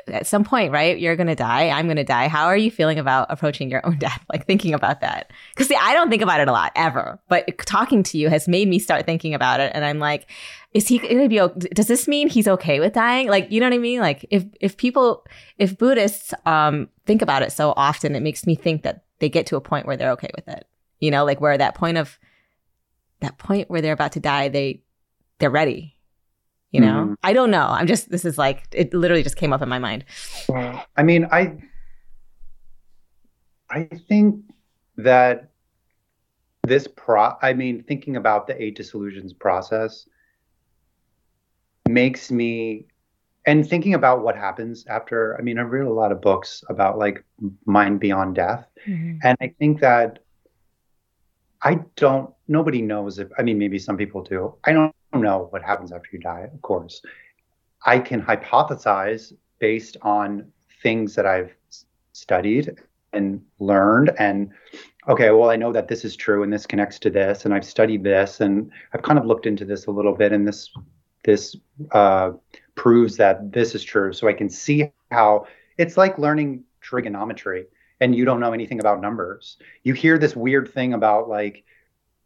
at 0.08 0.26
some 0.26 0.44
point, 0.44 0.72
right? 0.72 0.98
You're 0.98 1.16
gonna 1.16 1.34
die. 1.36 1.68
I'm 1.68 1.88
gonna 1.88 2.04
die. 2.04 2.28
How 2.28 2.46
are 2.46 2.56
you 2.56 2.70
feeling 2.70 2.98
about 2.98 3.26
approaching 3.30 3.70
your 3.70 3.84
own 3.86 3.98
death? 3.98 4.24
Like 4.30 4.46
thinking 4.46 4.74
about 4.74 5.00
that? 5.00 5.30
Because 5.50 5.68
see, 5.68 5.76
I 5.80 5.94
don't 5.94 6.10
think 6.10 6.22
about 6.22 6.40
it 6.40 6.48
a 6.48 6.52
lot 6.52 6.72
ever, 6.74 7.20
but 7.28 7.46
talking 7.58 8.02
to 8.04 8.18
you 8.18 8.28
has 8.28 8.48
made 8.48 8.68
me 8.68 8.78
start 8.78 9.06
thinking 9.06 9.34
about 9.34 9.60
it. 9.60 9.72
And 9.74 9.84
I'm 9.84 9.98
like, 9.98 10.30
is 10.72 10.88
he 10.88 10.98
gonna 10.98 11.28
be? 11.28 11.40
okay? 11.40 11.68
Does 11.74 11.86
this 11.86 12.08
mean 12.08 12.28
he's 12.28 12.48
okay 12.48 12.80
with 12.80 12.94
dying? 12.94 13.28
Like, 13.28 13.50
you 13.50 13.60
know 13.60 13.66
what 13.66 13.74
I 13.74 13.78
mean? 13.78 14.00
Like, 14.00 14.24
if 14.30 14.44
if 14.60 14.76
people, 14.76 15.24
if 15.58 15.76
Buddhists 15.76 16.32
um, 16.46 16.88
think 17.06 17.22
about 17.22 17.42
it 17.42 17.52
so 17.52 17.74
often, 17.76 18.14
it 18.14 18.22
makes 18.22 18.46
me 18.46 18.54
think 18.54 18.82
that 18.82 19.04
they 19.18 19.28
get 19.28 19.46
to 19.46 19.56
a 19.56 19.60
point 19.60 19.86
where 19.86 19.96
they're 19.96 20.12
okay 20.12 20.30
with 20.34 20.48
it. 20.48 20.66
You 21.00 21.10
know, 21.10 21.24
like 21.24 21.40
where 21.40 21.56
that 21.56 21.74
point 21.74 21.98
of 21.98 22.18
that 23.20 23.38
point 23.38 23.70
where 23.70 23.80
they're 23.80 23.92
about 23.92 24.12
to 24.12 24.20
die, 24.20 24.48
they 24.48 24.82
they're 25.38 25.50
ready. 25.50 25.91
You 26.72 26.80
know, 26.80 27.04
mm-hmm. 27.04 27.14
I 27.22 27.34
don't 27.34 27.50
know. 27.50 27.66
I'm 27.66 27.86
just, 27.86 28.10
this 28.10 28.24
is 28.24 28.38
like, 28.38 28.66
it 28.72 28.94
literally 28.94 29.22
just 29.22 29.36
came 29.36 29.52
up 29.52 29.60
in 29.60 29.68
my 29.68 29.78
mind. 29.78 30.06
I 30.96 31.02
mean, 31.02 31.28
I, 31.30 31.58
I 33.68 33.90
think 34.08 34.42
that 34.96 35.50
this 36.66 36.88
pro, 36.88 37.34
I 37.42 37.52
mean, 37.52 37.82
thinking 37.82 38.16
about 38.16 38.46
the 38.46 38.60
eight 38.60 38.74
Dissolutions 38.74 39.34
process 39.34 40.06
makes 41.86 42.30
me, 42.30 42.86
and 43.44 43.68
thinking 43.68 43.92
about 43.92 44.22
what 44.22 44.34
happens 44.34 44.86
after, 44.86 45.36
I 45.38 45.42
mean, 45.42 45.58
I 45.58 45.62
read 45.62 45.86
a 45.86 45.92
lot 45.92 46.10
of 46.10 46.22
books 46.22 46.64
about 46.70 46.96
like 46.96 47.22
mind 47.66 48.00
beyond 48.00 48.34
death. 48.34 48.64
Mm-hmm. 48.86 49.18
And 49.24 49.36
I 49.42 49.48
think 49.58 49.80
that 49.80 50.20
I 51.60 51.80
don't, 51.96 52.32
nobody 52.48 52.80
knows 52.80 53.18
if, 53.18 53.28
I 53.38 53.42
mean, 53.42 53.58
maybe 53.58 53.78
some 53.78 53.98
people 53.98 54.22
do. 54.22 54.54
I 54.64 54.72
don't 54.72 54.94
know 55.20 55.48
what 55.50 55.62
happens 55.62 55.92
after 55.92 56.08
you 56.12 56.18
die, 56.18 56.48
of 56.52 56.62
course. 56.62 57.02
I 57.84 57.98
can 57.98 58.22
hypothesize 58.22 59.32
based 59.58 59.96
on 60.02 60.50
things 60.82 61.14
that 61.14 61.26
I've 61.26 61.54
studied 62.12 62.78
and 63.12 63.42
learned 63.58 64.10
and 64.18 64.50
okay 65.08 65.30
well 65.30 65.50
i 65.50 65.56
know 65.56 65.72
that 65.72 65.88
this 65.88 66.04
is 66.04 66.16
true 66.16 66.42
and 66.42 66.52
this 66.52 66.66
connects 66.66 66.98
to 66.98 67.10
this 67.10 67.44
and 67.44 67.52
i've 67.52 67.64
studied 67.64 68.02
this 68.02 68.40
and 68.40 68.70
i've 68.94 69.02
kind 69.02 69.18
of 69.18 69.26
looked 69.26 69.44
into 69.44 69.64
this 69.64 69.86
a 69.86 69.90
little 69.90 70.14
bit 70.14 70.32
and 70.32 70.48
this 70.48 70.70
this 71.24 71.56
uh, 71.92 72.32
proves 72.74 73.16
that 73.16 73.52
this 73.52 73.74
is 73.74 73.84
true. 73.84 74.12
So 74.12 74.28
i 74.28 74.32
can 74.32 74.48
see 74.48 74.92
how 75.10 75.46
it's 75.78 75.96
like 75.96 76.18
learning 76.18 76.64
trigonometry 76.80 77.66
and 78.00 78.14
you 78.14 78.24
don't 78.24 78.40
know 78.40 78.52
anything 78.52 78.80
about 78.80 79.00
numbers. 79.00 79.58
You 79.84 79.94
hear 79.94 80.18
this 80.18 80.34
weird 80.34 80.72
thing 80.72 80.92
about 80.94 81.28
like 81.28 81.64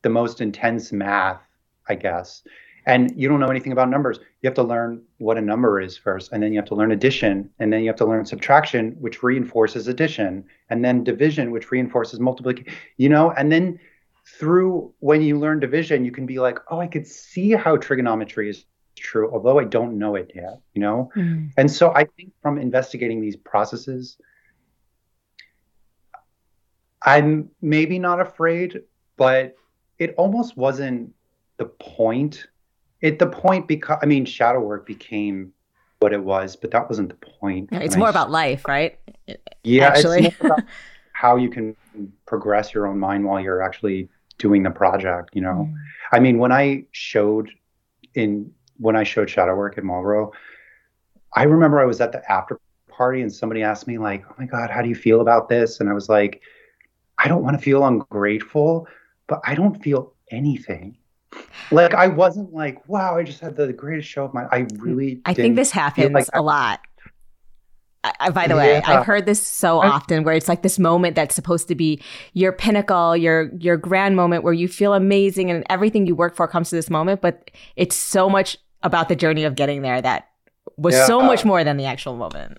the 0.02 0.08
most 0.08 0.40
intense 0.40 0.92
math 0.92 1.42
i 1.88 1.94
guess 1.94 2.42
and 2.86 3.12
you 3.16 3.28
don't 3.28 3.40
know 3.40 3.48
anything 3.48 3.72
about 3.72 3.90
numbers. 3.90 4.18
You 4.40 4.46
have 4.46 4.54
to 4.54 4.62
learn 4.62 5.02
what 5.18 5.36
a 5.36 5.40
number 5.40 5.80
is 5.80 5.96
first, 5.96 6.32
and 6.32 6.42
then 6.42 6.52
you 6.52 6.58
have 6.58 6.68
to 6.68 6.76
learn 6.76 6.92
addition, 6.92 7.50
and 7.58 7.72
then 7.72 7.80
you 7.80 7.88
have 7.88 7.96
to 7.96 8.06
learn 8.06 8.24
subtraction, 8.24 8.92
which 9.00 9.22
reinforces 9.22 9.88
addition, 9.88 10.44
and 10.70 10.84
then 10.84 11.02
division, 11.02 11.50
which 11.50 11.70
reinforces 11.72 12.20
multiplication. 12.20 12.72
You 12.96 13.08
know, 13.08 13.32
and 13.32 13.50
then 13.50 13.80
through 14.24 14.94
when 15.00 15.20
you 15.20 15.38
learn 15.38 15.58
division, 15.58 16.04
you 16.04 16.12
can 16.12 16.26
be 16.26 16.38
like, 16.38 16.58
oh, 16.70 16.80
I 16.80 16.86
could 16.86 17.06
see 17.06 17.50
how 17.50 17.76
trigonometry 17.76 18.48
is 18.48 18.64
true, 18.94 19.30
although 19.32 19.58
I 19.58 19.64
don't 19.64 19.98
know 19.98 20.14
it 20.14 20.30
yet. 20.34 20.60
You 20.72 20.82
know, 20.82 21.10
mm. 21.16 21.50
and 21.56 21.70
so 21.70 21.92
I 21.92 22.04
think 22.04 22.32
from 22.40 22.56
investigating 22.56 23.20
these 23.20 23.36
processes, 23.36 24.16
I'm 27.02 27.50
maybe 27.60 27.98
not 27.98 28.20
afraid, 28.20 28.82
but 29.16 29.56
it 29.98 30.14
almost 30.16 30.56
wasn't 30.56 31.14
the 31.56 31.64
point 31.64 32.46
it 33.06 33.20
the 33.20 33.26
point 33.26 33.68
because 33.68 33.98
I 34.02 34.06
mean 34.06 34.24
shadow 34.24 34.60
work 34.60 34.84
became 34.84 35.52
what 36.00 36.12
it 36.12 36.22
was, 36.22 36.56
but 36.56 36.72
that 36.72 36.88
wasn't 36.88 37.08
the 37.08 37.26
point. 37.40 37.68
It's 37.72 37.96
more 37.96 38.08
I, 38.08 38.10
about 38.10 38.30
life, 38.30 38.66
right? 38.66 38.98
Yeah, 39.62 39.86
actually. 39.86 40.34
how 41.12 41.36
you 41.36 41.48
can 41.48 41.74
progress 42.26 42.74
your 42.74 42.86
own 42.86 42.98
mind 42.98 43.24
while 43.24 43.40
you're 43.40 43.62
actually 43.62 44.06
doing 44.38 44.62
the 44.62 44.70
project. 44.70 45.30
You 45.32 45.42
know, 45.42 45.68
mm. 45.70 45.74
I 46.12 46.18
mean, 46.18 46.38
when 46.38 46.52
I 46.52 46.84
showed 46.90 47.50
in 48.14 48.52
when 48.78 48.96
I 48.96 49.04
showed 49.04 49.30
shadow 49.30 49.54
work 49.54 49.78
at 49.78 49.84
Marlboro, 49.84 50.32
I 51.32 51.44
remember 51.44 51.80
I 51.80 51.84
was 51.84 52.00
at 52.00 52.12
the 52.12 52.20
after 52.30 52.60
party 52.88 53.22
and 53.22 53.32
somebody 53.32 53.62
asked 53.62 53.86
me 53.86 53.98
like, 53.98 54.24
"Oh 54.28 54.34
my 54.36 54.46
god, 54.46 54.68
how 54.68 54.82
do 54.82 54.88
you 54.88 54.96
feel 54.96 55.20
about 55.20 55.48
this?" 55.48 55.78
And 55.78 55.88
I 55.88 55.92
was 55.92 56.08
like, 56.08 56.42
"I 57.18 57.28
don't 57.28 57.44
want 57.44 57.56
to 57.56 57.62
feel 57.62 57.86
ungrateful, 57.86 58.88
but 59.28 59.40
I 59.44 59.54
don't 59.54 59.80
feel 59.80 60.12
anything." 60.32 60.98
Like 61.70 61.94
I 61.94 62.06
wasn't 62.06 62.52
like, 62.52 62.88
wow, 62.88 63.16
I 63.16 63.22
just 63.22 63.40
had 63.40 63.56
the 63.56 63.72
greatest 63.72 64.08
show 64.08 64.24
of 64.24 64.34
my. 64.34 64.46
I 64.50 64.62
hmm. 64.62 64.80
really. 64.80 65.20
I 65.24 65.34
think 65.34 65.56
this 65.56 65.70
happens 65.70 66.12
like 66.12 66.28
a 66.32 66.42
lot. 66.42 66.80
I, 68.20 68.30
by 68.30 68.46
the 68.46 68.54
yeah. 68.54 68.60
way, 68.60 68.82
I've 68.82 69.04
heard 69.04 69.26
this 69.26 69.44
so 69.44 69.80
often 69.80 70.22
where 70.22 70.34
it's 70.34 70.48
like 70.48 70.62
this 70.62 70.78
moment 70.78 71.16
that's 71.16 71.34
supposed 71.34 71.68
to 71.68 71.74
be 71.74 72.00
your 72.34 72.52
pinnacle, 72.52 73.16
your 73.16 73.50
your 73.58 73.76
grand 73.76 74.16
moment 74.16 74.44
where 74.44 74.52
you 74.52 74.68
feel 74.68 74.94
amazing 74.94 75.50
and 75.50 75.64
everything 75.68 76.06
you 76.06 76.14
work 76.14 76.36
for 76.36 76.46
comes 76.46 76.70
to 76.70 76.76
this 76.76 76.90
moment, 76.90 77.20
but 77.20 77.50
it's 77.74 77.96
so 77.96 78.28
much 78.28 78.58
about 78.82 79.08
the 79.08 79.16
journey 79.16 79.44
of 79.44 79.56
getting 79.56 79.82
there 79.82 80.00
that 80.00 80.28
was 80.76 80.94
yeah. 80.94 81.06
so 81.06 81.20
much 81.20 81.44
more 81.44 81.64
than 81.64 81.76
the 81.76 81.84
actual 81.84 82.16
moment. 82.16 82.58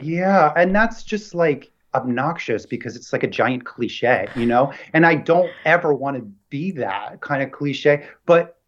Yeah, 0.00 0.52
and 0.56 0.74
that's 0.74 1.02
just 1.02 1.34
like 1.34 1.72
obnoxious 2.02 2.66
because 2.66 2.96
it's 2.96 3.12
like 3.12 3.22
a 3.22 3.28
giant 3.28 3.64
cliche, 3.64 4.28
you 4.36 4.46
know? 4.46 4.72
And 4.92 5.04
I 5.04 5.14
don't 5.14 5.50
ever 5.64 5.92
want 5.92 6.16
to 6.16 6.22
be 6.50 6.70
that 6.72 7.20
kind 7.20 7.42
of 7.42 7.50
cliche, 7.50 8.06
but 8.26 8.58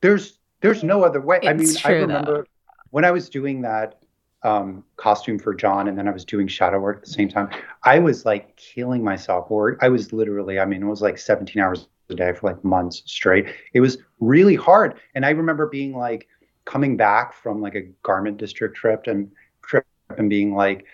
there's 0.00 0.38
there's 0.60 0.82
no 0.82 1.04
other 1.04 1.20
way. 1.20 1.38
It's 1.42 1.46
I 1.46 1.52
mean, 1.52 1.74
true, 1.74 1.90
I 1.90 1.98
remember 2.00 2.36
though. 2.38 2.44
when 2.90 3.04
I 3.04 3.10
was 3.10 3.28
doing 3.28 3.62
that 3.62 4.00
um, 4.42 4.84
costume 4.96 5.38
for 5.38 5.54
John 5.54 5.88
and 5.88 5.98
then 5.98 6.08
I 6.08 6.12
was 6.12 6.24
doing 6.24 6.46
shadow 6.48 6.78
work 6.78 6.98
at 6.98 7.04
the 7.04 7.10
same 7.10 7.28
time, 7.28 7.48
I 7.84 7.98
was 7.98 8.24
like 8.24 8.56
killing 8.56 9.02
myself. 9.02 9.50
Or 9.50 9.78
I 9.80 9.88
was 9.88 10.12
literally, 10.12 10.58
I 10.58 10.64
mean, 10.64 10.82
it 10.82 10.86
was 10.86 11.02
like 11.02 11.18
17 11.18 11.60
hours 11.62 11.88
a 12.10 12.14
day 12.14 12.32
for 12.32 12.48
like 12.48 12.64
months 12.64 13.02
straight. 13.06 13.46
It 13.72 13.80
was 13.80 13.98
really 14.20 14.54
hard. 14.54 14.94
And 15.14 15.24
I 15.24 15.30
remember 15.30 15.66
being 15.66 15.96
like 15.96 16.28
coming 16.64 16.96
back 16.96 17.34
from 17.34 17.60
like 17.60 17.74
a 17.74 17.82
garment 18.02 18.36
district 18.36 18.76
trip 18.76 19.06
and 19.06 19.30
trip 19.62 19.86
and 20.16 20.30
being 20.30 20.54
like, 20.54 20.84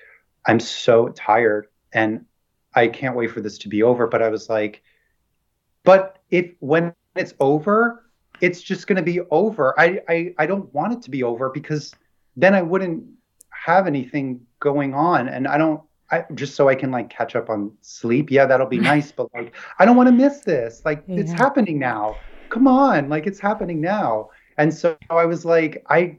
I'm 0.47 0.61
so 0.61 1.09
tired 1.09 1.68
and 1.92 2.24
I 2.74 2.88
can't 2.88 3.16
wait 3.16 3.30
for 3.30 3.40
this 3.40 3.59
to 3.59 3.68
be 3.68 3.82
over. 3.82 4.07
But 4.07 4.22
I 4.22 4.28
was 4.28 4.49
like, 4.49 4.82
but 5.84 6.18
if 6.30 6.53
when 6.61 6.95
it's 7.14 7.34
over, 7.40 8.05
it's 8.40 8.61
just 8.62 8.86
going 8.86 8.97
to 8.97 9.03
be 9.03 9.20
over. 9.30 9.78
I, 9.78 10.01
I 10.09 10.34
I 10.38 10.47
don't 10.47 10.72
want 10.74 10.92
it 10.92 11.03
to 11.03 11.11
be 11.11 11.22
over 11.22 11.51
because 11.51 11.95
then 12.36 12.55
I 12.55 12.62
wouldn't 12.62 13.05
have 13.51 13.86
anything 13.86 14.40
going 14.61 14.95
on, 14.95 15.28
and 15.28 15.47
I 15.47 15.59
don't. 15.59 15.80
I, 16.11 16.24
just 16.34 16.55
so 16.55 16.68
I 16.68 16.74
can 16.74 16.90
like 16.90 17.09
catch 17.09 17.34
up 17.34 17.49
on 17.49 17.72
sleep. 17.80 18.30
Yeah, 18.30 18.47
that'll 18.47 18.66
be 18.66 18.78
nice, 18.92 19.12
but 19.12 19.32
like 19.34 19.55
I 19.78 19.84
don't 19.84 19.97
want 19.97 20.09
to 20.09 20.12
miss 20.12 20.40
this. 20.40 20.82
Like 20.84 21.05
yeah. 21.07 21.20
it's 21.20 21.32
happening 21.32 21.78
now. 21.78 22.16
Come 22.49 22.66
on, 22.66 23.09
like 23.09 23.26
it's 23.26 23.40
happening 23.40 23.80
now. 23.80 24.30
And 24.59 24.72
so 24.72 24.97
I 25.11 25.24
was 25.24 25.45
like, 25.45 25.84
I 25.88 26.16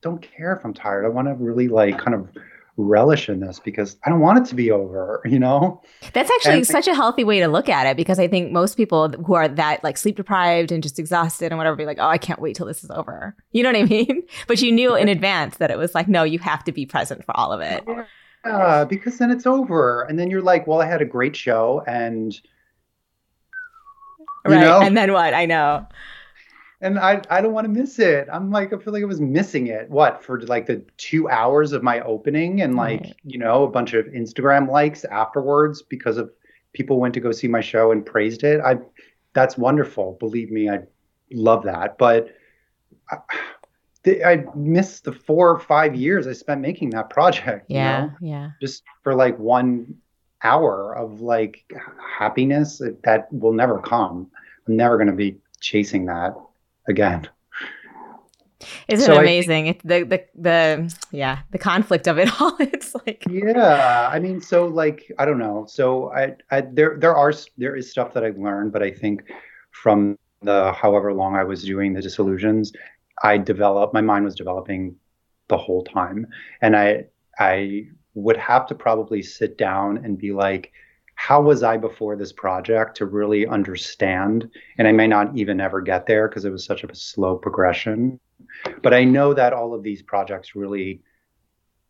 don't 0.00 0.22
care 0.22 0.54
if 0.54 0.64
I'm 0.64 0.74
tired. 0.74 1.04
I 1.04 1.08
want 1.08 1.28
to 1.28 1.34
really 1.34 1.66
like 1.66 1.98
kind 1.98 2.14
of 2.14 2.28
relish 2.76 3.28
in 3.28 3.40
this 3.40 3.60
because 3.60 3.96
I 4.04 4.10
don't 4.10 4.20
want 4.20 4.38
it 4.38 4.48
to 4.50 4.54
be 4.54 4.70
over, 4.70 5.22
you 5.26 5.38
know? 5.38 5.80
That's 6.12 6.30
actually 6.30 6.58
and, 6.58 6.66
such 6.66 6.88
a 6.88 6.94
healthy 6.94 7.24
way 7.24 7.40
to 7.40 7.48
look 7.48 7.68
at 7.68 7.86
it 7.86 7.96
because 7.96 8.18
I 8.18 8.28
think 8.28 8.52
most 8.52 8.76
people 8.76 9.10
who 9.10 9.34
are 9.34 9.48
that 9.48 9.84
like 9.84 9.96
sleep 9.96 10.16
deprived 10.16 10.72
and 10.72 10.82
just 10.82 10.98
exhausted 10.98 11.52
and 11.52 11.58
whatever 11.58 11.76
be 11.76 11.86
like, 11.86 11.98
oh, 12.00 12.08
I 12.08 12.18
can't 12.18 12.40
wait 12.40 12.56
till 12.56 12.66
this 12.66 12.82
is 12.84 12.90
over. 12.90 13.36
You 13.52 13.62
know 13.62 13.70
what 13.70 13.82
I 13.82 13.84
mean? 13.84 14.22
But 14.48 14.60
you 14.62 14.72
knew 14.72 14.96
in 14.96 15.08
advance 15.08 15.58
that 15.58 15.70
it 15.70 15.78
was 15.78 15.94
like, 15.94 16.08
no, 16.08 16.24
you 16.24 16.40
have 16.40 16.64
to 16.64 16.72
be 16.72 16.86
present 16.86 17.24
for 17.24 17.36
all 17.36 17.52
of 17.52 17.60
it. 17.60 17.84
Yeah, 18.44 18.84
because 18.84 19.18
then 19.18 19.30
it's 19.30 19.46
over. 19.46 20.02
And 20.02 20.18
then 20.18 20.28
you're 20.28 20.42
like, 20.42 20.66
well, 20.66 20.82
I 20.82 20.86
had 20.86 21.00
a 21.00 21.04
great 21.04 21.36
show 21.36 21.84
and. 21.86 22.34
right. 24.44 24.60
Know? 24.60 24.80
And 24.80 24.96
then 24.96 25.12
what? 25.12 25.34
I 25.34 25.46
know 25.46 25.86
and 26.84 26.98
I 26.98 27.22
I 27.30 27.40
don't 27.40 27.54
want 27.54 27.64
to 27.64 27.72
miss 27.72 27.98
it. 27.98 28.28
I'm 28.30 28.50
like 28.50 28.72
I 28.72 28.78
feel 28.78 28.92
like 28.92 29.02
I 29.02 29.06
was 29.06 29.20
missing 29.20 29.68
it. 29.68 29.88
What 29.88 30.22
for 30.22 30.40
like 30.42 30.66
the 30.66 30.84
two 30.98 31.28
hours 31.28 31.72
of 31.72 31.82
my 31.82 32.00
opening 32.00 32.60
and 32.60 32.76
like 32.76 33.00
right. 33.00 33.16
you 33.24 33.38
know 33.38 33.64
a 33.64 33.70
bunch 33.70 33.94
of 33.94 34.04
Instagram 34.06 34.70
likes 34.70 35.04
afterwards 35.04 35.82
because 35.82 36.18
of 36.18 36.30
people 36.74 37.00
went 37.00 37.14
to 37.14 37.20
go 37.20 37.32
see 37.32 37.48
my 37.48 37.62
show 37.62 37.90
and 37.90 38.04
praised 38.04 38.44
it. 38.44 38.60
I 38.60 38.76
that's 39.32 39.56
wonderful. 39.56 40.16
Believe 40.20 40.50
me, 40.50 40.68
I 40.68 40.80
love 41.32 41.64
that. 41.64 41.96
But 41.96 42.28
I, 43.10 43.16
I 44.24 44.44
missed 44.54 45.04
the 45.04 45.12
four 45.12 45.50
or 45.50 45.58
five 45.58 45.94
years 45.96 46.26
I 46.26 46.34
spent 46.34 46.60
making 46.60 46.90
that 46.90 47.08
project. 47.10 47.66
Yeah, 47.68 48.02
you 48.02 48.06
know? 48.06 48.16
yeah. 48.20 48.50
Just 48.60 48.82
for 49.02 49.14
like 49.14 49.38
one 49.38 49.96
hour 50.42 50.94
of 50.94 51.22
like 51.22 51.64
happiness 52.18 52.82
that 53.04 53.32
will 53.32 53.54
never 53.54 53.78
come. 53.78 54.30
I'm 54.68 54.76
never 54.76 54.98
going 54.98 55.08
to 55.08 55.14
be 55.14 55.38
chasing 55.60 56.04
that 56.06 56.34
again. 56.88 57.28
Isn't 58.88 59.06
so 59.06 59.14
it 59.14 59.18
amazing? 59.18 59.68
I, 59.68 59.78
the 59.84 60.04
the 60.04 60.24
the 60.34 60.96
yeah, 61.10 61.40
the 61.50 61.58
conflict 61.58 62.06
of 62.06 62.18
it 62.18 62.28
all. 62.40 62.56
It's 62.60 62.94
like 62.94 63.24
yeah. 63.28 64.08
I 64.10 64.18
mean, 64.18 64.40
so 64.40 64.66
like 64.66 65.10
I 65.18 65.24
don't 65.24 65.38
know. 65.38 65.66
So 65.68 66.12
I, 66.12 66.34
I 66.50 66.62
there 66.62 66.96
there 66.98 67.14
are 67.14 67.32
there 67.58 67.76
is 67.76 67.90
stuff 67.90 68.14
that 68.14 68.24
I've 68.24 68.38
learned, 68.38 68.72
but 68.72 68.82
I 68.82 68.90
think 68.90 69.24
from 69.70 70.18
the 70.42 70.72
however 70.72 71.12
long 71.12 71.36
I 71.36 71.44
was 71.44 71.64
doing 71.64 71.94
the 71.94 72.02
Dissolutions, 72.02 72.72
I 73.22 73.38
developed 73.38 73.94
my 73.94 74.00
mind 74.00 74.24
was 74.24 74.34
developing 74.34 74.96
the 75.48 75.58
whole 75.58 75.84
time, 75.84 76.26
and 76.62 76.76
I 76.76 77.06
I 77.38 77.86
would 78.14 78.36
have 78.36 78.66
to 78.68 78.74
probably 78.74 79.22
sit 79.22 79.58
down 79.58 79.98
and 79.98 80.16
be 80.16 80.32
like, 80.32 80.72
how 81.14 81.40
was 81.40 81.62
I 81.62 81.76
before 81.76 82.16
this 82.16 82.32
project 82.32 82.96
to 82.98 83.06
really 83.06 83.46
understand? 83.46 84.50
And 84.78 84.86
I 84.88 84.92
may 84.92 85.06
not 85.06 85.36
even 85.36 85.60
ever 85.60 85.80
get 85.80 86.06
there 86.06 86.28
because 86.28 86.44
it 86.44 86.50
was 86.50 86.64
such 86.64 86.84
a 86.84 86.94
slow 86.94 87.36
progression. 87.36 88.20
But 88.82 88.94
I 88.94 89.04
know 89.04 89.32
that 89.34 89.52
all 89.52 89.74
of 89.74 89.82
these 89.82 90.02
projects 90.02 90.54
really 90.54 91.02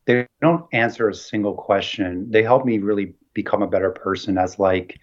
they 0.07 0.27
don't 0.43 0.67
answer 0.73 1.09
a 1.09 1.15
single 1.15 1.55
question. 1.55 2.31
They 2.31 2.43
help 2.43 2.67
me 2.67 2.79
really 2.79 3.15
become 3.33 3.63
a 3.63 3.67
better 3.67 3.91
person 3.91 4.37
as 4.37 4.59
like 4.59 4.99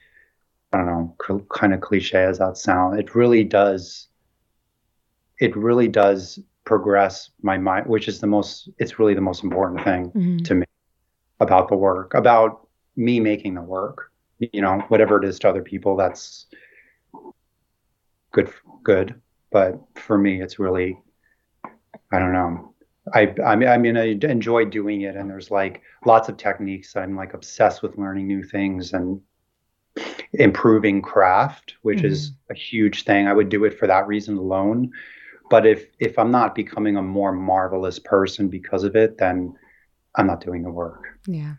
I 0.73 0.77
don't 0.77 0.85
know, 0.85 1.15
cl- 1.25 1.45
kind 1.51 1.73
of 1.73 1.81
cliche 1.81 2.23
as 2.23 2.37
that 2.37 2.55
sound. 2.55 2.99
It 2.99 3.15
really 3.15 3.43
does 3.43 4.07
it 5.39 5.55
really 5.57 5.87
does 5.87 6.39
progress 6.63 7.31
my 7.41 7.57
mind, 7.57 7.87
which 7.87 8.07
is 8.07 8.19
the 8.19 8.27
most 8.27 8.69
it's 8.77 8.99
really 8.99 9.15
the 9.15 9.21
most 9.21 9.43
important 9.43 9.83
thing 9.83 10.11
mm-hmm. 10.11 10.37
to 10.37 10.55
me 10.55 10.65
about 11.39 11.67
the 11.67 11.75
work, 11.75 12.13
about 12.13 12.67
me 12.95 13.19
making 13.19 13.55
the 13.55 13.61
work 13.61 14.10
you 14.51 14.61
know 14.61 14.79
whatever 14.87 15.21
it 15.21 15.27
is 15.27 15.39
to 15.39 15.49
other 15.49 15.61
people 15.61 15.95
that's 15.95 16.47
good 18.31 18.51
good. 18.83 19.21
But 19.51 19.79
for 19.95 20.17
me 20.17 20.41
it's 20.41 20.59
really 20.59 20.97
i 22.11 22.19
don't 22.19 22.33
know. 22.33 22.73
I 23.13 23.33
i 23.45 23.55
mean, 23.55 23.69
I 23.69 23.77
mean 23.77 23.97
i 23.97 24.17
enjoy 24.29 24.65
doing 24.65 25.01
it 25.01 25.15
and 25.15 25.29
there's 25.29 25.51
like 25.51 25.81
lots 26.05 26.29
of 26.29 26.37
techniques 26.37 26.95
i'm 26.95 27.15
like 27.15 27.33
obsessed 27.33 27.81
with 27.81 27.97
learning 27.97 28.27
new 28.27 28.43
things 28.43 28.93
and 28.93 29.21
improving 30.33 31.01
craft 31.01 31.75
which 31.81 31.99
mm-hmm. 31.99 32.07
is 32.07 32.31
a 32.49 32.53
huge 32.53 33.03
thing. 33.03 33.27
I 33.27 33.33
would 33.33 33.49
do 33.49 33.65
it 33.65 33.77
for 33.77 33.87
that 33.87 34.07
reason 34.07 34.37
alone. 34.37 34.91
But 35.49 35.65
if 35.65 35.87
if 35.99 36.17
i'm 36.17 36.31
not 36.31 36.55
becoming 36.55 36.95
a 36.95 37.01
more 37.01 37.33
marvelous 37.33 37.99
person 37.99 38.47
because 38.47 38.85
of 38.85 38.95
it 38.95 39.17
then 39.17 39.53
i'm 40.15 40.27
not 40.27 40.43
doing 40.43 40.63
the 40.63 40.71
work. 40.71 41.03
Yeah 41.27 41.55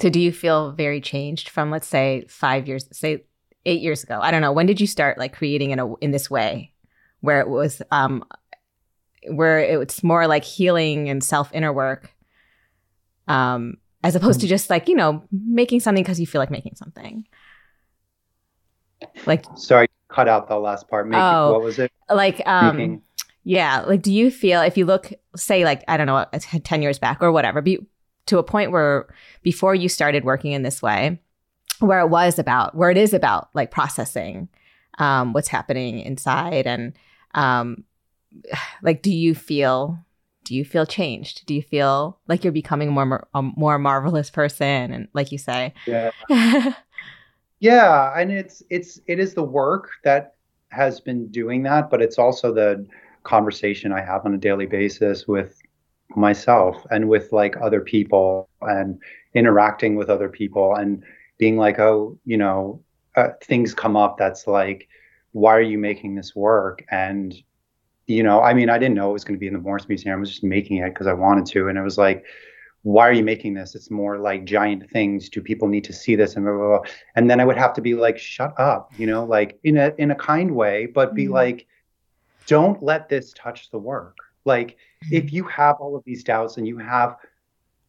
so 0.00 0.10
do 0.10 0.20
you 0.20 0.32
feel 0.32 0.72
very 0.72 1.00
changed 1.00 1.48
from 1.48 1.70
let's 1.70 1.86
say 1.86 2.24
5 2.28 2.68
years 2.68 2.88
say 2.92 3.24
8 3.66 3.80
years 3.80 4.02
ago? 4.02 4.18
I 4.20 4.30
don't 4.30 4.42
know. 4.42 4.52
When 4.52 4.66
did 4.66 4.80
you 4.80 4.86
start 4.86 5.18
like 5.18 5.34
creating 5.34 5.70
in 5.70 5.78
a 5.78 5.94
in 5.96 6.10
this 6.10 6.30
way 6.30 6.72
where 7.20 7.40
it 7.40 7.48
was 7.48 7.80
um 7.90 8.24
where 9.28 9.58
it's 9.58 10.02
more 10.02 10.26
like 10.26 10.44
healing 10.44 11.08
and 11.08 11.24
self 11.24 11.50
inner 11.54 11.72
work 11.72 12.14
um 13.28 13.78
as 14.02 14.14
opposed 14.14 14.40
to 14.40 14.46
just 14.46 14.68
like, 14.68 14.88
you 14.88 14.94
know, 14.94 15.24
making 15.32 15.80
something 15.80 16.04
cuz 16.04 16.20
you 16.20 16.26
feel 16.26 16.40
like 16.40 16.50
making 16.50 16.74
something? 16.74 17.26
Like 19.26 19.44
Sorry, 19.56 19.88
cut 20.08 20.28
out 20.28 20.48
the 20.48 20.58
last 20.58 20.88
part. 20.88 21.08
Making, 21.08 21.22
oh, 21.22 21.52
what 21.52 21.62
was 21.62 21.78
it? 21.78 21.90
Like, 22.10 22.42
um, 22.46 22.76
Making. 22.76 23.02
yeah. 23.44 23.80
Like, 23.80 24.02
do 24.02 24.12
you 24.12 24.30
feel 24.30 24.60
if 24.62 24.76
you 24.76 24.84
look, 24.86 25.12
say, 25.36 25.64
like 25.64 25.84
I 25.88 25.96
don't 25.96 26.06
know, 26.06 26.26
ten 26.64 26.82
years 26.82 26.98
back 26.98 27.18
or 27.22 27.32
whatever, 27.32 27.60
be, 27.60 27.78
to 28.26 28.38
a 28.38 28.42
point 28.42 28.70
where 28.70 29.06
before 29.42 29.74
you 29.74 29.88
started 29.88 30.24
working 30.24 30.52
in 30.52 30.62
this 30.62 30.82
way, 30.82 31.20
where 31.80 32.00
it 32.00 32.08
was 32.08 32.38
about, 32.38 32.74
where 32.74 32.90
it 32.90 32.96
is 32.96 33.12
about 33.12 33.48
like 33.54 33.70
processing 33.70 34.48
um, 34.98 35.32
what's 35.32 35.48
happening 35.48 36.00
inside, 36.00 36.66
and 36.66 36.92
um, 37.34 37.84
like, 38.82 39.02
do 39.02 39.12
you 39.12 39.34
feel 39.34 39.98
do 40.44 40.54
you 40.54 40.64
feel 40.64 40.84
changed? 40.84 41.46
Do 41.46 41.54
you 41.54 41.62
feel 41.62 42.18
like 42.28 42.44
you're 42.44 42.52
becoming 42.52 42.92
more 42.92 43.26
a 43.34 43.42
more 43.42 43.78
marvelous 43.78 44.30
person? 44.30 44.92
And 44.92 45.08
like 45.14 45.32
you 45.32 45.38
say, 45.38 45.74
yeah, 45.86 46.10
yeah, 47.60 48.18
and 48.18 48.30
it's 48.30 48.62
it's 48.70 49.00
it 49.06 49.18
is 49.18 49.34
the 49.34 49.42
work 49.42 49.90
that 50.04 50.34
has 50.68 51.00
been 51.00 51.28
doing 51.28 51.62
that, 51.62 51.90
but 51.90 52.02
it's 52.02 52.18
also 52.18 52.52
the 52.52 52.86
conversation 53.22 53.92
I 53.92 54.02
have 54.02 54.26
on 54.26 54.34
a 54.34 54.38
daily 54.38 54.66
basis 54.66 55.26
with 55.26 55.60
myself 56.16 56.84
and 56.90 57.08
with 57.08 57.32
like 57.32 57.56
other 57.60 57.80
people 57.80 58.48
and 58.62 58.98
interacting 59.34 59.96
with 59.96 60.10
other 60.10 60.28
people 60.28 60.74
and 60.74 61.02
being 61.38 61.56
like, 61.56 61.78
oh, 61.78 62.18
you 62.24 62.36
know, 62.36 62.80
uh, 63.16 63.28
things 63.42 63.74
come 63.74 63.96
up 63.96 64.16
that's 64.18 64.46
like, 64.46 64.88
why 65.32 65.54
are 65.54 65.60
you 65.60 65.78
making 65.78 66.14
this 66.14 66.34
work? 66.34 66.84
And 66.90 67.34
you 68.06 68.22
know, 68.22 68.42
I 68.42 68.52
mean, 68.52 68.68
I 68.68 68.78
didn't 68.78 68.94
know 68.94 69.10
it 69.10 69.14
was 69.14 69.24
going 69.24 69.36
to 69.36 69.40
be 69.40 69.46
in 69.46 69.54
the 69.54 69.58
Morris 69.58 69.88
Museum. 69.88 70.16
I 70.16 70.20
was 70.20 70.30
just 70.30 70.44
making 70.44 70.78
it 70.78 70.90
because 70.90 71.06
I 71.06 71.14
wanted 71.14 71.46
to. 71.46 71.68
And 71.68 71.78
it 71.78 71.82
was 71.82 71.96
like, 71.96 72.24
why 72.82 73.08
are 73.08 73.12
you 73.12 73.24
making 73.24 73.54
this? 73.54 73.74
It's 73.74 73.90
more 73.90 74.18
like 74.18 74.44
giant 74.44 74.90
things. 74.90 75.30
Do 75.30 75.40
people 75.40 75.68
need 75.68 75.84
to 75.84 75.92
see 75.92 76.16
this? 76.16 76.36
And 76.36 76.44
blah, 76.44 76.54
blah, 76.54 76.78
blah. 76.78 76.90
and 77.16 77.30
then 77.30 77.40
I 77.40 77.44
would 77.46 77.56
have 77.56 77.72
to 77.74 77.80
be 77.80 77.94
like, 77.94 78.18
shut 78.18 78.52
up, 78.60 78.92
you 78.98 79.06
know, 79.06 79.24
like 79.24 79.58
in 79.64 79.78
a 79.78 79.94
in 79.96 80.10
a 80.10 80.14
kind 80.14 80.54
way, 80.54 80.86
but 80.86 81.14
be 81.14 81.24
mm-hmm. 81.24 81.32
like, 81.32 81.66
don't 82.46 82.82
let 82.82 83.08
this 83.08 83.32
touch 83.32 83.70
the 83.70 83.78
work. 83.78 84.18
Like, 84.44 84.76
mm-hmm. 85.04 85.14
if 85.14 85.32
you 85.32 85.44
have 85.44 85.76
all 85.80 85.96
of 85.96 86.04
these 86.04 86.24
doubts 86.24 86.56
and 86.56 86.66
you 86.66 86.78
have, 86.78 87.16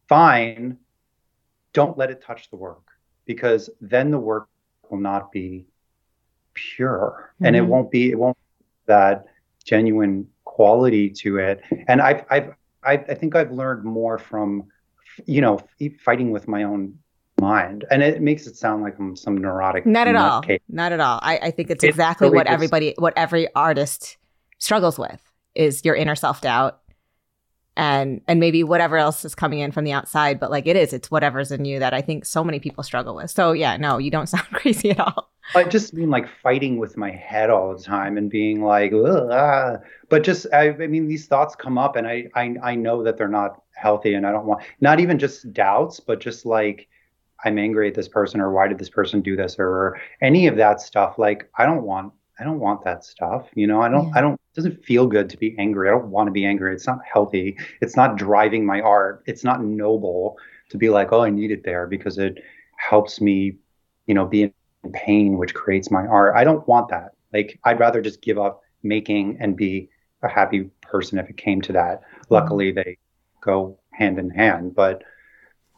fine, 0.08 0.78
don't 1.72 1.96
let 1.98 2.10
it 2.10 2.22
touch 2.22 2.50
the 2.50 2.56
work 2.56 2.82
because 3.26 3.68
then 3.80 4.10
the 4.10 4.18
work 4.18 4.48
will 4.88 4.98
not 4.98 5.32
be 5.32 5.66
pure, 6.54 7.32
mm-hmm. 7.34 7.46
and 7.46 7.56
it 7.56 7.60
mm-hmm. 7.60 7.70
won't 7.70 7.90
be 7.90 8.10
it 8.10 8.18
won't 8.18 8.36
that 8.86 9.26
genuine 9.64 10.28
quality 10.44 11.10
to 11.10 11.38
it. 11.38 11.60
And 11.88 12.00
I've, 12.00 12.24
I've, 12.30 12.54
I, 12.82 12.92
I 12.92 13.14
think 13.14 13.34
I've 13.34 13.50
learned 13.50 13.84
more 13.84 14.16
from, 14.16 14.64
you 15.26 15.40
know, 15.40 15.60
fighting 15.98 16.30
with 16.30 16.48
my 16.48 16.62
own 16.62 16.96
mind. 17.40 17.84
And 17.90 18.02
it 18.02 18.22
makes 18.22 18.46
it 18.46 18.56
sound 18.56 18.82
like 18.82 18.98
I'm 18.98 19.16
some 19.16 19.36
neurotic. 19.36 19.84
Not 19.84 20.08
at 20.08 20.16
all. 20.16 20.40
Case. 20.40 20.60
Not 20.68 20.92
at 20.92 21.00
all. 21.00 21.18
I, 21.20 21.38
I 21.38 21.50
think 21.50 21.70
it's, 21.70 21.82
it's 21.82 21.90
exactly 21.90 22.26
really 22.26 22.36
what 22.36 22.46
everybody, 22.46 22.94
what 22.96 23.12
every 23.16 23.52
artist 23.54 24.16
struggles 24.58 24.98
with 24.98 25.20
is 25.56 25.84
your 25.84 25.94
inner 25.94 26.14
self 26.14 26.40
doubt 26.40 26.80
and 27.76 28.22
and 28.26 28.40
maybe 28.40 28.64
whatever 28.64 28.96
else 28.96 29.24
is 29.24 29.34
coming 29.34 29.58
in 29.58 29.70
from 29.70 29.84
the 29.84 29.92
outside 29.92 30.40
but 30.40 30.50
like 30.50 30.66
it 30.66 30.76
is 30.76 30.92
it's 30.92 31.10
whatever's 31.10 31.52
in 31.52 31.64
you 31.64 31.78
that 31.78 31.92
i 31.92 32.00
think 32.00 32.24
so 32.24 32.42
many 32.42 32.58
people 32.58 32.82
struggle 32.82 33.14
with. 33.14 33.30
So 33.30 33.52
yeah 33.52 33.76
no 33.76 33.98
you 33.98 34.10
don't 34.10 34.26
sound 34.34 34.46
crazy 34.52 34.90
at 34.90 35.00
all. 35.00 35.30
I 35.54 35.64
just 35.64 35.94
mean 35.94 36.10
like 36.10 36.28
fighting 36.42 36.78
with 36.78 36.96
my 36.96 37.10
head 37.10 37.50
all 37.50 37.76
the 37.76 37.82
time 37.82 38.16
and 38.16 38.30
being 38.30 38.62
like 38.62 38.92
ah. 38.94 39.76
but 40.08 40.24
just 40.24 40.46
I, 40.52 40.70
I 40.70 40.86
mean 40.86 41.06
these 41.06 41.26
thoughts 41.26 41.54
come 41.54 41.78
up 41.78 41.96
and 41.96 42.06
I, 42.06 42.28
I 42.34 42.54
i 42.62 42.74
know 42.74 43.02
that 43.02 43.16
they're 43.16 43.28
not 43.28 43.62
healthy 43.74 44.14
and 44.14 44.26
i 44.26 44.32
don't 44.32 44.46
want 44.46 44.62
not 44.80 45.00
even 45.00 45.18
just 45.18 45.52
doubts 45.52 46.00
but 46.00 46.18
just 46.18 46.46
like 46.46 46.88
i'm 47.44 47.58
angry 47.58 47.88
at 47.88 47.94
this 47.94 48.08
person 48.08 48.40
or 48.40 48.50
why 48.50 48.66
did 48.66 48.78
this 48.78 48.88
person 48.88 49.20
do 49.20 49.36
this 49.36 49.56
or 49.58 50.00
any 50.22 50.46
of 50.46 50.56
that 50.56 50.80
stuff. 50.80 51.18
Like 51.18 51.48
i 51.58 51.66
don't 51.66 51.82
want 51.82 52.12
I 52.38 52.44
don't 52.44 52.60
want 52.60 52.84
that 52.84 53.04
stuff. 53.04 53.48
You 53.54 53.66
know, 53.66 53.80
I 53.80 53.88
don't, 53.88 54.08
yeah. 54.08 54.12
I 54.16 54.20
don't, 54.20 54.34
it 54.34 54.54
doesn't 54.54 54.84
feel 54.84 55.06
good 55.06 55.30
to 55.30 55.36
be 55.38 55.56
angry. 55.58 55.88
I 55.88 55.92
don't 55.92 56.10
want 56.10 56.26
to 56.26 56.32
be 56.32 56.44
angry. 56.44 56.74
It's 56.74 56.86
not 56.86 56.98
healthy. 57.10 57.56
It's 57.80 57.96
not 57.96 58.16
driving 58.16 58.66
my 58.66 58.80
art. 58.80 59.22
It's 59.26 59.44
not 59.44 59.64
noble 59.64 60.36
to 60.68 60.76
be 60.76 60.90
like, 60.90 61.12
oh, 61.12 61.22
I 61.22 61.30
need 61.30 61.50
it 61.50 61.64
there 61.64 61.86
because 61.86 62.18
it 62.18 62.42
helps 62.76 63.20
me, 63.20 63.56
you 64.06 64.14
know, 64.14 64.26
be 64.26 64.42
in 64.42 64.52
pain, 64.92 65.38
which 65.38 65.54
creates 65.54 65.90
my 65.90 66.06
art. 66.06 66.34
I 66.36 66.44
don't 66.44 66.66
want 66.68 66.88
that. 66.90 67.12
Like, 67.32 67.58
I'd 67.64 67.80
rather 67.80 68.02
just 68.02 68.20
give 68.20 68.38
up 68.38 68.62
making 68.82 69.38
and 69.40 69.56
be 69.56 69.88
a 70.22 70.28
happy 70.28 70.70
person 70.82 71.18
if 71.18 71.28
it 71.30 71.36
came 71.36 71.60
to 71.62 71.72
that. 71.72 72.00
Mm-hmm. 72.00 72.34
Luckily, 72.34 72.72
they 72.72 72.98
go 73.40 73.78
hand 73.92 74.18
in 74.18 74.30
hand. 74.30 74.74
But, 74.74 75.02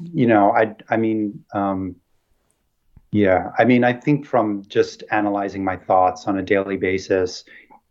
you 0.01 0.27
know, 0.27 0.53
I, 0.53 0.75
I 0.89 0.97
mean, 0.97 1.45
um, 1.53 1.97
yeah, 3.11 3.51
I 3.59 3.65
mean, 3.65 3.85
I 3.85 3.93
think 3.95 4.27
from 4.27 4.65
just 4.69 5.03
analyzing 5.11 5.65
my 5.65 5.77
thoughts 5.77 6.27
on 6.27 6.39
a 6.39 6.43
daily 6.43 6.77
basis 6.77 7.45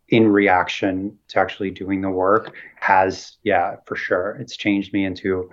in 0.08 0.28
reaction 0.28 1.18
to 1.28 1.38
actually 1.38 1.70
doing 1.70 2.00
the 2.00 2.10
work 2.10 2.54
has, 2.76 3.36
yeah, 3.42 3.76
for 3.84 3.96
sure, 3.96 4.36
it's 4.40 4.56
changed 4.56 4.92
me 4.92 5.04
into 5.04 5.50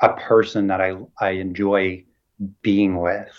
a 0.00 0.12
person 0.14 0.66
that 0.68 0.80
I 0.80 0.96
I 1.18 1.30
enjoy 1.30 2.04
being 2.62 3.00
with, 3.00 3.32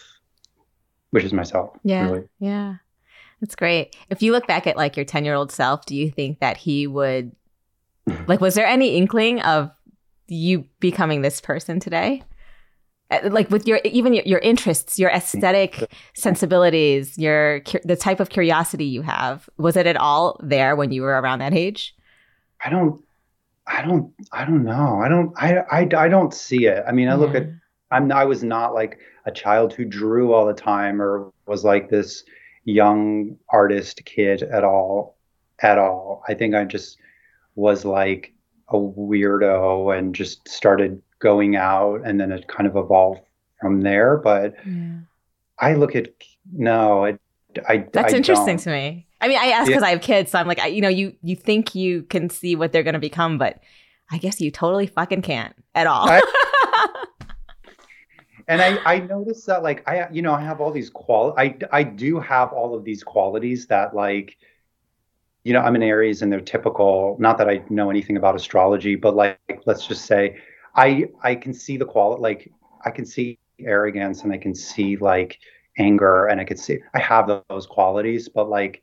which 1.12 1.24
is 1.24 1.34
myself. 1.34 1.78
Yeah, 1.84 2.06
really. 2.06 2.28
yeah, 2.40 2.76
that's 3.40 3.56
great. 3.56 3.96
If 4.10 4.22
you 4.22 4.32
look 4.32 4.48
back 4.48 4.66
at 4.66 4.78
like 4.78 4.98
your 4.98 5.06
ten 5.06 5.26
year 5.26 5.36
old 5.36 5.52
self, 5.52 5.86
do 5.86 5.96
you 5.96 6.10
think 6.10 6.40
that 6.40 6.58
he 6.58 6.88
would, 6.88 7.36
like, 8.28 8.42
was 8.42 8.56
there 8.56 8.68
any 8.68 8.98
inkling 8.98 9.42
of 9.42 9.72
you 10.28 10.66
becoming 10.80 11.22
this 11.22 11.40
person 11.40 11.80
today? 11.80 12.24
Uh, 13.12 13.30
like 13.30 13.50
with 13.50 13.68
your 13.68 13.82
even 13.84 14.14
your, 14.14 14.24
your 14.26 14.40
interests 14.40 14.98
your 14.98 15.10
aesthetic 15.10 15.92
sensibilities 16.14 17.18
your 17.18 17.62
the 17.84 17.98
type 17.98 18.22
of 18.22 18.30
curiosity 18.30 18.86
you 18.86 19.02
have 19.02 19.50
was 19.58 19.76
it 19.76 19.86
at 19.86 19.98
all 19.98 20.40
there 20.42 20.78
when 20.78 20.92
you 20.92 21.02
were 21.02 21.20
around 21.20 21.40
that 21.40 21.54
age? 21.54 21.94
I 22.64 22.70
don't 22.70 23.04
i 23.68 23.82
don't 23.82 24.14
i 24.32 24.46
don't 24.46 24.64
know. 24.64 25.02
I 25.04 25.10
don't 25.10 25.34
i 25.36 25.58
i, 25.72 25.90
I 26.06 26.08
don't 26.08 26.34
see 26.34 26.68
it. 26.68 26.84
I 26.88 26.94
mean 26.94 27.10
i 27.10 27.16
look 27.16 27.36
at 27.36 27.48
i'm 27.92 28.10
i 28.14 28.24
was 28.24 28.44
not 28.44 28.74
like 28.74 29.00
a 29.26 29.32
child 29.32 29.74
who 29.74 29.84
drew 29.84 30.34
all 30.34 30.46
the 30.46 30.54
time 30.54 31.02
or 31.02 31.34
was 31.48 31.66
like 31.66 31.90
this 31.90 32.24
young 32.64 33.38
artist 33.50 34.06
kid 34.06 34.42
at 34.44 34.64
all 34.64 35.18
at 35.60 35.78
all. 35.78 36.24
I 36.30 36.34
think 36.34 36.56
i 36.56 36.64
just 36.64 36.98
was 37.56 37.84
like 37.84 38.34
a 38.70 38.78
weirdo 38.78 39.98
and 39.98 40.16
just 40.16 40.48
started 40.48 41.02
going 41.22 41.56
out 41.56 42.02
and 42.04 42.20
then 42.20 42.32
it 42.32 42.48
kind 42.48 42.68
of 42.68 42.76
evolved 42.76 43.22
from 43.60 43.82
there 43.82 44.18
but 44.18 44.56
yeah. 44.66 44.98
i 45.60 45.74
look 45.74 45.96
at 45.96 46.10
no 46.52 47.06
I, 47.06 47.18
I 47.68 47.86
that's 47.94 48.14
I 48.14 48.18
interesting 48.18 48.58
don't. 48.58 48.64
to 48.64 48.70
me 48.72 49.08
i 49.22 49.28
mean 49.28 49.38
i 49.40 49.48
ask 49.48 49.68
because 49.68 49.82
yeah. 49.82 49.88
i 49.88 49.92
have 49.92 50.02
kids 50.02 50.32
so 50.32 50.40
i'm 50.40 50.48
like 50.48 50.60
I, 50.60 50.68
you 50.68 50.82
know 50.82 50.90
you 50.90 51.16
you 51.22 51.36
think 51.36 51.76
you 51.76 52.04
can 52.04 52.30
see 52.30 52.56
what 52.56 52.72
they're 52.72 52.84
going 52.84 52.94
to 52.94 53.00
become 53.00 53.38
but 53.38 53.60
i 54.12 54.18
guess 54.18 54.42
you 54.42 54.52
totally 54.52 54.88
fucking 54.88 55.22
can't 55.22 55.56
at 55.76 55.88
all 55.88 56.10
I, 56.10 56.22
and 58.52 58.62
I, 58.62 58.80
I 58.86 59.00
noticed 59.00 59.46
that 59.48 59.64
like 59.64 59.88
I 59.88 60.10
you 60.12 60.22
know 60.22 60.34
I 60.34 60.42
have 60.42 60.60
all 60.60 60.72
these 60.72 60.90
qual 60.90 61.34
I 61.38 61.56
I 61.72 61.84
do 61.84 62.20
have 62.20 62.52
all 62.52 62.76
of 62.76 62.84
these 62.84 63.02
qualities 63.02 63.68
that 63.68 63.96
like 63.96 64.38
you 65.46 65.54
know 65.54 65.62
I'm 65.62 65.76
an 65.76 65.84
Aries 65.84 66.22
and 66.22 66.30
they're 66.30 66.42
typical 66.42 67.16
not 67.18 67.38
that 67.38 67.48
I 67.50 67.64
know 67.70 67.90
anything 67.90 68.18
about 68.18 68.36
astrology 68.36 68.96
but 68.96 69.16
like 69.16 69.40
let's 69.66 69.88
just 69.88 70.06
say 70.06 70.38
I 70.76 71.06
I 71.22 71.36
can 71.36 71.54
see 71.54 71.78
the 71.78 71.86
quality 71.86 72.22
like 72.22 72.52
I 72.86 72.92
can 72.92 73.06
see 73.06 73.38
arrogance 73.60 74.24
and 74.24 74.34
I 74.34 74.38
can 74.38 74.56
see 74.56 74.98
like 74.98 75.40
anger 75.78 76.26
and 76.26 76.42
I 76.42 76.44
can 76.44 76.58
see 76.58 76.80
I 76.94 77.00
have 77.00 77.44
those 77.50 77.66
qualities, 77.66 78.30
but 78.30 78.50
like 78.50 78.82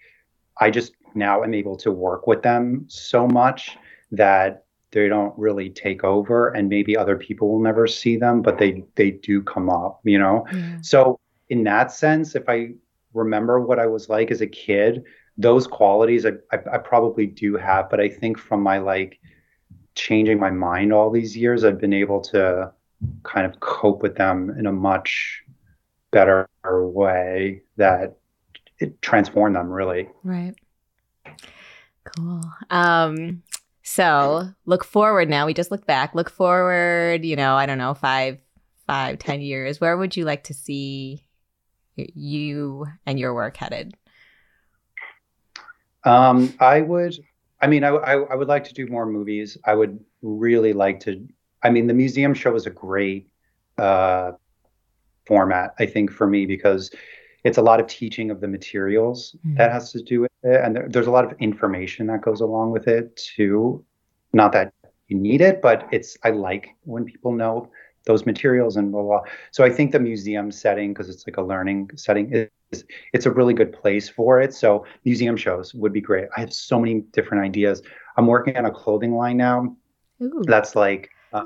I 0.60 0.70
just 0.70 0.92
now 1.14 1.42
am 1.42 1.54
able 1.54 1.76
to 1.76 1.90
work 1.90 2.26
with 2.26 2.42
them 2.42 2.84
so 2.88 3.26
much 3.26 3.76
that 4.12 4.64
they 4.90 5.08
don't 5.08 5.36
really 5.38 5.68
take 5.70 6.02
over 6.04 6.48
and 6.48 6.68
maybe 6.68 6.96
other 6.96 7.16
people 7.16 7.50
will 7.50 7.60
never 7.60 7.86
see 7.86 8.16
them, 8.16 8.42
but 8.42 8.58
they 8.58 8.84
they 8.94 9.10
do 9.10 9.42
come 9.42 9.68
up, 9.68 10.00
you 10.04 10.18
know? 10.18 10.46
So 10.82 11.20
in 11.50 11.64
that 11.64 11.92
sense, 11.92 12.34
if 12.34 12.48
I 12.48 12.74
remember 13.14 13.60
what 13.60 13.78
I 13.78 13.86
was 13.86 14.08
like 14.08 14.30
as 14.30 14.40
a 14.40 14.46
kid, 14.46 15.04
those 15.36 15.66
qualities 15.66 16.26
I, 16.26 16.32
I, 16.52 16.58
I 16.74 16.78
probably 16.78 17.26
do 17.26 17.56
have, 17.56 17.90
but 17.90 18.00
I 18.00 18.08
think 18.08 18.38
from 18.38 18.62
my 18.62 18.78
like 18.78 19.18
changing 19.98 20.38
my 20.38 20.50
mind 20.50 20.92
all 20.92 21.10
these 21.10 21.36
years, 21.36 21.64
I've 21.64 21.80
been 21.80 21.92
able 21.92 22.20
to 22.22 22.72
kind 23.22 23.46
of 23.46 23.60
cope 23.60 24.02
with 24.02 24.16
them 24.16 24.54
in 24.58 24.66
a 24.66 24.72
much 24.72 25.42
better 26.10 26.48
way 26.64 27.62
that 27.76 28.16
it 28.78 29.00
transformed 29.02 29.56
them 29.56 29.70
really. 29.70 30.08
Right. 30.24 30.54
Cool. 32.04 32.42
Um, 32.70 33.42
so 33.82 34.48
look 34.64 34.84
forward 34.84 35.28
now. 35.28 35.46
We 35.46 35.54
just 35.54 35.70
look 35.70 35.86
back. 35.86 36.14
Look 36.14 36.30
forward, 36.30 37.24
you 37.24 37.36
know, 37.36 37.54
I 37.54 37.66
don't 37.66 37.78
know, 37.78 37.94
five, 37.94 38.38
five, 38.86 39.18
ten 39.18 39.40
years. 39.40 39.80
Where 39.80 39.96
would 39.96 40.16
you 40.16 40.24
like 40.24 40.44
to 40.44 40.54
see 40.54 41.24
you 41.96 42.86
and 43.04 43.18
your 43.18 43.34
work 43.34 43.56
headed? 43.56 43.94
Um, 46.04 46.54
I 46.60 46.80
would 46.80 47.18
I 47.60 47.66
mean, 47.66 47.84
I, 47.84 47.88
I, 47.88 48.12
I 48.14 48.34
would 48.34 48.48
like 48.48 48.64
to 48.64 48.74
do 48.74 48.86
more 48.86 49.06
movies. 49.06 49.58
I 49.64 49.74
would 49.74 49.98
really 50.22 50.72
like 50.72 51.00
to. 51.00 51.26
I 51.62 51.70
mean, 51.70 51.86
the 51.86 51.94
museum 51.94 52.34
show 52.34 52.54
is 52.54 52.66
a 52.66 52.70
great 52.70 53.28
uh, 53.78 54.32
format, 55.26 55.74
I 55.78 55.86
think, 55.86 56.10
for 56.12 56.26
me 56.26 56.46
because 56.46 56.90
it's 57.44 57.58
a 57.58 57.62
lot 57.62 57.80
of 57.80 57.86
teaching 57.86 58.30
of 58.30 58.40
the 58.40 58.48
materials 58.48 59.36
mm-hmm. 59.38 59.56
that 59.56 59.72
has 59.72 59.92
to 59.92 60.02
do 60.02 60.20
with 60.22 60.30
it, 60.42 60.60
and 60.64 60.76
there, 60.76 60.86
there's 60.88 61.06
a 61.06 61.10
lot 61.10 61.24
of 61.24 61.32
information 61.40 62.06
that 62.08 62.22
goes 62.22 62.40
along 62.40 62.70
with 62.70 62.86
it 62.88 63.16
too. 63.16 63.84
Not 64.32 64.52
that 64.52 64.72
you 65.08 65.16
need 65.18 65.40
it, 65.40 65.62
but 65.62 65.88
it's 65.90 66.16
I 66.22 66.30
like 66.30 66.68
when 66.84 67.04
people 67.04 67.32
know 67.32 67.70
those 68.08 68.26
materials 68.26 68.76
and 68.76 68.90
blah 68.90 69.02
blah. 69.02 69.20
So 69.52 69.62
I 69.62 69.70
think 69.70 69.92
the 69.92 70.00
museum 70.00 70.50
setting, 70.50 70.92
because 70.92 71.08
it's 71.08 71.24
like 71.28 71.36
a 71.36 71.42
learning 71.42 71.90
setting, 71.94 72.32
is 72.32 72.84
it's 73.12 73.26
a 73.26 73.30
really 73.30 73.54
good 73.54 73.72
place 73.72 74.08
for 74.08 74.40
it. 74.40 74.52
So 74.52 74.84
museum 75.04 75.36
shows 75.36 75.74
would 75.74 75.92
be 75.92 76.00
great. 76.00 76.26
I 76.36 76.40
have 76.40 76.52
so 76.52 76.80
many 76.80 77.02
different 77.12 77.44
ideas. 77.44 77.82
I'm 78.16 78.26
working 78.26 78.56
on 78.56 78.64
a 78.64 78.70
clothing 78.70 79.14
line 79.14 79.36
now. 79.36 79.76
Ooh. 80.22 80.42
That's 80.44 80.74
like, 80.74 81.10
uh, 81.32 81.44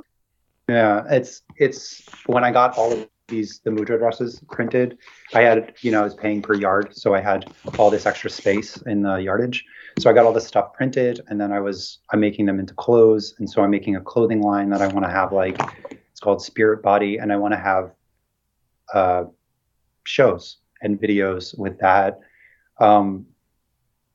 yeah, 0.68 1.02
it's 1.10 1.42
it's 1.56 2.08
when 2.26 2.44
I 2.44 2.52
got 2.52 2.78
all 2.78 2.92
of 2.92 3.08
these 3.28 3.60
the 3.64 3.70
mudra 3.70 3.98
dresses 3.98 4.40
printed. 4.50 4.98
I 5.34 5.40
had 5.40 5.74
you 5.80 5.90
know 5.90 6.00
I 6.00 6.04
was 6.04 6.14
paying 6.14 6.42
per 6.42 6.54
yard, 6.54 6.96
so 6.96 7.12
I 7.14 7.20
had 7.20 7.52
all 7.78 7.90
this 7.90 8.06
extra 8.06 8.30
space 8.30 8.76
in 8.82 9.02
the 9.02 9.16
yardage. 9.16 9.64
So 9.98 10.08
I 10.08 10.12
got 10.12 10.24
all 10.24 10.32
this 10.32 10.46
stuff 10.46 10.72
printed, 10.74 11.20
and 11.26 11.40
then 11.40 11.50
I 11.52 11.60
was 11.60 11.98
I'm 12.12 12.20
making 12.20 12.46
them 12.46 12.60
into 12.60 12.74
clothes, 12.74 13.34
and 13.38 13.50
so 13.50 13.62
I'm 13.62 13.70
making 13.70 13.96
a 13.96 14.00
clothing 14.00 14.42
line 14.42 14.70
that 14.70 14.80
I 14.80 14.86
want 14.86 15.04
to 15.04 15.10
have 15.10 15.32
like 15.32 15.58
called 16.22 16.42
Spirit 16.42 16.82
Body, 16.82 17.18
and 17.18 17.32
I 17.32 17.36
want 17.36 17.52
to 17.52 17.58
have 17.58 17.90
uh, 18.94 19.24
shows 20.04 20.58
and 20.80 20.98
videos 20.98 21.56
with 21.58 21.78
that. 21.80 22.20
Um, 22.78 23.26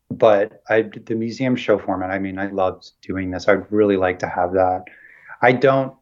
but 0.09 0.63
I 0.69 0.83
the 0.83 1.15
museum 1.15 1.55
show 1.55 1.77
format. 1.77 2.09
I 2.09 2.19
mean, 2.19 2.39
I 2.39 2.47
loved 2.47 2.91
doing 3.01 3.29
this. 3.29 3.47
I'd 3.47 3.71
really 3.71 3.97
like 3.97 4.19
to 4.19 4.27
have 4.27 4.53
that. 4.53 4.85
I 5.41 5.51
don't 5.51 5.93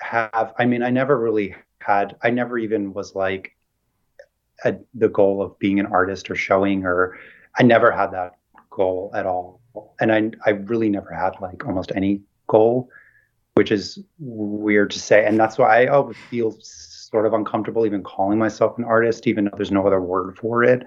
have. 0.00 0.54
I 0.58 0.64
mean, 0.64 0.82
I 0.82 0.90
never 0.90 1.18
really 1.18 1.54
had. 1.80 2.16
I 2.22 2.30
never 2.30 2.58
even 2.58 2.92
was 2.92 3.14
like 3.14 3.54
a, 4.64 4.76
the 4.94 5.08
goal 5.08 5.42
of 5.42 5.58
being 5.58 5.78
an 5.78 5.86
artist 5.86 6.30
or 6.30 6.34
showing, 6.34 6.84
or 6.84 7.18
I 7.58 7.62
never 7.62 7.92
had 7.92 8.12
that 8.12 8.38
goal 8.70 9.12
at 9.14 9.26
all. 9.26 9.60
And 10.00 10.10
I 10.10 10.30
I 10.46 10.50
really 10.50 10.88
never 10.88 11.12
had 11.12 11.34
like 11.40 11.66
almost 11.66 11.92
any 11.94 12.22
goal 12.46 12.88
which 13.60 13.70
is 13.70 14.02
weird 14.18 14.90
to 14.90 14.98
say. 14.98 15.22
And 15.22 15.38
that's 15.38 15.58
why 15.58 15.82
I 15.82 15.86
always 15.88 16.16
feel 16.30 16.56
sort 16.62 17.26
of 17.26 17.34
uncomfortable 17.34 17.84
even 17.84 18.02
calling 18.02 18.38
myself 18.38 18.78
an 18.78 18.84
artist, 18.84 19.26
even 19.26 19.44
though 19.44 19.50
there's 19.54 19.70
no 19.70 19.86
other 19.86 20.00
word 20.00 20.38
for 20.38 20.64
it. 20.64 20.86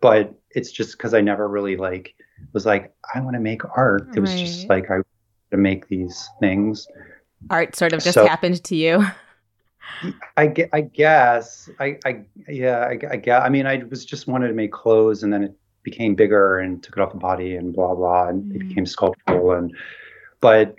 But 0.00 0.32
it's 0.52 0.72
just 0.72 0.96
because 0.96 1.12
I 1.12 1.20
never 1.20 1.46
really 1.46 1.76
like 1.76 2.14
was 2.54 2.64
like, 2.64 2.94
I 3.14 3.20
want 3.20 3.34
to 3.34 3.40
make 3.40 3.60
art. 3.76 4.08
It 4.16 4.20
was 4.20 4.30
right. 4.30 4.38
just 4.38 4.70
like 4.70 4.90
I 4.90 5.00
to 5.50 5.58
make 5.58 5.88
these 5.88 6.26
things. 6.40 6.86
Art 7.50 7.76
sort 7.76 7.92
of 7.92 8.02
just 8.02 8.14
so, 8.14 8.26
happened 8.26 8.64
to 8.64 8.74
you. 8.74 9.04
I, 10.38 10.54
I 10.72 10.80
guess 10.80 11.68
I, 11.78 11.98
I 12.06 12.22
yeah 12.48 12.78
I, 12.78 12.98
I 13.10 13.16
guess 13.16 13.42
I 13.44 13.50
mean 13.50 13.66
I 13.66 13.82
was 13.90 14.06
just 14.06 14.26
wanted 14.26 14.48
to 14.48 14.54
make 14.54 14.72
clothes 14.72 15.22
and 15.22 15.30
then 15.30 15.42
it 15.42 15.54
became 15.82 16.14
bigger 16.14 16.58
and 16.58 16.82
took 16.82 16.96
it 16.96 17.00
off 17.02 17.12
the 17.12 17.18
body 17.18 17.54
and 17.54 17.74
blah 17.74 17.94
blah 17.94 18.28
and 18.28 18.44
mm. 18.44 18.56
it 18.56 18.68
became 18.68 18.86
sculptural 18.86 19.52
and 19.52 19.76
but 20.40 20.78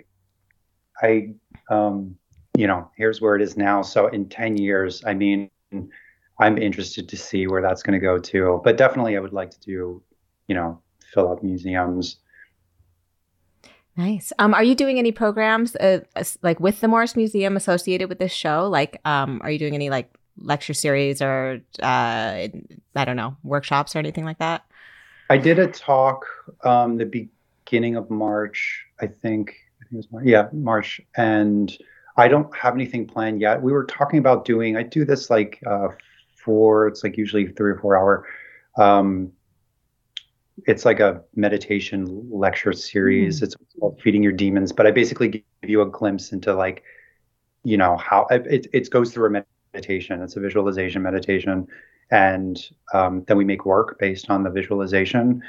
I, 1.02 1.34
um, 1.70 2.16
you 2.56 2.66
know, 2.66 2.90
here's 2.96 3.20
where 3.20 3.36
it 3.36 3.42
is 3.42 3.56
now. 3.56 3.82
So 3.82 4.06
in 4.08 4.28
10 4.28 4.56
years, 4.56 5.04
I 5.04 5.14
mean, 5.14 5.50
I'm 6.38 6.58
interested 6.58 7.08
to 7.08 7.16
see 7.16 7.46
where 7.46 7.62
that's 7.62 7.82
going 7.82 7.98
to 7.98 8.04
go 8.04 8.18
to. 8.18 8.60
But 8.64 8.76
definitely, 8.76 9.16
I 9.16 9.20
would 9.20 9.32
like 9.32 9.50
to 9.50 9.60
do, 9.60 10.02
you 10.48 10.54
know, 10.54 10.80
fill 11.12 11.32
up 11.32 11.42
museums. 11.42 12.16
Nice. 13.96 14.32
Um, 14.38 14.52
are 14.52 14.62
you 14.62 14.74
doing 14.74 14.98
any 14.98 15.10
programs 15.10 15.74
uh, 15.76 16.00
like 16.42 16.60
with 16.60 16.80
the 16.80 16.88
Morris 16.88 17.16
Museum 17.16 17.56
associated 17.56 18.10
with 18.10 18.18
this 18.18 18.32
show? 18.32 18.68
Like, 18.68 19.00
um, 19.06 19.40
are 19.42 19.50
you 19.50 19.58
doing 19.58 19.74
any 19.74 19.88
like 19.88 20.12
lecture 20.38 20.74
series 20.74 21.22
or 21.22 21.62
uh, 21.82 22.48
I 22.94 23.04
don't 23.04 23.16
know 23.16 23.36
workshops 23.42 23.96
or 23.96 23.98
anything 23.98 24.26
like 24.26 24.38
that? 24.38 24.64
I 25.30 25.38
did 25.38 25.58
a 25.58 25.66
talk 25.66 26.26
um, 26.62 26.98
the 26.98 27.28
beginning 27.64 27.96
of 27.96 28.10
March, 28.10 28.84
I 29.00 29.06
think, 29.06 29.54
think 29.86 29.94
it 29.94 29.96
was 29.96 30.12
March. 30.12 30.24
Yeah, 30.26 30.48
March. 30.52 31.00
And 31.16 31.76
I 32.16 32.28
don't 32.28 32.54
have 32.56 32.74
anything 32.74 33.06
planned 33.06 33.40
yet. 33.40 33.62
We 33.62 33.72
were 33.72 33.84
talking 33.84 34.18
about 34.18 34.44
doing. 34.44 34.76
I 34.76 34.82
do 34.82 35.04
this 35.04 35.30
like 35.30 35.60
uh, 35.66 35.88
four. 36.36 36.88
It's 36.88 37.04
like 37.04 37.16
usually 37.16 37.48
three 37.48 37.72
or 37.72 37.78
four 37.78 37.96
hour. 37.96 38.26
Um, 38.78 39.32
it's 40.66 40.84
like 40.84 41.00
a 41.00 41.22
meditation 41.34 42.28
lecture 42.30 42.72
series. 42.72 43.40
Mm. 43.40 43.42
It's 43.44 43.56
called 43.78 44.00
Feeding 44.00 44.22
Your 44.22 44.32
Demons. 44.32 44.72
But 44.72 44.86
I 44.86 44.90
basically 44.90 45.28
give 45.28 45.42
you 45.62 45.82
a 45.82 45.86
glimpse 45.86 46.32
into 46.32 46.54
like, 46.54 46.82
you 47.64 47.76
know, 47.76 47.96
how 47.96 48.26
it 48.30 48.66
it 48.72 48.90
goes 48.90 49.12
through 49.12 49.36
a 49.36 49.44
meditation. 49.74 50.22
It's 50.22 50.36
a 50.36 50.40
visualization 50.40 51.02
meditation, 51.02 51.66
and 52.10 52.58
um, 52.94 53.24
then 53.28 53.36
we 53.36 53.44
make 53.44 53.66
work 53.66 53.98
based 53.98 54.30
on 54.30 54.42
the 54.42 54.50
visualization. 54.50 55.42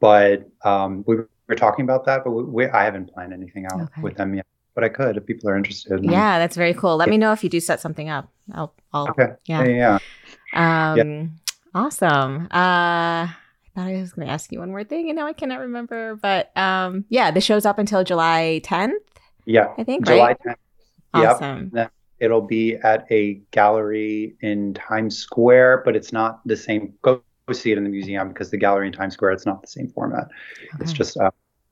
But 0.00 0.48
um, 0.64 1.04
we 1.06 1.16
we're 1.48 1.54
talking 1.54 1.84
about 1.84 2.04
that, 2.06 2.24
but 2.24 2.30
we, 2.30 2.42
we, 2.44 2.66
I 2.68 2.84
haven't 2.84 3.12
planned 3.12 3.32
anything 3.32 3.66
out 3.66 3.80
okay. 3.80 4.02
with 4.02 4.16
them 4.16 4.34
yet. 4.34 4.46
But 4.74 4.82
I 4.82 4.88
could 4.88 5.16
if 5.16 5.24
people 5.24 5.48
are 5.48 5.56
interested. 5.56 6.04
Yeah, 6.04 6.40
that's 6.40 6.56
very 6.56 6.74
cool. 6.74 6.96
Let 6.96 7.06
yeah. 7.06 7.12
me 7.12 7.18
know 7.18 7.32
if 7.32 7.44
you 7.44 7.50
do 7.50 7.60
set 7.60 7.80
something 7.80 8.08
up. 8.08 8.28
I'll. 8.52 8.74
I'll 8.92 9.08
okay. 9.10 9.34
Yeah. 9.46 9.64
Yeah. 9.64 9.98
Um. 10.52 10.98
Yeah. 10.98 11.26
Awesome. 11.74 12.48
Uh. 12.50 13.28
I 13.76 13.80
thought 13.80 13.88
I 13.88 14.00
was 14.00 14.12
going 14.12 14.28
to 14.28 14.32
ask 14.32 14.52
you 14.52 14.60
one 14.60 14.70
more 14.70 14.84
thing, 14.84 15.10
and 15.10 15.16
now 15.16 15.26
I 15.26 15.32
cannot 15.32 15.58
remember. 15.60 16.14
But 16.16 16.56
um, 16.56 17.04
yeah, 17.08 17.30
the 17.30 17.40
show's 17.40 17.66
up 17.66 17.78
until 17.78 18.04
July 18.04 18.60
10th. 18.64 18.92
Yeah, 19.46 19.72
I 19.76 19.84
think 19.84 20.06
July 20.06 20.28
right? 20.28 20.38
10th. 20.46 20.54
Awesome. 21.14 21.72
Yep. 21.74 21.92
It'll 22.20 22.40
be 22.40 22.76
at 22.76 23.06
a 23.10 23.40
gallery 23.50 24.36
in 24.40 24.74
Times 24.74 25.18
Square, 25.18 25.82
but 25.84 25.96
it's 25.96 26.12
not 26.12 26.40
the 26.46 26.56
same. 26.56 26.94
Go 27.02 27.22
see 27.52 27.72
it 27.72 27.78
in 27.78 27.84
the 27.84 27.90
museum 27.90 28.28
because 28.28 28.50
the 28.50 28.56
gallery 28.56 28.86
in 28.86 28.92
Times 28.92 29.14
Square 29.14 29.32
it's 29.32 29.46
not 29.46 29.60
the 29.60 29.68
same 29.68 29.88
format. 29.88 30.28
Okay. 30.74 30.76
It's 30.80 30.92
just 30.92 31.16
uh, 31.18 31.30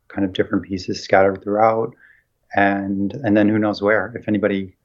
kind 0.08 0.24
of 0.24 0.32
different 0.32 0.64
pieces 0.64 1.02
scattered 1.02 1.42
throughout, 1.42 1.94
and 2.54 3.12
and 3.14 3.36
then 3.36 3.48
who 3.48 3.58
knows 3.58 3.80
where. 3.80 4.12
If 4.14 4.28
anybody 4.28 4.76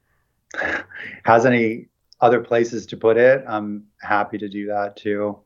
has 1.24 1.44
any 1.44 1.88
other 2.20 2.40
places 2.40 2.86
to 2.86 2.96
put 2.96 3.16
it, 3.16 3.44
I'm 3.46 3.84
happy 4.00 4.38
to 4.38 4.48
do 4.48 4.66
that 4.68 4.96
too 4.96 5.38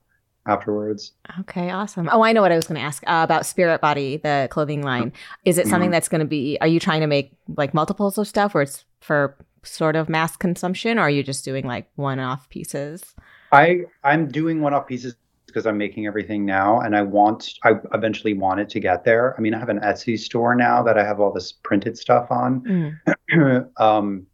afterwards. 0.46 1.12
Okay, 1.40 1.70
awesome. 1.70 2.08
Oh, 2.10 2.22
I 2.22 2.32
know 2.32 2.42
what 2.42 2.52
I 2.52 2.56
was 2.56 2.66
going 2.66 2.80
to 2.80 2.86
ask 2.86 3.02
uh, 3.06 3.20
about 3.22 3.46
Spirit 3.46 3.80
Body, 3.80 4.16
the 4.16 4.48
clothing 4.50 4.82
line. 4.82 5.12
Is 5.44 5.58
it 5.58 5.66
something 5.66 5.86
mm-hmm. 5.86 5.92
that's 5.92 6.08
going 6.08 6.20
to 6.20 6.26
be? 6.26 6.58
Are 6.60 6.66
you 6.66 6.80
trying 6.80 7.00
to 7.00 7.06
make 7.06 7.32
like 7.56 7.74
multiples 7.74 8.18
of 8.18 8.28
stuff, 8.28 8.54
where 8.54 8.62
it's 8.62 8.84
for 9.00 9.36
sort 9.62 9.96
of 9.96 10.08
mass 10.08 10.36
consumption, 10.36 10.98
or 10.98 11.02
are 11.02 11.10
you 11.10 11.22
just 11.22 11.44
doing 11.44 11.66
like 11.66 11.88
one-off 11.96 12.48
pieces? 12.48 13.14
I 13.52 13.82
I'm 14.02 14.28
doing 14.28 14.60
one-off 14.60 14.86
pieces 14.86 15.14
because 15.52 15.66
I'm 15.66 15.76
making 15.76 16.06
everything 16.06 16.46
now 16.46 16.80
and 16.80 16.96
I 16.96 17.02
want 17.02 17.54
I 17.62 17.74
eventually 17.92 18.32
wanted 18.32 18.68
to 18.70 18.80
get 18.80 19.04
there. 19.04 19.34
I 19.36 19.40
mean, 19.40 19.54
I 19.54 19.58
have 19.58 19.68
an 19.68 19.80
Etsy 19.80 20.18
store 20.18 20.54
now 20.54 20.82
that 20.82 20.98
I 20.98 21.04
have 21.04 21.20
all 21.20 21.32
this 21.32 21.52
printed 21.52 21.98
stuff 21.98 22.30
on. 22.30 22.98
Mm. 23.30 23.70
um, 23.80 24.26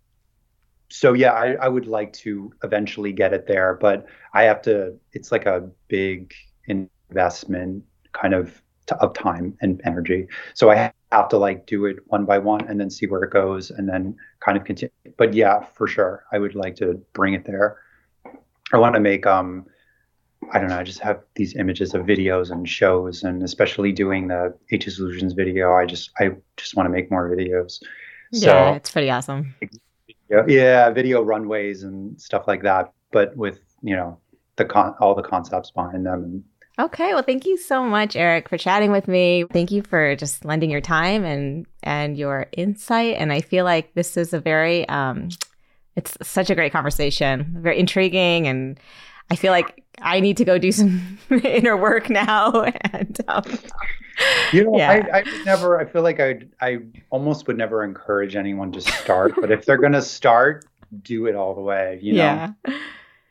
so 0.91 1.13
yeah, 1.13 1.33
I, 1.33 1.53
I 1.55 1.69
would 1.69 1.87
like 1.87 2.13
to 2.15 2.53
eventually 2.63 3.13
get 3.13 3.33
it 3.33 3.47
there, 3.47 3.75
but 3.75 4.07
I 4.33 4.45
have 4.45 4.63
to 4.63 4.95
it's 5.13 5.33
like 5.33 5.47
a 5.47 5.69
big 5.89 6.33
investment 6.67 7.85
kind 8.13 8.35
of 8.35 8.63
of 9.01 9.13
time 9.13 9.57
and 9.61 9.81
energy. 9.85 10.27
So 10.55 10.71
I 10.71 10.93
have 11.13 11.29
to 11.29 11.37
like 11.37 11.67
do 11.67 11.85
it 11.87 11.97
one 12.07 12.25
by 12.25 12.39
one 12.39 12.67
and 12.69 12.81
then 12.81 12.89
see 12.89 13.07
where 13.07 13.23
it 13.23 13.31
goes 13.31 13.71
and 13.71 13.89
then 13.89 14.17
kind 14.41 14.57
of 14.57 14.65
continue. 14.65 14.93
But 15.17 15.35
yeah, 15.35 15.61
for 15.75 15.87
sure, 15.87 16.25
I 16.33 16.39
would 16.39 16.55
like 16.55 16.77
to 16.77 16.95
bring 17.13 17.35
it 17.35 17.45
there. 17.45 17.79
I 18.73 18.79
want 18.79 18.95
to 18.95 19.01
make 19.01 19.27
um 19.27 19.67
I 20.53 20.59
don't 20.59 20.69
know, 20.69 20.79
I 20.79 20.83
just 20.83 21.01
have 21.01 21.21
these 21.35 21.57
images 21.57 21.95
of 21.95 22.03
videos 22.03 22.51
and 22.51 22.69
shows, 22.69 23.23
and 23.23 23.43
especially 23.43 23.93
doing 23.93 24.29
the 24.29 24.57
Eight 24.71 24.83
Dissolutions 24.83 25.33
video. 25.33 25.75
I 25.75 25.85
just, 25.85 26.11
I 26.19 26.31
just 26.57 26.77
want 26.77 26.87
to 26.87 26.91
make 26.91 27.11
more 27.11 27.29
videos. 27.29 27.83
Yeah, 28.33 28.75
it's 28.75 28.91
pretty 28.91 29.11
awesome. 29.11 29.55
Yeah, 30.31 30.45
yeah, 30.47 30.91
video 30.91 31.23
runways 31.23 31.83
and 31.83 32.21
stuff 32.21 32.45
like 32.47 32.63
that, 32.63 32.93
but 33.11 33.37
with 33.37 33.61
you 33.83 33.97
know 33.97 34.19
the 34.57 34.65
con, 34.65 34.95
all 35.01 35.15
the 35.15 35.23
concepts 35.23 35.71
behind 35.71 36.05
them. 36.05 36.45
Okay, 36.79 37.13
well, 37.13 37.23
thank 37.23 37.45
you 37.45 37.57
so 37.57 37.83
much, 37.83 38.15
Erik, 38.15 38.49
for 38.49 38.57
chatting 38.57 38.93
with 38.93 39.09
me. 39.09 39.45
Thank 39.53 39.73
you 39.73 39.83
for 39.83 40.15
just 40.15 40.45
lending 40.45 40.71
your 40.71 40.81
time 40.81 41.25
and 41.25 41.67
and 41.83 42.17
your 42.17 42.47
insight. 42.53 43.17
And 43.17 43.33
I 43.33 43.41
feel 43.41 43.65
like 43.65 43.95
this 43.95 44.17
is 44.17 44.33
a 44.33 44.41
very, 44.41 44.89
um, 44.89 45.31
it's 45.97 46.17
such 46.23 46.51
a 46.51 46.55
great 46.55 46.73
conversation, 46.73 47.57
very 47.61 47.79
intriguing 47.79 48.47
and 48.47 48.79
I 49.31 49.37
feel 49.37 49.53
like 49.53 49.85
I 50.01 50.21
need 50.21 50.37
to 50.39 50.45
go 50.45 50.59
do 50.59 50.73
some 50.73 51.19
inner 51.31 51.77
work 51.77 52.11
now. 52.11 52.67
And 52.93 53.21
um, 53.29 53.45
you 54.53 54.65
know, 54.65 54.77
yeah. 54.77 55.07
I, 55.13 55.19
I 55.19 55.45
never. 55.45 55.79
I 55.79 55.85
feel 55.85 56.03
like 56.03 56.21
I 56.21 56.41
I 56.61 56.79
almost 57.11 57.47
would 57.47 57.59
never 57.59 57.85
encourage 57.85 58.35
anyone 58.35 58.73
to 58.73 58.81
start, 58.81 59.35
but 59.41 59.51
if 59.51 59.65
they're 59.65 59.79
gonna 59.79 60.03
start, 60.03 60.65
do 61.03 61.27
it 61.27 61.35
all 61.35 61.55
the 61.55 61.61
way. 61.61 61.99
You 62.03 62.15
know. 62.15 62.19
Yeah. 62.19 62.79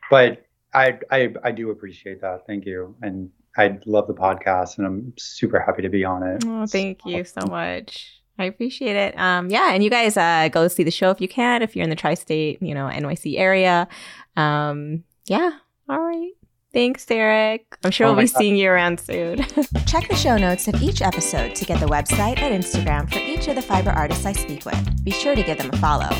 But 0.10 0.46
I 0.74 1.00
I 1.12 1.34
I 1.44 1.52
do 1.52 1.72
appreciate 1.72 2.22
that. 2.22 2.46
Thank 2.48 2.66
you, 2.66 2.96
and 3.02 3.30
I 3.58 3.80
love 3.86 4.08
the 4.08 4.14
podcast, 4.14 4.78
and 4.78 4.86
I'm 4.86 5.14
super 5.18 5.60
happy 5.60 5.82
to 5.82 5.90
be 5.90 6.06
on 6.06 6.24
it. 6.24 6.44
Oh, 6.46 6.66
thank 6.68 7.02
so. 7.02 7.10
you 7.10 7.24
so 7.24 7.42
much. 7.48 8.22
I 8.40 8.46
appreciate 8.46 8.96
it. 8.96 9.18
Um, 9.18 9.50
yeah, 9.50 9.74
and 9.74 9.84
you 9.84 9.90
guys 9.90 10.16
uh, 10.16 10.50
go 10.50 10.68
see 10.68 10.84
the 10.84 10.92
show 10.92 11.10
if 11.10 11.20
you 11.20 11.28
can. 11.28 11.64
If 11.64 11.76
you're 11.76 11.84
in 11.84 11.90
the 11.90 11.96
tri-state, 11.96 12.62
you 12.62 12.76
know, 12.76 12.86
NYC 12.86 13.40
area. 13.40 13.88
Um, 14.36 15.04
yeah, 15.26 15.52
all 15.90 16.00
right. 16.00 16.32
Thanks, 16.78 17.10
Erik. 17.10 17.76
I'm 17.84 17.90
sure 17.90 18.06
oh 18.06 18.14
we'll 18.14 18.22
be 18.22 18.28
God. 18.28 18.38
seeing 18.38 18.56
you 18.56 18.70
around 18.70 19.00
soon. 19.00 19.38
Check 19.88 20.10
the 20.10 20.16
show 20.16 20.38
notes 20.38 20.68
of 20.68 20.80
each 20.80 21.02
episode 21.02 21.56
to 21.56 21.66
get 21.66 21.80
the 21.80 21.88
website 21.88 22.38
and 22.38 22.64
Instagram 22.64 23.12
for 23.12 23.18
each 23.18 23.48
of 23.48 23.56
the 23.56 23.64
fiber 23.64 23.90
artists 23.90 24.28
I 24.28 24.34
speak 24.34 24.64
with. 24.64 25.04
Be 25.04 25.10
sure 25.10 25.34
to 25.34 25.42
give 25.42 25.58
them 25.58 25.72
a 25.74 25.78
follow. 25.78 26.16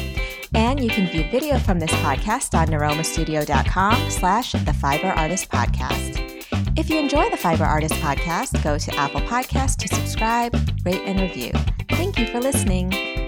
And 0.56 0.84
you 0.84 0.90
can 0.90 1.12
view 1.12 1.30
video 1.30 1.60
from 1.60 1.78
this 1.78 1.92
podcast 1.92 2.58
on 2.58 2.70
niromastudio.com 2.70 4.10
slash 4.10 4.54
the 4.54 4.74
fiber 4.74 5.10
artist 5.10 5.48
podcast. 5.48 6.24
If 6.76 6.90
you 6.90 6.98
enjoy 6.98 7.30
the 7.30 7.38
Fiber 7.38 7.64
Artist 7.64 7.94
podcast, 7.96 8.64
go 8.64 8.80
to 8.80 8.96
Apple 8.96 9.22
Podcasts 9.22 9.78
to 9.78 9.88
subscribe, 9.94 10.56
rate, 10.84 11.02
and 11.06 11.20
review. 11.20 11.52
Thank 11.90 12.18
you 12.18 12.26
for 12.28 12.40
listening. 12.40 13.27